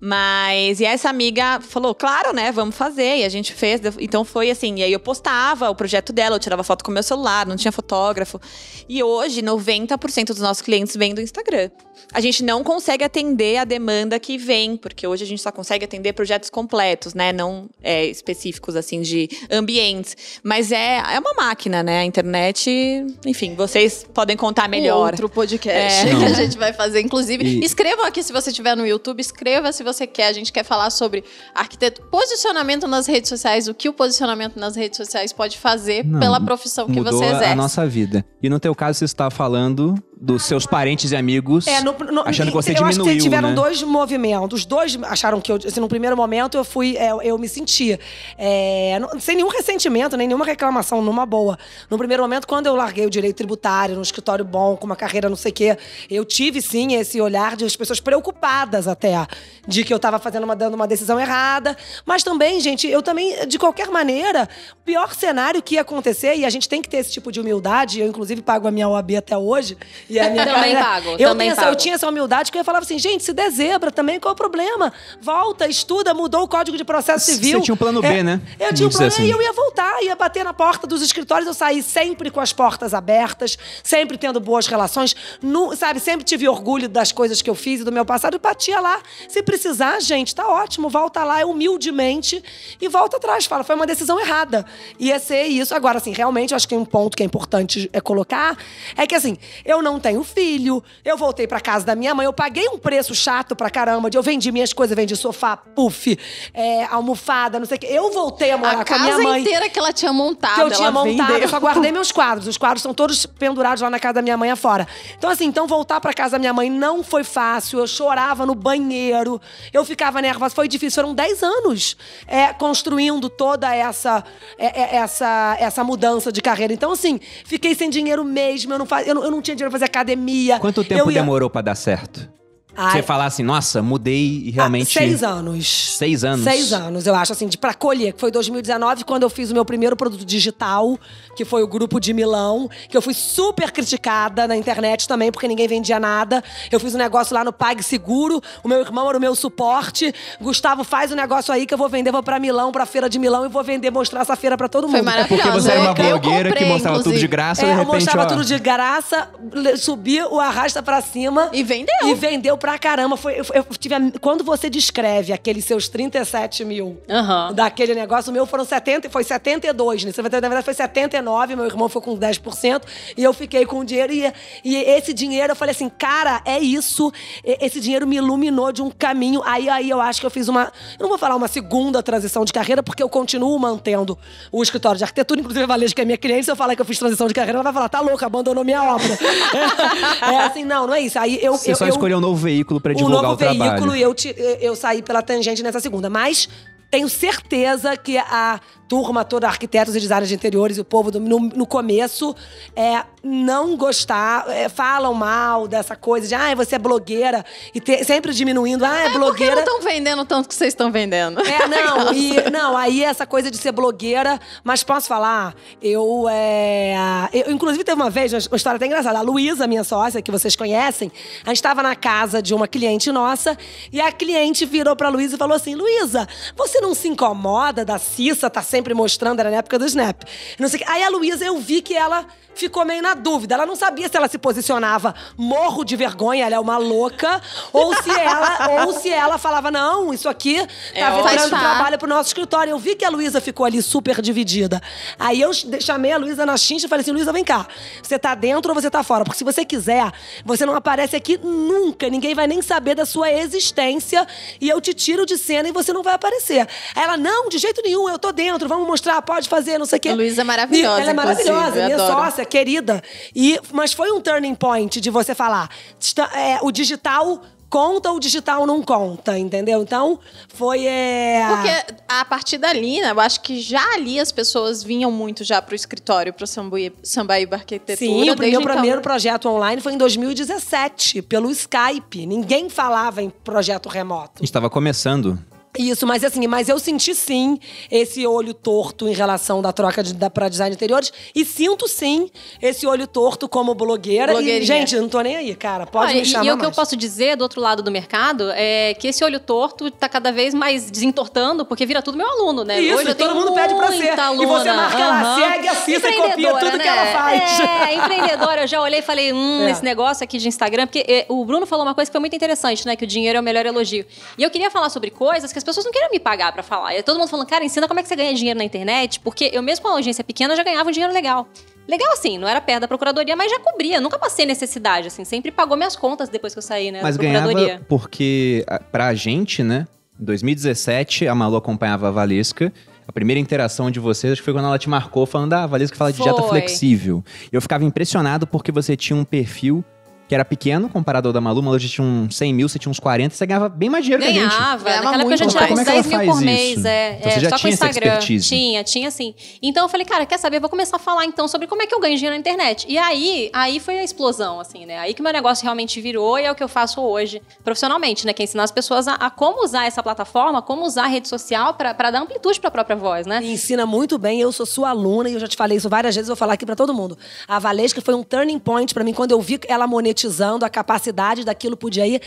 Mas, 0.00 0.80
e 0.80 0.84
essa 0.84 1.08
amiga 1.08 1.60
falou, 1.60 1.94
claro, 1.94 2.32
né? 2.34 2.50
Vamos 2.50 2.74
fazer. 2.74 3.18
E 3.18 3.24
a 3.24 3.28
gente 3.28 3.52
fez. 3.52 3.80
Então 4.00 4.24
foi 4.24 4.50
assim. 4.50 4.74
E 4.78 4.82
aí 4.82 4.92
eu 4.92 4.98
postava 4.98 5.70
o 5.70 5.76
projeto 5.76 6.12
dela, 6.12 6.34
eu 6.34 6.40
tirava 6.40 6.64
foto 6.64 6.82
com 6.84 6.90
o 6.90 6.94
meu 6.94 7.04
celular, 7.04 7.46
não 7.52 7.56
tinha 7.58 7.72
fotógrafo. 7.72 8.40
E 8.88 9.02
hoje, 9.02 9.42
90% 9.42 10.26
dos 10.28 10.38
nossos 10.40 10.62
clientes 10.62 10.96
vêm 10.96 11.14
do 11.14 11.20
Instagram. 11.20 11.70
A 12.12 12.20
gente 12.20 12.42
não 12.42 12.64
consegue 12.64 13.04
atender 13.04 13.58
a 13.58 13.64
demanda 13.64 14.18
que 14.18 14.36
vem, 14.36 14.76
porque 14.76 15.06
hoje 15.06 15.22
a 15.24 15.26
gente 15.26 15.40
só 15.40 15.52
consegue 15.52 15.84
atender 15.84 16.12
projetos 16.12 16.50
completos, 16.50 17.14
né? 17.14 17.32
Não 17.32 17.68
é, 17.82 18.04
específicos, 18.06 18.74
assim, 18.76 19.00
de 19.00 19.28
ambientes. 19.50 20.16
Mas 20.42 20.72
é, 20.72 20.96
é 20.98 21.18
uma 21.20 21.32
máquina, 21.34 21.82
né? 21.82 22.00
A 22.00 22.04
internet, 22.04 23.06
enfim, 23.24 23.54
vocês 23.54 24.04
podem 24.12 24.36
contar 24.36 24.68
melhor. 24.68 25.12
Outro 25.12 25.28
podcast 25.28 26.08
É. 26.08 26.10
que 26.16 26.24
a 26.24 26.32
gente 26.34 26.58
vai 26.58 26.72
fazer. 26.72 27.00
Inclusive, 27.00 27.44
E- 27.44 27.64
escrevam 27.64 28.04
aqui 28.04 28.22
se 28.22 28.32
você 28.32 28.50
estiver 28.50 28.76
no 28.76 28.86
YouTube, 28.86 29.20
escreva 29.20 29.72
se 29.72 29.82
você 29.84 30.06
quer. 30.06 30.26
A 30.26 30.32
gente 30.32 30.52
quer 30.52 30.64
falar 30.64 30.90
sobre 30.90 31.22
arquiteto, 31.54 32.02
posicionamento 32.10 32.86
nas 32.86 33.06
redes 33.06 33.28
sociais, 33.28 33.68
o 33.68 33.74
que 33.74 33.88
o 33.88 33.92
posicionamento 33.92 34.56
nas 34.58 34.74
redes 34.76 34.96
sociais 34.96 35.32
pode 35.32 35.58
fazer 35.58 36.04
Não, 36.04 36.18
pela 36.20 36.40
profissão 36.40 36.86
que 36.88 37.00
você 37.00 37.24
exerce. 37.24 37.41
A 37.50 37.54
nossa 37.54 37.86
vida. 37.86 38.24
E 38.42 38.48
no 38.48 38.60
teu 38.60 38.74
caso, 38.74 38.98
você 38.98 39.04
está 39.04 39.30
falando 39.30 39.94
dos 40.24 40.44
seus 40.44 40.64
parentes 40.64 41.10
e 41.10 41.16
amigos, 41.16 41.66
É, 41.66 41.80
no- 41.80 41.92
no- 42.12 42.20
achando 42.24 42.46
que 42.46 42.54
você 42.54 42.70
eu 42.70 42.74
acho 42.84 42.92
diminuiu, 42.92 43.16
que 43.16 43.22
tiveram 43.24 43.48
né? 43.48 43.54
dois 43.56 43.82
movimentos. 43.82 44.60
Os 44.60 44.64
dois 44.64 44.96
acharam 45.02 45.40
que 45.40 45.50
eu, 45.50 45.56
assim, 45.56 45.80
no 45.80 45.88
primeiro 45.88 46.16
momento 46.16 46.56
eu 46.56 46.62
fui, 46.64 46.96
é, 46.96 47.10
eu 47.24 47.36
me 47.36 47.48
senti 47.48 47.98
é, 48.38 48.98
não- 49.00 49.18
sem 49.18 49.34
nenhum 49.34 49.48
ressentimento, 49.48 50.16
nem 50.16 50.28
nenhuma 50.28 50.44
reclamação, 50.44 51.02
numa 51.02 51.26
boa. 51.26 51.58
No 51.90 51.98
primeiro 51.98 52.22
momento, 52.22 52.46
quando 52.46 52.66
eu 52.66 52.76
larguei 52.76 53.04
o 53.04 53.10
direito 53.10 53.36
tributário, 53.36 53.96
num 53.96 54.02
escritório 54.02 54.44
bom, 54.44 54.76
com 54.76 54.86
uma 54.86 54.94
carreira 54.94 55.28
não 55.28 55.34
sei 55.34 55.50
o 55.50 55.54
quê, 55.54 55.76
eu 56.08 56.24
tive 56.24 56.62
sim 56.62 56.94
esse 56.94 57.20
olhar 57.20 57.56
de 57.56 57.64
as 57.64 57.74
pessoas 57.74 57.98
preocupadas 57.98 58.86
até 58.86 59.26
de 59.66 59.82
que 59.82 59.92
eu 59.92 59.96
estava 59.96 60.20
fazendo 60.20 60.44
uma, 60.44 60.54
dando 60.54 60.74
uma 60.74 60.86
decisão 60.86 61.18
errada. 61.18 61.76
Mas 62.06 62.22
também, 62.22 62.60
gente, 62.60 62.86
eu 62.86 63.02
também, 63.02 63.44
de 63.48 63.58
qualquer 63.58 63.88
maneira, 63.88 64.48
o 64.80 64.84
pior 64.84 65.12
cenário 65.14 65.60
que 65.60 65.74
ia 65.74 65.80
acontecer, 65.80 66.36
e 66.36 66.44
a 66.44 66.50
gente 66.50 66.68
tem 66.68 66.80
que 66.80 66.88
ter 66.88 66.98
esse 66.98 67.10
tipo 67.10 67.32
de 67.32 67.40
humildade, 67.40 67.98
eu 68.00 68.06
inclusive 68.06 68.40
pago 68.40 68.68
a 68.68 68.70
minha 68.70 68.88
OAB 68.88 69.16
até 69.16 69.36
hoje. 69.36 69.76
E 70.14 70.18
a 70.20 70.30
minha 70.30 70.44
Também 70.52 70.74
pago, 70.76 71.08
eu 71.18 71.28
também 71.30 71.48
essa- 71.50 71.60
pago. 71.62 71.72
Eu 71.72 71.76
tinha 71.76 71.94
essa 71.94 72.08
humildade 72.08 72.52
que 72.52 72.58
eu 72.58 72.64
falava 72.64 72.84
assim, 72.84 72.98
gente, 72.98 73.24
se 73.24 73.32
der 73.32 73.50
zebra 73.50 73.90
também, 73.90 74.20
qual 74.20 74.32
é 74.32 74.34
o 74.34 74.36
problema? 74.36 74.92
Volta, 75.20 75.66
estuda, 75.66 76.12
mudou 76.12 76.42
o 76.42 76.48
Código 76.48 76.76
de 76.76 76.84
Processo 76.84 77.24
Você 77.26 77.34
Civil. 77.34 77.60
tinha 77.62 77.74
um 77.74 77.78
plano 77.78 78.00
B, 78.02 78.08
É, 78.08 78.22
né? 78.22 78.40
Eu 78.60 78.74
tinha 78.74 78.86
um 78.86 78.90
plano 78.90 79.08
B 79.10 79.14
e 79.22 79.22
assim. 79.22 79.30
eu 79.32 79.40
ia 79.42 79.52
voltar, 79.52 80.02
ia 80.02 80.14
bater 80.14 80.44
na 80.44 80.52
porta 80.52 80.86
dos 80.86 81.00
escritórios, 81.02 81.46
eu 81.46 81.54
saí 81.54 81.82
sempre 81.82 82.30
com 82.30 82.40
as 82.40 82.52
portas 82.52 82.92
abertas, 82.94 83.56
sempre 83.82 84.18
tendo 84.18 84.38
boas 84.40 84.66
relações, 84.66 85.14
nu- 85.40 85.74
sabe, 85.76 85.98
sempre 86.00 86.24
tive 86.24 86.48
orgulho 86.48 86.88
das 86.88 87.12
coisas 87.12 87.40
que 87.40 87.48
eu 87.48 87.54
fiz 87.54 87.80
e 87.80 87.84
do 87.84 87.92
meu 87.92 88.04
passado 88.04 88.34
e 88.36 88.38
batia 88.38 88.80
lá. 88.80 89.00
Se 89.28 89.42
precisar, 89.42 90.00
gente, 90.00 90.34
tá 90.34 90.46
ótimo, 90.48 90.88
volta 90.88 91.24
lá 91.24 91.44
humildemente 91.46 92.42
e 92.80 92.88
volta 92.88 93.16
atrás, 93.16 93.46
fala, 93.46 93.64
foi 93.64 93.74
uma 93.74 93.86
decisão 93.86 94.20
errada. 94.20 94.64
Ia 94.98 95.18
ser 95.18 95.44
isso. 95.44 95.74
Agora, 95.74 95.98
assim, 95.98 96.12
realmente, 96.12 96.52
eu 96.52 96.56
acho 96.56 96.68
que 96.68 96.74
um 96.74 96.84
ponto 96.84 97.16
que 97.16 97.22
é 97.22 97.26
importante 97.26 97.88
é 97.92 98.00
colocar 98.00 98.56
é 98.96 99.06
que, 99.06 99.14
assim, 99.14 99.36
eu 99.64 99.80
não 99.82 99.98
tenho 100.02 100.22
filho, 100.24 100.82
eu 101.04 101.16
voltei 101.16 101.46
pra 101.46 101.60
casa 101.60 101.86
da 101.86 101.94
minha 101.94 102.14
mãe, 102.14 102.26
eu 102.26 102.32
paguei 102.32 102.68
um 102.68 102.78
preço 102.78 103.14
chato 103.14 103.56
pra 103.56 103.70
caramba, 103.70 104.10
de 104.10 104.18
eu 104.18 104.22
vendi 104.22 104.52
minhas 104.52 104.72
coisas, 104.72 104.94
vendi 104.94 105.16
sofá, 105.16 105.56
puff, 105.56 106.18
é, 106.52 106.84
almofada, 106.84 107.58
não 107.58 107.66
sei 107.66 107.76
o 107.76 107.80
quê. 107.80 107.86
Eu 107.88 108.12
voltei 108.12 108.50
a 108.50 108.58
morar 108.58 108.80
A 108.80 108.84
com 108.84 108.94
a 108.94 108.98
minha 108.98 109.10
casa 109.12 109.22
mãe 109.22 109.40
inteira 109.40 109.68
que 109.70 109.78
ela 109.78 109.92
tinha 109.92 110.12
montado, 110.12 110.54
que 110.56 110.60
eu 110.60 110.70
tinha 110.70 110.90
montado, 110.90 111.28
vendeu. 111.28 111.38
eu 111.38 111.48
só 111.48 111.58
guardei 111.60 111.92
meus 111.92 112.10
quadros. 112.10 112.46
Os 112.46 112.58
quadros 112.58 112.80
estão 112.80 112.92
todos 112.92 113.24
pendurados 113.24 113.80
lá 113.80 113.88
na 113.88 113.98
casa 113.98 114.14
da 114.14 114.22
minha 114.22 114.36
mãe 114.36 114.50
afora. 114.50 114.86
Então, 115.16 115.30
assim, 115.30 115.44
então 115.44 115.66
voltar 115.66 116.00
pra 116.00 116.12
casa 116.12 116.32
da 116.32 116.38
minha 116.38 116.52
mãe 116.52 116.68
não 116.68 117.02
foi 117.02 117.24
fácil. 117.24 117.78
Eu 117.78 117.86
chorava 117.86 118.44
no 118.44 118.54
banheiro, 118.54 119.40
eu 119.72 119.84
ficava 119.84 120.20
nervosa. 120.20 120.54
Foi 120.54 120.66
difícil. 120.66 121.02
Foram 121.02 121.14
10 121.14 121.42
anos 121.42 121.96
é, 122.26 122.52
construindo 122.52 123.28
toda 123.28 123.74
essa, 123.74 124.24
é, 124.58 124.82
é, 124.82 124.96
essa, 124.96 125.56
essa 125.58 125.84
mudança 125.84 126.32
de 126.32 126.40
carreira. 126.40 126.72
Então, 126.72 126.92
assim, 126.92 127.20
fiquei 127.44 127.74
sem 127.74 127.88
dinheiro 127.88 128.24
mesmo. 128.24 128.72
Eu 128.72 128.78
não, 128.78 128.86
faz, 128.86 129.06
eu 129.06 129.14
não, 129.14 129.24
eu 129.24 129.30
não 129.30 129.40
tinha 129.40 129.54
dinheiro 129.54 129.70
pra 129.70 129.78
fazer 129.78 129.90
academia. 129.92 130.58
Quanto 130.58 130.82
tempo 130.82 131.10
ia- 131.10 131.20
demorou 131.20 131.50
pra 131.50 131.60
dar 131.60 131.74
certo? 131.74 132.28
Ai, 132.76 132.92
Você 132.92 133.02
falar 133.02 133.26
assim, 133.26 133.42
nossa, 133.42 133.82
mudei 133.82 134.42
e 134.46 134.50
realmente. 134.50 134.98
Ah, 134.98 135.02
seis 135.02 135.22
anos. 135.22 135.68
Seis 135.98 136.24
anos? 136.24 136.42
Seis 136.44 136.72
anos, 136.72 137.06
eu 137.06 137.14
acho, 137.14 137.32
assim, 137.32 137.46
de 137.46 137.58
pra 137.58 137.74
colher. 137.74 138.12
Que 138.14 138.20
foi 138.20 138.30
2019, 138.30 139.04
quando 139.04 139.24
eu 139.24 139.30
fiz 139.30 139.50
o 139.50 139.54
meu 139.54 139.64
primeiro 139.64 139.94
produto 139.96 140.24
digital, 140.24 140.98
que 141.36 141.44
foi 141.44 141.62
o 141.62 141.66
Grupo 141.66 142.00
de 142.00 142.14
Milão, 142.14 142.68
que 142.88 142.96
eu 142.96 143.02
fui 143.02 143.12
super 143.14 143.70
criticada 143.70 144.48
na 144.48 144.56
internet 144.56 145.06
também, 145.06 145.30
porque 145.30 145.46
ninguém 145.46 145.68
vendia 145.68 146.00
nada. 146.00 146.42
Eu 146.70 146.80
fiz 146.80 146.94
um 146.94 146.98
negócio 146.98 147.34
lá 147.34 147.44
no 147.44 147.52
PagSeguro, 147.52 148.40
o 148.64 148.68
meu 148.68 148.80
irmão 148.80 149.08
era 149.08 149.18
o 149.18 149.20
meu 149.20 149.34
suporte. 149.34 150.14
Gustavo, 150.40 150.82
faz 150.82 151.12
o 151.12 151.14
negócio 151.14 151.52
aí 151.52 151.66
que 151.66 151.74
eu 151.74 151.78
vou 151.78 151.88
vender, 151.88 152.10
vou 152.10 152.22
pra 152.22 152.38
Milão, 152.38 152.72
pra 152.72 152.86
feira 152.86 153.08
de 153.08 153.18
Milão, 153.18 153.44
e 153.44 153.48
vou 153.48 153.62
vender, 153.62 153.90
mostrar 153.90 154.22
essa 154.22 154.34
feira 154.36 154.56
pra 154.56 154.68
todo 154.68 154.84
mundo. 154.84 154.92
Foi 154.92 155.02
maravilhoso. 155.02 155.42
Porque 155.42 155.60
você 155.60 155.70
era 155.72 155.80
uma 155.80 155.90
Eu- 155.90 156.04
eu 156.04 156.18
blogueira 156.18 156.48
que 156.50 156.54
comprei, 156.56 156.68
mostrava 156.72 156.96
tudo 156.98 157.04
de 157.04 157.08
inclusive. 157.10 157.28
graça, 157.28 157.62
É, 157.62 157.64
de 157.66 157.70
eu 157.70 157.76
repente, 157.76 157.94
mostrava 157.94 158.22
ó, 158.22 158.26
tudo 158.26 158.44
de 158.44 158.58
graça, 158.58 159.28
le- 159.52 159.76
subi 159.76 160.22
o 160.22 160.40
arrasta 160.40 160.82
pra 160.82 161.00
cima. 161.02 161.48
E 161.52 161.62
vendeu. 161.62 161.92
E 162.04 162.14
vendeu 162.14 162.56
pra 162.62 162.78
caramba. 162.78 163.16
Foi, 163.16 163.32
eu, 163.40 163.44
eu 163.54 163.64
tive 163.76 163.94
a- 163.96 164.00
quando 164.20 164.44
você 164.44 164.70
descreve 164.70 165.32
aqueles 165.32 165.64
seus 165.64 165.88
37 165.88 166.64
mil 166.64 166.96
Aham. 167.10 167.52
daquele 167.52 167.92
negócio, 167.92 168.30
o 168.30 168.32
meu 168.32 168.46
foram 168.46 168.64
70, 168.64 169.10
foi 169.10 169.24
72, 169.24 170.04
né? 170.04 170.12
Você 170.12 170.22
vai 170.22 170.30
ter- 170.30 170.40
Na 170.40 170.48
verdade 170.48 170.64
foi 170.64 170.72
79, 170.74 171.56
meu 171.56 171.64
irmão 171.66 171.88
ficou 171.88 172.00
com 172.02 172.16
10%, 172.16 172.82
e 173.16 173.22
eu 173.24 173.32
fiquei 173.32 173.66
com 173.66 173.80
o 173.80 173.84
dinheiro. 173.84 174.12
E, 174.12 174.32
e 174.64 174.76
esse 174.76 175.12
dinheiro, 175.12 175.50
eu 175.52 175.56
falei 175.56 175.72
assim, 175.74 175.88
cara, 175.88 176.40
é 176.44 176.60
isso. 176.60 177.12
E- 177.44 177.58
Esse 177.60 177.80
dinheiro 177.80 178.06
me 178.06 178.16
iluminou 178.16 178.70
de 178.70 178.80
um 178.80 178.90
caminho. 178.90 179.42
Aí, 179.44 179.68
aí 179.68 179.90
eu 179.90 180.00
acho 180.00 180.20
que 180.20 180.26
eu 180.26 180.30
fiz 180.30 180.46
uma. 180.48 180.72
Eu 180.98 181.02
não 181.02 181.08
vou 181.08 181.18
falar 181.18 181.34
uma 181.34 181.48
segunda 181.48 182.00
transição 182.00 182.44
de 182.44 182.52
carreira, 182.52 182.80
porque 182.82 183.02
eu 183.02 183.08
continuo 183.08 183.58
mantendo 183.58 184.16
o 184.52 184.62
escritório 184.62 184.98
de 184.98 185.04
arquitetura. 185.04 185.40
Inclusive, 185.40 185.64
a 185.64 185.66
Valesca, 185.66 185.96
que 185.96 186.02
é 186.02 186.04
minha 186.04 186.16
cliente, 186.18 186.44
se 186.44 186.50
eu 186.52 186.56
falar 186.56 186.76
que 186.76 186.80
eu 186.82 186.86
fiz 186.86 186.96
transição 186.98 187.26
de 187.26 187.34
carreira, 187.34 187.56
ela 187.58 187.64
vai 187.64 187.72
falar, 187.72 187.88
tá 187.88 188.00
louca, 188.00 188.24
abandonou 188.26 188.62
minha 188.64 188.82
obra. 188.84 189.06
é, 190.30 190.34
é 190.34 190.38
assim, 190.44 190.64
não, 190.64 190.86
não 190.86 190.94
é 190.94 191.00
isso. 191.00 191.18
Aí 191.18 191.38
eu. 191.42 191.52
Você 191.56 191.72
eu, 191.72 191.76
só 191.76 191.86
eu- 191.86 191.90
escolheu 191.90 192.18
um 192.18 192.20
novo 192.20 192.36
veículo 192.36 192.51
pra 192.80 192.92
um 192.92 192.96
divulgar 192.96 193.22
novo 193.22 193.34
o 193.34 193.36
trabalho. 193.36 193.70
veículo 193.72 193.96
e 193.96 194.02
eu, 194.02 194.14
eu 194.60 194.76
saí 194.76 195.02
pela 195.02 195.22
tangente 195.22 195.62
nessa 195.62 195.80
segunda. 195.80 196.08
Mas 196.10 196.48
tenho 196.90 197.08
certeza 197.08 197.96
que 197.96 198.18
a 198.18 198.60
turma 198.88 199.24
toda, 199.24 199.46
arquitetos 199.48 199.96
e 199.96 200.00
designers 200.00 200.28
de 200.28 200.34
interiores 200.34 200.76
e 200.76 200.80
o 200.80 200.84
povo 200.84 201.10
do- 201.10 201.18
no, 201.20 201.38
no 201.40 201.66
começo 201.66 202.36
é, 202.76 203.02
não 203.22 203.76
gostar, 203.76 204.48
é, 204.48 204.68
falam 204.68 205.14
mal 205.14 205.68
dessa 205.68 205.94
coisa 205.94 206.26
de 206.26 206.34
ah, 206.34 206.54
você 206.54 206.74
é 206.74 206.78
blogueira 206.78 207.44
e 207.74 207.80
te- 207.80 208.02
sempre 208.04 208.32
diminuindo, 208.32 208.84
ah, 208.84 208.98
é, 208.98 209.02
Por 209.04 209.12
que 209.12 209.18
não 209.18 209.26
blogueira. 209.26 209.60
estão 209.60 209.80
vendendo 209.80 210.24
tanto 210.24 210.48
que 210.48 210.54
vocês 210.54 210.68
estão 210.74 210.90
vendendo? 210.90 211.40
É, 211.40 211.66
não, 211.68 212.12
e, 212.12 212.50
não, 212.50 212.76
aí 212.76 213.04
essa 213.04 213.24
coisa 213.26 213.50
de 213.50 213.56
ser 213.56 213.72
blogueira, 213.72 214.40
mas 214.64 214.82
posso 214.82 215.06
falar, 215.06 215.54
eu, 215.80 216.26
é, 216.30 216.94
eu 217.32 217.52
inclusive 217.52 217.84
teve 217.84 218.00
uma 218.00 218.10
vez, 218.10 218.32
uma 218.48 218.56
história 218.56 218.76
até 218.76 218.86
engraçada, 218.86 219.18
a 219.18 219.22
Luísa, 219.22 219.66
minha 219.66 219.84
sócia, 219.84 220.20
que 220.20 220.30
vocês 220.30 220.56
conhecem, 220.56 221.10
a 221.44 221.48
gente 221.50 221.56
estava 221.56 221.82
na 221.82 221.94
casa 221.94 222.42
de 222.42 222.52
uma 222.54 222.66
cliente 222.66 223.12
nossa, 223.12 223.56
e 223.92 224.00
a 224.00 224.10
cliente 224.10 224.66
virou 224.66 224.96
pra 224.96 225.08
Luísa 225.08 225.36
e 225.36 225.38
falou 225.38 225.56
assim, 225.56 225.74
Luísa, 225.74 226.26
você 226.56 226.80
não 226.80 226.94
se 226.94 227.08
incomoda 227.08 227.84
da 227.84 227.98
Cissa 227.98 228.50
tá 228.50 228.62
sempre 228.62 228.94
mostrando, 228.94 229.40
era 229.40 229.50
na 229.50 229.58
época 229.58 229.78
do 229.78 229.86
Snap, 229.86 230.22
não 230.58 230.68
sei. 230.68 230.82
Aí 230.86 231.02
a 231.04 231.08
Luísa, 231.08 231.44
eu 231.44 231.58
vi 231.58 231.80
que 231.82 231.94
ela 231.94 232.26
ficou 232.54 232.84
meio 232.84 233.02
na 233.02 233.14
dúvida, 233.14 233.54
ela 233.54 233.66
não 233.66 233.76
sabia 233.76 234.08
se 234.08 234.16
ela 234.16 234.28
se 234.28 234.38
posicionava 234.38 235.14
morro 235.36 235.84
de 235.84 235.96
vergonha, 235.96 236.44
ela 236.46 236.54
é 236.56 236.60
uma 236.60 236.76
louca, 236.78 237.40
ou 237.72 237.94
se 238.02 238.10
ela, 238.10 238.84
ou 238.86 238.92
se 238.92 239.08
ela 239.10 239.38
falava, 239.38 239.70
não, 239.70 240.12
isso 240.12 240.28
aqui 240.28 240.56
tá 240.66 240.66
É, 240.94 241.10
virando 241.10 241.48
trabalho 241.50 241.98
pro 241.98 242.08
nosso 242.08 242.28
escritório. 242.28 242.70
Eu 242.70 242.78
vi 242.78 242.94
que 242.94 243.04
a 243.04 243.08
Luísa 243.10 243.40
ficou 243.40 243.64
ali 243.66 243.82
super 243.82 244.20
dividida. 244.20 244.80
Aí 245.18 245.40
eu 245.40 245.52
ch- 245.52 245.66
chamei 245.80 246.12
a 246.12 246.16
Luísa 246.18 246.44
na 246.46 246.56
chincha 246.56 246.86
e 246.86 246.88
falei 246.88 247.02
assim: 247.02 247.12
Luísa, 247.12 247.32
vem 247.32 247.44
cá. 247.44 247.66
Você 248.02 248.18
tá 248.18 248.34
dentro 248.34 248.70
ou 248.70 248.74
você 248.80 248.90
tá 248.90 249.02
fora? 249.02 249.24
Porque 249.24 249.38
se 249.38 249.44
você 249.44 249.64
quiser, 249.64 250.10
você 250.44 250.64
não 250.66 250.74
aparece 250.74 251.16
aqui 251.16 251.38
nunca. 251.42 252.08
Ninguém 252.08 252.34
vai 252.34 252.46
nem 252.46 252.60
saber 252.62 252.94
da 252.94 253.04
sua 253.06 253.30
existência. 253.30 254.26
E 254.60 254.68
eu 254.68 254.80
te 254.80 254.92
tiro 254.94 255.24
de 255.26 255.36
cena 255.38 255.68
e 255.68 255.72
você 255.72 255.92
não 255.92 256.02
vai 256.02 256.14
aparecer. 256.14 256.60
Aí 256.94 257.02
ela, 257.02 257.16
não, 257.16 257.48
de 257.48 257.58
jeito 257.58 257.80
nenhum, 257.84 258.08
eu 258.08 258.18
tô 258.18 258.32
dentro, 258.32 258.68
vamos 258.68 258.86
mostrar, 258.86 259.20
pode 259.22 259.48
fazer, 259.48 259.78
não 259.78 259.86
sei 259.86 259.98
o 259.98 260.00
quê. 260.00 260.08
A 260.10 260.14
Luísa 260.14 260.40
é 260.40 260.44
maravilhosa, 260.44 260.98
E 260.98 261.02
Ela 261.02 261.10
é 261.10 261.14
maravilhosa, 261.14 261.70
minha 261.84 261.94
adoro. 261.94 262.12
sócia, 262.24 262.41
querida. 262.44 263.02
E, 263.34 263.58
mas 263.72 263.92
foi 263.92 264.10
um 264.12 264.20
turning 264.20 264.54
point 264.54 265.00
de 265.00 265.10
você 265.10 265.34
falar: 265.34 265.68
está- 265.98 266.30
é, 266.38 266.58
o 266.62 266.70
digital 266.70 267.42
conta, 267.70 268.12
o 268.12 268.20
digital 268.20 268.66
não 268.66 268.82
conta, 268.82 269.38
entendeu? 269.38 269.80
Então, 269.82 270.18
foi. 270.54 270.84
É... 270.86 271.42
Porque 271.48 271.94
a 272.06 272.22
partir 272.22 272.58
dali, 272.58 273.00
né, 273.00 273.12
eu 273.12 273.18
acho 273.20 273.40
que 273.40 273.62
já 273.62 273.82
ali 273.94 274.20
as 274.20 274.30
pessoas 274.30 274.82
vinham 274.84 275.10
muito 275.10 275.42
já 275.42 275.62
pro 275.62 275.74
escritório, 275.74 276.34
pro 276.34 276.46
Sambaí- 276.46 276.92
Sambaíba 277.02 277.56
Arquitetura. 277.56 277.96
Sim, 277.96 278.30
o 278.30 278.36
meu 278.36 278.46
então. 278.48 278.62
primeiro 278.62 279.00
projeto 279.00 279.48
online 279.48 279.80
foi 279.80 279.94
em 279.94 279.96
2017, 279.96 281.22
pelo 281.22 281.50
Skype. 281.50 282.26
Ninguém 282.26 282.68
falava 282.68 283.22
em 283.22 283.30
projeto 283.30 283.88
A 283.88 283.92
remoto. 283.92 284.40
gente 284.40 284.52
tava 284.52 284.68
começando. 284.68 285.38
Isso, 285.78 286.06
mas 286.06 286.22
assim, 286.22 286.46
mas 286.46 286.68
eu 286.68 286.78
senti 286.78 287.14
sim 287.14 287.58
esse 287.90 288.26
olho 288.26 288.52
torto 288.52 289.08
em 289.08 289.12
relação 289.14 289.62
da 289.62 289.72
troca 289.72 290.02
de, 290.02 290.12
da, 290.12 290.28
pra 290.28 290.48
design 290.50 290.70
de 290.70 290.76
interiores. 290.76 291.10
E 291.34 291.44
sinto 291.46 291.88
sim 291.88 292.30
esse 292.60 292.86
olho 292.86 293.06
torto 293.06 293.48
como 293.48 293.74
blogueira. 293.74 294.40
E, 294.42 294.62
gente, 294.62 294.94
não 294.96 295.08
tô 295.08 295.20
nem 295.22 295.34
aí, 295.34 295.54
cara. 295.54 295.86
Pode 295.86 296.12
Olha, 296.12 296.20
me 296.20 296.26
chamar 296.26 296.44
e 296.44 296.52
o 296.52 296.58
que 296.58 296.66
eu 296.66 296.70
posso 296.72 296.94
dizer 296.94 297.36
do 297.36 297.42
outro 297.42 297.58
lado 297.58 297.82
do 297.82 297.90
mercado 297.90 298.50
é 298.54 298.92
que 298.94 299.08
esse 299.08 299.24
olho 299.24 299.40
torto 299.40 299.90
tá 299.90 300.10
cada 300.10 300.30
vez 300.30 300.52
mais 300.52 300.90
desentortando, 300.90 301.64
porque 301.64 301.86
vira 301.86 302.02
tudo 302.02 302.18
meu 302.18 302.28
aluno, 302.28 302.64
né? 302.64 302.78
Isso, 302.78 302.98
Hoje 302.98 303.08
eu 303.08 303.14
todo 303.14 303.34
mundo 303.34 303.52
pede 303.54 303.74
pra 303.74 303.88
ser. 303.88 303.96
muita 303.96 304.12
E 304.34 304.46
você 304.46 304.68
aluna. 304.68 304.74
marca 304.74 304.98
lá, 304.98 305.20
Aham. 305.22 305.36
segue 305.52 305.68
a 305.68 305.74
Cissa 305.74 306.08
e 306.10 306.12
copia 306.16 306.54
tudo 306.58 306.78
que 306.78 306.86
ela 306.88 307.06
faz. 307.12 307.60
É, 307.60 307.94
empreendedora. 307.94 308.62
Eu 308.64 308.66
já 308.68 308.78
olhei 308.80 308.98
e 308.98 309.02
falei, 309.02 309.32
hum, 309.32 309.62
É. 309.66 309.70
esse 309.70 309.82
negócio 309.82 310.22
aqui 310.22 310.36
de 310.36 310.48
Instagram, 310.48 310.86
porque 310.86 311.04
é, 311.08 311.24
o 311.30 311.42
Bruno 311.46 311.64
falou 311.64 311.86
uma 311.86 311.94
coisa 311.94 312.10
que 312.10 312.12
foi 312.12 312.20
muito 312.20 312.36
interessante, 312.36 312.84
né? 312.84 312.94
Que 312.94 313.04
o 313.04 313.06
dinheiro 313.06 313.38
é 313.38 313.40
o 313.40 313.42
melhor 313.44 313.64
elogio. 313.64 314.04
E 314.36 314.42
eu 314.42 314.50
queria 314.50 314.70
falar 314.70 314.90
sobre 314.90 315.10
coisas 315.10 315.50
que 315.50 315.61
as 315.62 315.64
pessoas 315.64 315.84
não 315.84 315.92
queriam 315.92 316.10
me 316.10 316.18
pagar 316.18 316.52
pra 316.52 316.62
falar. 316.62 316.94
E 316.96 317.02
todo 317.02 317.18
mundo 317.18 317.28
falando, 317.28 317.46
cara, 317.46 317.64
ensina 317.64 317.86
como 317.88 318.00
é 318.00 318.02
que 318.02 318.08
você 318.08 318.16
ganha 318.16 318.34
dinheiro 318.34 318.58
na 318.58 318.64
internet, 318.64 319.20
porque 319.20 319.50
eu 319.52 319.62
mesmo 319.62 319.82
com 319.84 319.88
uma 319.92 319.98
agência 319.98 320.22
pequena 320.24 320.54
já 320.56 320.62
ganhava 320.62 320.88
um 320.88 320.92
dinheiro 320.92 321.12
legal. 321.12 321.48
Legal 321.88 322.12
assim, 322.12 322.38
não 322.38 322.46
era 322.48 322.60
perto 322.60 322.82
da 322.82 322.88
procuradoria, 322.88 323.34
mas 323.36 323.50
já 323.50 323.58
cobria. 323.60 324.00
Nunca 324.00 324.18
passei 324.18 324.44
necessidade, 324.46 325.08
assim. 325.08 325.24
Sempre 325.24 325.50
pagou 325.50 325.76
minhas 325.76 325.96
contas 325.96 326.28
depois 326.28 326.52
que 326.52 326.58
eu 326.58 326.62
saí, 326.62 326.90
né? 326.92 327.00
Mas 327.02 327.16
ganhava 327.16 327.48
porque, 327.88 328.64
a- 328.68 328.78
pra 328.78 329.14
gente, 329.14 329.62
né? 329.62 329.86
Em 330.20 330.24
2017, 330.24 331.26
a 331.26 331.34
Malu 331.34 331.56
acompanhava 331.56 332.08
a 332.08 332.10
Valesca. 332.10 332.72
A 333.06 333.12
primeira 333.12 333.40
interação 333.40 333.90
de 333.90 333.98
vocês, 333.98 334.32
acho 334.32 334.40
que 334.40 334.44
foi 334.44 334.54
quando 334.54 334.66
ela 334.66 334.78
te 334.78 334.88
marcou 334.88 335.26
falando, 335.26 335.52
ah, 335.54 335.64
a 335.64 335.66
Valesca 335.66 335.96
fala 335.96 336.12
de 336.12 336.22
dieta 336.22 336.40
Foi. 336.40 336.50
flexível. 336.50 337.24
Eu 337.50 337.60
ficava 337.60 337.84
impressionado 337.84 338.46
porque 338.46 338.70
você 338.70 338.96
tinha 338.96 339.16
um 339.16 339.24
perfil 339.24 339.84
que 340.32 340.34
era 340.34 340.46
pequeno 340.46 340.88
comparado 340.88 341.28
ao 341.28 341.32
da 341.34 341.42
Malu. 341.42 341.62
Malu 341.62 341.78
já 341.78 341.86
tinha 341.86 342.06
uns 342.06 342.34
100 342.38 342.54
mil, 342.54 342.66
você 342.66 342.78
tinha 342.78 342.90
uns 342.90 342.98
40, 342.98 343.34
você 343.34 343.44
ganhava 343.44 343.68
bem 343.68 343.90
mais 343.90 344.02
dinheiro 344.02 344.22
que 344.22 344.30
a 344.30 344.32
gente. 344.32 344.48
Ganhava, 344.48 344.82
Ganhava 344.84 345.02
naquela 345.18 345.22
época 345.24 345.36
já 345.36 345.44
mais. 345.44 345.54
uns 345.54 345.68
Como 345.68 345.80
é 345.80 345.84
que 345.84 345.90
10 345.92 346.06
ela 346.06 346.08
mil 346.08 346.26
por 346.26 346.32
faz 346.34 346.46
mês, 346.46 346.78
isso? 346.78 346.86
é, 346.86 347.10
Então 347.18 347.30
você 347.30 347.36
é, 347.36 347.40
já 347.40 347.50
só 347.50 347.56
tinha 347.58 347.76
com 347.76 347.84
Instagram. 347.84 348.18
Tinha, 348.18 348.82
tinha 348.84 349.10
sim. 349.10 349.34
Então 349.62 349.84
eu 349.84 349.88
falei, 349.90 350.06
cara, 350.06 350.24
quer 350.24 350.38
saber? 350.38 350.58
Vou 350.58 350.70
começar 350.70 350.96
a 350.96 350.98
falar 350.98 351.26
então 351.26 351.46
sobre 351.46 351.66
como 351.66 351.82
é 351.82 351.86
que 351.86 351.94
eu 351.94 352.00
ganho 352.00 352.16
dinheiro 352.16 352.34
na 352.34 352.40
internet. 352.40 352.86
E 352.88 352.96
aí, 352.96 353.50
aí 353.52 353.78
foi 353.78 353.98
a 353.98 354.02
explosão, 354.04 354.58
assim, 354.58 354.86
né? 354.86 355.00
Aí 355.00 355.12
que 355.12 355.20
meu 355.20 355.34
negócio 355.34 355.64
realmente 355.64 356.00
virou 356.00 356.38
e 356.38 356.44
é 356.44 356.50
o 356.50 356.54
que 356.54 356.64
eu 356.64 356.68
faço 356.68 357.02
hoje 357.02 357.42
profissionalmente, 357.62 358.24
né? 358.24 358.32
Que 358.32 358.40
é 358.40 358.44
ensinar 358.44 358.62
as 358.62 358.70
pessoas 358.70 359.06
a, 359.06 359.16
a 359.16 359.28
como 359.28 359.62
usar 359.62 359.84
essa 359.84 360.02
plataforma, 360.02 360.62
como 360.62 360.86
usar 360.86 361.04
a 361.04 361.08
rede 361.08 361.28
social 361.28 361.74
pra 361.74 361.92
pra 361.92 362.10
dar 362.10 362.22
amplitude 362.22 362.58
pra 362.58 362.70
própria 362.70 362.96
voz, 362.96 363.26
né? 363.26 363.38
Me 363.40 363.52
ensina 363.52 363.84
muito 363.84 364.16
bem, 364.16 364.40
eu 364.40 364.50
sou 364.50 364.64
sua 364.64 364.88
aluna 364.88 365.28
e 365.28 365.34
eu 365.34 365.40
já 365.40 365.46
te 365.46 365.58
falei 365.58 365.76
isso 365.76 365.90
várias 365.90 366.14
vezes, 366.14 366.28
vou 366.28 366.36
falar 366.36 366.54
aqui 366.54 366.64
pra 366.64 366.74
todo 366.74 366.94
mundo. 366.94 367.18
A 367.46 367.58
Valesca 367.58 368.00
foi 368.00 368.14
um 368.14 368.22
turning 368.22 368.58
point 368.58 368.94
pra 368.94 369.04
mim 369.04 369.12
quando 369.12 369.32
eu 369.32 369.40
vi 369.42 369.60
ela 369.68 369.86
monetizando 370.26 370.64
a 370.64 370.68
capacidade 370.70 371.44
daquilo 371.44 371.76
podia 371.76 372.06
ir. 372.06 372.20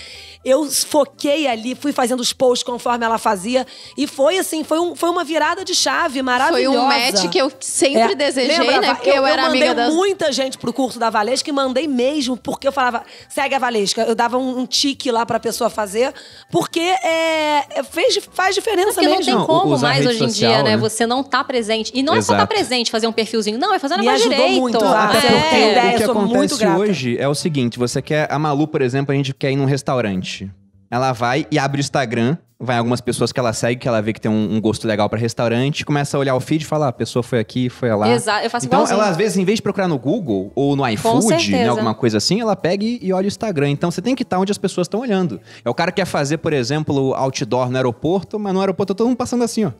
Eu 0.43 0.69
foquei 0.69 1.47
ali, 1.47 1.75
fui 1.75 1.91
fazendo 1.91 2.19
os 2.19 2.33
posts 2.33 2.63
conforme 2.63 3.05
ela 3.05 3.17
fazia 3.17 3.65
e 3.97 4.05
foi 4.07 4.37
assim, 4.37 4.63
foi, 4.63 4.79
um, 4.79 4.95
foi 4.95 5.09
uma 5.09 5.23
virada 5.23 5.63
de 5.63 5.73
chave 5.73 6.15
Foi 6.15 6.21
maravilhosa. 6.21 6.79
um 6.79 6.85
match 6.87 7.29
que 7.29 7.37
eu 7.37 7.51
sempre 7.59 8.01
É, 8.13 8.15
desejei, 8.15 8.57
lembra, 8.59 8.81
né? 8.81 8.93
Porque 8.95 9.09
eu, 9.09 9.25
era 9.25 9.43
mandei 9.43 9.61
amiga 9.67 9.75
das. 9.75 9.93
muita 9.93 10.31
gente 10.31 10.57
pro 10.57 10.71
curso 10.73 10.99
da 10.99 11.09
Valesca 11.09 11.49
e 11.49 11.53
mandei 11.53 11.87
mesmo, 11.87 12.37
porque 12.37 12.67
eu 12.67 12.71
falava, 12.71 13.03
segue 13.29 13.55
a 13.55 13.59
Valesca. 13.59 14.01
Eu 14.03 14.15
dava 14.15 14.37
um, 14.37 14.59
um 14.59 14.65
tique 14.65 15.11
lá 15.11 15.25
pra 15.25 15.39
pessoa 15.39 15.69
fazer, 15.69 16.13
porque 16.51 16.79
é, 16.79 17.65
é- 17.79 17.83
fez, 17.83 18.19
faz 18.33 18.55
diferença 18.55 18.93
Porque 18.93 19.07
não 19.07 19.17
mesmo. 19.17 19.25
tem 19.25 19.35
Não, 19.35 19.45
como 19.45 19.73
usar 19.73 19.87
a 19.87 19.93
mais 19.93 20.05
hoje 20.05 20.23
em 20.23 20.27
social, 20.29 20.51
dia, 20.53 20.63
né? 20.63 20.71
né? 20.71 20.77
Você 20.77 21.05
não 21.05 21.23
tá 21.23 21.43
presente. 21.43 21.91
E 21.93 22.03
não 22.03 22.13
é 22.13 22.17
só 22.21 22.33
estar 22.33 22.35
Exato. 22.43 22.47
presente, 22.55 22.91
fazer 22.91 23.07
um 23.07 23.11
perfilzinho. 23.11 23.57
Não, 23.57 23.73
é 23.73 23.79
fazer 23.79 23.95
um 23.95 23.99
Me 23.99 24.05
negócio 24.05 24.27
ajudou 24.27 24.45
direito. 24.45 24.61
muito, 24.61 24.77
Então, 24.77 24.89
Vá, 24.89 25.03
até 25.05 25.19
porque 25.21 25.55
eu 25.55 25.71
ideia, 25.71 25.89
o 25.95 25.97
que 25.97 26.05
sou 26.05 26.15
muito 26.15 26.55
acontece 26.55 26.65
hoje 26.67 27.17
é 27.17 27.27
o 27.27 27.35
seguinte: 27.35 27.77
você 27.88 28.01
quer. 28.01 28.31
A 28.31 28.38
Malu, 28.39 28.67
por 28.67 28.81
exemplo, 28.81 29.13
a 29.13 29.15
gente 29.15 29.33
quer 29.33 29.51
ir 29.51 29.55
num 29.55 29.65
restaurante. 29.65 30.51
Ela 30.89 31.11
vai 31.11 31.45
e 31.51 31.57
abre 31.59 31.79
o 31.79 31.81
Instagram, 31.81 32.38
vai 32.59 32.77
algumas 32.77 33.01
pessoas 33.01 33.31
que 33.31 33.39
ela 33.39 33.51
segue, 33.51 33.81
que 33.81 33.88
ela 33.88 34.01
vê 34.01 34.13
que 34.13 34.21
tem 34.21 34.31
um, 34.31 34.55
um 34.55 34.61
gosto 34.61 34.88
legal 34.88 35.09
pra 35.09 35.19
restaurante, 35.19 35.83
começa 35.83 36.15
a 36.15 36.19
olhar 36.19 36.36
o 36.36 36.39
feed 36.39 36.61
e 36.61 36.65
fala: 36.65 36.86
ah, 36.86 36.89
a 36.89 36.93
pessoa 36.93 37.23
foi 37.23 37.39
aqui, 37.39 37.69
foi 37.69 37.93
lá. 37.93 38.07
Exato, 38.09 38.45
eu 38.45 38.49
faço 38.49 38.65
Então, 38.67 38.79
igualzinho. 38.79 38.99
ela 39.01 39.09
às 39.09 39.17
vezes, 39.17 39.38
em 39.38 39.43
vez 39.43 39.57
de 39.57 39.61
procurar 39.63 39.88
no 39.88 39.97
Google 39.97 40.51
ou 40.55 40.75
no 40.75 40.88
iFood, 40.89 41.25
certeza. 41.27 41.57
né, 41.57 41.67
alguma 41.67 41.93
coisa 41.95 42.17
assim, 42.17 42.39
ela 42.39 42.55
pega 42.55 42.86
e, 42.86 42.99
e 43.01 43.11
olha 43.11 43.25
o 43.25 43.27
Instagram. 43.27 43.69
Então, 43.71 43.89
você 43.91 44.01
tem 44.01 44.15
que 44.15 44.23
estar 44.23 44.39
onde 44.39 44.51
as 44.51 44.57
pessoas 44.57 44.86
estão 44.86 44.99
olhando. 45.01 45.41
É 45.65 45.69
o 45.69 45.73
cara 45.73 45.91
que 45.91 45.97
quer 46.01 46.05
fazer, 46.05 46.38
por 46.38 46.53
exemplo, 46.53 47.13
outdoor 47.15 47.69
no 47.69 47.77
aeroporto, 47.77 48.38
mas 48.39 48.53
no 48.53 48.59
aeroporto 48.61 48.93
tá 48.93 48.97
todo 48.99 49.07
mundo 49.07 49.17
passando 49.17 49.43
assim, 49.43 49.65
ó. 49.65 49.71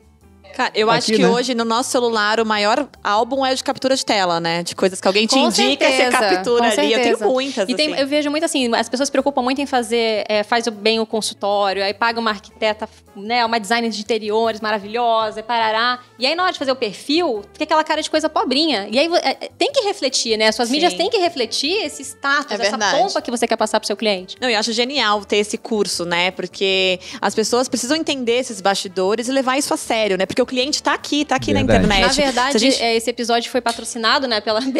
Cara, 0.56 0.70
eu 0.74 0.88
Aqui, 0.88 0.98
acho 0.98 1.12
que 1.12 1.18
né? 1.18 1.28
hoje 1.28 1.54
no 1.54 1.66
nosso 1.66 1.90
celular 1.90 2.40
o 2.40 2.46
maior 2.46 2.88
álbum 3.04 3.44
é 3.44 3.54
de 3.54 3.62
captura 3.62 3.94
de 3.94 4.02
tela, 4.02 4.40
né? 4.40 4.62
De 4.62 4.74
coisas 4.74 4.98
que 4.98 5.06
alguém 5.06 5.26
te 5.26 5.34
Com 5.34 5.48
indica 5.48 5.84
e 5.84 5.90
você 5.92 5.96
certeza, 5.98 6.18
captura 6.18 6.64
ali. 6.64 6.70
Eu 6.92 6.98
certeza. 6.98 7.18
tenho 7.18 7.30
muitas. 7.30 7.68
E 7.68 7.74
tem- 7.74 7.92
assim. 7.92 8.00
eu 8.00 8.06
vejo 8.06 8.30
muito 8.30 8.44
assim, 8.44 8.74
as 8.74 8.88
pessoas 8.88 9.08
se 9.08 9.12
preocupam 9.12 9.42
muito 9.42 9.60
em 9.60 9.66
fazer, 9.66 10.24
é, 10.26 10.42
faz 10.42 10.66
o- 10.66 10.70
bem 10.70 10.98
o 10.98 11.04
consultório, 11.04 11.84
aí 11.84 11.92
paga 11.92 12.18
uma 12.18 12.30
arquiteta, 12.30 12.88
né, 13.14 13.44
uma 13.44 13.60
designer 13.60 13.90
de 13.90 14.00
interiores 14.00 14.62
maravilhosa, 14.62 15.40
e 15.40 15.42
parará. 15.42 15.98
E 16.18 16.26
aí 16.26 16.34
na 16.34 16.44
hora 16.44 16.52
de 16.54 16.58
fazer 16.58 16.72
o 16.72 16.76
perfil, 16.76 17.42
fica 17.52 17.64
aquela 17.64 17.84
cara 17.84 18.00
de 18.00 18.08
coisa 18.10 18.26
pobrinha. 18.30 18.88
E 18.90 18.98
aí 18.98 19.10
é, 19.22 19.28
é, 19.28 19.50
tem 19.58 19.70
que 19.70 19.82
refletir, 19.82 20.38
né? 20.38 20.50
Suas 20.52 20.68
Sim. 20.68 20.74
mídias 20.76 20.94
têm 20.94 21.10
que 21.10 21.18
refletir 21.18 21.84
esse 21.84 22.00
status, 22.02 22.52
É 22.52 22.54
essa 22.54 22.62
verdade. 22.78 22.96
pompa 22.98 23.20
que 23.20 23.30
você 23.30 23.46
quer 23.46 23.56
passar 23.56 23.78
pro 23.78 23.86
seu 23.86 23.96
cliente. 23.96 24.36
Não, 24.40 24.48
eu 24.48 24.58
acho 24.58 24.72
genial 24.72 25.22
ter 25.22 25.36
esse 25.36 25.58
curso, 25.58 26.06
né? 26.06 26.30
Porque 26.30 26.98
as 27.20 27.34
pessoas 27.34 27.68
precisam 27.68 27.94
entender 27.94 28.38
esses 28.38 28.62
bastidores 28.62 29.28
e 29.28 29.32
levar 29.32 29.58
isso 29.58 29.74
a 29.74 29.76
sério, 29.76 30.16
né? 30.16 30.24
Porque 30.24 30.45
o 30.46 30.48
cliente 30.48 30.80
tá 30.82 30.94
aqui, 30.94 31.24
tá 31.24 31.34
aqui 31.36 31.52
Verdade. 31.52 31.86
na 31.86 31.96
internet. 31.96 32.16
Na 32.18 32.24
verdade, 32.24 32.58
gente- 32.58 32.80
é, 32.82 32.94
esse 32.96 33.10
episódio 33.10 33.50
foi 33.50 33.60
patrocinado, 33.60 34.28
né, 34.28 34.40
pela 34.40 34.60
BRZ, 34.62 34.70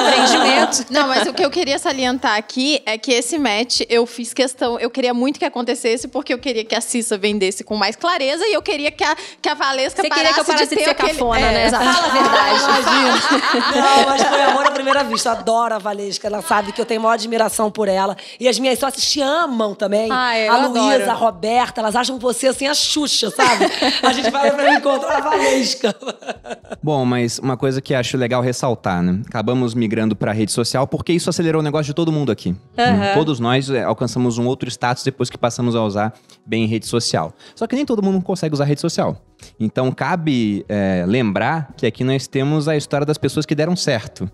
empreendimento. 0.00 0.86
Não, 0.90 1.08
mas 1.08 1.28
o 1.28 1.32
que 1.34 1.44
eu 1.44 1.50
queria 1.50 1.78
salientar 1.78 2.36
aqui 2.36 2.82
é 2.86 2.96
que 2.96 3.12
esse 3.12 3.38
match 3.38 3.80
eu 3.88 4.06
fiz 4.06 4.32
questão, 4.32 4.78
eu 4.80 4.88
queria 4.90 5.12
muito 5.12 5.38
que 5.38 5.44
acontecesse 5.44 6.08
porque 6.08 6.32
eu 6.32 6.38
queria 6.38 6.64
que 6.64 6.74
a 6.74 6.80
Cissa 6.80 7.18
vendesse 7.18 7.62
com 7.62 7.76
mais 7.76 7.94
clareza 7.96 8.44
e 8.46 8.54
eu 8.54 8.62
queria 8.62 8.90
que 8.90 9.04
a, 9.04 9.14
que 9.40 9.48
a 9.48 9.54
Valesca 9.54 10.00
Você 10.02 10.08
parasse 10.08 10.26
queria 10.28 10.34
que 10.34 10.40
eu 10.40 10.44
parasse 10.44 10.74
de 10.74 10.82
ser 10.84 10.90
aquele... 10.90 11.08
cafona, 11.10 11.38
É, 11.40 11.52
né? 11.52 11.66
exato. 11.66 11.84
Fala 11.84 12.06
a 12.06 12.10
verdade. 12.10 13.76
Não, 13.76 14.06
mas 14.06 14.22
foi 14.22 14.42
amor 14.42 14.66
à 14.66 14.70
primeira 14.70 15.04
vista. 15.04 15.28
Eu 15.28 15.32
adoro 15.32 15.74
a 15.74 15.78
Valesca. 15.78 16.26
Ela 16.26 16.40
sabe 16.42 16.72
que 16.72 16.80
eu 16.80 16.86
tenho 16.86 17.00
maior 17.00 17.14
admiração 17.14 17.70
por 17.70 17.88
ela. 17.88 18.16
E 18.40 18.48
as 18.48 18.58
minhas 18.58 18.78
sócias 18.78 19.04
te 19.04 19.20
amam 19.20 19.74
também. 19.74 20.08
Ah, 20.10 20.38
eu 20.38 20.52
a. 20.52 20.66
Luísa, 20.66 21.10
a 21.10 21.14
Roberta, 21.14 21.80
elas 21.80 21.94
acham 21.94 22.18
você 22.18 22.46
assim 22.48 22.66
a 22.66 22.74
Xuxa, 22.74 23.30
sabe? 23.30 23.66
A 24.02 24.12
gente 24.12 24.30
vai 24.30 24.48
pra 24.62 24.74
encontrar 24.74 25.16
a 25.16 25.20
Valesca. 25.20 25.94
Bom, 26.82 27.04
mas 27.04 27.38
uma 27.38 27.56
coisa 27.56 27.80
que 27.80 27.94
acho 27.94 28.16
legal 28.16 28.42
ressaltar, 28.42 29.02
né? 29.02 29.20
Acabamos 29.26 29.74
migrando 29.74 30.14
pra 30.14 30.32
rede 30.32 30.52
social 30.52 30.86
porque 30.86 31.12
isso 31.12 31.28
acelerou 31.28 31.60
o 31.60 31.62
negócio 31.62 31.86
de 31.86 31.94
todo 31.94 32.12
mundo 32.12 32.30
aqui. 32.30 32.56
Né? 32.76 33.14
Todos 33.14 33.40
nós 33.40 33.68
é, 33.70 33.82
alcançamos 33.82 34.38
um 34.38 34.46
outro 34.46 34.68
status 34.68 35.02
depois 35.04 35.28
que 35.28 35.38
passamos 35.38 35.74
a 35.74 35.82
usar 35.82 36.14
bem 36.46 36.66
rede 36.66 36.86
social. 36.86 37.32
Só 37.54 37.66
que 37.66 37.76
nem 37.76 37.84
todo 37.84 38.02
mundo 38.02 38.22
consegue 38.22 38.54
usar 38.54 38.64
rede 38.64 38.80
social. 38.80 39.20
Então 39.58 39.90
cabe 39.90 40.64
é, 40.68 41.04
lembrar 41.06 41.72
que 41.76 41.86
aqui 41.86 42.04
nós 42.04 42.26
temos 42.26 42.68
a 42.68 42.76
história 42.76 43.06
das 43.06 43.18
pessoas 43.18 43.44
que 43.44 43.54
deram 43.54 43.76
certo. 43.76 44.30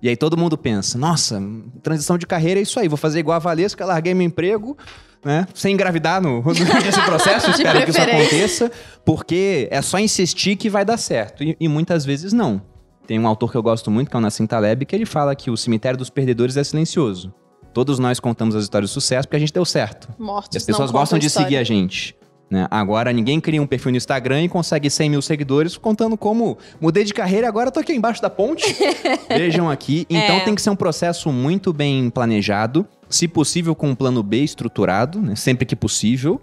E 0.00 0.08
aí 0.08 0.16
todo 0.16 0.36
mundo 0.36 0.58
pensa, 0.58 0.98
nossa, 0.98 1.40
transição 1.80 2.18
de 2.18 2.26
carreira 2.26 2.58
é 2.58 2.62
isso 2.64 2.80
aí, 2.80 2.88
vou 2.88 2.96
fazer 2.96 3.20
igual 3.20 3.36
a 3.36 3.38
Valesca, 3.38 3.86
larguei 3.86 4.12
meu 4.12 4.26
emprego, 4.26 4.76
né? 5.24 5.46
Sem 5.54 5.74
engravidar 5.74 6.20
no, 6.20 6.42
nesse 6.84 7.00
processo, 7.02 7.50
espero 7.50 7.84
que 7.84 7.90
isso 7.90 8.00
aconteça, 8.00 8.72
porque 9.04 9.68
é 9.70 9.80
só 9.82 9.98
insistir 9.98 10.56
que 10.56 10.68
vai 10.70 10.84
dar 10.84 10.96
certo. 10.96 11.42
E, 11.44 11.56
e 11.60 11.68
muitas 11.68 12.04
vezes 12.04 12.32
não. 12.32 12.60
Tem 13.06 13.18
um 13.18 13.26
autor 13.26 13.50
que 13.50 13.56
eu 13.56 13.62
gosto 13.62 13.90
muito, 13.90 14.08
que 14.10 14.16
é 14.16 14.18
o 14.18 14.20
Nassim 14.20 14.46
Taleb, 14.46 14.84
que 14.86 14.94
ele 14.94 15.06
fala 15.06 15.34
que 15.34 15.50
o 15.50 15.56
cemitério 15.56 15.98
dos 15.98 16.08
perdedores 16.10 16.56
é 16.56 16.64
silencioso. 16.64 17.32
Todos 17.74 17.98
nós 17.98 18.20
contamos 18.20 18.54
as 18.54 18.64
histórias 18.64 18.90
de 18.90 18.94
sucesso 18.94 19.26
porque 19.26 19.36
a 19.36 19.40
gente 19.40 19.52
deu 19.52 19.64
certo. 19.64 20.08
Mortos 20.18 20.54
E 20.54 20.58
as 20.58 20.64
pessoas 20.64 20.90
gostam 20.90 21.18
de 21.18 21.26
história. 21.26 21.48
seguir 21.48 21.56
a 21.56 21.64
gente. 21.64 22.14
né? 22.50 22.68
Agora, 22.70 23.10
ninguém 23.12 23.40
cria 23.40 23.60
um 23.62 23.66
perfil 23.66 23.92
no 23.92 23.96
Instagram 23.96 24.42
e 24.42 24.48
consegue 24.48 24.90
100 24.90 25.08
mil 25.10 25.22
seguidores 25.22 25.76
contando 25.78 26.16
como 26.16 26.58
mudei 26.80 27.02
de 27.02 27.14
carreira 27.14 27.46
e 27.46 27.48
agora 27.48 27.70
tô 27.70 27.80
aqui 27.80 27.92
embaixo 27.94 28.20
da 28.20 28.28
ponte. 28.30 28.76
Vejam 29.28 29.70
aqui. 29.70 30.06
Então 30.10 30.36
É. 30.36 30.40
tem 30.40 30.54
que 30.54 30.60
ser 30.62 30.68
um 30.70 30.76
processo 30.76 31.32
muito 31.32 31.72
bem 31.72 32.10
planejado, 32.10 32.86
se 33.14 33.28
possível 33.28 33.74
com 33.74 33.90
um 33.90 33.94
plano 33.94 34.22
B 34.22 34.42
estruturado, 34.42 35.20
né? 35.20 35.34
sempre 35.36 35.66
que 35.66 35.76
possível. 35.76 36.40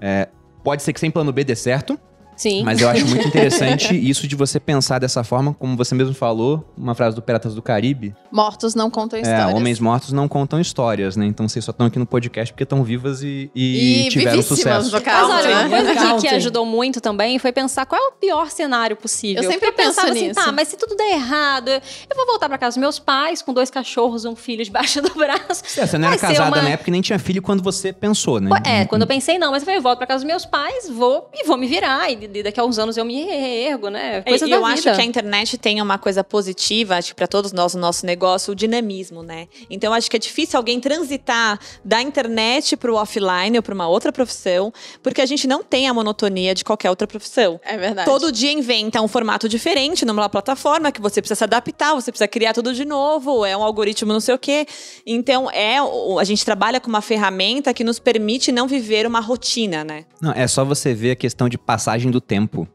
É, 0.00 0.28
pode 0.62 0.82
ser 0.82 0.92
que 0.92 1.00
sem 1.00 1.10
plano 1.10 1.32
B 1.32 1.44
dê 1.44 1.56
certo, 1.56 1.98
Sim. 2.38 2.62
mas 2.62 2.80
eu 2.80 2.88
acho 2.88 3.04
muito 3.06 3.26
interessante 3.28 3.94
isso 3.94 4.26
de 4.26 4.34
você 4.36 4.58
pensar 4.60 4.98
dessa 4.98 5.22
forma, 5.24 5.52
como 5.52 5.76
você 5.76 5.94
mesmo 5.94 6.14
falou, 6.14 6.64
uma 6.76 6.94
frase 6.94 7.14
do 7.16 7.20
Piratas 7.20 7.54
do 7.54 7.60
Caribe. 7.60 8.14
Mortos 8.32 8.74
não 8.74 8.88
contam 8.90 9.18
É, 9.18 9.22
histórias. 9.22 9.54
homens 9.54 9.80
mortos 9.80 10.12
não 10.12 10.28
contam 10.28 10.60
histórias, 10.60 11.16
né? 11.16 11.26
Então 11.26 11.48
vocês 11.48 11.64
só 11.64 11.72
estão 11.72 11.86
aqui 11.86 11.98
no 11.98 12.06
podcast 12.06 12.52
porque 12.52 12.62
estão 12.62 12.82
vivas 12.84 13.22
e, 13.22 13.50
e, 13.54 14.06
E 14.06 14.08
tiveram 14.08 14.40
sucesso. 14.42 14.90
no 14.94 15.00
caso, 15.02 15.28
Mas 15.28 15.44
olha, 15.46 15.56
uma 15.56 15.68
né? 15.68 15.94
coisa 15.94 16.20
que, 16.20 16.28
ajudou 16.28 16.64
muito 16.64 17.00
também 17.00 17.38
foi 17.38 17.50
pensar 17.52 17.84
qual 17.86 18.00
é 18.00 18.06
o 18.08 18.12
pior 18.12 18.48
cenário 18.50 18.96
possível. 18.96 19.42
Eu 19.42 19.50
sempre 19.50 19.70
Porque 19.72 19.82
pensava 19.82 20.10
assim, 20.10 20.28
nisso. 20.28 20.34
tá, 20.44 20.52
mas 20.52 20.68
se 20.68 20.76
tudo 20.76 20.94
der 20.96 21.12
errado, 21.14 21.68
eu 21.68 22.16
vou 22.16 22.26
voltar 22.26 22.48
pra 22.48 22.56
casa 22.58 22.74
dos 22.74 22.80
meus 22.80 22.98
pais 22.98 23.42
com 23.42 23.52
dois 23.52 23.70
cachorros, 23.70 24.24
um 24.24 24.36
filho 24.36 24.64
debaixo 24.64 25.02
do 25.02 25.12
braço. 25.14 25.62
É, 25.76 25.86
você 25.86 25.98
não 25.98 26.08
era 26.08 26.16
casada 26.18 26.48
uma- 26.50 26.62
na 26.62 26.68
época 26.70 26.90
e 26.90 26.92
nem 26.92 27.00
tinha 27.00 27.18
filho 27.18 27.42
quando 27.42 27.62
você 27.62 27.92
pensou, 27.92 28.40
né? 28.40 28.50
É, 28.64 28.84
quando 28.84 29.02
eu 29.02 29.08
pensei, 29.08 29.38
não, 29.38 29.50
mas 29.50 29.62
eu 29.62 29.66
falei, 29.66 29.78
eu 29.78 29.82
volto 29.82 29.98
pra 29.98 30.06
casa 30.06 30.22
dos 30.24 30.26
meus 30.28 30.44
pais, 30.44 30.88
vou 30.88 31.28
e 31.34 31.44
vou 31.46 31.56
me 31.56 31.66
virar. 31.66 32.10
E 32.12 32.27
daqui 32.42 32.60
a 32.60 32.64
uns 32.64 32.78
anos 32.78 32.96
eu 32.96 33.04
me 33.04 33.24
reergo, 33.24 33.88
né? 33.88 34.22
Coisa 34.22 34.46
E 34.46 34.50
da 34.50 34.56
eu 34.56 34.60
vida. 34.64 34.74
acho 34.74 34.82
que 34.82 35.00
a 35.00 35.04
internet 35.04 35.58
tem 35.58 35.80
uma 35.80 35.98
coisa 35.98 36.22
positiva, 36.22 36.96
acho 36.96 37.08
que 37.10 37.14
para 37.14 37.26
todos 37.26 37.52
nós, 37.52 37.74
o 37.74 37.78
nosso 37.78 38.04
negócio, 38.06 38.52
o 38.52 38.54
dinamismo, 38.54 39.22
né? 39.22 39.48
Então 39.70 39.92
acho 39.92 40.10
que 40.10 40.16
é 40.16 40.18
difícil 40.20 40.56
alguém 40.56 40.80
transitar 40.80 41.58
da 41.84 42.00
internet 42.02 42.76
para 42.76 42.92
o 42.92 42.96
offline 42.96 43.56
ou 43.56 43.62
para 43.62 43.74
uma 43.74 43.88
outra 43.88 44.12
profissão, 44.12 44.72
porque 45.02 45.20
a 45.20 45.26
gente 45.26 45.46
não 45.46 45.62
tem 45.62 45.88
a 45.88 45.94
monotonia 45.94 46.54
de 46.54 46.64
qualquer 46.64 46.90
outra 46.90 47.06
profissão. 47.06 47.60
É 47.64 47.76
verdade. 47.76 48.08
Todo 48.08 48.30
dia 48.30 48.52
inventa 48.52 49.00
um 49.00 49.08
formato 49.08 49.48
diferente 49.48 50.04
numa 50.04 50.28
plataforma 50.28 50.92
que 50.92 51.00
você 51.00 51.20
precisa 51.20 51.36
se 51.38 51.44
adaptar, 51.44 51.94
você 51.94 52.10
precisa 52.10 52.28
criar 52.28 52.52
tudo 52.52 52.72
de 52.74 52.84
novo, 52.84 53.44
é 53.44 53.56
um 53.56 53.62
algoritmo 53.62 54.12
não 54.12 54.20
sei 54.20 54.34
o 54.34 54.38
quê. 54.38 54.66
Então, 55.06 55.50
é 55.50 55.76
a 55.78 56.24
gente 56.24 56.44
trabalha 56.44 56.80
com 56.80 56.88
uma 56.88 57.00
ferramenta 57.00 57.72
que 57.72 57.84
nos 57.84 57.98
permite 57.98 58.50
não 58.52 58.66
viver 58.66 59.06
uma 59.06 59.20
rotina, 59.20 59.84
né? 59.84 60.04
Não, 60.20 60.32
é 60.32 60.46
só 60.46 60.64
você 60.64 60.92
ver 60.94 61.12
a 61.12 61.16
questão 61.16 61.48
de 61.48 61.56
passagem 61.56 62.10
do 62.10 62.17
tempo. 62.20 62.66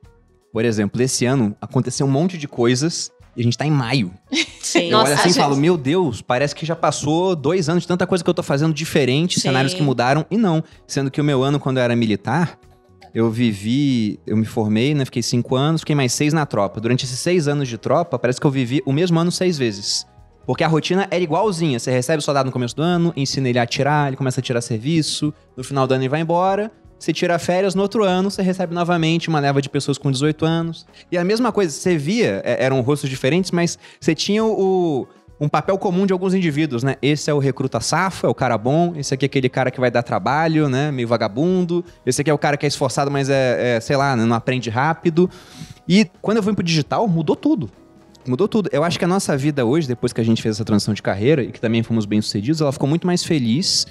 Por 0.52 0.64
exemplo, 0.66 1.02
esse 1.02 1.26
ano 1.26 1.56
aconteceu 1.60 2.06
um 2.06 2.12
monte 2.12 2.38
de 2.38 2.48
coisas 2.48 3.12
e 3.36 3.42
a 3.42 3.44
gente 3.44 3.58
tá 3.58 3.66
em 3.66 3.72
maio. 3.72 4.14
Sim. 4.62 4.86
Eu 4.86 4.92
Nossa, 4.92 5.06
olho 5.06 5.14
assim 5.16 5.30
e 5.30 5.34
gente. 5.34 5.42
falo, 5.42 5.56
meu 5.56 5.76
Deus, 5.76 6.22
parece 6.22 6.56
que 6.56 6.66
já 6.66 6.76
passou 6.76 7.36
dois 7.36 7.70
anos 7.70 7.84
de 7.84 7.88
tanta 7.88 8.06
coisa 8.06 8.24
que 8.24 8.30
eu 8.30 8.34
tô 8.34 8.44
fazendo 8.44 8.74
diferente, 8.74 9.36
Sim. 9.36 9.48
cenários 9.48 9.74
que 9.74 9.82
mudaram, 9.82 10.26
e 10.30 10.38
não. 10.38 10.64
Sendo 10.88 11.10
que 11.10 11.20
o 11.20 11.24
meu 11.24 11.44
ano, 11.44 11.60
quando 11.60 11.78
eu 11.78 11.84
era 11.84 11.96
militar, 11.96 12.60
eu 13.14 13.30
vivi, 13.30 14.20
eu 14.26 14.36
me 14.36 14.46
formei, 14.46 14.94
né? 14.94 15.06
Fiquei 15.06 15.22
cinco 15.22 15.56
anos, 15.56 15.82
fiquei 15.82 15.96
mais 15.96 16.14
seis 16.14 16.34
na 16.34 16.46
tropa. 16.46 16.80
Durante 16.80 17.06
esses 17.06 17.20
seis 17.20 17.48
anos 17.48 17.68
de 17.68 17.78
tropa, 17.78 18.18
parece 18.18 18.40
que 18.40 18.48
eu 18.48 18.52
vivi 18.52 18.82
o 18.86 18.94
mesmo 18.94 19.20
ano 19.20 19.32
seis 19.32 19.58
vezes. 19.58 20.06
Porque 20.46 20.64
a 20.64 20.68
rotina 20.68 21.08
era 21.10 21.24
igualzinha. 21.24 21.80
Você 21.80 21.92
recebe 21.92 22.20
o 22.20 22.22
soldado 22.22 22.48
no 22.48 22.52
começo 22.52 22.76
do 22.76 22.82
ano, 22.82 23.14
ensina 23.16 23.48
ele 23.50 23.60
a 23.60 23.64
atirar, 23.64 24.08
ele 24.08 24.18
começa 24.18 24.40
a 24.40 24.44
tirar 24.44 24.62
serviço, 24.62 25.34
no 25.56 25.64
final 25.64 25.88
do 25.88 25.94
ano 25.94 26.04
ele 26.04 26.10
vai 26.10 26.22
embora. 26.22 26.72
Você 27.04 27.12
tira 27.12 27.38
férias, 27.38 27.76
no 27.76 27.82
outro 27.82 28.06
ano 28.06 28.32
você 28.32 28.42
recebe 28.42 28.74
novamente 28.74 29.28
uma 29.28 29.38
leva 29.38 29.62
de 29.62 29.68
pessoas 29.68 29.98
com 29.98 30.10
18 30.10 30.46
anos. 30.46 30.86
E 31.12 31.18
a 31.18 31.24
mesma 31.26 31.52
coisa, 31.52 31.70
você 31.70 31.98
via, 31.98 32.42
é, 32.46 32.64
eram 32.64 32.80
rostos 32.80 33.10
diferentes, 33.10 33.52
mas 33.52 33.78
você 34.00 34.16
tinha 34.16 34.42
o, 34.42 35.06
um 35.38 35.50
papel 35.50 35.78
comum 35.78 36.06
de 36.06 36.14
alguns 36.14 36.34
indivíduos, 36.34 36.82
né? 36.82 36.96
Esse 37.02 37.30
é 37.30 37.34
o 37.34 37.40
recruta 37.40 37.82
safo, 37.82 38.26
é 38.26 38.30
o 38.30 38.34
cara 38.34 38.58
bom, 38.58 38.94
esse 38.96 39.14
aqui 39.14 39.26
é 39.26 39.28
aquele 39.28 39.50
cara 39.50 39.70
que 39.70 39.82
vai 39.82 39.92
dar 39.92 40.02
trabalho, 40.02 40.70
né? 40.70 40.94
Meio 40.94 41.06
vagabundo, 41.06 41.84
esse 42.06 42.22
aqui 42.22 42.30
é 42.30 42.34
o 42.34 42.38
cara 42.38 42.56
que 42.56 42.66
é 42.66 42.70
esforçado, 42.70 43.12
mas 43.12 43.30
é, 43.30 43.76
é 43.76 43.80
sei 43.82 43.98
lá, 43.98 44.16
não 44.16 44.34
aprende 44.34 44.70
rápido. 44.70 45.30
E 45.86 46.10
quando 46.22 46.38
eu 46.38 46.44
fui 46.44 46.54
pro 46.54 46.64
digital, 46.64 47.06
mudou 47.06 47.36
tudo. 47.36 47.70
Mudou 48.26 48.48
tudo. 48.48 48.70
Eu 48.72 48.82
acho 48.82 48.98
que 48.98 49.04
a 49.04 49.10
nossa 49.10 49.36
vida 49.36 49.66
hoje, 49.66 49.90
depois 49.90 50.14
que 50.14 50.22
a 50.22 50.24
gente 50.24 50.42
fez 50.42 50.56
essa 50.56 50.64
transição 50.64 50.94
de 50.94 51.02
carreira 51.02 51.44
e 51.44 51.52
que 51.52 51.60
também 51.60 51.84
fomos 51.84 52.06
bem 52.06 52.22
sucedidos, 52.22 52.62
ela 52.62 52.72
ficou 52.72 52.88
muito 52.88 53.06
mais 53.06 53.26
feliz, 53.26 53.86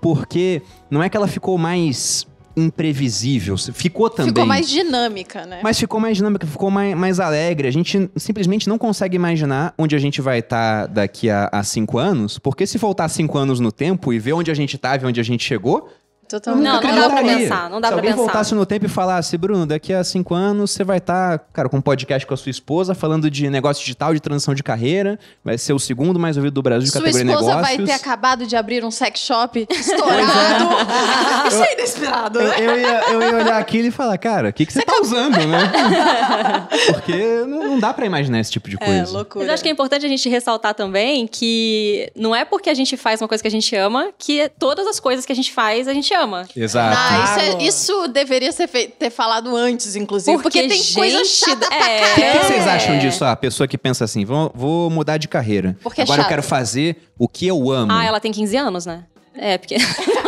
porque 0.00 0.62
não 0.88 1.02
é 1.02 1.08
que 1.08 1.16
ela 1.16 1.26
ficou 1.26 1.58
mais 1.58 2.24
imprevisível. 2.56 3.56
Ficou 3.56 4.10
também. 4.10 4.30
Ficou 4.30 4.46
mais 4.46 4.68
dinâmica, 4.68 5.46
né? 5.46 5.60
Mas 5.62 5.78
ficou 5.78 6.00
mais 6.00 6.16
dinâmica, 6.16 6.46
ficou 6.46 6.70
mais, 6.70 6.96
mais 6.96 7.20
alegre. 7.20 7.68
A 7.68 7.70
gente 7.70 8.10
simplesmente 8.16 8.68
não 8.68 8.78
consegue 8.78 9.16
imaginar 9.16 9.74
onde 9.78 9.96
a 9.96 9.98
gente 9.98 10.20
vai 10.20 10.40
estar 10.40 10.82
tá 10.82 10.86
daqui 10.86 11.30
a, 11.30 11.48
a, 11.52 11.62
cinco 11.62 11.98
anos, 11.98 12.38
porque 12.38 12.66
se 12.66 12.78
voltar 12.78 13.08
cinco 13.08 13.38
anos 13.38 13.60
no 13.60 13.72
tempo 13.72 14.12
e 14.12 14.18
ver 14.18 14.32
onde 14.32 14.50
a 14.50 14.54
gente 14.54 14.76
estava 14.76 15.04
e 15.04 15.08
onde 15.08 15.20
a 15.20 15.24
gente 15.24 15.44
chegou, 15.44 15.88
Totalmente. 16.32 16.64
Não, 16.64 16.80
não 16.80 17.00
dá 17.00 17.10
pra 17.10 17.22
pensar, 17.22 17.70
não 17.70 17.80
dá 17.80 17.88
Se 17.88 17.92
pra 17.92 17.98
alguém 18.00 18.10
pensar. 18.12 18.22
voltasse 18.24 18.54
no 18.54 18.64
tempo 18.64 18.86
e 18.86 18.88
falasse, 18.88 19.36
Bruno, 19.36 19.66
daqui 19.66 19.92
a 19.92 20.02
cinco 20.02 20.34
anos 20.34 20.70
você 20.70 20.82
vai 20.82 20.96
estar, 20.96 21.38
tá, 21.38 21.44
cara, 21.52 21.68
com 21.68 21.76
um 21.76 21.80
podcast 21.80 22.26
com 22.26 22.32
a 22.32 22.36
sua 22.36 22.50
esposa, 22.50 22.94
falando 22.94 23.30
de 23.30 23.50
negócio 23.50 23.82
digital, 23.82 24.14
de 24.14 24.20
transição 24.20 24.54
de 24.54 24.62
carreira, 24.62 25.18
vai 25.44 25.58
ser 25.58 25.74
o 25.74 25.78
segundo 25.78 26.18
mais 26.18 26.38
ouvido 26.38 26.54
do 26.54 26.62
Brasil 26.62 26.84
de 26.84 26.90
sua 26.90 27.02
categoria 27.02 27.24
negócios. 27.24 27.52
Sua 27.52 27.60
esposa 27.60 27.76
vai 27.76 27.86
ter 27.86 27.92
acabado 27.92 28.46
de 28.46 28.56
abrir 28.56 28.82
um 28.82 28.90
sex 28.90 29.20
shop 29.20 29.66
estourado. 29.70 31.48
Isso 31.48 31.62
é 31.62 31.72
inesperado, 31.76 32.40
eu, 32.40 32.48
né? 32.48 32.54
Eu 32.58 32.78
ia, 32.78 33.12
eu 33.12 33.22
ia 33.22 33.36
olhar 33.36 33.58
aquilo 33.58 33.88
e 33.88 33.90
falar, 33.90 34.16
cara, 34.16 34.48
o 34.48 34.52
que, 34.54 34.64
que 34.64 34.72
você 34.72 34.82
tá 34.82 35.00
usando, 35.02 35.36
né? 35.36 35.72
Porque 36.92 37.44
não, 37.46 37.72
não 37.72 37.78
dá 37.78 37.92
pra 37.92 38.06
imaginar 38.06 38.40
esse 38.40 38.50
tipo 38.50 38.70
de 38.70 38.78
coisa. 38.78 38.94
É, 38.94 39.06
loucura. 39.06 39.40
Mas 39.40 39.48
eu 39.48 39.54
acho 39.54 39.62
que 39.62 39.68
é 39.68 39.72
importante 39.72 40.06
a 40.06 40.08
gente 40.08 40.28
ressaltar 40.30 40.74
também 40.74 41.26
que 41.26 42.10
não 42.16 42.34
é 42.34 42.44
porque 42.44 42.70
a 42.70 42.74
gente 42.74 42.96
faz 42.96 43.20
uma 43.20 43.28
coisa 43.28 43.42
que 43.42 43.48
a 43.48 43.50
gente 43.50 43.74
ama 43.76 44.10
que 44.18 44.50
todas 44.58 44.86
as 44.86 44.98
coisas 44.98 45.26
que 45.26 45.32
a 45.32 45.36
gente 45.36 45.52
faz 45.52 45.88
a 45.88 45.92
gente 45.92 46.12
ama. 46.14 46.21
Exato. 46.56 46.96
Ah, 46.98 47.24
isso, 47.24 47.40
é, 47.40 47.62
isso, 47.62 48.08
deveria 48.08 48.52
ser 48.52 48.68
feito, 48.68 48.94
ter 48.96 49.10
falado 49.10 49.54
antes, 49.56 49.96
inclusive. 49.96 50.36
Porque, 50.40 50.60
porque 50.60 50.68
tem 50.68 50.82
gente, 50.82 50.94
coisa 50.94 51.24
chata 51.24 51.66
é, 51.66 51.68
pra 51.68 51.78
caramba. 51.78 52.10
O 52.10 52.14
que, 52.14 52.32
que, 52.32 52.46
vocês 52.46 52.66
acham 52.66 52.98
disso? 52.98 53.24
a 53.24 53.36
pessoa 53.36 53.66
que 53.68 53.78
pensa 53.78 54.04
assim, 54.04 54.24
vou, 54.24 54.50
vou 54.54 54.90
mudar 54.90 55.16
de 55.16 55.28
carreira. 55.28 55.76
Porque 55.82 56.02
Agora 56.02 56.22
é 56.22 56.24
eu 56.24 56.28
quero 56.28 56.42
fazer 56.42 56.96
o 57.18 57.28
que 57.28 57.46
eu 57.46 57.70
amo. 57.70 57.92
Ah, 57.92 58.04
ela 58.04 58.20
tem 58.20 58.32
15 58.32 58.56
anos, 58.56 58.86
né? 58.86 59.04
É, 59.34 59.58
porque. 59.58 59.76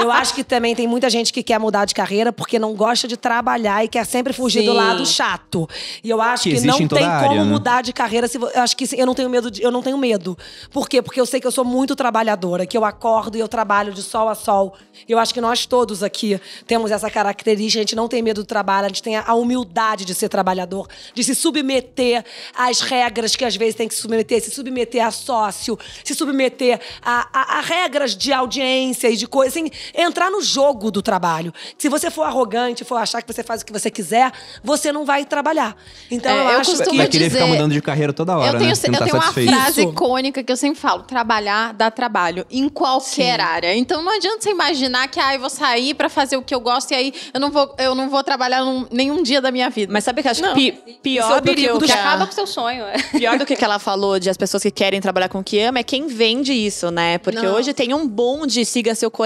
Eu 0.00 0.10
acho 0.10 0.34
que 0.34 0.42
também 0.42 0.74
tem 0.74 0.86
muita 0.86 1.08
gente 1.08 1.32
que 1.32 1.42
quer 1.42 1.58
mudar 1.58 1.84
de 1.84 1.94
carreira 1.94 2.32
porque 2.32 2.58
não 2.58 2.74
gosta 2.74 3.06
de 3.06 3.16
trabalhar 3.16 3.84
e 3.84 3.88
quer 3.88 4.04
sempre 4.04 4.32
fugir 4.32 4.60
Sim. 4.60 4.66
do 4.66 4.72
lado 4.72 5.06
chato. 5.06 5.68
E 6.02 6.10
eu 6.10 6.20
acho 6.20 6.44
Que 6.44 6.54
que, 6.56 6.66
não 6.66 6.76
tem 6.88 7.04
a 7.04 7.20
como 7.20 7.30
área, 7.30 7.44
né? 7.44 7.50
mudar 7.50 7.82
de 7.82 7.92
carreira. 7.92 8.26
Se, 8.26 8.36
eu 8.38 8.50
acho 8.62 8.76
que 8.76 8.88
eu 8.96 9.06
não 9.06 9.14
tenho 9.14 9.28
medo 9.30 9.50
de, 9.50 9.62
eu 9.62 9.70
não 9.70 9.82
tenho 9.82 9.96
medo. 9.98 10.36
Por 10.70 10.88
quê? 10.88 11.00
Porque 11.00 11.20
eu 11.20 11.26
sei 11.26 11.40
que 11.40 11.46
eu 11.46 11.52
sou 11.52 11.64
muito 11.64 11.94
trabalhadora, 11.94 12.66
que 12.66 12.76
eu 12.76 12.84
acordo 12.84 13.36
e 13.36 13.40
eu 13.40 13.48
trabalho 13.48 13.92
de 13.92 14.02
sol 14.02 14.28
a 14.28 14.34
sol. 14.34 14.74
Eu 15.08 15.18
acho 15.18 15.32
que 15.32 15.40
nós 15.40 15.66
todos 15.66 16.02
aqui 16.02 16.40
temos 16.66 16.90
essa 16.90 17.10
característica, 17.10 17.78
a 17.80 17.82
gente 17.82 17.96
não 17.96 18.08
tem 18.08 18.22
medo 18.22 18.42
do 18.42 18.46
trabalho, 18.46 18.86
a 18.86 18.88
gente 18.88 19.02
tem 19.02 19.16
a, 19.16 19.24
a 19.26 19.34
humildade 19.34 20.04
de 20.04 20.14
ser 20.14 20.28
trabalhador, 20.28 20.88
de 21.14 21.22
se 21.24 21.34
submeter 21.34 22.24
às 22.56 22.80
regras 22.80 23.36
que 23.36 23.44
às 23.44 23.56
vezes 23.56 23.74
tem 23.74 23.88
que 23.88 23.94
se 23.94 24.00
submeter, 24.02 24.42
se 24.42 24.50
submeter 24.50 25.04
a 25.06 25.10
sócio, 25.10 25.78
se 26.04 26.14
submeter 26.14 26.80
a, 27.02 27.28
a- 27.32 27.58
a 27.58 27.60
regras 27.60 28.16
de 28.16 28.32
audiência 28.32 29.08
e 29.10 29.16
de 29.16 29.26
coisa, 29.32 29.58
assim, 29.58 29.70
entrar 29.94 30.30
no 30.30 30.42
jogo 30.42 30.90
do 30.90 31.00
trabalho. 31.00 31.52
Se 31.78 31.88
você 31.88 32.10
for 32.10 32.22
arrogante, 32.24 32.84
for 32.84 32.96
achar 32.96 33.22
que 33.22 33.32
você 33.32 33.42
faz 33.42 33.62
o 33.62 33.64
que 33.64 33.72
você 33.72 33.90
quiser, 33.90 34.30
você 34.62 34.92
não 34.92 35.04
vai 35.06 35.24
trabalhar. 35.24 35.74
Então 36.10 36.30
É, 36.30 36.34
eu, 36.34 36.50
eu 36.50 36.60
acho 36.60 36.70
costumo 36.70 36.90
que 36.90 36.96
Vai 36.98 37.08
querer 37.08 37.30
ficar 37.30 37.44
dizer- 37.44 37.52
mudando 37.56 37.72
de 37.72 37.80
carreira 37.80 38.12
toda 38.12 38.36
hora, 38.36 38.46
eu 38.48 38.58
tenho, 38.58 38.70
né? 38.70 38.76
Eu 38.76 38.92
tá 38.92 39.04
tenho 39.04 39.16
uma 39.16 39.22
satisfeito. 39.22 39.50
frase 39.52 39.80
Isso. 39.80 39.90
icônica 39.90 40.42
que 40.44 40.52
eu 40.52 40.56
sempre 40.56 40.78
falo: 40.80 41.02
trabalhar 41.04 41.72
dá 41.72 41.90
trabalho 41.90 42.44
em 42.50 42.68
qualquer 42.68 43.40
área. 43.40 43.74
Então 43.74 44.02
não 44.02 44.14
adianta 44.14 44.42
você 44.42 44.50
imaginar 44.50 45.08
que 45.08 45.18
ah, 45.18 45.34
eu 45.34 45.40
vou 45.40 45.48
sair 45.50 45.94
pra 45.94 46.08
fazer 46.08 46.36
o 46.36 46.42
que 46.42 46.54
eu 46.54 46.60
gosto 46.60 46.90
e 46.90 46.94
aí 46.94 47.14
eu 47.32 47.40
não 47.40 47.50
vou, 47.50 47.74
eu 47.78 47.94
não 47.94 48.10
vou 48.10 48.22
trabalhar 48.22 48.62
num- 48.64 48.86
nenhum 48.90 49.22
dia 49.22 49.40
da 49.40 49.50
minha 49.50 49.70
vida. 49.70 49.92
Mas 49.92 50.04
sabe 50.04 50.20
que 50.22 50.28
eu 50.28 50.32
acho 50.32 50.42
Não. 50.42 50.54
que 50.54 50.72
pi- 50.72 50.98
pior 51.02 51.38
é 51.38 51.40
do 51.40 51.54
que 51.54 51.86
que 51.86 51.92
acaba 51.92 52.26
com 52.26 52.32
o 52.32 52.34
seu 52.34 52.46
sonho. 52.46 52.84
é. 52.84 52.92
Pior 53.22 53.38
do 53.38 53.46
que 53.46 53.56
que 53.56 53.64
ela 53.64 53.78
falou 53.78 54.18
de 54.18 54.28
as 54.28 54.36
pessoas 54.36 54.62
que 54.62 54.70
querem 54.70 55.00
trabalhar 55.00 55.28
com 55.28 55.38
o 55.38 55.44
que 55.44 55.58
ama 55.60 55.78
é 55.78 55.82
quem 55.82 56.06
vende 56.06 56.52
isso, 56.52 56.90
né? 56.90 57.18
Porque 57.18 57.40
Não. 57.40 57.54
hoje 57.54 57.72
tem 57.72 57.94
um 57.94 58.06
boom 58.06 58.46
de 58.46 58.64
siga 58.64 58.94
seu 58.94 59.10
coração. 59.10 59.21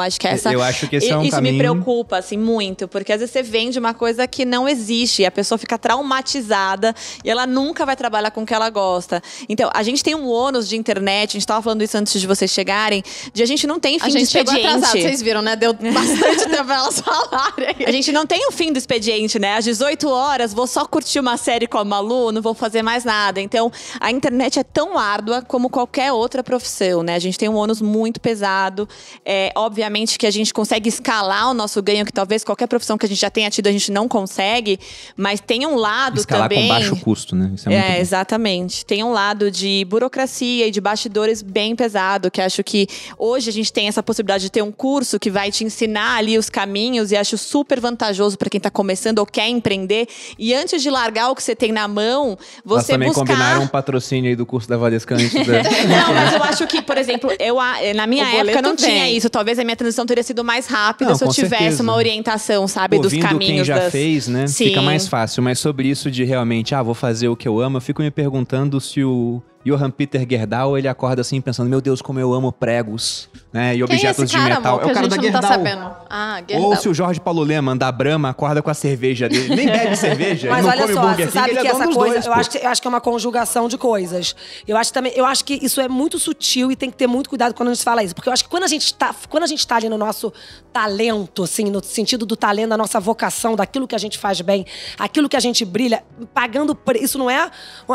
Acho 0.00 0.20
que 0.20 0.26
essa. 0.28 0.52
Eu 0.52 0.62
acho 0.62 0.88
que 0.88 0.96
esse 0.96 1.10
é 1.10 1.16
um 1.16 1.22
Isso 1.22 1.30
caminho- 1.32 1.52
me 1.54 1.58
preocupa, 1.58 2.18
assim, 2.18 2.36
muito. 2.36 2.86
Porque 2.88 3.12
às 3.12 3.20
vezes 3.20 3.32
você 3.32 3.42
vende 3.42 3.78
uma 3.78 3.94
coisa 3.94 4.26
que 4.26 4.44
não 4.44 4.68
existe. 4.68 5.22
E 5.22 5.26
a 5.26 5.30
pessoa 5.30 5.58
fica 5.58 5.76
traumatizada 5.78 6.94
e 7.24 7.30
ela 7.30 7.46
nunca 7.46 7.84
vai 7.84 7.96
trabalhar 7.96 8.30
com 8.30 8.42
o 8.42 8.46
que 8.46 8.54
ela 8.54 8.70
gosta. 8.70 9.22
Então, 9.48 9.70
a 9.74 9.82
gente 9.82 10.02
tem 10.02 10.14
um 10.14 10.28
ônus 10.28 10.68
de 10.68 10.76
internet, 10.76 11.30
a 11.30 11.32
gente 11.34 11.46
tava 11.46 11.62
falando 11.62 11.82
isso 11.82 11.96
antes 11.96 12.20
de 12.20 12.26
vocês 12.26 12.50
chegarem, 12.50 13.02
de 13.32 13.42
a 13.42 13.46
gente 13.46 13.66
não 13.66 13.78
tem 13.78 13.98
fim 13.98 14.04
a 14.06 14.08
de 14.08 14.18
gente 14.18 14.30
chegou 14.30 14.52
expediente. 14.52 14.76
atrasado, 14.76 15.00
vocês 15.00 15.22
viram, 15.22 15.42
né? 15.42 15.56
Deu 15.56 15.72
bastante 15.72 16.48
tempo 16.48 16.64
pra 16.64 16.76
elas 16.76 17.00
falarem. 17.00 17.76
A 17.86 17.92
gente 17.92 18.12
não 18.12 18.26
tem 18.26 18.46
o 18.48 18.52
fim 18.52 18.72
do 18.72 18.78
expediente, 18.78 19.38
né? 19.38 19.56
Às 19.56 19.64
18 19.64 20.08
horas, 20.08 20.52
vou 20.54 20.66
só 20.66 20.84
curtir 20.86 21.18
uma 21.20 21.36
série 21.36 21.66
com 21.66 21.78
a 21.78 21.84
Malu, 21.84 22.32
não 22.32 22.40
vou 22.42 22.54
fazer 22.54 22.82
mais 22.82 23.04
nada. 23.04 23.40
Então, 23.40 23.70
a 24.00 24.10
internet 24.10 24.58
é 24.58 24.64
tão 24.64 24.98
árdua 24.98 25.42
como 25.42 25.68
qualquer 25.68 26.12
outra 26.12 26.42
profissão, 26.42 27.02
né? 27.02 27.14
A 27.14 27.18
gente 27.18 27.38
tem 27.38 27.48
um 27.48 27.56
ônus 27.56 27.80
muito 27.80 28.20
pesado. 28.20 28.88
É, 29.26 29.50
obviamente 29.54 30.18
que 30.18 30.26
a 30.26 30.30
gente 30.30 30.52
consegue 30.52 30.88
escalar 30.88 31.50
o 31.50 31.54
nosso 31.54 31.82
ganho, 31.82 32.04
que 32.04 32.12
talvez 32.12 32.44
qualquer 32.44 32.66
profissão 32.66 32.98
que 32.98 33.06
a 33.06 33.08
gente 33.08 33.20
já 33.20 33.30
tenha 33.30 33.48
tido, 33.50 33.66
a 33.68 33.72
gente 33.72 33.90
não 33.90 34.06
consegue. 34.06 34.78
Mas 35.16 35.40
tem 35.40 35.66
um 35.66 35.76
lado 35.76 36.18
Escalar 36.20 36.48
também... 36.48 36.62
com 36.68 36.74
baixo 36.74 36.96
custo, 36.96 37.34
né? 37.34 37.50
Isso 37.54 37.68
é, 37.68 37.72
muito 37.72 37.84
É, 37.86 37.94
bom. 37.94 38.00
exatamente. 38.00 38.84
Tem 38.84 39.02
um 39.02 39.12
lado 39.12 39.50
de 39.50 39.84
burocracia 39.88 40.66
e 40.66 40.70
de 40.70 40.80
bastidores 40.80 41.40
bem 41.42 41.74
pesado, 41.74 42.30
que 42.30 42.40
acho 42.40 42.62
que 42.62 42.86
hoje 43.18 43.48
a 43.48 43.52
gente 43.52 43.72
tem 43.72 43.88
essa 43.88 44.02
possibilidade 44.02 44.44
de 44.44 44.50
ter 44.50 44.62
um 44.62 44.70
curso 44.72 45.18
que 45.18 45.30
vai 45.30 45.50
te 45.50 45.64
ensinar 45.64 46.16
ali 46.18 46.36
os 46.36 46.50
caminhos 46.50 47.10
e 47.12 47.16
acho 47.16 47.38
super 47.38 47.80
vantajoso 47.80 48.36
para 48.36 48.50
quem 48.50 48.58
está 48.58 48.70
começando 48.70 49.18
ou 49.20 49.26
quer 49.26 49.48
empreender. 49.48 50.06
E 50.38 50.52
antes 50.54 50.82
de 50.82 50.90
largar 50.90 51.30
o 51.30 51.34
que 51.34 51.42
você 51.42 51.56
tem 51.56 51.72
na 51.72 51.88
mão, 51.88 52.36
Nós 52.64 52.84
você 52.84 52.92
também 52.92 53.08
buscar 53.08 53.22
combinaram 53.26 53.62
um 53.62 53.68
patrocínio 53.68 54.28
aí 54.30 54.36
do 54.36 54.44
curso 54.44 54.68
da 54.68 54.76
Valesca 54.76 55.14
antes 55.14 55.32
da... 55.32 55.62
não, 55.88 56.14
mas 56.14 56.34
eu 56.34 56.42
acho 56.44 56.66
que, 56.66 56.82
por 56.82 56.98
exemplo, 56.98 57.30
eu, 57.38 57.58
a- 57.58 57.76
na 57.94 58.06
minha 58.06 58.26
época 58.34 58.60
não 58.60 58.76
tinha 58.76 59.04
vem. 59.04 59.13
Isso. 59.16 59.30
Talvez 59.30 59.58
a 59.58 59.64
minha 59.64 59.76
transição 59.76 60.04
teria 60.06 60.22
sido 60.22 60.44
mais 60.44 60.66
rápida 60.66 61.10
Não, 61.10 61.16
se 61.16 61.24
eu 61.24 61.28
tivesse 61.28 61.56
certeza. 61.56 61.82
uma 61.82 61.94
orientação, 61.94 62.66
sabe, 62.68 62.96
dos 62.96 63.06
Ouvindo 63.06 63.22
caminhos. 63.22 63.46
quem 63.46 63.64
já 63.64 63.78
das... 63.78 63.92
fez, 63.92 64.28
né? 64.28 64.46
Sim. 64.46 64.66
Fica 64.66 64.82
mais 64.82 65.06
fácil. 65.08 65.42
Mas 65.42 65.58
sobre 65.58 65.88
isso 65.88 66.10
de 66.10 66.24
realmente, 66.24 66.74
ah, 66.74 66.82
vou 66.82 66.94
fazer 66.94 67.28
o 67.28 67.36
que 67.36 67.46
eu 67.48 67.60
amo, 67.60 67.78
eu 67.78 67.80
fico 67.80 68.02
me 68.02 68.10
perguntando 68.10 68.80
se 68.80 69.02
o 69.04 69.42
Johann 69.64 69.90
Peter 69.90 70.26
Gerdau, 70.28 70.76
ele 70.76 70.88
acorda 70.88 71.22
assim 71.22 71.40
pensando, 71.40 71.70
meu 71.70 71.80
Deus, 71.80 72.02
como 72.02 72.20
eu 72.20 72.32
amo 72.34 72.52
pregos, 72.52 73.28
né? 73.54 73.70
E 73.70 73.72
Quem 73.74 73.80
é 73.80 73.84
objetos 73.84 74.24
esse 74.24 74.32
cara, 74.34 74.44
de 74.44 74.50
metal. 74.56 74.74
amor, 74.74 74.82
é 74.88 74.90
o 74.90 74.94
cara 74.94 75.06
a 75.06 75.08
da 75.08 75.16
não 75.16 75.22
Gerdau. 75.22 75.40
tá 75.40 75.48
sabendo. 75.48 75.90
Ah, 76.10 76.42
Gerdau. 76.46 76.68
Ou 76.70 76.76
se 76.76 76.88
o 76.88 76.92
Jorge 76.94 77.20
Paulo 77.20 77.42
Leman 77.42 77.76
da 77.76 77.90
Brahma 77.92 78.28
acorda 78.30 78.60
com 78.60 78.68
a 78.68 78.74
cerveja 78.74 79.28
dele. 79.28 79.54
Nem 79.54 79.66
bebe 79.66 79.94
cerveja, 79.96 80.50
Mas 80.50 80.58
ele 80.58 80.66
não 80.66 80.72
olha 80.72 80.82
come 80.82 80.94
só, 80.94 81.00
Burger 81.02 81.26
King, 81.28 81.32
sabe 81.32 81.50
ele 81.50 81.58
é 81.58 81.62
que 81.62 81.68
dono 81.72 81.84
essa 81.84 81.94
coisa, 81.94 82.14
dois, 82.14 82.26
eu 82.26 82.32
acho 82.34 82.50
que, 82.50 82.58
eu 82.58 82.68
acho 82.68 82.82
que 82.82 82.88
é 82.88 82.90
uma 82.90 83.00
conjugação 83.00 83.68
de 83.68 83.78
coisas. 83.78 84.34
Eu 84.66 84.76
acho 84.76 84.92
também, 84.92 85.12
eu 85.14 85.24
acho 85.24 85.44
que 85.44 85.54
isso 85.64 85.80
é 85.80 85.88
muito 85.88 86.18
sutil 86.18 86.72
e 86.72 86.76
tem 86.76 86.90
que 86.90 86.96
ter 86.96 87.06
muito 87.06 87.28
cuidado 87.30 87.54
quando 87.54 87.68
a 87.70 87.74
gente 87.74 87.84
fala 87.84 88.02
isso, 88.02 88.14
porque 88.14 88.28
eu 88.28 88.32
acho 88.32 88.42
que 88.44 88.50
quando 88.50 88.64
a 88.64 88.68
gente 88.68 88.92
tá, 88.92 89.14
quando 89.28 89.44
a 89.44 89.46
gente 89.46 89.64
tá 89.66 89.76
ali 89.76 89.88
no 89.88 89.96
nosso 89.96 90.32
talento, 90.72 91.44
assim, 91.44 91.64
no 91.70 91.82
sentido 91.82 92.26
do 92.26 92.36
talento, 92.36 92.70
da 92.70 92.76
nossa 92.76 92.98
vocação, 92.98 93.54
daquilo 93.54 93.86
que 93.86 93.94
a 93.94 93.98
gente 93.98 94.18
faz 94.18 94.40
bem, 94.40 94.66
aquilo 94.98 95.28
que 95.28 95.36
a 95.36 95.40
gente 95.40 95.64
brilha, 95.64 96.02
pagando 96.34 96.76
isso 97.00 97.16
não 97.18 97.30
é 97.30 97.48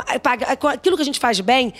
é 0.07 0.17
paga- 0.19 0.47
aquilo 0.47 0.95
que 0.95 1.01
a 1.01 1.05
gente 1.05 1.19
faz 1.19 1.39
bem, 1.41 1.73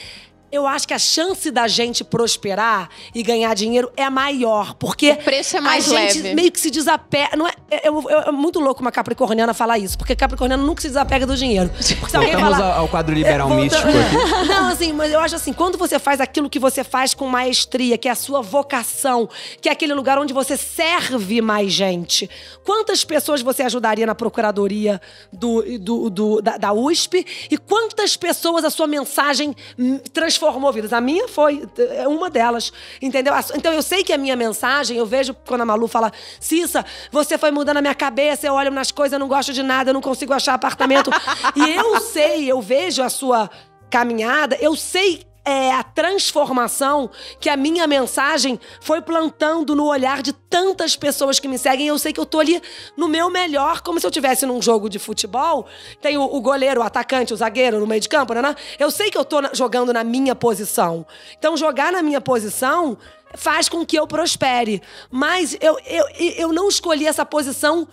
eu 0.52 0.66
acho 0.68 0.88
que 0.88 0.94
a 0.94 1.00
chance 1.00 1.50
da 1.52 1.68
gente 1.68 2.04
prosperar 2.04 2.90
e 3.14 3.22
ganhar 3.24 3.54
dinheiro 3.54 3.92
é 3.96 4.10
maior, 4.10 4.74
porque 4.76 5.12
O 5.12 5.18
preço 5.18 5.58
é 5.58 5.62
mais 5.62 5.92
a 5.92 5.96
gente 5.98 6.22
leve. 6.22 6.36
meio 6.36 6.52
que 6.52 6.60
se 6.60 6.70
desapega. 6.72 7.36
Não 7.36 7.48
é, 7.48 7.54
é, 7.70 7.88
eu- 7.88 8.04
é 8.10 8.32
muito 8.32 8.60
louco 8.60 8.82
uma 8.82 8.92
capricorniana 8.92 9.54
falar 9.54 9.78
isso, 9.78 9.98
porque 9.98 10.16
capricorniano 10.16 10.66
nunca 10.66 10.82
se 10.82 10.88
desapega 10.88 11.26
do 11.26 11.36
dinheiro. 11.36 11.70
Porque 11.70 11.84
se 11.84 11.94
alguém 12.18 12.32
Voltamos 12.34 12.58
falar- 12.58 12.74
ao, 12.74 12.80
ao 12.82 12.88
quadro 12.88 13.14
liberal 13.14 13.48
É, 13.48 13.56
volta- 13.56 13.62
místico 13.64 13.88
aqui. 13.88 14.48
Não, 14.48 14.68
assim, 14.70 14.94
mas 14.94 15.12
eu 15.12 15.20
acho 15.20 15.36
assim, 15.36 15.54
quando 15.54 15.78
você 15.78 16.00
faz 16.00 16.20
aquilo 16.22 16.50
que 16.50 16.60
você 16.60 16.84
faz 16.84 17.14
com 17.14 17.28
maestria, 17.28 17.98
que 17.98 18.08
é 18.08 18.12
a 18.12 18.16
sua 18.16 18.42
vocação, 18.42 19.30
que 19.62 19.70
é 19.70 19.72
aquele 19.72 19.94
lugar 19.94 20.18
onde 20.18 20.34
você 20.34 20.56
serve 20.58 21.42
mais 21.42 21.72
gente. 21.72 22.30
Quantas 22.64 23.04
pessoas 23.04 23.42
você 23.42 23.64
ajudaria 23.64 24.06
na 24.06 24.16
procuradoria 24.16 25.02
do, 25.32 25.62
do- 25.80 26.10
do- 26.10 26.42
da, 26.42 26.58
da 26.58 26.74
USP? 26.74 27.26
E 27.50 27.58
quantas 27.58 28.16
pessoas 28.18 28.64
a 28.64 28.70
sua 28.70 28.88
mensagem 28.88 29.56
hum, 29.78 30.00
transformou 30.40 30.72
vidas? 30.72 30.94
A 30.94 31.02
minha 31.02 31.28
foi 31.28 31.68
é 31.92 32.08
uma 32.08 32.30
delas, 32.30 32.72
entendeu? 33.02 33.34
Então 33.56 33.74
eu 33.74 33.82
sei 33.82 34.04
que 34.04 34.14
a 34.14 34.18
minha 34.18 34.36
mensagem, 34.36 34.98
eu 34.98 35.06
vejo 35.06 35.36
quando 35.46 35.62
a 35.62 35.66
Malu 35.66 35.88
fala, 35.88 36.12
Cissa, 36.40 36.86
você 37.12 37.38
foi 37.38 37.52
mudando 37.52 37.78
a 37.78 37.82
minha 37.82 37.96
cabeça, 37.96 38.48
eu 38.48 38.54
olho 38.54 38.72
nas 38.72 38.92
coisas, 38.92 39.14
eu 39.14 39.20
não 39.20 39.28
gosto 39.28 39.52
de 39.52 39.62
nada, 39.62 39.90
eu 39.90 39.94
não 39.94 40.02
consigo 40.02 40.34
achar 40.34 40.54
apartamento. 40.54 41.12
e 41.56 41.70
eu 41.70 42.00
sei, 42.00 42.50
eu 42.50 42.62
vejo 42.62 43.04
a 43.04 43.10
sua 43.10 43.50
caminhada, 43.90 44.58
eu 44.62 44.76
sei 44.76 45.29
é 45.46 45.72
a 45.72 45.84
transformação 45.84 47.10
que 47.40 47.50
a 47.50 47.58
minha 47.58 47.88
mensagem 47.88 48.60
foi 48.82 49.02
plantando 49.02 49.76
no 49.76 49.86
olhar 49.86 50.22
de 50.22 50.34
tantas 50.34 50.96
pessoas 50.96 51.40
que 51.40 51.48
me 51.48 51.58
seguem. 51.58 51.88
Eu 51.88 51.98
sei 51.98 52.14
que 52.14 52.20
eu 52.20 52.26
tô 52.26 52.40
ali 52.40 52.62
no 52.96 53.08
meu 53.08 53.30
melhor, 53.30 53.82
como 53.82 54.00
se 54.00 54.06
eu 54.06 54.12
tivesse 54.12 54.46
num 54.46 54.62
jogo 54.62 54.90
de 54.90 55.00
futebol. 55.00 55.66
Tem 56.02 56.18
o, 56.18 56.24
o 56.24 56.42
goleiro, 56.42 56.82
o 56.82 56.84
atacante, 56.84 57.34
o 57.34 57.38
zagueiro 57.38 57.80
no 57.80 57.88
meio 57.88 58.02
de 58.02 58.10
campo, 58.10 58.34
né? 58.34 58.56
Eu 58.78 58.92
sei 58.92 59.10
que 59.10 59.18
eu 59.18 59.26
tô 59.26 59.42
na, 59.42 59.54
jogando 59.54 59.94
na 59.94 60.04
minha 60.04 60.36
posição. 60.36 61.06
Então, 61.38 61.58
jogar 61.58 61.92
na 61.92 62.02
minha 62.02 62.22
posição 62.22 62.98
faz 63.36 63.70
com 63.70 63.86
que 63.86 63.98
eu 63.98 64.08
prospere. 64.08 64.82
Mas 65.12 65.58
eu, 65.62 65.78
eu, 65.86 66.06
eu 66.18 66.54
não 66.54 66.68
escolhi 66.68 67.08
essa 67.08 67.26
posição 67.26 67.88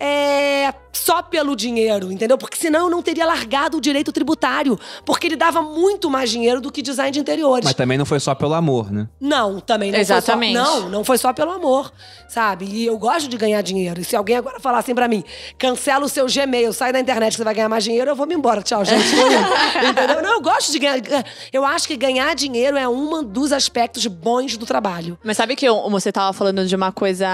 é, 0.00 0.72
só 0.92 1.22
pelo 1.22 1.54
dinheiro, 1.56 2.10
entendeu? 2.12 2.36
Porque 2.38 2.56
senão 2.56 2.80
eu 2.84 2.90
não 2.90 3.02
teria 3.02 3.24
largado 3.26 3.78
o 3.78 3.80
direito 3.80 4.12
tributário, 4.12 4.78
porque 5.04 5.26
ele 5.26 5.36
dava 5.36 5.60
muito 5.62 6.08
mais 6.10 6.30
dinheiro 6.30 6.60
do 6.60 6.70
que 6.70 6.82
design 6.82 7.10
de 7.10 7.20
interiores. 7.20 7.64
Mas 7.64 7.74
também 7.74 7.96
não 7.98 8.04
foi 8.06 8.20
só 8.20 8.34
pelo 8.34 8.54
amor, 8.54 8.90
né? 8.92 9.08
Não, 9.20 9.60
também 9.60 9.90
não 9.92 9.98
Exatamente. 9.98 10.56
foi 10.56 10.64
só. 10.64 10.80
Não, 10.80 10.88
não 10.88 11.04
foi 11.04 11.18
só 11.18 11.32
pelo 11.32 11.50
amor, 11.52 11.92
sabe? 12.28 12.64
E 12.66 12.86
eu 12.86 12.96
gosto 12.98 13.28
de 13.28 13.36
ganhar 13.36 13.60
dinheiro. 13.62 14.00
E 14.00 14.04
se 14.04 14.14
alguém 14.16 14.36
agora 14.36 14.58
falar 14.60 14.78
assim 14.78 14.94
pra 14.94 15.08
mim, 15.08 15.22
cancela 15.58 16.04
o 16.04 16.08
seu 16.08 16.26
Gmail, 16.26 16.72
sai 16.72 16.92
da 16.92 17.00
internet 17.00 17.32
que 17.32 17.36
você 17.38 17.44
vai 17.44 17.54
ganhar 17.54 17.68
mais 17.68 17.84
dinheiro, 17.84 18.10
eu 18.10 18.16
vou 18.16 18.26
me 18.26 18.34
embora. 18.34 18.62
Tchau, 18.62 18.84
gente. 18.84 19.04
Entendeu? 19.88 20.22
Não, 20.22 20.32
eu 20.34 20.40
gosto 20.40 20.70
de 20.72 20.78
ganhar. 20.78 20.94
Eu 21.52 21.64
acho 21.64 21.86
que 21.88 21.96
ganhar 21.96 22.34
dinheiro 22.34 22.76
é 22.76 22.88
um 22.88 23.22
dos 23.22 23.52
aspectos 23.52 24.06
bons 24.06 24.56
do 24.56 24.66
trabalho. 24.66 25.18
Mas 25.24 25.36
sabe 25.36 25.56
que 25.56 25.66
eu- 25.66 25.88
você 25.90 26.10
tava 26.12 26.32
falando 26.32 26.66
de 26.66 26.74
uma 26.76 26.92
coisa 26.92 27.26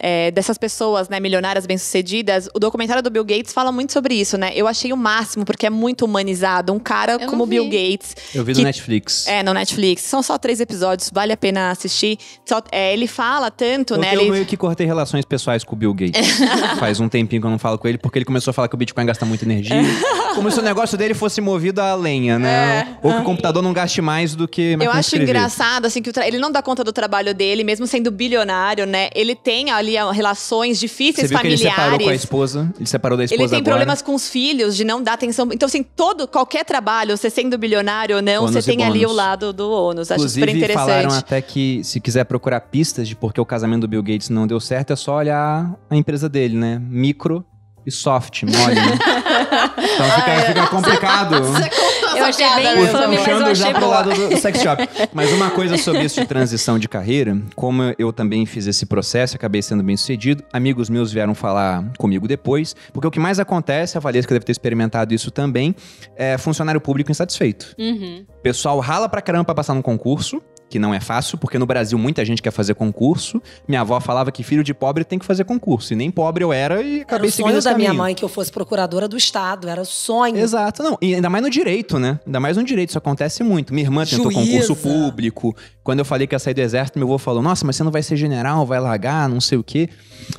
é, 0.00 0.30
dessas 0.30 0.58
pessoas, 0.58 1.08
né, 1.08 1.20
milionárias 1.20 1.66
bem-sucedidas. 1.84 2.48
O 2.54 2.58
documentário 2.58 3.02
do 3.02 3.10
Bill 3.10 3.24
Gates 3.24 3.52
fala 3.52 3.70
muito 3.70 3.92
sobre 3.92 4.14
isso, 4.14 4.36
né? 4.38 4.50
Eu 4.54 4.66
achei 4.66 4.92
o 4.92 4.96
máximo, 4.96 5.44
porque 5.44 5.66
é 5.66 5.70
muito 5.70 6.04
humanizado. 6.04 6.72
Um 6.72 6.78
cara 6.78 7.18
não 7.18 7.26
como 7.28 7.46
Bill. 7.46 7.64
Gates. 7.64 8.16
Eu 8.34 8.44
vi 8.44 8.52
que- 8.52 8.58
no 8.60 8.64
Netflix. 8.64 9.26
É, 9.26 9.42
no 9.42 9.52
Netflix. 9.52 10.02
São 10.02 10.22
só 10.22 10.38
três 10.38 10.60
episódios, 10.60 11.10
vale 11.12 11.32
a 11.32 11.36
pena 11.36 11.70
assistir. 11.70 12.18
Só- 12.44 12.62
é, 12.72 12.92
ele 12.92 13.06
fala 13.06 13.50
tanto, 13.50 13.94
Eu, 13.94 13.98
né? 13.98 14.14
eu 14.14 14.20
ele- 14.22 14.30
meio 14.30 14.46
que 14.46 14.56
cortei 14.56 14.86
relações 14.86 15.24
pessoais 15.24 15.62
com 15.62 15.74
o 15.74 15.78
Bill 15.78 15.92
Gates. 15.94 16.14
Faz 16.78 17.00
um 17.00 17.08
tempinho 17.08 17.40
que 17.42 17.46
eu 17.46 17.50
não 17.50 17.58
falo 17.58 17.78
com 17.78 17.86
ele, 17.86 17.98
porque 17.98 18.18
ele 18.18 18.24
começou 18.24 18.50
a 18.50 18.54
falar 18.54 18.68
que 18.68 18.74
o 18.74 18.78
Bitcoin 18.78 19.06
gasta 19.06 19.24
muita 19.26 19.44
energia. 19.44 19.74
Como 20.34 20.50
se 20.50 20.58
o 20.58 20.62
negócio 20.62 20.98
dele 20.98 21.14
fosse 21.14 21.40
movido 21.40 21.80
a 21.80 21.94
lenha, 21.94 22.38
né? 22.38 22.96
Ou 23.02 23.12
que 23.12 23.18
o 23.20 23.22
computador 23.24 23.62
não 23.62 23.72
gaste 23.72 24.00
mais 24.00 24.34
do 24.34 24.48
que 24.48 24.76
Eu 24.80 24.90
acho 24.90 25.00
escrever. 25.10 25.24
engraçado, 25.30 25.86
assim, 25.86 26.02
que 26.02 26.10
o 26.10 26.12
tra- 26.12 26.26
ele 26.26 26.38
não 26.38 26.50
dá 26.50 26.60
conta 26.60 26.82
do 26.82 26.92
trabalho 26.92 27.32
dele, 27.32 27.62
mesmo 27.62 27.86
sendo 27.86 28.10
bilionário, 28.10 28.84
né? 28.84 29.10
Ele 29.14 29.34
tem 29.36 29.70
ali 29.70 29.94
relações 30.12 30.78
Você 30.78 30.86
difíceis 30.86 31.30
ele 31.30 31.34
separou 31.74 31.98
com 32.00 32.08
a 32.08 32.14
esposa? 32.14 32.72
Ele 32.76 32.86
separou 32.86 33.18
da 33.18 33.24
esposa 33.24 33.42
Ele 33.42 33.48
tem 33.50 33.58
agora. 33.58 33.76
problemas 33.76 34.02
com 34.02 34.14
os 34.14 34.28
filhos, 34.28 34.76
de 34.76 34.84
não 34.84 35.02
dar 35.02 35.14
atenção. 35.14 35.48
Então, 35.52 35.66
assim, 35.66 35.82
todo, 35.82 36.26
qualquer 36.28 36.64
trabalho, 36.64 37.16
você 37.16 37.28
sendo 37.30 37.56
bilionário 37.58 38.16
ou 38.16 38.22
não, 38.22 38.42
Ônus 38.44 38.52
você 38.52 38.62
tem 38.70 38.84
ali 38.84 39.00
bônus. 39.00 39.12
o 39.12 39.14
lado 39.14 39.52
do 39.52 39.70
ônus. 39.70 40.10
Acho 40.10 40.28
super 40.28 40.42
Inclusive, 40.42 40.56
interessante. 40.58 40.86
falaram 40.86 41.12
até 41.14 41.40
que 41.42 41.82
se 41.84 42.00
quiser 42.00 42.24
procurar 42.24 42.60
pistas 42.60 43.06
de 43.08 43.14
por 43.16 43.32
que 43.32 43.40
o 43.40 43.44
casamento 43.46 43.82
do 43.82 43.88
Bill 43.88 44.02
Gates 44.02 44.28
não 44.28 44.46
deu 44.46 44.60
certo, 44.60 44.92
é 44.92 44.96
só 44.96 45.16
olhar 45.16 45.74
a 45.90 45.96
empresa 45.96 46.28
dele, 46.28 46.56
né? 46.56 46.80
Micro 46.80 47.44
e 47.86 47.90
soft, 47.90 48.42
mole, 48.44 48.74
né? 48.74 48.98
Então 49.94 50.10
fica, 50.10 50.40
fica 50.46 50.66
complicado. 50.68 51.42
Você 51.44 51.70
contou 52.14 52.22
Eu 52.24 52.28
essa 52.28 52.44
achei 52.44 52.46
piada 52.46 52.62
bem 52.62 52.82
mesmo. 52.82 52.98
infame, 52.98 53.16
mas 53.16 53.26
eu 53.28 53.36
achei 53.36 53.54
já 53.54 53.72
pro 53.74 53.88
lado 53.88 54.10
do 54.28 54.36
sex 54.38 54.60
shop. 54.60 54.88
Mas 55.12 55.32
uma 55.32 55.50
coisa 55.50 55.76
sobre 55.76 56.02
isso 56.04 56.20
de 56.20 56.26
transição 56.26 56.78
de 56.78 56.88
carreira, 56.88 57.36
como 57.54 57.82
eu 57.98 58.12
também 58.12 58.46
fiz 58.46 58.66
esse 58.66 58.86
processo, 58.86 59.36
acabei 59.36 59.62
sendo 59.62 59.82
bem 59.82 59.96
sucedido, 59.96 60.42
amigos 60.52 60.88
meus 60.88 61.12
vieram 61.12 61.34
falar 61.34 61.84
comigo 61.98 62.26
depois, 62.26 62.74
porque 62.92 63.06
o 63.06 63.10
que 63.10 63.20
mais 63.20 63.38
acontece, 63.38 63.96
a 63.96 64.00
Valesca 64.00 64.34
deve 64.34 64.44
ter 64.44 64.52
experimentado 64.52 65.14
isso 65.14 65.30
também, 65.30 65.74
é 66.16 66.38
funcionário 66.38 66.80
público 66.80 67.10
insatisfeito. 67.10 67.74
Uhum. 67.78 68.24
O 68.28 68.42
pessoal 68.42 68.78
rala 68.80 69.08
pra 69.08 69.20
caramba 69.20 69.44
pra 69.44 69.54
passar 69.54 69.74
num 69.74 69.82
concurso, 69.82 70.40
que 70.74 70.78
não 70.80 70.92
é 70.92 70.98
fácil, 70.98 71.38
porque 71.38 71.56
no 71.56 71.66
Brasil 71.66 71.96
muita 71.96 72.24
gente 72.24 72.42
quer 72.42 72.50
fazer 72.50 72.74
concurso. 72.74 73.40
Minha 73.68 73.82
avó 73.82 74.00
falava 74.00 74.32
que 74.32 74.42
filho 74.42 74.64
de 74.64 74.74
pobre 74.74 75.04
tem 75.04 75.20
que 75.20 75.24
fazer 75.24 75.44
concurso. 75.44 75.92
E 75.92 75.96
nem 75.96 76.10
pobre 76.10 76.42
eu 76.42 76.52
era 76.52 76.82
e 76.82 76.94
Era 76.94 77.02
acabei 77.02 77.28
o 77.28 77.32
seguindo 77.32 77.50
sonho 77.50 77.58
esse 77.58 77.68
da 77.68 77.76
minha 77.76 77.94
mãe 77.94 78.12
que 78.12 78.24
eu 78.24 78.28
fosse 78.28 78.50
procuradora 78.50 79.06
do 79.06 79.16
Estado. 79.16 79.68
Era 79.68 79.80
o 79.80 79.84
sonho. 79.84 80.36
Exato, 80.36 80.82
não. 80.82 80.98
E 81.00 81.14
ainda 81.14 81.30
mais 81.30 81.44
no 81.44 81.48
direito, 81.48 81.96
né? 82.00 82.18
Ainda 82.26 82.40
mais 82.40 82.56
no 82.56 82.64
direito, 82.64 82.88
isso 82.88 82.98
acontece 82.98 83.44
muito. 83.44 83.72
Minha 83.72 83.86
irmã 83.86 84.04
tentou 84.04 84.32
Juíza. 84.32 84.50
concurso 84.50 84.74
público. 84.74 85.56
Quando 85.84 86.00
eu 86.00 86.04
falei 86.04 86.26
que 86.26 86.34
ia 86.34 86.40
sair 86.40 86.54
do 86.54 86.60
exército, 86.60 86.98
meu 86.98 87.06
avô 87.06 87.18
falou: 87.18 87.40
Nossa, 87.40 87.64
mas 87.64 87.76
você 87.76 87.84
não 87.84 87.92
vai 87.92 88.02
ser 88.02 88.16
general, 88.16 88.66
vai 88.66 88.80
largar, 88.80 89.28
não 89.28 89.40
sei 89.40 89.56
o 89.56 89.62
quê. 89.62 89.88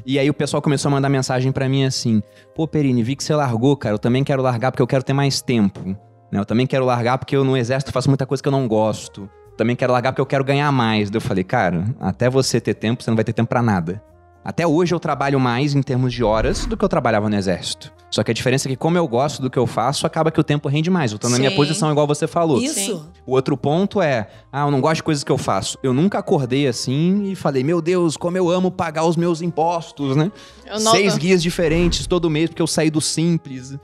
E 0.05 0.19
aí 0.19 0.29
o 0.29 0.33
pessoal 0.33 0.61
começou 0.61 0.89
a 0.89 0.91
mandar 0.91 1.07
mensagem 1.07 1.49
pra 1.49 1.69
mim 1.69 1.85
assim: 1.85 2.21
Pô, 2.53 2.67
Perini, 2.67 3.03
vi 3.03 3.15
que 3.15 3.23
você 3.23 3.33
largou, 3.33 3.77
cara. 3.77 3.95
Eu 3.95 3.99
também 3.99 4.21
quero 4.21 4.41
largar 4.41 4.73
porque 4.73 4.81
eu 4.81 4.87
quero 4.87 5.01
ter 5.01 5.13
mais 5.13 5.41
tempo. 5.41 5.95
Né? 6.29 6.41
Eu 6.41 6.45
também 6.45 6.67
quero 6.67 6.83
largar 6.83 7.17
porque 7.17 7.37
eu 7.37 7.45
no 7.45 7.55
exército 7.55 7.93
faço 7.93 8.09
muita 8.09 8.25
coisa 8.25 8.43
que 8.43 8.49
eu 8.49 8.51
não 8.51 8.67
gosto. 8.67 9.29
Também 9.57 9.75
quero 9.75 9.93
largar 9.93 10.11
porque 10.11 10.21
eu 10.21 10.25
quero 10.25 10.43
ganhar 10.43 10.71
mais. 10.71 11.09
Daí 11.09 11.17
eu 11.17 11.21
falei, 11.21 11.43
cara, 11.43 11.85
até 11.99 12.29
você 12.29 12.59
ter 12.59 12.73
tempo, 12.73 13.03
você 13.03 13.09
não 13.09 13.15
vai 13.15 13.23
ter 13.23 13.33
tempo 13.33 13.49
pra 13.49 13.61
nada. 13.61 14.01
Até 14.43 14.67
hoje 14.67 14.93
eu 14.93 14.99
trabalho 14.99 15.39
mais 15.39 15.73
em 15.73 15.81
termos 15.81 16.13
de 16.13 16.23
horas 16.23 16.67
do 16.67 16.77
que 16.77 16.85
eu 16.85 16.89
trabalhava 16.89 17.27
no 17.27 17.35
exército. 17.35 17.91
Só 18.11 18.23
que 18.23 18.29
a 18.29 18.33
diferença 18.33 18.67
é 18.67 18.69
que, 18.69 18.75
como 18.75 18.95
eu 18.95 19.07
gosto 19.07 19.41
do 19.41 19.49
que 19.49 19.57
eu 19.57 19.65
faço, 19.65 20.05
acaba 20.05 20.29
que 20.29 20.39
o 20.39 20.43
tempo 20.43 20.69
rende 20.69 20.89
mais. 20.89 21.11
Eu 21.11 21.17
tô 21.17 21.27
na 21.27 21.39
minha 21.39 21.49
Sim. 21.49 21.55
posição, 21.55 21.91
igual 21.91 22.05
você 22.05 22.27
falou. 22.27 22.61
Isso. 22.61 23.09
O 23.25 23.31
outro 23.31 23.57
ponto 23.57 24.01
é, 24.01 24.29
ah, 24.51 24.67
eu 24.67 24.71
não 24.71 24.79
gosto 24.79 24.97
de 24.97 25.03
coisas 25.03 25.23
que 25.23 25.31
eu 25.31 25.37
faço. 25.37 25.79
Eu 25.81 25.93
nunca 25.93 26.19
acordei 26.19 26.67
assim 26.67 27.23
e 27.23 27.35
falei, 27.35 27.63
meu 27.63 27.81
Deus, 27.81 28.15
como 28.15 28.37
eu 28.37 28.49
amo 28.49 28.69
pagar 28.69 29.03
os 29.05 29.17
meus 29.17 29.41
impostos, 29.41 30.15
né? 30.15 30.31
Seis 30.77 31.17
guias 31.17 31.41
diferentes 31.41 32.05
todo 32.05 32.29
mês 32.29 32.49
porque 32.49 32.61
eu 32.61 32.67
saí 32.67 32.91
do 32.91 33.01
simples. 33.01 33.75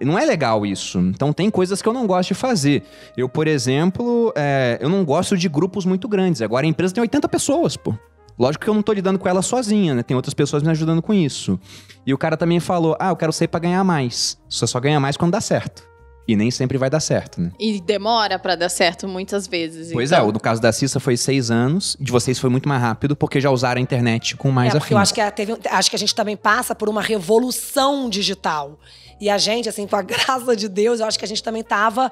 Não 0.00 0.18
é 0.18 0.24
legal 0.24 0.66
isso. 0.66 0.98
Então 0.98 1.32
tem 1.32 1.48
coisas 1.50 1.80
que 1.80 1.88
eu 1.88 1.92
não 1.92 2.06
gosto 2.06 2.28
de 2.28 2.34
fazer. 2.34 2.82
Eu, 3.16 3.28
por 3.28 3.46
exemplo, 3.46 4.32
é, 4.36 4.78
eu 4.80 4.88
não 4.88 5.04
gosto 5.04 5.36
de 5.36 5.48
grupos 5.48 5.84
muito 5.86 6.06
grandes. 6.08 6.42
Agora 6.42 6.66
a 6.66 6.68
empresa 6.68 6.92
tem 6.94 7.00
80 7.02 7.28
pessoas, 7.28 7.76
pô. 7.76 7.94
Lógico 8.38 8.64
que 8.64 8.70
eu 8.70 8.74
não 8.74 8.82
tô 8.82 8.92
lidando 8.92 9.18
com 9.18 9.28
ela 9.28 9.42
sozinha, 9.42 9.94
né? 9.94 10.02
Tem 10.02 10.16
outras 10.16 10.32
pessoas 10.34 10.62
me 10.62 10.70
ajudando 10.70 11.02
com 11.02 11.12
isso. 11.12 11.58
E 12.06 12.14
o 12.14 12.18
cara 12.18 12.36
também 12.36 12.58
falou: 12.60 12.96
ah, 12.98 13.08
eu 13.10 13.16
quero 13.16 13.32
sair 13.32 13.48
pra 13.48 13.60
ganhar 13.60 13.84
mais. 13.84 14.38
Você 14.48 14.66
só 14.66 14.80
ganha 14.80 14.98
mais 14.98 15.16
quando 15.16 15.32
dá 15.32 15.40
certo. 15.40 15.88
E 16.28 16.36
nem 16.36 16.50
sempre 16.50 16.78
vai 16.78 16.88
dar 16.88 17.00
certo, 17.00 17.40
né? 17.40 17.50
E 17.58 17.80
demora 17.80 18.38
pra 18.38 18.54
dar 18.54 18.68
certo 18.68 19.08
muitas 19.08 19.46
vezes. 19.48 19.92
Pois 19.92 20.12
então. 20.12 20.24
é, 20.24 20.28
o 20.28 20.30
do 20.30 20.38
caso 20.38 20.60
da 20.62 20.70
Cissa 20.72 21.00
foi 21.00 21.16
seis 21.16 21.50
anos, 21.50 21.96
de 22.00 22.12
vocês 22.12 22.38
foi 22.38 22.48
muito 22.48 22.68
mais 22.68 22.80
rápido, 22.80 23.16
porque 23.16 23.40
já 23.40 23.50
usaram 23.50 23.78
a 23.80 23.82
internet 23.82 24.36
com 24.36 24.50
mais 24.50 24.72
é, 24.74 24.78
afim. 24.78 24.94
eu 24.94 24.98
acho 24.98 25.12
que, 25.12 25.20
a- 25.20 25.30
teve, 25.30 25.56
acho 25.68 25.90
que 25.90 25.96
a 25.96 25.98
gente 25.98 26.14
também 26.14 26.36
passa 26.36 26.72
por 26.74 26.88
uma 26.88 27.02
revolução 27.02 28.08
digital. 28.08 28.78
E 29.20 29.28
a 29.28 29.36
gente, 29.36 29.68
assim, 29.68 29.86
com 29.86 29.96
a 29.96 30.02
graça 30.02 30.56
de 30.56 30.68
Deus, 30.68 31.00
eu 31.00 31.06
acho 31.06 31.18
que 31.18 31.24
a 31.24 31.28
gente 31.28 31.42
também 31.42 31.60
estava 31.60 32.10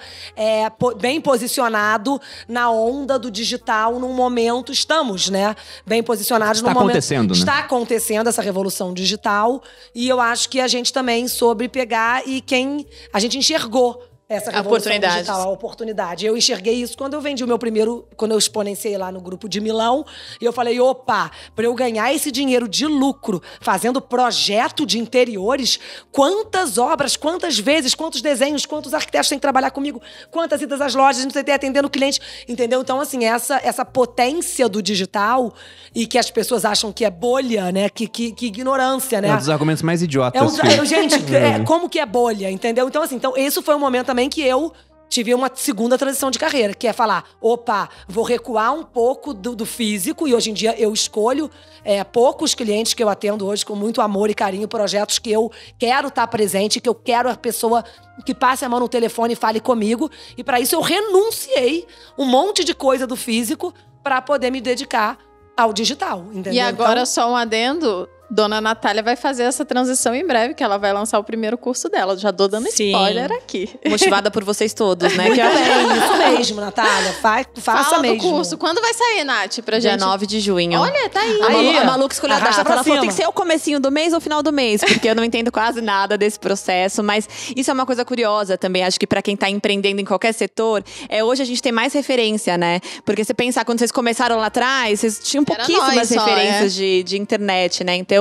bem 1.01 1.21
posicionado 1.21 2.21
na 2.47 2.71
onda 2.71 3.19
do 3.19 3.31
digital 3.31 3.99
num 3.99 4.13
momento. 4.13 4.71
Estamos, 4.71 5.31
né? 5.31 5.57
Bem 5.87 6.03
posicionados 6.03 6.59
Está 6.59 6.69
num 6.69 6.75
momento. 6.75 6.91
acontecendo, 6.91 7.33
né? 7.33 7.39
Está 7.39 7.59
acontecendo 7.61 8.29
essa 8.29 8.43
revolução 8.43 8.93
digital. 8.93 9.63
E 9.95 10.09
eu 10.09 10.21
acho 10.21 10.49
que 10.49 10.61
a 10.61 10.69
gente 10.69 10.93
também 10.93 11.27
soube 11.29 11.69
pegar 11.69 12.27
e 12.27 12.41
quem. 12.41 12.87
A 13.13 13.19
gente 13.19 13.39
enxergou. 13.39 14.08
Essa 14.31 14.51
A 14.51 14.57
revolução 14.57 14.93
oportunidade. 14.93 15.15
digital, 15.15 15.41
a 15.41 15.49
oportunidade. 15.49 16.27
Eu 16.27 16.37
enxerguei 16.37 16.75
isso 16.75 16.99
quando 16.99 17.15
eu 17.15 17.21
vendi 17.21 17.43
o 17.43 17.47
meu 17.47 17.59
primeiro, 17.59 18.07
quando 18.15 18.33
eu 18.33 18.39
exponenciei 18.39 18.95
lá 18.99 19.11
no 19.11 19.23
grupo 19.23 19.49
de 19.49 19.59
Milão, 19.59 20.05
e 20.39 20.45
eu 20.45 20.53
falei, 20.53 20.79
opa, 20.79 21.31
para 21.57 21.65
eu 21.65 21.75
ganhar 21.75 22.13
esse 22.13 22.31
dinheiro 22.31 22.69
de 22.69 22.87
lucro 22.87 23.43
fazendo 23.59 24.03
projeto 24.03 24.85
de 24.85 24.99
interiores, 24.99 25.81
quantas 26.13 26.77
obras, 26.77 27.17
quantas 27.17 27.59
vezes, 27.59 27.95
quantos 27.95 28.21
desenhos, 28.21 28.67
quantos 28.67 28.93
arquitetos 28.93 29.31
têm 29.31 29.39
que 29.39 29.43
trabalhar 29.43 29.71
comigo, 29.71 29.99
quantas 30.31 30.61
idas 30.61 30.83
às 30.83 30.95
lojas, 30.95 31.25
não 31.25 31.31
sei 31.31 31.41
o 31.41 31.45
que, 31.47 31.51
atendendo 31.51 31.89
o 31.89 31.91
cliente, 31.91 32.21
entendeu? 32.47 32.83
Então, 32.83 33.01
assim, 33.01 33.25
essa, 33.25 33.59
essa 33.65 33.83
potência 33.83 34.69
do 34.69 34.83
digital 34.83 35.55
e 35.95 36.07
que 36.07 36.19
as 36.19 36.31
pessoas 36.31 36.67
acham 36.67 36.93
que 36.93 37.03
é 37.03 37.11
bolha, 37.11 37.73
né? 37.73 37.89
Que, 37.89 38.07
que, 38.07 38.33
que 38.33 38.47
ignorância, 38.49 39.23
né? 39.23 39.29
É 39.29 39.35
um 39.35 39.39
dos 39.39 39.49
argumentos 39.49 39.83
mais 39.83 40.03
idiotas. 40.03 40.39
É 40.39 40.45
um, 40.45 40.85
gente, 40.85 41.15
é, 41.35 41.61
como 41.65 41.89
que 41.89 41.99
é 41.99 42.05
bolha, 42.05 42.51
entendeu? 42.51 42.87
Então, 42.87 43.03
assim, 43.03 43.17
então, 43.17 43.33
esse 43.35 43.63
foi 43.63 43.75
um 43.75 43.79
momento 43.79 44.18
também 44.19 44.29
que 44.29 44.43
eu 44.43 44.73
tive 45.09 45.33
uma 45.33 45.49
segunda 45.55 45.97
transição 45.97 46.29
de 46.29 46.41
carreira, 46.41 46.75
que 46.75 46.89
é 46.89 46.93
falar, 46.93 47.25
opa, 47.41 47.89
vou 48.09 48.25
recuar 48.25 48.75
um 48.75 48.83
pouco 48.83 49.33
do, 49.33 49.55
do 49.55 49.65
físico, 49.65 50.27
e 50.27 50.35
hoje 50.35 50.51
em 50.51 50.53
dia 50.53 50.75
eu 50.79 50.93
escolho 50.93 51.49
é, 51.85 52.03
poucos 52.03 52.53
clientes 52.53 52.93
que 52.95 53.03
eu 53.03 53.09
atendo 53.09 53.47
hoje 53.47 53.65
com 53.65 53.77
muito 53.77 54.03
amor 54.03 54.29
e 54.29 54.35
carinho, 54.35 54.67
projetos 54.67 55.21
que 55.21 55.31
eu 55.31 55.51
quero 55.79 56.09
estar 56.09 56.27
presente, 56.27 56.81
que 56.81 56.89
eu 56.89 56.95
quero 56.95 57.31
a 57.31 57.37
pessoa 57.37 57.85
que 58.27 58.35
passe 58.35 58.65
a 58.65 58.69
mão 58.69 58.81
no 58.81 58.89
telefone 58.89 59.35
e 59.35 59.37
fale 59.37 59.61
comigo, 59.61 60.11
e 60.37 60.43
para 60.43 60.61
isso 60.61 60.75
eu 60.75 60.81
renunciei 60.81 61.87
um 62.19 62.27
monte 62.27 62.65
de 62.65 62.75
coisa 62.75 63.07
do 63.07 63.15
físico 63.15 63.73
para 64.03 64.21
poder 64.21 64.51
me 64.51 64.61
dedicar 64.61 65.17
ao 65.57 65.73
digital, 65.73 66.25
entendeu? 66.33 66.55
E 66.55 66.61
agora, 66.61 67.01
Então, 67.01 67.07
só 67.07 67.31
um 67.31 67.37
adendo. 67.37 68.09
Dona 68.31 68.61
Natália 68.61 69.03
vai 69.03 69.17
fazer 69.17 69.45
essa 69.45 69.65
transição 69.65 70.15
em 70.15 70.27
breve, 70.27 70.55
que 70.55 70.63
ela 70.63 70.77
vai 70.77 70.93
lançar 70.93 71.19
o 71.19 71.25
primeiro 71.25 71.57
curso 71.57 71.89
dela. 71.89 72.17
Já 72.17 72.33
tô 72.33 72.47
dando 72.47 72.71
Sim. 72.71 72.93
spoiler 72.93 73.33
aqui. 73.33 73.71
Motivada 73.87 74.31
por 74.31 74.45
vocês 74.45 74.75
todos, 74.75 75.15
né? 75.17 75.29
Que 75.39 75.41
É 75.41 75.93
isso 75.93 76.17
mesmo, 76.17 76.61
Natália. 76.61 77.13
Fa 77.15 77.45
faça 77.57 77.91
Fala 77.91 78.03
mesmo. 78.03 78.19
curso. 78.19 78.59
Quando 78.59 78.81
vai 78.81 78.93
sair, 78.93 79.25
Nath, 79.25 79.61
pra 79.61 79.79
Dia 79.79 79.93
gente? 79.93 80.01
9 80.01 80.27
de 80.27 80.41
junho. 80.41 80.81
Olha, 80.81 81.09
tá 81.09 81.21
aí. 81.21 81.41
A, 81.41 81.51
Malu, 81.51 81.59
Aí, 81.59 81.79
a 81.79 81.85
Maluca 81.85 82.15
escolheu 82.15 82.37
a 82.37 82.41
data. 82.41 82.61
Ela 82.61 82.83
falou, 82.85 83.01
tem 83.01 83.09
que 83.09 83.15
ser 83.15 83.27
o 83.27 83.33
comecinho 83.33 83.79
do 83.79 83.91
mês 83.91 84.13
ou 84.13 84.19
o 84.19 84.21
final 84.21 84.43
do 84.43 84.53
mês, 84.53 84.83
porque 84.85 85.09
eu 85.09 85.15
não 85.15 85.25
entendo 85.25 85.53
quase 85.53 85.81
nada 85.81 86.19
desse 86.19 86.39
processo. 86.39 87.03
Mas 87.03 87.29
isso 87.57 87.71
é 87.71 87.75
uma 87.75 87.87
coisa 87.87 88.05
curiosa 88.05 88.59
também. 88.59 88.85
Acho 88.85 88.99
que 88.99 89.07
pra 89.07 89.23
quem 89.23 89.37
tá 89.37 89.49
empreendendo 89.49 90.01
em 90.01 90.05
qualquer 90.05 90.33
setor, 90.33 90.85
é, 91.09 91.23
hoje 91.23 91.43
a 91.43 91.47
gente 91.47 91.63
tem 91.63 91.73
mais 91.73 91.93
referência, 91.93 92.59
né? 92.59 92.81
Porque 93.05 93.25
você 93.25 93.33
pensar, 93.33 93.65
quando 93.65 93.79
vocês 93.79 93.93
começaram 93.93 94.37
lá 94.37 94.47
atrás, 94.47 95.01
vocês 95.01 95.21
tinham 95.23 95.45
pouquíssimas 95.45 95.95
nós 95.95 96.09
só, 96.09 96.25
referências 96.25 96.75
é. 96.75 96.77
de, 96.77 97.03
de 97.05 97.19
internet, 97.19 97.85
né? 97.85 97.97
Então, 97.97 98.18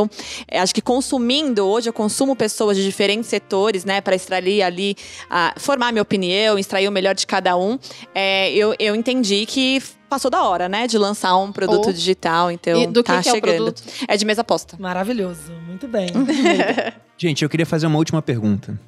é, 0.47 0.59
acho 0.59 0.75
que 0.75 0.81
consumindo, 0.81 1.65
hoje 1.65 1.87
eu 1.89 1.93
consumo 1.93 2.35
pessoas 2.35 2.75
de 2.75 2.83
diferentes 2.83 3.29
setores, 3.29 3.85
né? 3.85 4.01
Pra 4.01 4.15
extrair 4.15 4.61
ali, 4.61 4.95
a, 5.29 5.53
formar 5.57 5.91
minha 5.93 6.01
opinião, 6.01 6.59
extrair 6.59 6.87
o 6.87 6.91
melhor 6.91 7.15
de 7.15 7.25
cada 7.25 7.55
um. 7.57 7.79
É, 8.13 8.51
eu, 8.51 8.75
eu 8.77 8.93
entendi 8.95 9.45
que 9.45 9.81
passou 10.09 10.29
da 10.31 10.43
hora, 10.43 10.67
né? 10.69 10.87
De 10.87 10.97
lançar 10.97 11.35
um 11.37 11.51
produto 11.51 11.89
Oh. 11.89 11.93
digital. 11.93 12.51
Então, 12.51 12.81
E 12.81 12.87
do 12.87 13.03
que 13.03 13.11
tá 13.11 13.21
que 13.21 13.29
é 13.29 13.31
o 13.31 13.35
chegando. 13.35 13.55
produto? 13.55 13.83
É 14.07 14.17
de 14.17 14.25
mesa 14.25 14.41
aposta. 14.41 14.75
Maravilhoso. 14.79 15.51
Muito 15.67 15.87
bem. 15.87 16.07
Gente, 17.17 17.43
eu 17.43 17.49
queria 17.49 17.65
fazer 17.65 17.87
uma 17.87 17.97
última 17.97 18.21
pergunta. 18.21 18.79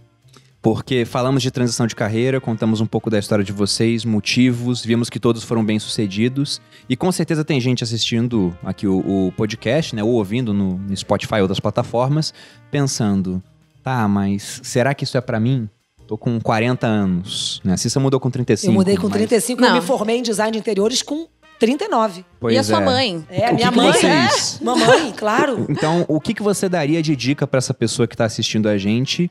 Porque 0.62 1.06
falamos 1.06 1.42
de 1.42 1.50
transição 1.52 1.88
de 1.88 1.96
carreira, 1.96 2.42
contamos 2.42 2.82
um 2.82 2.86
pouco 2.86 3.10
da 3.10 3.18
história 3.18 3.46
de 3.46 3.54
vocês, 3.54 4.04
motivos, 4.04 4.84
vimos 4.84 5.10
que 5.10 5.18
todos 5.20 5.42
foram 5.44 5.64
bem 5.64 5.80
sucedidos. 5.80 6.60
E 6.90 6.98
com 6.98 7.10
certeza 7.14 7.46
tem 7.46 7.62
gente 7.62 7.82
assistindo 7.84 8.56
aqui 8.64 8.86
o, 8.86 8.98
o 9.28 9.32
podcast, 9.38 9.96
né? 9.96 10.04
Ou 10.04 10.10
ouvindo 10.12 10.54
no, 10.54 10.78
no 10.78 10.98
Spotify 10.98 11.36
ou 11.36 11.42
outras 11.44 11.62
plataformas, 11.62 12.34
pensando: 12.70 13.42
tá, 13.84 14.06
mas 14.08 14.60
será 14.64 14.94
que 14.94 15.06
isso 15.06 15.18
é 15.18 15.22
pra 15.22 15.40
mim? 15.40 15.70
Tô 16.06 16.18
com 16.18 16.40
40 16.42 16.88
anos, 16.88 17.62
né? 17.64 17.74
A 17.74 17.78
Cissa 17.78 18.00
mudou 18.00 18.20
com 18.20 18.30
35. 18.30 18.70
Eu 18.72 18.74
mudei 18.76 18.98
com 18.98 19.04
mas- 19.08 19.14
35 19.18 19.62
e 19.62 19.64
eu 19.66 19.70
Não. 19.70 19.76
me 19.80 19.86
formei 19.86 20.18
em 20.18 20.24
design 20.24 20.52
de 20.52 20.58
interiores 20.58 21.02
com 21.02 21.28
39. 21.60 22.26
Pois 22.40 22.56
e 22.56 22.58
a 22.58 22.64
sua 22.64 22.82
é. 22.82 22.86
mãe? 22.86 23.26
É, 23.30 23.46
O 23.46 23.48
que 23.50 23.54
minha 23.54 23.70
que 23.70 23.78
mãe. 23.78 23.92
vocês- 23.94 24.60
É, 24.60 24.64
mamãe, 24.66 25.14
claro. 25.16 25.66
Então, 25.70 26.06
o 26.08 26.20
que, 26.20 26.34
que 26.34 26.42
você 26.42 26.68
daria 26.68 27.02
de 27.02 27.16
dica 27.16 27.46
pra 27.46 27.60
essa 27.60 27.74
pessoa 27.74 28.08
que 28.08 28.18
tá 28.18 28.26
assistindo 28.26 28.68
a 28.68 28.78
gente, 28.78 29.30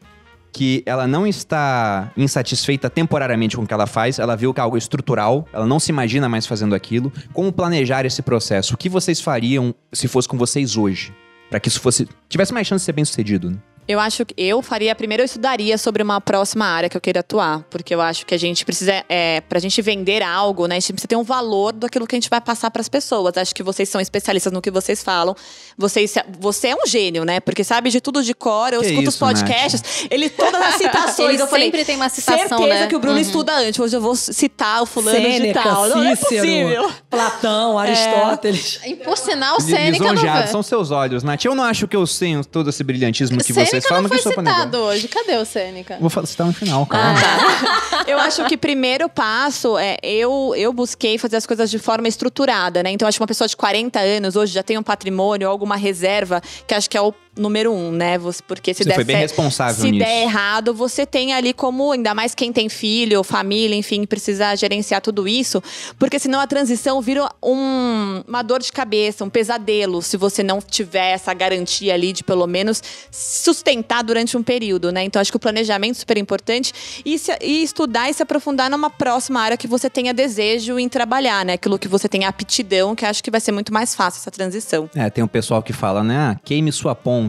que 0.52 0.82
ela 0.86 1.06
não 1.06 1.26
está 1.26 2.10
insatisfeita 2.16 2.88
temporariamente 2.90 3.56
com 3.56 3.62
o 3.62 3.66
que 3.66 3.74
ela 3.74 3.86
faz, 3.86 4.18
ela 4.18 4.36
viu 4.36 4.52
que 4.52 4.60
é 4.60 4.62
algo 4.62 4.76
estrutural, 4.76 5.46
ela 5.52 5.66
não 5.66 5.78
se 5.78 5.90
imagina 5.90 6.28
mais 6.28 6.46
fazendo 6.46 6.74
aquilo, 6.74 7.12
como 7.32 7.52
planejar 7.52 8.04
esse 8.04 8.22
processo? 8.22 8.74
O 8.74 8.76
que 8.76 8.88
vocês 8.88 9.20
fariam 9.20 9.74
se 9.92 10.08
fosse 10.08 10.28
com 10.28 10.36
vocês 10.36 10.76
hoje? 10.76 11.12
Pra 11.50 11.58
que 11.60 11.68
isso 11.68 11.80
fosse 11.80 12.08
tivesse 12.28 12.52
mais 12.52 12.66
chance 12.66 12.82
de 12.82 12.86
ser 12.86 12.92
bem 12.92 13.04
sucedido, 13.04 13.50
né? 13.50 13.58
Eu 13.88 13.98
acho 13.98 14.26
que 14.26 14.34
eu 14.36 14.60
faria, 14.60 14.94
primeiro 14.94 15.22
eu 15.22 15.24
estudaria 15.24 15.78
sobre 15.78 16.02
uma 16.02 16.20
próxima 16.20 16.66
área 16.66 16.90
que 16.90 16.96
eu 16.96 17.00
queira 17.00 17.20
atuar. 17.20 17.64
Porque 17.70 17.94
eu 17.94 18.02
acho 18.02 18.26
que 18.26 18.34
a 18.34 18.38
gente 18.38 18.62
precisa, 18.64 19.02
é, 19.08 19.40
pra 19.40 19.58
gente 19.58 19.80
vender 19.80 20.22
algo, 20.22 20.66
né? 20.66 20.76
A 20.76 20.78
gente 20.80 20.92
precisa 20.92 21.08
ter 21.08 21.16
um 21.16 21.22
valor 21.22 21.72
daquilo 21.72 22.06
que 22.06 22.14
a 22.14 22.18
gente 22.18 22.28
vai 22.28 22.40
passar 22.40 22.70
pras 22.70 22.86
pessoas. 22.86 23.36
Acho 23.38 23.54
que 23.54 23.62
vocês 23.62 23.88
são 23.88 23.98
especialistas 23.98 24.52
no 24.52 24.60
que 24.60 24.70
vocês 24.70 25.02
falam. 25.02 25.34
Vocês, 25.76 26.14
você 26.38 26.68
é 26.68 26.74
um 26.76 26.86
gênio, 26.86 27.24
né? 27.24 27.40
Porque 27.40 27.64
sabe 27.64 27.88
de 27.88 27.98
tudo 27.98 28.22
de 28.22 28.34
cor, 28.34 28.74
eu 28.74 28.80
Que 28.80 28.88
escuto 28.88 29.08
os 29.08 29.14
isso, 29.14 29.24
Nath? 29.24 29.36
podcasts, 29.38 30.06
ele 30.10 30.28
todas 30.28 30.60
as 30.60 30.74
citações. 30.74 31.28
Ele 31.38 31.42
eu 31.42 31.46
falei, 31.46 31.66
sempre 31.66 31.84
tem 31.84 31.96
uma 31.96 32.08
citação, 32.08 32.58
certeza 32.58 32.80
né? 32.80 32.86
que 32.88 32.96
o 32.96 32.98
Bruno 32.98 33.18
estuda 33.18 33.54
antes. 33.54 33.78
Hoje 33.78 33.96
eu 33.96 34.00
vou 34.00 34.14
citar 34.16 34.82
o 34.82 34.86
fulano 34.86 35.18
de 35.18 35.24
Sêneca, 35.24 35.62
tal. 35.62 35.88
Não 35.88 36.04
é 36.04 36.14
Cícero, 36.14 36.40
possível. 36.40 36.92
Platão, 37.10 37.78
Aristóteles. 37.78 38.80
E 38.84 38.96
por 38.96 39.16
sinal, 39.16 39.60
Sêneca 39.60 40.12
não 40.12 40.22
vai. 40.22 40.46
são 40.46 40.62
seus 40.62 40.90
olhos, 40.90 41.22
Nath. 41.22 41.44
Eu 41.44 41.54
não 41.54 41.64
acho 41.64 41.86
que 41.86 41.96
eu 41.96 42.04
tenho 42.06 42.44
todo 42.44 42.70
esse 42.70 42.82
brilhantismo 42.82 43.38
que 43.38 43.52
vocês 43.52 43.68
Sêneca 43.68 43.68
falam, 43.68 43.77
não 44.02 44.02
que 44.02 44.08
foi 44.08 44.18
eu 44.18 44.22
sou 44.22 44.32
pra 44.32 44.42
negar. 44.42 44.56
citado 44.56 44.78
hoje. 44.78 45.08
Cadê 45.08 45.36
o 45.36 45.44
Sêneca? 45.44 45.98
Vou 46.00 46.10
citar 46.26 46.46
no 46.46 46.52
final, 46.52 46.84
calma. 46.86 47.14
Ah, 47.18 47.20
tá. 47.20 48.04
Eu 48.08 48.18
acho 48.18 48.44
que 48.46 48.56
primeiro 48.56 49.06
passo 49.08 49.76
é 49.76 49.98
eu, 50.02 50.54
eu 50.56 50.72
busquei 50.72 51.18
fazer 51.18 51.36
as 51.36 51.44
coisas 51.44 51.70
de 51.70 51.78
forma 51.78 52.08
estruturada, 52.08 52.82
né? 52.82 52.90
Então, 52.90 53.06
acho 53.06 53.18
que 53.18 53.22
uma 53.22 53.26
pessoa 53.26 53.46
de 53.46 53.54
40 53.54 53.98
anos 54.00 54.34
hoje 54.34 54.54
já 54.54 54.62
tem 54.62 54.78
um 54.78 54.82
patrimônio, 54.82 55.46
alguma 55.46 55.76
reserva, 55.76 56.40
que 56.66 56.72
acho 56.74 56.88
que 56.88 56.96
é 56.96 57.02
o 57.02 57.12
número 57.38 57.72
um, 57.72 57.90
né? 57.92 58.18
Porque 58.46 58.74
se 58.74 58.82
Você 58.82 58.88
der 58.88 58.94
foi 58.96 59.04
bem 59.04 59.16
cer- 59.16 59.22
responsável 59.22 59.74
se 59.84 59.90
nisso. 59.90 60.04
der 60.04 60.22
errado, 60.22 60.74
você 60.74 61.06
tem 61.06 61.32
ali 61.32 61.52
como, 61.52 61.92
ainda 61.92 62.12
mais 62.14 62.34
quem 62.34 62.52
tem 62.52 62.68
filho, 62.68 63.22
família, 63.22 63.74
enfim, 63.76 64.04
precisa 64.04 64.54
gerenciar 64.56 65.00
tudo 65.00 65.26
isso. 65.28 65.62
Porque 65.98 66.18
senão 66.18 66.40
a 66.40 66.46
transição 66.46 67.00
vira 67.00 67.28
um- 67.42 68.22
uma 68.26 68.42
dor 68.42 68.60
de 68.60 68.72
cabeça, 68.72 69.24
um 69.24 69.30
pesadelo, 69.30 70.02
se 70.02 70.16
você 70.16 70.42
não 70.42 70.60
tiver 70.60 71.10
essa 71.12 71.32
garantia 71.32 71.94
ali 71.94 72.12
de 72.12 72.24
pelo 72.24 72.46
menos 72.46 72.82
sustentar 73.10 74.02
durante 74.02 74.36
um 74.36 74.42
período, 74.42 74.90
né? 74.90 75.04
Então 75.04 75.20
acho 75.20 75.30
que 75.30 75.36
o 75.36 75.40
planejamento 75.40 75.96
é 75.96 75.98
super 76.00 76.16
importante 76.18 76.72
e, 77.04 77.18
se- 77.18 77.36
e 77.42 77.62
estudar 77.62 78.10
e 78.10 78.14
se 78.14 78.22
aprofundar 78.22 78.70
numa 78.70 78.90
próxima 78.90 79.40
área 79.40 79.56
que 79.56 79.66
você 79.66 79.88
tenha 79.90 80.12
desejo 80.14 80.78
em 80.78 80.88
trabalhar, 80.88 81.44
né? 81.44 81.54
Aquilo 81.54 81.78
que 81.78 81.88
você 81.88 82.08
tenha 82.08 82.28
aptidão, 82.28 82.94
que 82.94 83.04
acho 83.04 83.22
que 83.22 83.30
vai 83.30 83.40
ser 83.40 83.52
muito 83.52 83.72
mais 83.72 83.94
fácil 83.94 84.20
essa 84.20 84.30
transição. 84.30 84.88
É, 84.94 85.08
tem 85.10 85.22
um 85.22 85.28
pessoal 85.28 85.62
que 85.62 85.72
fala, 85.72 86.02
né? 86.02 86.16
Ah, 86.18 86.40
queime 86.44 86.72
sua 86.72 86.94
ponte. 86.94 87.27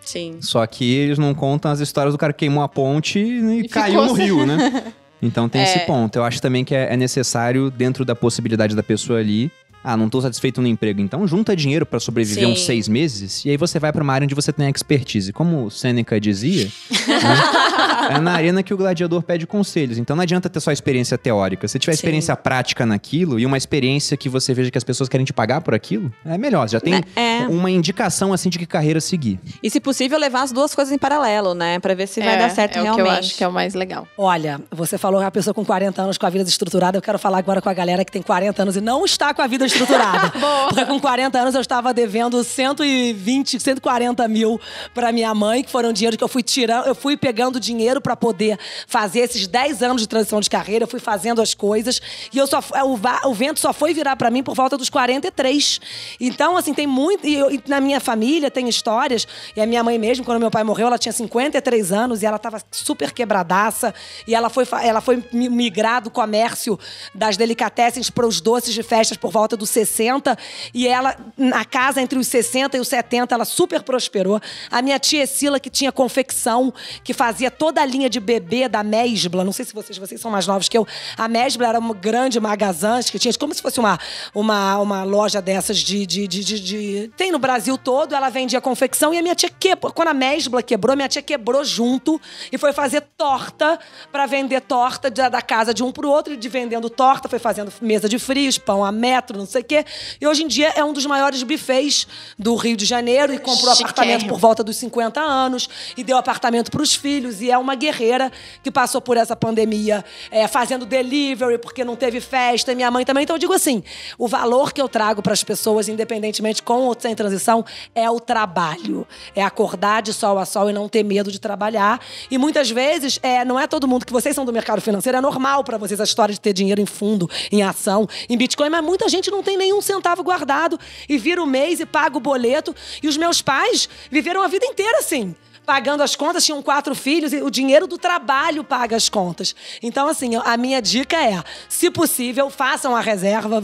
Sim. 0.00 0.36
Só 0.40 0.64
que 0.66 0.94
eles 0.94 1.18
não 1.18 1.34
contam 1.34 1.70
as 1.70 1.80
histórias 1.80 2.14
do 2.14 2.18
cara 2.18 2.32
que 2.32 2.40
queimou 2.40 2.62
a 2.62 2.68
ponte 2.68 3.18
e, 3.18 3.60
E 3.60 3.68
caiu 3.68 4.04
no 4.06 4.12
rio, 4.12 4.46
né? 4.46 4.92
Então 5.22 5.48
tem 5.48 5.62
esse 5.62 5.78
É. 5.78 5.86
ponto. 5.86 6.14
Eu 6.16 6.22
acho 6.24 6.42
também 6.42 6.62
que 6.62 6.74
é, 6.74 6.92
é 6.92 6.96
necessário, 6.96 7.70
dentro 7.70 8.04
da 8.04 8.14
possibilidade 8.14 8.76
da 8.76 8.82
pessoa 8.82 9.18
ali. 9.18 9.50
Ah, 9.82 9.96
não 9.96 10.10
tô 10.10 10.20
satisfeito 10.20 10.60
no 10.60 10.68
emprego. 10.68 11.00
Então 11.00 11.26
junta 11.26 11.56
dinheiro 11.56 11.86
pra 11.86 11.98
sobreviver 11.98 12.44
Sim. 12.44 12.52
uns 12.52 12.60
seis 12.64 12.86
meses 12.86 13.42
e 13.44 13.50
aí 13.50 13.56
você 13.56 13.78
vai 13.78 13.92
pra 13.92 14.02
uma 14.02 14.12
área 14.12 14.26
onde 14.26 14.34
você 14.34 14.52
tem 14.52 14.68
expertise. 14.68 15.32
Como 15.32 15.64
o 15.64 15.70
Seneca 15.70 16.20
dizia, 16.20 16.64
né? 17.08 17.95
É 18.10 18.18
na 18.20 18.32
arena 18.32 18.62
que 18.62 18.72
o 18.72 18.76
gladiador 18.76 19.22
pede 19.22 19.46
conselhos. 19.46 19.98
Então 19.98 20.14
não 20.16 20.22
adianta 20.22 20.48
ter 20.48 20.60
só 20.60 20.70
experiência 20.72 21.16
teórica. 21.18 21.66
Se 21.68 21.78
tiver 21.78 21.92
Sim. 21.92 21.96
experiência 21.96 22.36
prática 22.36 22.84
naquilo 22.86 23.38
e 23.38 23.46
uma 23.46 23.56
experiência 23.56 24.16
que 24.16 24.28
você 24.28 24.52
veja 24.54 24.70
que 24.70 24.78
as 24.78 24.84
pessoas 24.84 25.08
querem 25.08 25.24
te 25.24 25.32
pagar 25.32 25.60
por 25.60 25.74
aquilo, 25.74 26.12
é 26.24 26.36
melhor. 26.38 26.68
Você 26.68 26.72
já 26.76 26.80
tem 26.80 26.94
É. 27.16 27.46
uma 27.48 27.70
indicação 27.70 28.32
assim 28.32 28.48
de 28.48 28.58
que 28.58 28.66
carreira 28.66 29.00
seguir. 29.00 29.38
E 29.62 29.70
se 29.70 29.80
possível, 29.80 30.18
levar 30.18 30.42
as 30.42 30.52
duas 30.52 30.74
coisas 30.74 30.92
em 30.92 30.98
paralelo, 30.98 31.54
né? 31.54 31.78
Pra 31.78 31.94
ver 31.94 32.06
se 32.06 32.20
vai 32.20 32.34
É, 32.34 32.38
dar 32.38 32.50
certo 32.50 32.78
é 32.78 32.82
realmente. 32.82 33.00
o 33.02 33.04
que 33.04 33.10
eu 33.10 33.18
acho 33.18 33.36
que 33.36 33.44
é 33.44 33.48
o 33.48 33.52
mais 33.52 33.74
legal. 33.74 34.06
Olha, 34.16 34.60
você 34.70 34.96
falou 34.98 35.20
que 35.20 35.26
a 35.26 35.30
pessoa 35.30 35.52
com 35.54 35.64
40 35.64 36.02
anos 36.02 36.18
com 36.18 36.26
a 36.26 36.30
vida 36.30 36.48
estruturada. 36.48 36.96
Eu 36.98 37.02
quero 37.02 37.18
falar 37.18 37.38
agora 37.38 37.60
com 37.60 37.68
a 37.68 37.74
galera 37.74 38.04
que 38.04 38.12
tem 38.12 38.22
40 38.22 38.62
anos 38.62 38.76
e 38.76 38.80
não 38.80 39.04
está 39.04 39.32
com 39.34 39.42
a 39.42 39.46
vida 39.46 39.66
estruturada. 39.66 40.32
Porque 40.68 40.84
com 40.84 40.98
40 41.00 41.38
anos 41.38 41.54
eu 41.54 41.60
estava 41.60 41.92
devendo 41.94 42.42
120, 42.44 43.58
140 43.60 44.26
mil 44.28 44.60
pra 44.94 45.12
minha 45.12 45.34
mãe, 45.34 45.62
que 45.62 45.70
foram 45.70 45.92
dinheiro 45.92 46.16
que 46.16 46.24
eu 46.24 46.28
fui 46.28 46.42
tirando. 46.42 46.86
Eu 46.86 46.94
fui 46.94 47.16
pegando 47.16 47.58
dinheiro 47.60 47.95
pra 48.00 48.16
poder 48.16 48.58
fazer 48.86 49.20
esses 49.20 49.46
10 49.46 49.82
anos 49.82 50.02
de 50.02 50.08
transição 50.08 50.40
de 50.40 50.48
carreira. 50.50 50.84
Eu 50.84 50.88
fui 50.88 51.00
fazendo 51.00 51.40
as 51.42 51.54
coisas. 51.54 52.00
E 52.32 52.38
eu 52.38 52.46
só, 52.46 52.60
o, 52.84 52.96
va- 52.96 53.22
o 53.24 53.34
vento 53.34 53.60
só 53.60 53.72
foi 53.72 53.92
virar 53.94 54.16
pra 54.16 54.30
mim 54.30 54.42
por 54.42 54.54
volta 54.54 54.76
dos 54.76 54.88
43. 54.90 55.80
Então, 56.20 56.56
assim, 56.56 56.72
tem 56.74 56.86
muito. 56.86 57.26
E, 57.26 57.34
eu- 57.34 57.50
e 57.50 57.62
na 57.66 57.80
minha 57.80 58.00
família 58.00 58.50
tem 58.50 58.68
histórias. 58.68 59.26
E 59.56 59.60
a 59.60 59.66
minha 59.66 59.82
mãe 59.82 59.98
mesmo, 59.98 60.24
quando 60.24 60.40
meu 60.40 60.50
pai 60.50 60.64
morreu, 60.64 60.86
ela 60.88 60.98
tinha 60.98 61.12
53 61.12 61.92
anos 61.92 62.22
e 62.22 62.26
ela 62.26 62.38
tava 62.38 62.60
super 62.70 63.12
quebradaça. 63.12 63.94
E 64.26 64.34
ela 64.34 64.48
foi, 64.50 64.66
ela 64.82 65.00
foi 65.00 65.22
mi- 65.32 65.48
migrar 65.48 66.02
do 66.02 66.10
comércio 66.10 66.78
das 67.14 67.36
delicatessens 67.36 68.10
para 68.10 68.26
os 68.26 68.40
doces 68.40 68.74
de 68.74 68.82
festas 68.82 69.16
por 69.16 69.30
volta 69.30 69.56
dos 69.56 69.70
60. 69.70 70.36
E 70.74 70.86
ela, 70.86 71.16
na 71.36 71.64
casa 71.64 72.00
entre 72.00 72.18
os 72.18 72.26
60 72.28 72.76
e 72.76 72.80
os 72.80 72.88
70, 72.88 73.34
ela 73.34 73.44
super 73.44 73.82
prosperou. 73.82 74.40
A 74.70 74.82
minha 74.82 74.98
tia 74.98 75.22
Escila, 75.24 75.58
que 75.60 75.70
tinha 75.70 75.92
confecção, 75.92 76.72
que 77.02 77.12
fazia 77.14 77.50
toda 77.50 77.80
a 77.80 77.85
linha 77.86 78.10
de 78.10 78.20
bebê 78.20 78.68
da 78.68 78.82
Mesbla. 78.82 79.44
Não 79.44 79.52
sei 79.52 79.64
se 79.64 79.72
vocês, 79.72 79.96
vocês 79.96 80.20
são 80.20 80.30
mais 80.30 80.46
novos 80.46 80.68
que 80.68 80.76
eu. 80.76 80.86
A 81.16 81.28
Mesbla 81.28 81.68
era 81.68 81.78
uma 81.78 81.94
grande 81.94 82.38
magazã 82.38 83.00
que 83.02 83.18
tinha 83.18 83.32
como 83.34 83.54
se 83.54 83.62
fosse 83.62 83.78
uma, 83.80 83.98
uma, 84.34 84.78
uma 84.78 85.02
loja 85.04 85.40
dessas 85.40 85.78
de, 85.78 86.04
de, 86.06 86.26
de, 86.26 86.42
de- 86.44 86.60
de- 86.60 87.10
Tem 87.16 87.30
no 87.32 87.38
Brasil 87.38 87.78
todo, 87.78 88.14
ela 88.14 88.28
vendia 88.28 88.60
confecção 88.60 89.14
e 89.14 89.18
a 89.18 89.22
minha 89.22 89.34
tia 89.34 89.48
quebrou. 89.48 89.92
Quando 89.92 90.08
a 90.08 90.14
Mesbla 90.14 90.62
quebrou, 90.62 90.96
minha 90.96 91.08
tia 91.08 91.22
quebrou 91.22 91.64
junto 91.64 92.20
e 92.50 92.58
foi 92.58 92.72
fazer 92.72 93.02
torta 93.16 93.78
para 94.10 94.26
vender 94.26 94.60
torta 94.62 95.10
da, 95.10 95.28
da 95.28 95.42
casa 95.42 95.72
de 95.72 95.82
um 95.82 95.92
pro 95.92 96.08
outro. 96.10 96.32
E 96.32 96.36
de 96.36 96.48
vendendo 96.48 96.90
torta, 96.90 97.28
foi 97.28 97.38
fazendo 97.38 97.72
mesa 97.80 98.08
de 98.08 98.18
frios, 98.18 98.58
pão 98.58 98.84
a 98.84 98.90
metro, 98.90 99.38
não 99.38 99.46
sei 99.46 99.62
o 99.62 99.64
quê. 99.64 99.84
E 100.20 100.26
hoje 100.26 100.42
em 100.42 100.48
dia 100.48 100.72
é 100.74 100.82
um 100.84 100.92
dos 100.92 101.06
maiores 101.06 101.42
bufês 101.42 102.06
do 102.38 102.54
Rio 102.56 102.76
de 102.76 102.84
Janeiro 102.84 103.32
e 103.32 103.38
comprou 103.38 103.70
apartamento 103.72 104.26
por 104.28 104.38
volta 104.38 104.64
dos 104.64 104.76
50 104.78 105.20
anos 105.20 105.68
e 105.96 106.02
deu 106.02 106.16
apartamento 106.16 106.70
para 106.70 106.82
os 106.82 106.94
filhos. 106.94 107.40
E 107.40 107.50
é 107.50 107.58
uma 107.58 107.75
guerreira 107.76 108.32
que 108.62 108.70
passou 108.70 109.00
por 109.00 109.16
essa 109.16 109.36
pandemia 109.36 110.04
é, 110.30 110.48
fazendo 110.48 110.84
delivery 110.84 111.58
porque 111.58 111.84
não 111.84 111.96
teve 111.96 112.20
festa, 112.20 112.74
minha 112.74 112.90
mãe 112.90 113.04
também. 113.04 113.24
Então 113.24 113.36
eu 113.36 113.40
digo 113.40 113.52
assim: 113.52 113.82
o 114.18 114.26
valor 114.26 114.72
que 114.72 114.80
eu 114.80 114.88
trago 114.88 115.22
para 115.22 115.32
as 115.32 115.44
pessoas, 115.44 115.88
independentemente 115.88 116.62
com 116.62 116.82
ou 116.82 116.96
sem 116.98 117.14
transição, 117.14 117.64
é 117.94 118.10
o 118.10 118.18
trabalho. 118.18 119.06
É 119.34 119.42
acordar 119.42 120.02
de 120.02 120.12
sol 120.12 120.38
a 120.38 120.44
sol 120.44 120.70
e 120.70 120.72
não 120.72 120.88
ter 120.88 121.02
medo 121.02 121.30
de 121.30 121.38
trabalhar. 121.38 122.00
E 122.30 122.38
muitas 122.38 122.70
vezes, 122.70 123.18
é, 123.22 123.44
não 123.44 123.58
é 123.58 123.66
todo 123.66 123.86
mundo 123.86 124.04
que 124.04 124.12
vocês 124.12 124.34
são 124.34 124.44
do 124.44 124.52
mercado 124.52 124.80
financeiro, 124.80 125.18
é 125.18 125.20
normal 125.20 125.62
para 125.64 125.78
vocês 125.78 126.00
a 126.00 126.04
história 126.04 126.32
de 126.32 126.40
ter 126.40 126.52
dinheiro 126.52 126.80
em 126.80 126.86
fundo, 126.86 127.28
em 127.50 127.62
ação, 127.62 128.08
em 128.28 128.36
Bitcoin, 128.36 128.70
mas 128.70 128.84
muita 128.84 129.08
gente 129.08 129.30
não 129.30 129.42
tem 129.42 129.56
nenhum 129.56 129.80
centavo 129.80 130.22
guardado 130.22 130.78
e 131.08 131.18
vira 131.18 131.42
o 131.42 131.46
mês 131.46 131.80
e 131.80 131.86
paga 131.86 132.16
o 132.16 132.20
boleto. 132.20 132.74
E 133.02 133.08
os 133.08 133.16
meus 133.16 133.42
pais 133.42 133.88
viveram 134.10 134.42
a 134.42 134.48
vida 134.48 134.66
inteira 134.66 134.98
assim 134.98 135.34
pagando 135.66 136.02
as 136.02 136.14
contas, 136.14 136.44
tinham 136.44 136.62
quatro 136.62 136.94
filhos 136.94 137.32
e 137.32 137.42
o 137.42 137.50
dinheiro 137.50 137.88
do 137.88 137.98
trabalho 137.98 138.62
paga 138.62 138.96
as 138.96 139.08
contas. 139.08 139.54
Então, 139.82 140.06
assim, 140.06 140.36
a 140.36 140.56
minha 140.56 140.80
dica 140.80 141.16
é: 141.16 141.42
se 141.68 141.90
possível, 141.90 142.48
façam 142.48 142.94
a 142.94 143.00
reserva, 143.00 143.60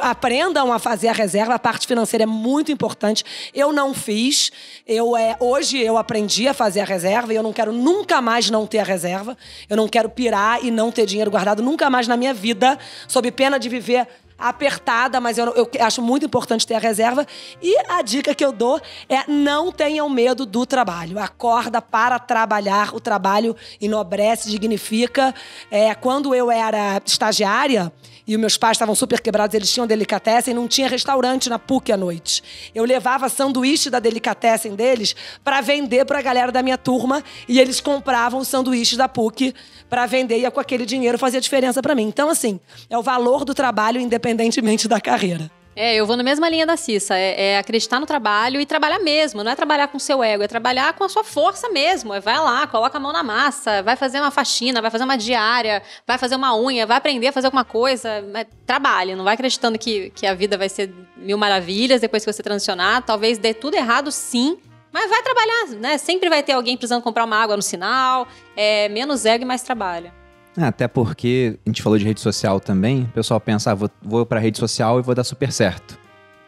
aprendam 0.00 0.72
a 0.72 0.78
fazer 0.78 1.08
a 1.08 1.12
reserva. 1.12 1.54
A 1.54 1.58
parte 1.58 1.86
financeira 1.88 2.22
é 2.22 2.26
muito 2.26 2.70
importante. 2.70 3.24
Eu 3.52 3.72
não 3.72 3.92
fiz. 3.92 4.52
Eu 4.86 5.16
é, 5.16 5.36
hoje 5.40 5.78
eu 5.78 5.98
aprendi 5.98 6.46
a 6.46 6.54
fazer 6.54 6.80
a 6.80 6.84
reserva 6.84 7.32
e 7.32 7.36
eu 7.36 7.42
não 7.42 7.52
quero 7.52 7.72
nunca 7.72 8.22
mais 8.22 8.48
não 8.48 8.66
ter 8.66 8.78
a 8.78 8.84
reserva. 8.84 9.36
Eu 9.68 9.76
não 9.76 9.88
quero 9.88 10.08
pirar 10.08 10.64
e 10.64 10.70
não 10.70 10.92
ter 10.92 11.04
dinheiro 11.04 11.30
guardado 11.30 11.62
nunca 11.62 11.90
mais 11.90 12.06
na 12.06 12.16
minha 12.16 12.32
vida, 12.32 12.78
sob 13.08 13.28
pena 13.32 13.58
de 13.58 13.68
viver 13.68 14.06
apertada, 14.48 15.20
mas 15.20 15.38
eu, 15.38 15.46
eu, 15.54 15.70
acho 15.80 16.02
muito 16.02 16.26
importante 16.26 16.66
ter 16.66 16.74
a 16.74 16.78
reserva. 16.78 17.26
E 17.60 17.76
a 17.88 18.02
dica 18.02 18.34
que 18.34 18.44
eu 18.44 18.52
dou 18.52 18.80
é 19.08 19.30
não 19.30 19.70
tenham 19.70 20.08
medo 20.08 20.44
do 20.44 20.66
trabalho. 20.66 21.18
Acorda 21.18 21.80
para 21.80 22.18
trabalhar. 22.18 22.94
O 22.94 23.00
trabalho 23.00 23.56
enobrece, 23.80 24.50
dignifica. 24.50 25.34
É, 25.70 25.94
quando 25.94 26.34
eu 26.34 26.50
era 26.50 27.00
estagiária, 27.04 27.92
e 28.26 28.36
meus 28.36 28.56
pais 28.56 28.76
estavam 28.76 28.94
super 28.94 29.20
quebrados, 29.20 29.54
eles 29.54 29.72
tinham 29.72 29.86
delicatessen, 29.86 30.54
não 30.54 30.68
tinha 30.68 30.88
restaurante 30.88 31.48
na 31.48 31.58
PUC 31.58 31.92
à 31.92 31.96
noite. 31.96 32.42
Eu 32.74 32.84
levava 32.84 33.28
sanduíche 33.28 33.90
da 33.90 33.98
delicatessen 33.98 34.74
deles 34.74 35.14
para 35.42 35.60
vender 35.60 36.04
para 36.04 36.18
a 36.18 36.22
galera 36.22 36.52
da 36.52 36.62
minha 36.62 36.78
turma 36.78 37.22
e 37.48 37.58
eles 37.58 37.80
compravam 37.80 38.40
os 38.40 38.48
sanduíches 38.48 38.96
da 38.96 39.08
PUC 39.08 39.54
para 39.88 40.06
vender 40.06 40.38
e 40.38 40.50
com 40.50 40.60
aquele 40.60 40.86
dinheiro 40.86 41.18
fazia 41.18 41.40
diferença 41.40 41.82
para 41.82 41.94
mim. 41.94 42.04
Então 42.04 42.30
assim, 42.30 42.60
é 42.88 42.96
o 42.96 43.02
valor 43.02 43.44
do 43.44 43.54
trabalho 43.54 44.00
independentemente 44.32 44.88
da 44.88 45.00
carreira. 45.00 45.50
É, 45.74 45.94
eu 45.94 46.04
vou 46.04 46.18
na 46.18 46.22
mesma 46.22 46.48
linha 46.50 46.66
da 46.66 46.76
Cissa. 46.76 47.14
É, 47.16 47.52
é, 47.52 47.58
acreditar 47.58 47.98
no 47.98 48.04
trabalho 48.04 48.60
e 48.60 48.66
trabalhar 48.66 48.98
mesmo. 48.98 49.42
Não 49.42 49.50
é 49.50 49.54
trabalhar 49.54 49.88
com 49.88 49.98
seu 49.98 50.22
ego, 50.22 50.42
é 50.42 50.48
trabalhar 50.48 50.92
com 50.92 51.04
a 51.04 51.08
sua 51.08 51.24
força 51.24 51.68
mesmo. 51.70 52.12
É, 52.12 52.20
vai 52.20 52.38
lá, 52.38 52.66
coloca 52.66 52.98
a 52.98 53.00
mão 53.00 53.12
na 53.12 53.22
massa, 53.22 53.82
vai 53.82 53.96
fazer 53.96 54.20
uma 54.20 54.30
faxina, 54.30 54.82
vai 54.82 54.90
fazer 54.90 55.04
uma 55.04 55.16
diária, 55.16 55.82
vai 56.06 56.18
fazer 56.18 56.36
uma 56.36 56.54
unha, 56.56 56.86
vai 56.86 56.98
aprender 56.98 57.28
a 57.28 57.32
fazer 57.32 57.46
alguma 57.46 57.64
coisa. 57.64 58.08
É, 58.34 58.46
trabalhe, 58.66 59.14
não 59.14 59.24
vai 59.24 59.34
acreditando 59.34 59.78
que, 59.78 60.10
que 60.10 60.26
a 60.26 60.34
vida 60.34 60.58
vai 60.58 60.68
ser 60.68 60.92
mil 61.16 61.38
maravilhas 61.38 62.00
depois 62.00 62.24
que 62.24 62.30
você 62.30 62.42
transicionar. 62.42 63.02
Talvez 63.02 63.38
dê 63.38 63.54
tudo 63.54 63.74
errado, 63.74 64.12
sim. 64.12 64.58
Mas 64.92 65.08
vai 65.08 65.22
trabalhar, 65.22 65.68
né? 65.80 65.96
Sempre 65.96 66.28
vai 66.28 66.42
ter 66.42 66.52
alguém 66.52 66.76
precisando 66.76 67.02
comprar 67.02 67.24
uma 67.24 67.36
água 67.36 67.56
no 67.56 67.62
sinal. 67.62 68.28
É 68.54 68.90
menos 68.90 69.24
ego 69.24 69.42
e 69.42 69.46
mais 69.46 69.62
trabalho. 69.62 70.12
É, 70.56 70.64
até 70.64 70.86
porque 70.86 71.58
a 71.64 71.68
gente 71.68 71.82
falou 71.82 71.98
de 71.98 72.04
rede 72.04 72.20
social 72.20 72.60
também, 72.60 73.02
o 73.02 73.08
pessoal 73.08 73.40
pensa, 73.40 73.70
ah, 73.70 73.74
vou, 73.74 73.90
vou 74.02 74.26
pra 74.26 74.38
rede 74.38 74.58
social 74.58 74.98
e 74.98 75.02
vou 75.02 75.14
dar 75.14 75.24
super 75.24 75.50
certo. 75.50 75.98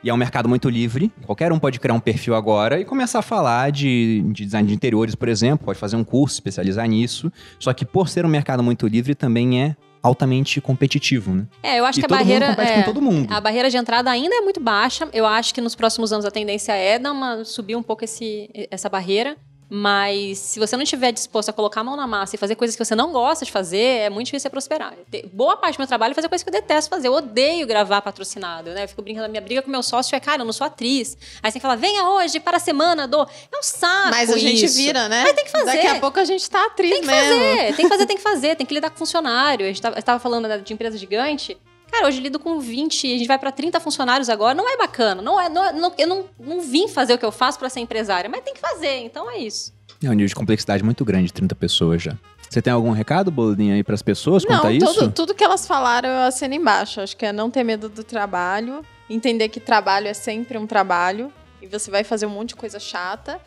E 0.03 0.11
é 0.11 0.15
um 0.15 0.19
mercado 0.19 0.47
muito 0.47 0.69
livre, 0.69 1.11
qualquer 1.25 1.51
um 1.51 1.59
pode 1.59 1.81
criar 1.81 1.95
um 1.95 2.01
perfil 2.01 2.35
agora 2.35 2.79
e 2.79 2.85
começar 2.85 3.21
a 3.21 3.23
falar 3.23 3.73
de, 3.73 4.23
de 4.27 4.45
design 4.45 4.69
de 4.69 4.75
interiores, 4.75 5.15
por 5.15 5.29
exemplo, 5.29 5.65
pode 5.65 5.79
fazer 5.79 5.97
um 5.97 6.05
curso, 6.05 6.37
especializar 6.37 6.87
nisso. 6.87 7.33
Só 7.59 7.73
que 7.73 7.87
por 7.87 8.07
ser 8.11 8.27
um 8.27 8.29
mercado 8.29 8.63
muito 8.63 8.87
livre, 8.87 9.15
também 9.15 9.63
é 9.63 9.77
altamente 10.03 10.61
competitivo, 10.61 11.35
né? 11.35 11.47
É, 11.63 11.81
eu 11.81 11.87
acho 11.87 11.99
e 11.99 12.03
que 12.03 12.05
a 12.05 12.19
barreira 12.19 12.55
é, 12.59 12.83
com 12.83 12.83
todo 12.83 13.01
mundo. 13.01 13.33
a 13.33 13.41
barreira 13.41 13.71
de 13.71 13.79
entrada 13.79 14.11
ainda 14.11 14.37
é 14.37 14.43
muito 14.43 14.61
baixa. 14.61 15.09
Eu 15.15 15.25
acho 15.25 15.55
que 15.55 15.63
nos 15.63 15.75
próximos 15.75 16.13
anos 16.13 16.27
a 16.27 16.31
tendência 16.31 16.75
é 16.75 16.99
dar 16.99 17.11
uma 17.11 17.43
subir 17.43 17.75
um 17.75 17.83
pouco 17.83 18.05
esse, 18.05 18.51
essa 18.71 18.91
barreira. 18.91 19.39
Mas 19.69 20.39
se 20.39 20.61
você 20.61 20.77
não 20.77 20.83
estiver 20.83 21.13
disposto 21.13 21.49
a 21.49 21.53
colocar 21.53 21.81
a 21.81 21.85
mão 21.85 21.97
na 21.97 22.07
massa 22.07 22.37
e 22.37 22.39
fazer 22.39 22.55
coisas 22.55 22.77
que 22.77 22.85
você 22.85 22.95
não 22.95 23.13
gosta 23.13 23.45
de 23.45 23.51
fazer, 23.51 23.79
é 23.79 24.11
muito 24.11 24.27
difícil 24.27 24.45
você 24.45 24.51
prosperar. 24.51 24.95
Boa 25.33 25.57
parte 25.57 25.77
do 25.77 25.81
meu 25.81 25.87
trabalho 25.87 26.13
é 26.13 26.15
fazer 26.15 26.29
coisas 26.29 26.43
que 26.43 26.49
eu 26.49 26.53
detesto 26.53 26.91
fazer. 26.91 27.09
Eu 27.09 27.15
odeio 27.15 27.67
gravar 27.67 28.03
patrocinado, 28.03 28.71
né? 28.71 28.85
Eu 28.85 28.89
fico 28.89 29.03
brincando, 29.03 29.27
a 29.27 29.29
minha 29.29 29.41
briga 29.41 29.63
com 29.63 29.71
meu 29.71 29.83
sócio 29.83 30.15
é, 30.15 30.21
cara, 30.21 30.43
eu 30.43 30.45
não 30.45 30.53
sou 30.53 30.67
atriz. 30.67 31.17
Aí 31.43 31.51
você 31.51 31.61
fala, 31.61 31.77
venha 31.77 32.09
hoje 32.11 32.39
para 32.41 32.59
a 32.59 32.61
semana 32.61 33.09
do. 33.09 33.21
É 33.23 33.59
um 33.59 33.63
saco. 33.63 34.11
Mas 34.11 34.31
a 34.31 34.39
gente 34.39 34.65
isso. 34.65 34.77
vira, 34.77 35.09
né? 35.09 35.23
Mas 35.23 35.33
tem 35.33 35.45
que 35.45 35.51
fazer. 35.51 35.65
Daqui 35.65 35.87
a 35.87 36.01
pouco 36.01 36.21
a 36.21 36.25
gente 36.25 36.49
tá 36.49 36.67
atriz 36.67 36.91
tem 36.91 37.01
que 37.01 37.07
mesmo. 37.07 37.31
fazer, 37.31 37.77
tem 37.77 37.85
que 37.85 37.89
fazer, 37.89 38.07
tem 38.07 38.17
que 38.17 38.23
fazer, 38.23 38.57
tem 38.57 38.67
que 38.67 38.75
lidar 38.75 38.91
com 38.91 38.99
funcionário. 38.99 39.65
A 39.65 39.73
gente 39.73 39.85
estava 39.97 40.19
falando 40.19 40.47
né, 40.47 40.59
de 40.59 40.73
empresa 40.73 40.99
gigante. 40.99 41.59
Cara, 41.95 42.09
hoje 42.09 42.21
lido 42.21 42.41
com 42.41 42.59
20, 42.59 43.07
a 43.07 43.19
gente 43.19 43.29
vai 43.29 43.39
para 43.39 43.53
30 43.53 43.79
funcionários 43.79 44.29
agora. 44.29 44.53
Não 44.53 44.69
é 44.69 44.77
bacana. 44.77 45.23
Não 45.23 45.41
é, 45.41 45.49
não, 45.49 45.73
não 45.73 45.95
eu 45.97 46.09
não, 46.09 46.25
não 46.41 46.61
vim 46.61 46.89
fazer 46.89 47.15
o 47.15 47.19
que 47.19 47.25
eu 47.25 47.31
faço 47.31 47.57
para 47.57 47.71
ser 47.71 47.79
empresária, 47.79 48.29
mas 48.29 48.43
tem 48.43 48.53
que 48.53 48.61
fazer. 48.61 49.05
Então 49.05 49.31
é 49.31 49.39
isso. 49.39 49.73
É 50.03 50.09
um 50.09 50.13
nível 50.13 50.27
de 50.27 50.35
complexidade 50.35 50.83
muito 50.83 51.05
grande, 51.05 51.33
30 51.33 51.55
pessoas 51.55 52.03
já. 52.03 52.19
Você 52.51 52.61
tem 52.61 52.73
algum 52.73 52.91
recado, 52.91 53.31
Bolinha, 53.31 53.75
aí 53.75 53.85
para 53.85 53.95
as 53.95 54.03
pessoas 54.03 54.45
quanto 54.45 54.65
não, 54.65 54.71
a 54.71 54.73
isso? 54.73 54.93
Tudo, 54.93 55.13
tudo 55.13 55.35
que 55.35 55.45
elas 55.45 55.69
falaram 55.69 56.09
eu 56.09 56.23
assino 56.23 56.55
embaixo. 56.55 57.01
Acho 57.01 57.17
que 57.17 57.27
é 57.27 57.33
não 57.33 57.49
ter 57.49 57.63
medo 57.63 57.89
do 57.89 58.03
trabalho, 58.03 58.85
entender 59.09 59.49
que 59.49 59.61
trabalho 59.61 60.09
é 60.09 60.15
sempre 60.15 60.59
um 60.59 60.67
trabalho 60.67 61.33
e 61.63 61.69
você 61.69 61.93
vai 61.93 62.03
fazer 62.03 62.27
um 62.27 62.31
monte 62.31 62.49
de 62.49 62.57
coisa 62.57 62.81
chata. 62.81 63.41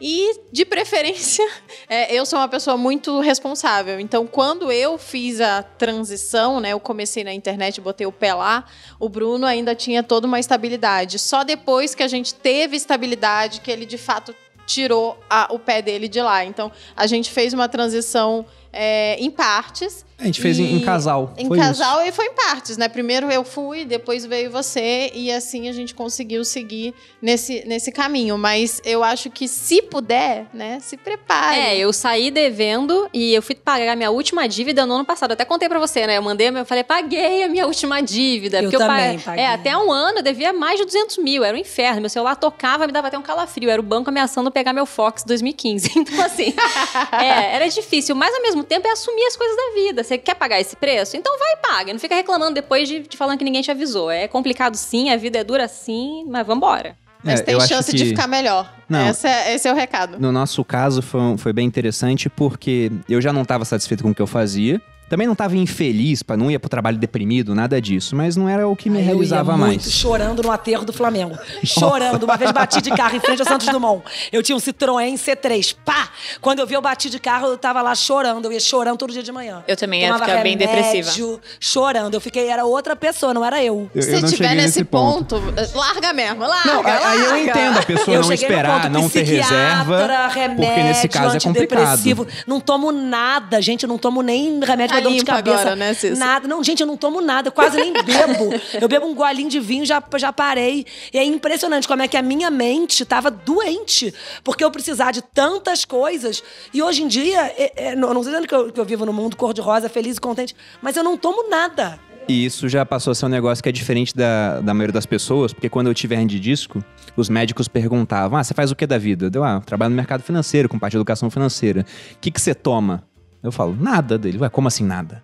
E, 0.00 0.40
de 0.52 0.64
preferência, 0.64 1.46
é, 1.88 2.14
eu 2.14 2.26
sou 2.26 2.38
uma 2.38 2.48
pessoa 2.48 2.76
muito 2.76 3.20
responsável. 3.20 4.00
Então, 4.00 4.26
quando 4.26 4.70
eu 4.70 4.98
fiz 4.98 5.40
a 5.40 5.62
transição, 5.62 6.60
né, 6.60 6.70
eu 6.70 6.80
comecei 6.80 7.24
na 7.24 7.32
internet, 7.32 7.80
botei 7.80 8.06
o 8.06 8.12
pé 8.12 8.34
lá, 8.34 8.64
o 8.98 9.08
Bruno 9.08 9.46
ainda 9.46 9.74
tinha 9.74 10.02
toda 10.02 10.26
uma 10.26 10.40
estabilidade. 10.40 11.18
Só 11.18 11.44
depois 11.44 11.94
que 11.94 12.02
a 12.02 12.08
gente 12.08 12.34
teve 12.34 12.76
estabilidade, 12.76 13.60
que 13.60 13.70
ele 13.70 13.86
de 13.86 13.98
fato 13.98 14.34
tirou 14.66 15.18
a, 15.28 15.48
o 15.50 15.58
pé 15.58 15.82
dele 15.82 16.08
de 16.08 16.20
lá. 16.20 16.44
Então, 16.44 16.72
a 16.96 17.06
gente 17.06 17.30
fez 17.30 17.52
uma 17.52 17.68
transição 17.68 18.46
é, 18.74 19.16
em 19.18 19.30
partes. 19.30 20.04
A 20.18 20.24
gente 20.24 20.40
fez 20.40 20.58
em, 20.58 20.76
em 20.76 20.80
casal. 20.80 21.34
Em 21.36 21.48
foi 21.48 21.58
casal 21.58 22.00
isso. 22.00 22.08
e 22.08 22.12
foi 22.12 22.26
em 22.26 22.34
partes, 22.34 22.76
né? 22.76 22.88
Primeiro 22.88 23.30
eu 23.30 23.44
fui, 23.44 23.84
depois 23.84 24.24
veio 24.24 24.50
você, 24.50 25.10
e 25.12 25.30
assim 25.30 25.68
a 25.68 25.72
gente 25.72 25.94
conseguiu 25.94 26.44
seguir 26.44 26.94
nesse, 27.20 27.64
nesse 27.66 27.90
caminho. 27.90 28.38
Mas 28.38 28.80
eu 28.84 29.02
acho 29.02 29.28
que 29.28 29.48
se 29.48 29.82
puder, 29.82 30.46
né, 30.54 30.78
se 30.80 30.96
prepare. 30.96 31.58
É, 31.58 31.76
eu 31.76 31.92
saí 31.92 32.30
devendo 32.30 33.08
e 33.12 33.34
eu 33.34 33.42
fui 33.42 33.54
pagar 33.54 33.96
minha 33.96 34.10
última 34.10 34.46
dívida 34.46 34.86
no 34.86 34.94
ano 34.94 35.04
passado. 35.04 35.32
Até 35.32 35.44
contei 35.44 35.68
pra 35.68 35.78
você, 35.78 36.06
né? 36.06 36.16
Eu 36.16 36.22
mandei, 36.22 36.48
eu 36.48 36.64
falei, 36.64 36.84
paguei 36.84 37.42
a 37.42 37.48
minha 37.48 37.66
última 37.66 38.00
dívida. 38.00 38.58
Eu 38.58 38.70
porque 38.70 38.78
também 38.78 39.16
eu 39.16 39.20
paguei. 39.20 39.44
É, 39.44 39.48
até 39.48 39.76
um 39.76 39.90
ano 39.90 40.18
eu 40.18 40.22
devia 40.22 40.52
mais 40.52 40.78
de 40.78 40.86
200 40.86 41.18
mil. 41.18 41.44
Era 41.44 41.56
um 41.56 41.60
inferno. 41.60 42.00
Meu 42.00 42.10
celular 42.10 42.36
tocava, 42.36 42.86
me 42.86 42.92
dava 42.92 43.08
até 43.08 43.18
um 43.18 43.22
calafrio. 43.22 43.68
Era 43.68 43.80
o 43.80 43.84
banco 43.84 44.10
ameaçando 44.10 44.50
pegar 44.50 44.72
meu 44.72 44.86
Fox 44.86 45.24
2015. 45.24 45.92
Então, 46.04 46.22
assim, 46.22 46.52
é, 47.12 47.54
era 47.54 47.68
difícil. 47.68 48.14
Mas, 48.14 48.34
ao 48.34 48.42
mesmo 48.42 48.62
tempo, 48.64 48.86
é 48.86 48.90
assumir 48.92 49.24
as 49.26 49.36
coisas 49.36 49.56
da 49.56 49.74
vida. 49.74 50.02
Você 50.04 50.16
quer 50.18 50.34
pagar 50.34 50.60
esse 50.60 50.76
preço? 50.76 51.16
Então 51.16 51.36
vai 51.38 51.52
e 51.52 51.56
paga. 51.56 51.92
Não 51.92 52.00
fica 52.00 52.14
reclamando 52.14 52.54
depois 52.54 52.88
de, 52.88 53.00
de 53.00 53.16
falando 53.16 53.38
que 53.38 53.44
ninguém 53.44 53.62
te 53.62 53.70
avisou. 53.70 54.10
É 54.10 54.26
complicado 54.28 54.74
sim, 54.76 55.10
a 55.10 55.16
vida 55.16 55.38
é 55.38 55.44
dura 55.44 55.66
sim, 55.68 56.24
mas 56.28 56.46
vambora. 56.46 56.96
Mas 57.22 57.40
É, 57.40 57.42
tem 57.42 57.58
chance 57.60 57.90
que- 57.90 57.96
de 57.96 58.04
ficar 58.06 58.26
melhor. 58.26 58.70
Não. 58.86 59.08
Esse 59.08 59.26
é, 59.26 59.54
esse 59.54 59.66
é 59.66 59.72
o 59.72 59.74
recado. 59.74 60.18
No 60.20 60.30
nosso 60.30 60.62
caso, 60.62 61.00
foi, 61.00 61.38
foi 61.38 61.52
bem 61.54 61.66
interessante 61.66 62.28
porque 62.28 62.92
eu 63.08 63.18
já 63.20 63.32
não 63.32 63.42
estava 63.42 63.64
satisfeito 63.64 64.02
com 64.02 64.10
o 64.10 64.14
que 64.14 64.20
eu 64.20 64.26
fazia. 64.26 64.80
Também 65.08 65.26
não 65.26 65.32
estava 65.34 65.56
infeliz, 65.56 66.22
pra, 66.22 66.36
não 66.36 66.50
ia 66.50 66.58
pro 66.58 66.68
trabalho 66.68 66.96
deprimido, 66.98 67.54
nada 67.54 67.80
disso. 67.80 68.16
Mas 68.16 68.36
não 68.36 68.48
era 68.48 68.66
o 68.66 68.74
que 68.74 68.88
me 68.90 68.98
Aí 68.98 69.02
eu 69.02 69.06
ia 69.06 69.12
realizava 69.12 69.56
muito 69.56 69.82
mais. 69.82 69.92
chorando 69.92 70.42
no 70.42 70.50
aterro 70.50 70.84
do 70.84 70.92
Flamengo. 70.92 71.36
Chorando. 71.64 72.24
Uma 72.24 72.36
vez 72.36 72.50
bati 72.52 72.80
de 72.80 72.90
carro 72.90 73.16
em 73.16 73.20
frente 73.20 73.42
a 73.42 73.44
Santos 73.44 73.68
Dumont. 73.68 74.02
Eu 74.32 74.42
tinha 74.42 74.56
um 74.56 74.58
Citroën 74.60 75.14
C3. 75.14 75.76
Pá! 75.84 76.08
Quando 76.40 76.58
eu 76.60 76.66
vi 76.66 76.74
eu 76.74 76.80
bati 76.82 77.10
de 77.10 77.18
carro, 77.18 77.48
eu 77.48 77.56
tava 77.58 77.82
lá 77.82 77.94
chorando. 77.94 78.46
Eu 78.46 78.52
ia 78.52 78.60
chorando 78.60 78.96
todo 78.98 79.12
dia 79.12 79.22
de 79.22 79.30
manhã. 79.32 79.62
Eu 79.68 79.76
também 79.76 80.00
ia 80.02 80.08
Tomava 80.08 80.24
ficar 80.24 80.42
bem 80.42 80.56
remédio, 80.56 80.74
depressiva. 80.96 81.40
Chorando. 81.60 82.14
Eu 82.14 82.20
fiquei, 82.20 82.48
era 82.48 82.64
outra 82.64 82.96
pessoa, 82.96 83.32
não 83.34 83.44
era 83.44 83.62
eu. 83.62 83.90
Eu- 83.94 84.02
Se 84.02 84.12
eu 84.12 84.22
tiver 84.24 84.54
nesse 84.54 84.84
ponto, 84.84 85.36
larga 85.74 86.12
mesmo, 86.12 86.40
larga. 86.46 86.72
Não, 86.72 86.84
aí 86.84 86.92
aí 86.92 87.18
eu 87.20 87.30
larga. 87.30 87.50
entendo 87.50 87.78
a 87.78 87.82
pessoa 87.82 88.16
eu 88.16 88.22
não 88.22 88.32
esperar, 88.32 88.82
ponto 88.82 88.92
não 88.92 89.08
ter 89.08 89.22
reserva. 89.22 89.96
psiquiatra, 89.98 90.28
remédio, 90.28 90.64
porque 90.66 90.82
nesse 90.82 91.08
caso 91.08 91.36
é 91.36 91.40
complicado. 91.40 92.26
Não 92.46 92.60
tomo 92.60 92.90
nada, 92.92 93.60
gente. 93.60 93.82
Eu 93.84 93.88
não 93.88 93.98
tomo 93.98 94.22
nem 94.22 94.60
remédio 94.64 94.93
Tá 94.94 95.00
pra 95.00 95.10
dor 95.10 95.18
de 95.18 95.24
cabeça. 95.24 95.60
agora, 95.60 95.76
né, 95.76 95.94
Cissa? 95.94 96.16
Nada. 96.16 96.48
Não, 96.48 96.62
gente, 96.62 96.80
eu 96.80 96.86
não 96.86 96.96
tomo 96.96 97.20
nada. 97.20 97.48
Eu 97.48 97.52
quase 97.52 97.76
nem 97.76 97.92
bebo. 97.92 98.54
Eu 98.80 98.88
bebo 98.88 99.06
um 99.06 99.14
golinho 99.14 99.48
de 99.48 99.60
vinho 99.60 99.84
já 99.84 100.02
já 100.16 100.32
parei. 100.32 100.84
E 101.12 101.18
é 101.18 101.24
impressionante 101.24 101.86
como 101.88 102.02
é 102.02 102.08
que 102.08 102.16
a 102.16 102.22
minha 102.22 102.50
mente 102.50 103.04
tava 103.04 103.30
doente. 103.30 104.12
Porque 104.42 104.64
eu 104.64 104.70
precisar 104.70 105.12
de 105.12 105.22
tantas 105.22 105.84
coisas. 105.84 106.42
E 106.72 106.82
hoje 106.82 107.02
em 107.02 107.08
dia, 107.08 107.40
é, 107.56 107.72
é, 107.76 107.96
não, 107.96 108.12
não 108.12 108.22
tô 108.22 108.28
dizendo 108.28 108.46
que 108.46 108.54
eu, 108.54 108.72
que 108.72 108.80
eu 108.80 108.84
vivo 108.84 109.06
num 109.06 109.12
mundo 109.12 109.36
cor-de-rosa, 109.36 109.88
feliz 109.88 110.16
e 110.16 110.20
contente, 110.20 110.54
mas 110.82 110.96
eu 110.96 111.04
não 111.04 111.16
tomo 111.16 111.48
nada. 111.48 111.98
E 112.26 112.44
isso 112.44 112.68
já 112.68 112.86
passou 112.86 113.10
a 113.10 113.14
ser 113.14 113.26
um 113.26 113.28
negócio 113.28 113.62
que 113.62 113.68
é 113.68 113.72
diferente 113.72 114.16
da, 114.16 114.60
da 114.60 114.72
maioria 114.72 114.94
das 114.94 115.04
pessoas, 115.04 115.52
porque 115.52 115.68
quando 115.68 115.88
eu 115.88 115.94
tive 115.94 116.14
hernia 116.14 116.28
de 116.28 116.40
disco, 116.40 116.82
os 117.16 117.28
médicos 117.28 117.68
perguntavam: 117.68 118.38
Ah, 118.38 118.42
você 118.42 118.54
faz 118.54 118.70
o 118.70 118.76
que 118.76 118.86
da 118.86 118.96
vida? 118.96 119.28
Deu, 119.28 119.44
ah, 119.44 119.60
trabalho 119.60 119.90
no 119.90 119.96
mercado 119.96 120.22
financeiro, 120.22 120.68
com 120.68 120.78
parte 120.78 120.92
de 120.92 120.96
educação 120.96 121.28
financeira. 121.28 121.84
O 122.14 122.18
que, 122.20 122.30
que 122.30 122.40
você 122.40 122.54
toma? 122.54 123.04
Eu 123.44 123.52
falo, 123.52 123.76
nada 123.78 124.18
dele. 124.18 124.38
Ué, 124.38 124.48
como 124.48 124.66
assim 124.66 124.84
nada? 124.84 125.22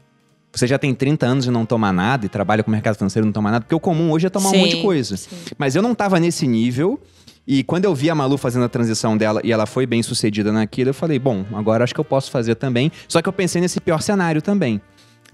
Você 0.53 0.67
já 0.67 0.79
tem 0.79 0.95
30 0.95 1.27
anos 1.27 1.47
e 1.47 1.51
não 1.51 1.65
toma 1.65 1.93
nada 1.93 2.27
e 2.27 2.29
trabalha 2.29 2.63
com 2.63 2.71
o 2.71 2.73
mercado 2.73 2.97
financeiro 2.97 3.25
e 3.25 3.29
não 3.29 3.33
toma 3.33 3.51
nada, 3.51 3.63
porque 3.65 3.75
o 3.75 3.81
comum 3.81 4.11
hoje 4.11 4.27
é 4.27 4.31
tomar 4.31 4.51
um 4.51 4.59
monte 4.59 4.71
de 4.71 4.77
Sim, 4.77 4.83
coisa. 4.83 5.17
sim. 5.17 5.29
Mas 5.57 5.75
eu 5.75 5.83
não 5.83 5.95
tava 5.95 6.21
nesse 6.21 6.47
nível. 6.47 7.01
E 7.47 7.65
quando 7.65 7.85
eu 7.85 7.95
vi 7.95 8.11
a 8.11 8.15
Malu 8.15 8.37
fazendo 8.37 8.65
a 8.65 8.69
transição 8.69 9.17
dela 9.17 9.41
e 9.43 9.51
ela 9.51 9.65
foi 9.67 9.87
bem 9.87 10.03
sucedida 10.03 10.53
naquilo, 10.53 10.91
eu 10.91 10.95
falei, 10.95 11.19
bom, 11.19 11.45
agora 11.55 11.83
acho 11.83 11.95
que 11.95 11.99
eu 12.01 12.05
posso 12.05 12.31
fazer 12.31 12.55
também. 12.57 12.93
Só 13.09 13.23
que 13.23 13.29
eu 13.29 13.33
pensei 13.33 13.61
nesse 13.61 13.81
pior 13.81 14.03
cenário 14.03 14.43
também. 14.43 14.81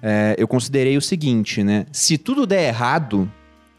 É, 0.00 0.34
eu 0.38 0.46
considerei 0.46 0.96
o 0.96 1.02
seguinte, 1.02 1.64
né? 1.64 1.86
Se 1.90 2.16
tudo 2.16 2.46
der 2.46 2.68
errado, 2.68 3.30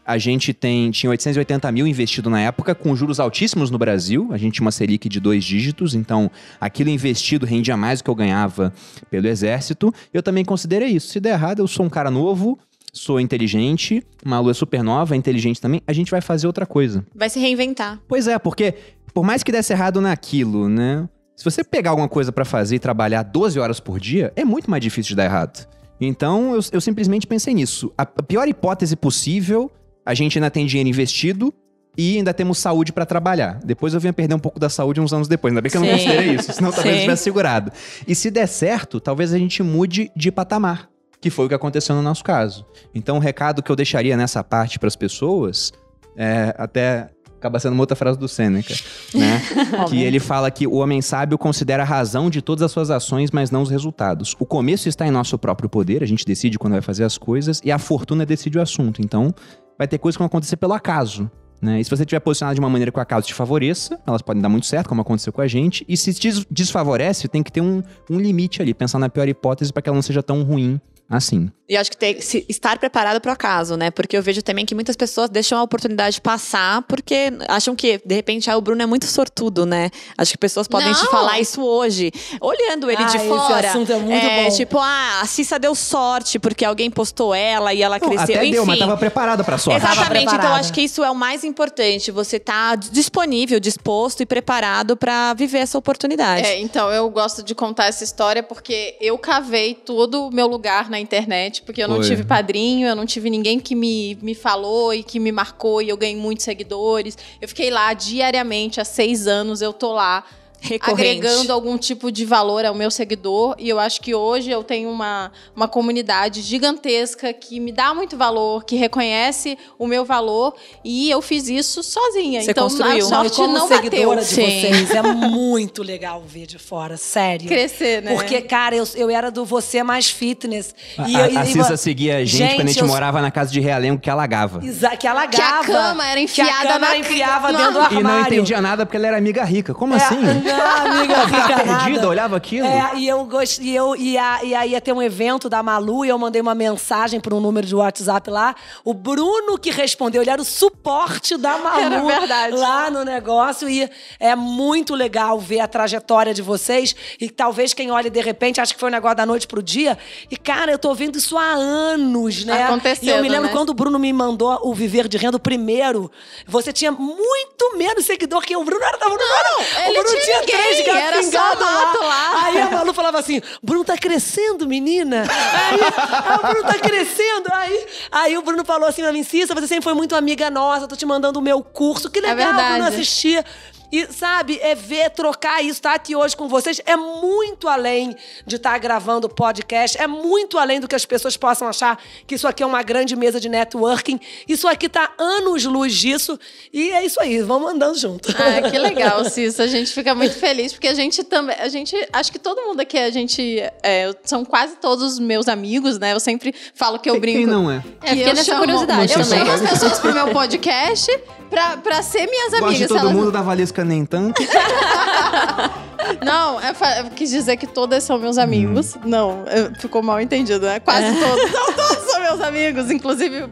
a 0.08 0.16
gente 0.16 0.54
tem 0.54 0.90
tinha 0.90 1.10
880 1.10 1.70
mil 1.70 1.86
investido 1.86 2.30
na 2.30 2.40
época, 2.40 2.74
com 2.74 2.96
juros 2.96 3.20
altíssimos 3.20 3.70
no 3.70 3.76
Brasil. 3.76 4.28
A 4.32 4.38
gente 4.38 4.54
tinha 4.54 4.64
uma 4.64 4.72
Selic 4.72 5.06
de 5.06 5.20
dois 5.20 5.44
dígitos, 5.44 5.94
então 5.94 6.30
aquilo 6.58 6.88
investido 6.88 7.44
rendia 7.44 7.76
mais 7.76 8.00
do 8.00 8.04
que 8.04 8.10
eu 8.10 8.14
ganhava 8.14 8.72
pelo 9.10 9.26
exército. 9.26 9.92
Eu 10.12 10.22
também 10.22 10.46
considerei 10.46 10.88
isso. 10.88 11.08
Se 11.08 11.20
der 11.20 11.34
errado, 11.34 11.58
eu 11.58 11.68
sou 11.68 11.84
um 11.84 11.90
cara 11.90 12.10
novo, 12.10 12.58
sou 12.90 13.20
inteligente, 13.20 14.02
Malu 14.24 14.50
é 14.50 14.54
super 14.54 14.82
nova, 14.82 15.14
é 15.14 15.18
inteligente 15.18 15.60
também, 15.60 15.82
a 15.86 15.92
gente 15.92 16.10
vai 16.10 16.22
fazer 16.22 16.46
outra 16.46 16.64
coisa. 16.64 17.04
Vai 17.14 17.28
se 17.28 17.38
reinventar. 17.38 18.00
Pois 18.08 18.26
é, 18.26 18.38
porque 18.38 18.74
por 19.12 19.22
mais 19.22 19.42
que 19.42 19.52
desse 19.52 19.74
errado 19.74 20.00
naquilo, 20.00 20.70
né? 20.70 21.06
Se 21.36 21.44
você 21.44 21.62
pegar 21.62 21.90
alguma 21.90 22.08
coisa 22.08 22.32
pra 22.32 22.46
fazer 22.46 22.76
e 22.76 22.78
trabalhar 22.78 23.22
12 23.22 23.60
horas 23.60 23.78
por 23.78 24.00
dia, 24.00 24.32
é 24.34 24.44
muito 24.44 24.70
mais 24.70 24.82
difícil 24.82 25.10
de 25.10 25.16
dar 25.16 25.26
errado. 25.26 25.68
Então, 26.00 26.54
eu, 26.54 26.60
eu 26.72 26.80
simplesmente 26.80 27.26
pensei 27.26 27.52
nisso. 27.52 27.92
A, 27.98 28.02
a 28.02 28.22
pior 28.22 28.48
hipótese 28.48 28.96
possível, 28.96 29.70
a 30.08 30.14
gente 30.14 30.38
ainda 30.38 30.50
tem 30.50 30.64
dinheiro 30.64 30.88
investido 30.88 31.52
e 31.94 32.16
ainda 32.16 32.32
temos 32.32 32.56
saúde 32.56 32.94
pra 32.94 33.04
trabalhar. 33.04 33.60
Depois 33.62 33.92
eu 33.92 34.00
vinha 34.00 34.10
perder 34.10 34.34
um 34.34 34.38
pouco 34.38 34.58
da 34.58 34.70
saúde 34.70 35.02
uns 35.02 35.12
anos 35.12 35.28
depois. 35.28 35.52
Ainda 35.52 35.60
bem 35.60 35.70
que 35.70 35.76
eu 35.76 35.82
não 35.82 35.88
Sim. 35.88 35.96
considerei 35.96 36.34
isso, 36.34 36.50
senão 36.50 36.72
talvez 36.72 36.94
eu 36.94 36.98
Sim. 37.00 37.04
tivesse 37.04 37.24
segurado. 37.24 37.70
E 38.06 38.14
se 38.14 38.30
der 38.30 38.46
certo, 38.46 39.00
talvez 39.00 39.34
a 39.34 39.38
gente 39.38 39.62
mude 39.62 40.10
de 40.16 40.32
patamar, 40.32 40.88
que 41.20 41.28
foi 41.28 41.44
o 41.44 41.48
que 41.50 41.54
aconteceu 41.54 41.94
no 41.94 42.00
nosso 42.00 42.24
caso. 42.24 42.64
Então, 42.94 43.18
o 43.18 43.20
recado 43.20 43.62
que 43.62 43.70
eu 43.70 43.76
deixaria 43.76 44.16
nessa 44.16 44.42
parte 44.42 44.78
pras 44.78 44.96
pessoas 44.96 45.72
é 46.16 46.54
até 46.56 47.10
acaba 47.38 47.60
sendo 47.60 47.74
uma 47.74 47.82
outra 47.82 47.94
frase 47.94 48.18
do 48.18 48.26
Sêneca, 48.26 48.74
né? 49.14 49.42
que 49.88 50.02
ele 50.02 50.18
fala 50.18 50.50
que 50.50 50.66
o 50.66 50.74
homem 50.74 51.00
sábio 51.00 51.38
considera 51.38 51.82
a 51.82 51.86
razão 51.86 52.28
de 52.28 52.42
todas 52.42 52.62
as 52.62 52.72
suas 52.72 52.90
ações, 52.90 53.30
mas 53.30 53.50
não 53.50 53.62
os 53.62 53.70
resultados. 53.70 54.34
O 54.40 54.46
começo 54.46 54.88
está 54.88 55.06
em 55.06 55.10
nosso 55.10 55.38
próprio 55.38 55.68
poder, 55.68 56.02
a 56.02 56.06
gente 56.06 56.24
decide 56.24 56.58
quando 56.58 56.72
vai 56.72 56.82
fazer 56.82 57.04
as 57.04 57.16
coisas, 57.16 57.60
e 57.64 57.70
a 57.70 57.78
fortuna 57.78 58.26
decide 58.26 58.58
o 58.58 58.62
assunto. 58.62 59.00
Então, 59.00 59.32
vai 59.78 59.86
ter 59.88 59.98
coisas 59.98 60.16
que 60.16 60.20
vão 60.20 60.26
acontecer 60.26 60.56
pelo 60.56 60.72
acaso. 60.74 61.30
Né? 61.60 61.80
E 61.80 61.84
se 61.84 61.90
você 61.90 62.02
estiver 62.02 62.20
posicionado 62.20 62.54
de 62.54 62.60
uma 62.60 62.68
maneira 62.70 62.90
que 62.92 62.98
o 62.98 63.02
acaso 63.02 63.26
te 63.26 63.34
favoreça, 63.34 63.98
elas 64.06 64.22
podem 64.22 64.40
dar 64.42 64.48
muito 64.48 64.66
certo, 64.66 64.88
como 64.88 65.00
aconteceu 65.00 65.32
com 65.32 65.40
a 65.40 65.46
gente. 65.46 65.84
E 65.88 65.96
se 65.96 66.14
te 66.14 66.28
des- 66.28 66.46
desfavorece, 66.50 67.26
tem 67.28 67.42
que 67.42 67.50
ter 67.50 67.60
um, 67.60 67.82
um 68.10 68.18
limite 68.18 68.62
ali, 68.62 68.72
pensar 68.74 68.98
na 68.98 69.08
pior 69.08 69.28
hipótese 69.28 69.72
para 69.72 69.82
que 69.82 69.88
ela 69.88 69.96
não 69.96 70.02
seja 70.02 70.22
tão 70.22 70.42
ruim 70.42 70.80
assim. 71.08 71.50
E 71.70 71.76
acho 71.76 71.90
que 71.90 71.96
tem 71.98 72.14
que 72.14 72.22
se- 72.22 72.46
estar 72.48 72.78
preparado 72.78 73.20
para 73.20 73.28
o 73.28 73.32
acaso, 73.32 73.76
né? 73.76 73.90
Porque 73.90 74.16
eu 74.16 74.22
vejo 74.22 74.42
também 74.42 74.64
que 74.64 74.74
muitas 74.74 74.96
pessoas 74.96 75.28
deixam 75.28 75.58
a 75.58 75.62
oportunidade 75.62 76.18
passar 76.18 76.80
porque 76.88 77.30
acham 77.46 77.76
que, 77.76 78.00
de 78.06 78.14
repente, 78.14 78.50
ah, 78.50 78.56
o 78.56 78.60
Bruno 78.62 78.80
é 78.82 78.86
muito 78.86 79.04
sortudo, 79.06 79.66
né? 79.66 79.90
Acho 80.16 80.32
que 80.32 80.38
pessoas 80.38 80.66
podem 80.66 80.90
te 80.94 81.02
Não. 81.04 81.10
falar 81.10 81.38
isso 81.40 81.62
hoje, 81.62 82.10
olhando 82.40 82.90
ele 82.90 83.02
Ah, 83.02 83.06
de 83.06 83.16
esse 83.18 83.28
fora. 83.28 83.68
assunto 83.68 83.92
é 83.92 83.98
muito 83.98 84.26
bom. 84.26 84.56
Tipo, 84.56 84.78
ah, 84.78 85.20
a 85.20 85.26
Cissa 85.26 85.58
deu 85.58 85.74
sorte 85.74 86.38
porque 86.38 86.64
alguém 86.64 86.90
postou 86.90 87.34
ela 87.34 87.74
e 87.74 87.82
ela 87.82 87.98
Não, 87.98 88.08
cresceu. 88.08 88.36
até 88.36 88.44
Enfim. 88.46 88.52
deu, 88.52 88.64
mas 88.64 88.78
tava 88.78 88.96
preparada 88.96 89.44
pra 89.44 89.58
sorte. 89.58 89.76
Exatamente, 89.84 90.34
então 90.34 90.54
acho 90.54 90.72
que 90.72 90.80
isso 90.80 91.04
é 91.04 91.10
o 91.10 91.14
mais 91.14 91.44
importante. 91.44 92.10
Você 92.10 92.38
tá 92.38 92.76
disponível, 92.76 93.60
disposto 93.60 94.22
e 94.22 94.26
preparado 94.26 94.96
para 94.96 95.34
viver 95.34 95.58
essa 95.58 95.76
oportunidade. 95.76 96.46
É, 96.46 96.58
então, 96.58 96.90
eu 96.90 97.10
gosto 97.10 97.42
de 97.42 97.54
contar 97.54 97.86
essa 97.88 98.02
história 98.04 98.42
porque 98.42 98.96
eu 99.02 99.18
cavei 99.18 99.74
todo 99.74 100.28
o 100.28 100.30
meu 100.30 100.46
lugar 100.46 100.88
na 100.88 100.97
internet, 101.00 101.62
porque 101.62 101.82
eu 101.82 101.88
não 101.88 101.96
Foi. 101.96 102.06
tive 102.06 102.24
padrinho, 102.24 102.86
eu 102.86 102.94
não 102.94 103.06
tive 103.06 103.30
ninguém 103.30 103.58
que 103.58 103.74
me, 103.74 104.16
me 104.20 104.34
falou 104.34 104.92
e 104.92 105.02
que 105.02 105.18
me 105.18 105.32
marcou 105.32 105.80
e 105.82 105.88
eu 105.88 105.96
ganhei 105.96 106.16
muitos 106.16 106.44
seguidores. 106.44 107.16
Eu 107.40 107.48
fiquei 107.48 107.70
lá 107.70 107.92
diariamente, 107.92 108.80
há 108.80 108.84
seis 108.84 109.26
anos, 109.26 109.62
eu 109.62 109.72
tô 109.72 109.92
lá. 109.92 110.24
Recorrente. 110.60 111.18
Agregando 111.24 111.52
algum 111.52 111.78
tipo 111.78 112.10
de 112.10 112.24
valor 112.24 112.64
ao 112.64 112.74
meu 112.74 112.90
seguidor. 112.90 113.54
E 113.58 113.68
eu 113.68 113.78
acho 113.78 114.00
que 114.00 114.12
hoje 114.14 114.50
eu 114.50 114.64
tenho 114.64 114.90
uma, 114.90 115.30
uma 115.54 115.68
comunidade 115.68 116.42
gigantesca 116.42 117.32
que 117.32 117.60
me 117.60 117.70
dá 117.70 117.94
muito 117.94 118.16
valor, 118.16 118.64
que 118.64 118.74
reconhece 118.76 119.56
o 119.78 119.86
meu 119.86 120.04
valor. 120.04 120.54
E 120.84 121.08
eu 121.10 121.22
fiz 121.22 121.48
isso 121.48 121.82
sozinha. 121.82 122.42
Você 122.42 122.50
então 122.50 122.64
construiu. 122.64 122.92
a 122.94 122.98
e 122.98 123.02
sorte 123.02 123.36
como 123.36 123.54
não 123.54 123.68
bateu. 123.68 123.90
seguidora 123.90 124.20
de 124.20 124.26
Sim. 124.26 124.42
vocês, 124.60 124.90
é 124.90 125.02
muito 125.14 125.82
legal 125.82 126.22
ver 126.26 126.46
de 126.46 126.58
fora, 126.58 126.96
sério. 126.96 127.46
Crescer, 127.46 128.02
né? 128.02 128.14
Porque, 128.14 128.40
cara, 128.42 128.74
eu, 128.74 128.84
eu 128.96 129.08
era 129.10 129.30
do 129.30 129.44
Você 129.44 129.82
Mais 129.84 130.10
Fitness. 130.10 130.74
A, 130.98 131.08
E 131.08 131.14
a, 131.16 131.28
eu- 131.30 131.38
a 131.38 131.44
e- 131.44 131.52
Cissa 131.52 131.76
seguia 131.76 132.16
a 132.18 132.24
gente, 132.24 132.56
quando 132.56 132.66
a 132.68 132.72
gente 132.72 132.80
eu- 132.82 132.88
morava 132.88 133.22
na 133.22 133.30
casa 133.30 133.52
de 133.52 133.60
Realengo, 133.60 134.00
que 134.00 134.10
alagava. 134.10 134.64
Exa- 134.64 134.96
que 134.96 135.06
alagava. 135.06 135.64
Que 135.64 135.72
a 135.72 135.74
cama 135.74 136.04
era 136.06 136.20
enfiada 136.20 136.50
que 136.50 136.56
a 136.66 136.72
cama 136.72 136.78
na- 136.88 136.96
enfiava 136.96 137.52
dentro 137.52 137.72
do 137.74 137.78
E 137.78 137.82
armário. 137.82 138.02
não 138.02 138.20
entendia 138.22 138.60
nada 138.60 138.84
porque 138.84 138.96
ela 138.96 139.06
era 139.06 139.16
amiga 139.18 139.44
rica. 139.44 139.72
Como 139.72 139.94
É, 139.94 139.96
assim? 139.98 140.16
Não, 140.56 140.92
amiga, 140.98 141.14
Ficava 141.26 141.42
fica 141.42 141.64
perdida, 141.64 142.08
olhava 142.08 142.36
aquilo. 142.36 142.66
É, 142.66 142.92
e 142.96 143.08
eu 143.08 143.24
gost... 143.24 143.58
e 143.60 143.74
eu 143.74 143.94
ia, 143.96 144.44
ia, 144.44 144.66
ia 144.66 144.80
ter 144.80 144.92
um 144.92 145.02
evento 145.02 145.48
da 145.48 145.62
Malu 145.62 146.04
e 146.04 146.08
eu 146.08 146.18
mandei 146.18 146.40
uma 146.40 146.54
mensagem 146.54 147.20
para 147.20 147.34
um 147.34 147.40
número 147.40 147.66
de 147.66 147.74
WhatsApp 147.74 148.30
lá. 148.30 148.54
O 148.84 148.94
Bruno 148.94 149.58
que 149.58 149.70
respondeu, 149.70 150.22
ele 150.22 150.30
era 150.30 150.40
o 150.40 150.44
suporte 150.44 151.36
da 151.36 151.58
Malu 151.58 151.80
Era 151.80 152.00
verdade. 152.20 152.54
lá 152.56 152.90
no 152.90 153.04
negócio. 153.04 153.68
E 153.68 153.88
é 154.18 154.34
muito 154.34 154.94
legal 154.94 155.38
ver 155.38 155.60
a 155.60 155.68
trajetória 155.68 156.32
de 156.34 156.42
vocês. 156.42 156.94
E 157.20 157.28
talvez 157.30 157.72
quem 157.74 157.90
olhe 157.90 158.10
de 158.10 158.20
repente 158.20 158.60
acha 158.60 158.72
que 158.74 158.80
foi 158.80 158.88
um 158.88 158.92
negócio 158.92 159.16
da 159.16 159.26
noite 159.26 159.46
pro 159.46 159.62
dia. 159.62 159.98
E, 160.30 160.36
cara, 160.36 160.72
eu 160.72 160.78
tô 160.78 160.94
vendo 160.94 161.16
isso 161.16 161.36
há 161.36 161.52
anos, 161.52 162.44
né? 162.44 162.64
Acontecendo, 162.64 163.04
E 163.04 163.10
eu 163.10 163.22
me 163.22 163.28
lembro 163.28 163.46
né? 163.48 163.52
quando 163.52 163.70
o 163.70 163.74
Bruno 163.74 163.98
me 163.98 164.12
mandou 164.12 164.58
o 164.62 164.74
Viver 164.74 165.08
de 165.08 165.16
Renda, 165.16 165.36
o 165.36 165.40
primeiro. 165.40 166.10
Você 166.46 166.72
tinha 166.72 166.90
muito 166.92 167.76
menos 167.76 168.04
seguidor 168.04 168.42
que 168.42 168.54
eu. 168.54 168.60
O 168.60 168.64
Bruno 168.64 168.84
era 168.84 168.98
da 168.98 169.06
Bruno 169.06 169.18
Não, 169.18 169.58
o 169.60 169.90
ele 169.90 170.02
Bruno 170.02 170.20
tinha 170.20 170.37
três 170.46 170.78
ninguém, 170.78 170.94
gatos 170.94 171.02
era 171.02 171.22
só 171.22 171.30
pingados 171.30 171.64
mato 171.64 172.02
lá. 172.02 172.44
Aí 172.44 172.60
a 172.60 172.70
Malu 172.70 172.92
falava 172.92 173.18
assim: 173.18 173.40
Bruno 173.62 173.84
tá 173.84 173.96
crescendo, 173.96 174.66
menina. 174.66 175.22
Aí, 175.22 175.80
ah, 175.96 176.36
o 176.36 176.46
Bruno 176.46 176.62
tá 176.66 176.78
crescendo. 176.78 177.48
Aí, 177.52 177.86
aí 178.10 178.38
o 178.38 178.42
Bruno 178.42 178.64
falou 178.64 178.88
assim 178.88 179.02
pra 179.02 179.12
mim: 179.12 179.22
Cissa, 179.22 179.54
você 179.54 179.66
sempre 179.66 179.84
foi 179.84 179.94
muito 179.94 180.14
amiga 180.14 180.50
nossa, 180.50 180.86
tô 180.86 180.96
te 180.96 181.06
mandando 181.06 181.38
o 181.38 181.42
meu 181.42 181.62
curso. 181.62 182.10
Que 182.10 182.20
legal, 182.20 182.36
verdade. 182.36 182.74
Bruno, 182.74 182.88
assistir. 182.88 183.44
E, 183.90 184.06
sabe, 184.12 184.58
é 184.60 184.74
ver, 184.74 185.10
trocar 185.10 185.60
isso, 185.62 185.72
estar 185.78 185.94
aqui 185.94 186.14
hoje 186.14 186.36
com 186.36 186.46
vocês, 186.48 186.80
é 186.84 186.94
muito 186.96 187.68
além 187.68 188.14
de 188.46 188.56
estar 188.56 188.76
gravando 188.78 189.28
podcast, 189.28 189.96
é 190.00 190.06
muito 190.06 190.58
além 190.58 190.78
do 190.78 190.86
que 190.86 190.94
as 190.94 191.06
pessoas 191.06 191.36
possam 191.36 191.66
achar 191.68 191.98
que 192.26 192.34
isso 192.34 192.46
aqui 192.46 192.62
é 192.62 192.66
uma 192.66 192.82
grande 192.82 193.16
mesa 193.16 193.40
de 193.40 193.48
networking. 193.48 194.20
Isso 194.46 194.68
aqui 194.68 194.88
tá 194.88 195.12
anos-luz 195.18 195.94
disso. 195.94 196.38
E 196.72 196.90
é 196.90 197.04
isso 197.04 197.20
aí, 197.20 197.40
vamos 197.40 197.70
andando 197.70 197.96
junto. 197.98 198.28
Ah, 198.38 198.68
que 198.70 198.78
legal, 198.78 199.24
Cissa. 199.28 199.62
A 199.62 199.66
gente 199.66 199.90
fica 199.92 200.14
muito 200.14 200.34
feliz, 200.34 200.72
porque 200.72 200.88
a 200.88 200.94
gente 200.94 201.24
também. 201.24 201.56
A 201.58 201.68
gente. 201.68 201.96
Acho 202.12 202.30
que 202.30 202.38
todo 202.38 202.60
mundo 202.62 202.80
aqui, 202.80 202.98
a 202.98 203.10
gente. 203.10 203.58
é, 203.82 204.12
são 204.24 204.44
quase 204.44 204.76
todos 204.76 205.18
meus 205.18 205.48
amigos, 205.48 205.98
né? 205.98 206.12
Eu 206.12 206.20
sempre 206.20 206.54
falo 206.74 206.98
que 206.98 207.08
eu 207.08 207.18
brinco. 207.18 207.38
Quem 207.38 207.46
não 207.46 207.70
é? 207.70 207.82
É, 208.02 208.08
fiquei 208.10 208.24
eu 208.24 208.28
nessa 208.34 208.44
chamo- 208.44 208.60
curiosidade 208.60 209.12
Eu 209.14 209.24
chamo 209.24 209.50
as 209.50 209.60
pessoas 209.62 209.98
pro 209.98 210.12
meu 210.12 210.28
podcast 210.30 211.10
pra, 211.50 211.76
pra 211.78 212.02
ser 212.02 212.26
minhas 212.26 212.50
Gosto 212.50 212.64
amigas. 212.64 212.78
de 212.78 212.88
todo 212.88 212.98
elas- 213.00 213.12
mundo, 213.12 213.32
da 213.32 213.42
Valesca 213.42 213.84
nem 213.84 214.04
tanto. 214.04 214.40
Não, 216.24 216.60
eu, 216.60 216.74
fa- 216.74 216.98
eu 217.00 217.10
quis 217.10 217.30
dizer 217.30 217.56
que 217.56 217.66
todas 217.66 218.02
são 218.04 218.18
meus 218.18 218.38
amigos. 218.38 218.96
Não, 219.04 219.44
eu- 219.46 219.74
ficou 219.80 220.02
mal 220.02 220.20
entendido, 220.20 220.64
né? 220.64 220.80
Quase 220.80 221.14
todos. 221.18 221.50
Não, 221.52 221.72
todos 221.74 222.10
são 222.10 222.20
meus 222.22 222.40
amigos. 222.40 222.90
Inclusive, 222.90 223.48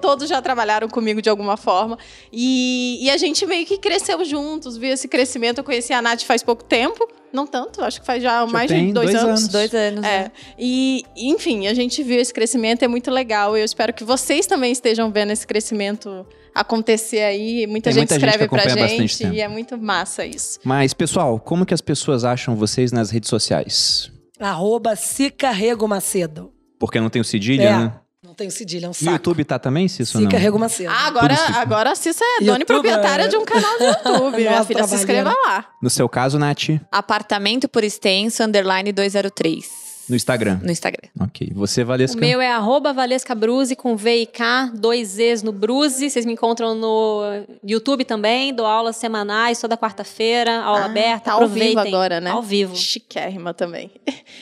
todos 0.00 0.28
já 0.28 0.42
trabalharam 0.42 0.88
comigo 0.88 1.22
de 1.22 1.30
alguma 1.30 1.56
forma. 1.56 1.98
E, 2.32 2.98
e 3.00 3.10
a 3.10 3.16
gente 3.16 3.46
meio 3.46 3.64
que 3.64 3.78
cresceu 3.78 4.22
juntos, 4.24 4.76
viu 4.76 4.92
esse 4.92 5.08
crescimento. 5.08 5.58
Eu 5.58 5.64
conheci 5.64 5.92
a 5.92 6.02
Nath 6.02 6.22
faz 6.22 6.42
pouco 6.42 6.62
tempo. 6.64 7.08
Não 7.32 7.46
tanto, 7.48 7.82
acho 7.82 8.00
que 8.00 8.06
faz 8.06 8.22
já, 8.22 8.46
mais 8.46 8.70
de 8.70 8.92
dois, 8.92 9.10
dois 9.10 9.14
anos. 9.16 9.40
anos. 9.40 9.48
Dois 9.48 9.74
anos. 9.74 10.04
É. 10.04 10.18
né? 10.24 10.32
E, 10.58 11.04
enfim, 11.16 11.66
a 11.66 11.74
gente 11.74 12.00
viu 12.02 12.20
esse 12.20 12.32
crescimento, 12.32 12.84
é 12.84 12.88
muito 12.88 13.10
legal. 13.10 13.56
Eu 13.56 13.64
espero 13.64 13.92
que 13.92 14.04
vocês 14.04 14.46
também 14.46 14.70
estejam 14.70 15.10
vendo 15.10 15.32
esse 15.32 15.44
crescimento 15.46 16.24
acontecer 16.54 17.20
aí. 17.22 17.66
Muita 17.66 17.90
Tem 17.90 18.00
gente 18.00 18.10
muita 18.10 18.14
gente 18.14 18.28
escreve 18.30 18.48
que 18.48 18.48
pra 18.48 18.86
gente 18.86 19.26
e 19.26 19.40
é 19.40 19.48
muito 19.48 19.76
massa 19.76 20.24
isso. 20.24 20.60
Mas, 20.64 20.94
pessoal, 20.94 21.38
como 21.40 21.66
que 21.66 21.74
as 21.74 21.80
pessoas 21.80 22.24
acham 22.24 22.54
vocês 22.54 22.92
nas 22.92 23.10
redes 23.10 23.28
sociais? 23.28 24.10
Arroba 24.38 24.94
Sica 24.96 25.50
Rego 25.50 25.86
Macedo. 25.88 26.52
Porque 26.78 27.00
não 27.00 27.08
tem 27.10 27.20
o 27.20 27.24
cedilha, 27.24 27.62
É, 27.62 27.78
né? 27.78 27.92
não 28.22 28.34
tem 28.34 28.50
cedilha, 28.50 28.86
é 28.86 28.88
um 28.88 28.90
No 28.90 28.94
saco. 28.94 29.10
YouTube 29.12 29.44
tá 29.44 29.58
também, 29.58 29.86
Cício, 29.88 30.20
não? 30.20 30.58
Macedo. 30.58 30.90
Ah, 30.90 31.06
agora, 31.06 31.34
agora 31.56 31.92
a 31.92 31.94
Cissa 31.94 32.24
é 32.24 32.44
dona 32.44 32.58
e 32.58 32.60
YouTube, 32.60 32.66
proprietária 32.66 33.24
é. 33.24 33.28
de 33.28 33.36
um 33.36 33.44
canal 33.44 33.78
do 33.78 33.84
YouTube. 33.84 34.36
Minha 34.42 34.64
filha, 34.64 34.84
se 34.86 34.94
inscreva 34.96 35.30
lá. 35.30 35.66
No 35.80 35.88
seu 35.88 36.08
caso, 36.08 36.38
Nath, 36.38 36.70
Apartamento 36.90 37.68
por 37.68 37.84
extenso, 37.84 38.42
underline 38.42 38.92
203. 38.92 39.83
No 40.08 40.14
Instagram. 40.16 40.60
no 40.62 40.70
Instagram. 40.70 41.08
Ok. 41.20 41.50
Você, 41.54 41.82
Valesca? 41.84 42.16
O 42.16 42.20
meu 42.20 42.40
é 42.40 42.50
arroba 42.50 42.92
Valesca 42.92 43.34
Bruzi, 43.34 43.74
com 43.76 43.96
V 43.96 44.22
e 44.22 44.26
K, 44.26 44.70
dois 44.74 45.08
Zs 45.08 45.42
no 45.42 45.52
Bruzi. 45.52 46.10
Vocês 46.10 46.26
me 46.26 46.32
encontram 46.32 46.74
no 46.74 47.22
YouTube 47.66 48.04
também, 48.04 48.52
dou 48.54 48.66
aulas 48.66 48.96
semanais, 48.96 49.60
toda 49.60 49.76
quarta-feira, 49.76 50.60
aula 50.62 50.80
Ah, 50.80 50.84
aberta. 50.86 51.24
Tá 51.24 51.32
ao 51.32 51.46
vivo 51.48 51.54
Aproveitem. 51.70 51.94
agora, 51.94 52.20
né? 52.20 52.30
Ao 52.30 52.42
vivo. 52.42 52.76
Chiquérrima 52.76 53.54
também. 53.54 53.90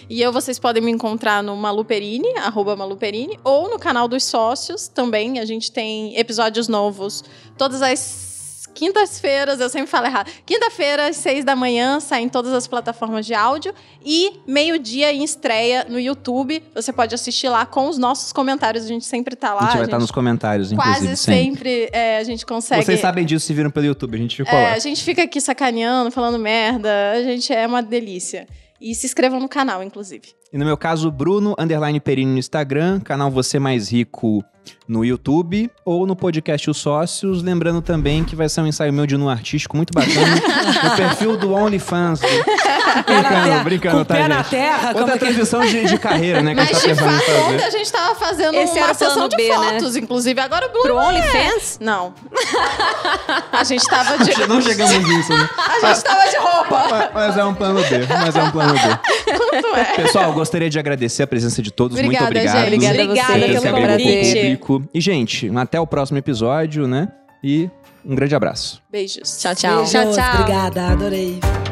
E 0.09 0.21
eu, 0.21 0.33
vocês 0.33 0.59
podem 0.59 0.83
me 0.83 0.91
encontrar 0.91 1.43
no 1.43 1.57
Maluperini, 1.57 2.29
arroba 2.39 2.75
Maluperini, 2.77 3.39
ou 3.45 3.71
no 3.71 3.79
canal 3.79 4.09
dos 4.09 4.25
sócios 4.25 4.89
também. 4.89 5.39
A 5.39 5.45
gente 5.45 5.71
tem 5.71 6.17
episódios 6.19 6.69
novos 6.69 7.23
todas 7.57 7.83
as 7.83 8.32
quintas-feiras, 8.74 9.61
eu 9.61 9.69
sempre 9.69 9.89
falo 9.89 10.07
errado. 10.07 10.31
Quinta-feira, 10.44 11.09
às 11.09 11.16
seis 11.16 11.44
da 11.44 11.55
manhã, 11.57 12.01
saem 12.01 12.28
todas 12.28 12.53
as 12.53 12.66
plataformas 12.66 13.24
de 13.27 13.35
áudio. 13.35 13.74
E 14.05 14.40
meio-dia 14.47 15.12
em 15.12 15.23
estreia 15.23 15.86
no 15.89 15.99
YouTube. 15.99 16.62
Você 16.74 16.93
pode 16.93 17.15
assistir 17.15 17.49
lá 17.49 17.65
com 17.65 17.89
os 17.89 17.99
nossos 17.99 18.32
comentários. 18.32 18.85
A 18.85 18.89
gente 18.89 19.05
sempre 19.05 19.36
tá 19.36 19.55
lá. 19.55 19.61
A 19.61 19.65
gente 19.66 19.77
vai 19.77 19.85
estar 19.85 19.99
nos 19.99 20.11
comentários, 20.11 20.73
inclusive, 20.73 21.07
Quase 21.07 21.16
sempre. 21.16 21.44
sempre 21.44 21.89
é, 21.93 22.19
a 22.19 22.24
gente 22.24 22.44
consegue. 22.44 22.85
Vocês 22.85 23.01
sabem 23.01 23.24
disso 23.24 23.47
se 23.47 23.55
viram 23.55 23.70
pelo 23.70 23.86
YouTube, 23.86 24.15
a 24.16 24.19
gente 24.19 24.36
ficou 24.36 24.59
É, 24.59 24.70
lá. 24.70 24.73
a 24.74 24.78
gente 24.78 25.03
fica 25.03 25.23
aqui 25.23 25.40
sacaneando, 25.40 26.11
falando 26.11 26.39
merda. 26.39 26.90
A 27.15 27.23
gente 27.23 27.53
é 27.53 27.66
uma 27.66 27.82
delícia. 27.82 28.47
E 28.81 28.94
se 28.97 29.07
inscrevam 29.07 29.39
no 29.39 29.49
canal, 29.49 29.81
inclusive. 29.82 30.28
E 30.53 30.59
no 30.59 30.65
meu 30.65 30.77
caso, 30.77 31.09
Bruno, 31.11 31.55
underline 31.57 32.01
Perini 32.01 32.32
no 32.32 32.39
Instagram, 32.39 32.99
canal 33.01 33.31
Você 33.31 33.59
Mais 33.61 33.89
Rico 33.93 34.44
no 34.89 35.05
YouTube 35.05 35.71
ou 35.85 36.07
no 36.07 36.15
podcast 36.17 36.69
Os 36.71 36.77
Sócios. 36.79 37.43
Lembrando 37.43 37.81
também 37.81 38.25
que 38.25 38.35
vai 38.37 38.49
ser 38.49 38.61
um 38.61 38.67
ensaio 38.67 38.93
meu 38.93 39.07
de 39.07 39.17
nu 39.17 39.29
artístico 39.29 39.77
muito 39.77 39.93
bacana 39.93 40.37
no 40.85 40.97
perfil 40.97 41.37
do 41.37 41.53
OnlyFans. 41.55 42.21
brincando, 42.21 43.65
brincando, 43.65 43.97
com 43.99 44.05
tá, 44.05 44.15
pé 44.15 44.29
na 44.29 44.39
gente? 44.39 44.51
terra, 44.51 44.89
como 44.89 44.99
Outra 45.01 45.15
é 45.15 45.19
que- 45.19 45.25
transição 45.25 45.61
de, 45.65 45.85
de 45.87 45.99
carreira, 45.99 46.43
né? 46.43 46.55
Que 46.55 46.61
a 46.61 46.65
Mas, 46.65 46.83
gente 46.83 46.83
tá 46.83 46.89
pensando 47.05 47.11
fato, 47.21 47.31
ontem 47.31 47.53
fazer. 47.59 47.65
a 47.65 47.71
gente 47.71 47.93
tava 47.93 48.15
fazendo 48.15 48.55
Esse 48.57 48.79
era 48.79 48.87
uma 48.89 48.93
o 48.93 48.97
plano 48.97 49.13
sessão 49.15 49.29
de 49.29 49.37
B, 49.37 49.49
né? 49.49 49.55
fotos, 49.79 49.97
inclusive. 49.97 50.41
Agora 50.41 50.67
o 50.67 50.71
Bruno 50.71 50.83
Pro 50.85 50.99
é- 51.01 51.07
OnlyFans? 51.07 51.79
Não. 51.81 52.13
A 53.53 53.65
gente 53.65 53.87
tava 53.87 54.19
de... 54.25 54.47
Não 54.47 54.61
chegamos 54.61 55.09
nisso, 55.09 55.33
né? 55.33 55.49
A 55.83 55.87
gente 55.95 56.05
tava 56.05 56.29
de 56.29 56.37
roupa. 56.37 57.11
Mas- 57.15 57.37
é 57.37 57.45
um 57.45 57.55
plano 57.55 57.81
B, 57.83 58.07
mas 58.09 58.35
é 58.37 58.43
um 58.43 58.51
plano 58.51 58.75
B. 58.75 59.61
Não 59.63 59.77
é. 59.77 59.85
Pessoal, 59.97 60.33
gostaria 60.33 60.69
de 60.69 60.79
agradecer 60.79 61.23
a 61.23 61.27
presença 61.27 61.63
de 61.63 61.71
todos. 61.71 61.97
Obrigada, 61.99 62.25
Muito 62.27 62.37
obrigado. 62.39 62.57
gente. 62.57 62.75
Obrigada 62.75 62.99
a 62.99 63.05
Obrigada 63.05 63.33
pelo 63.33 63.45
agregou 63.45 63.63
com 63.63 63.69
o 63.69 63.73
convite. 63.97 64.57
Público. 64.73 64.90
E, 64.94 65.01
gente, 65.01 65.51
até 65.57 65.81
o 65.81 65.86
próximo 65.86 66.19
episódio, 66.19 66.86
né? 66.86 67.09
E 67.43 67.69
um 68.05 68.15
grande 68.15 68.35
abraço. 68.35 68.82
Beijos. 68.90 69.39
Tchau, 69.39 69.55
tchau. 69.55 69.77
Beijos, 69.77 69.93
Tchau, 69.93 70.12
tchau. 70.12 70.40
Obrigada, 70.40 70.86
adorei. 70.89 71.72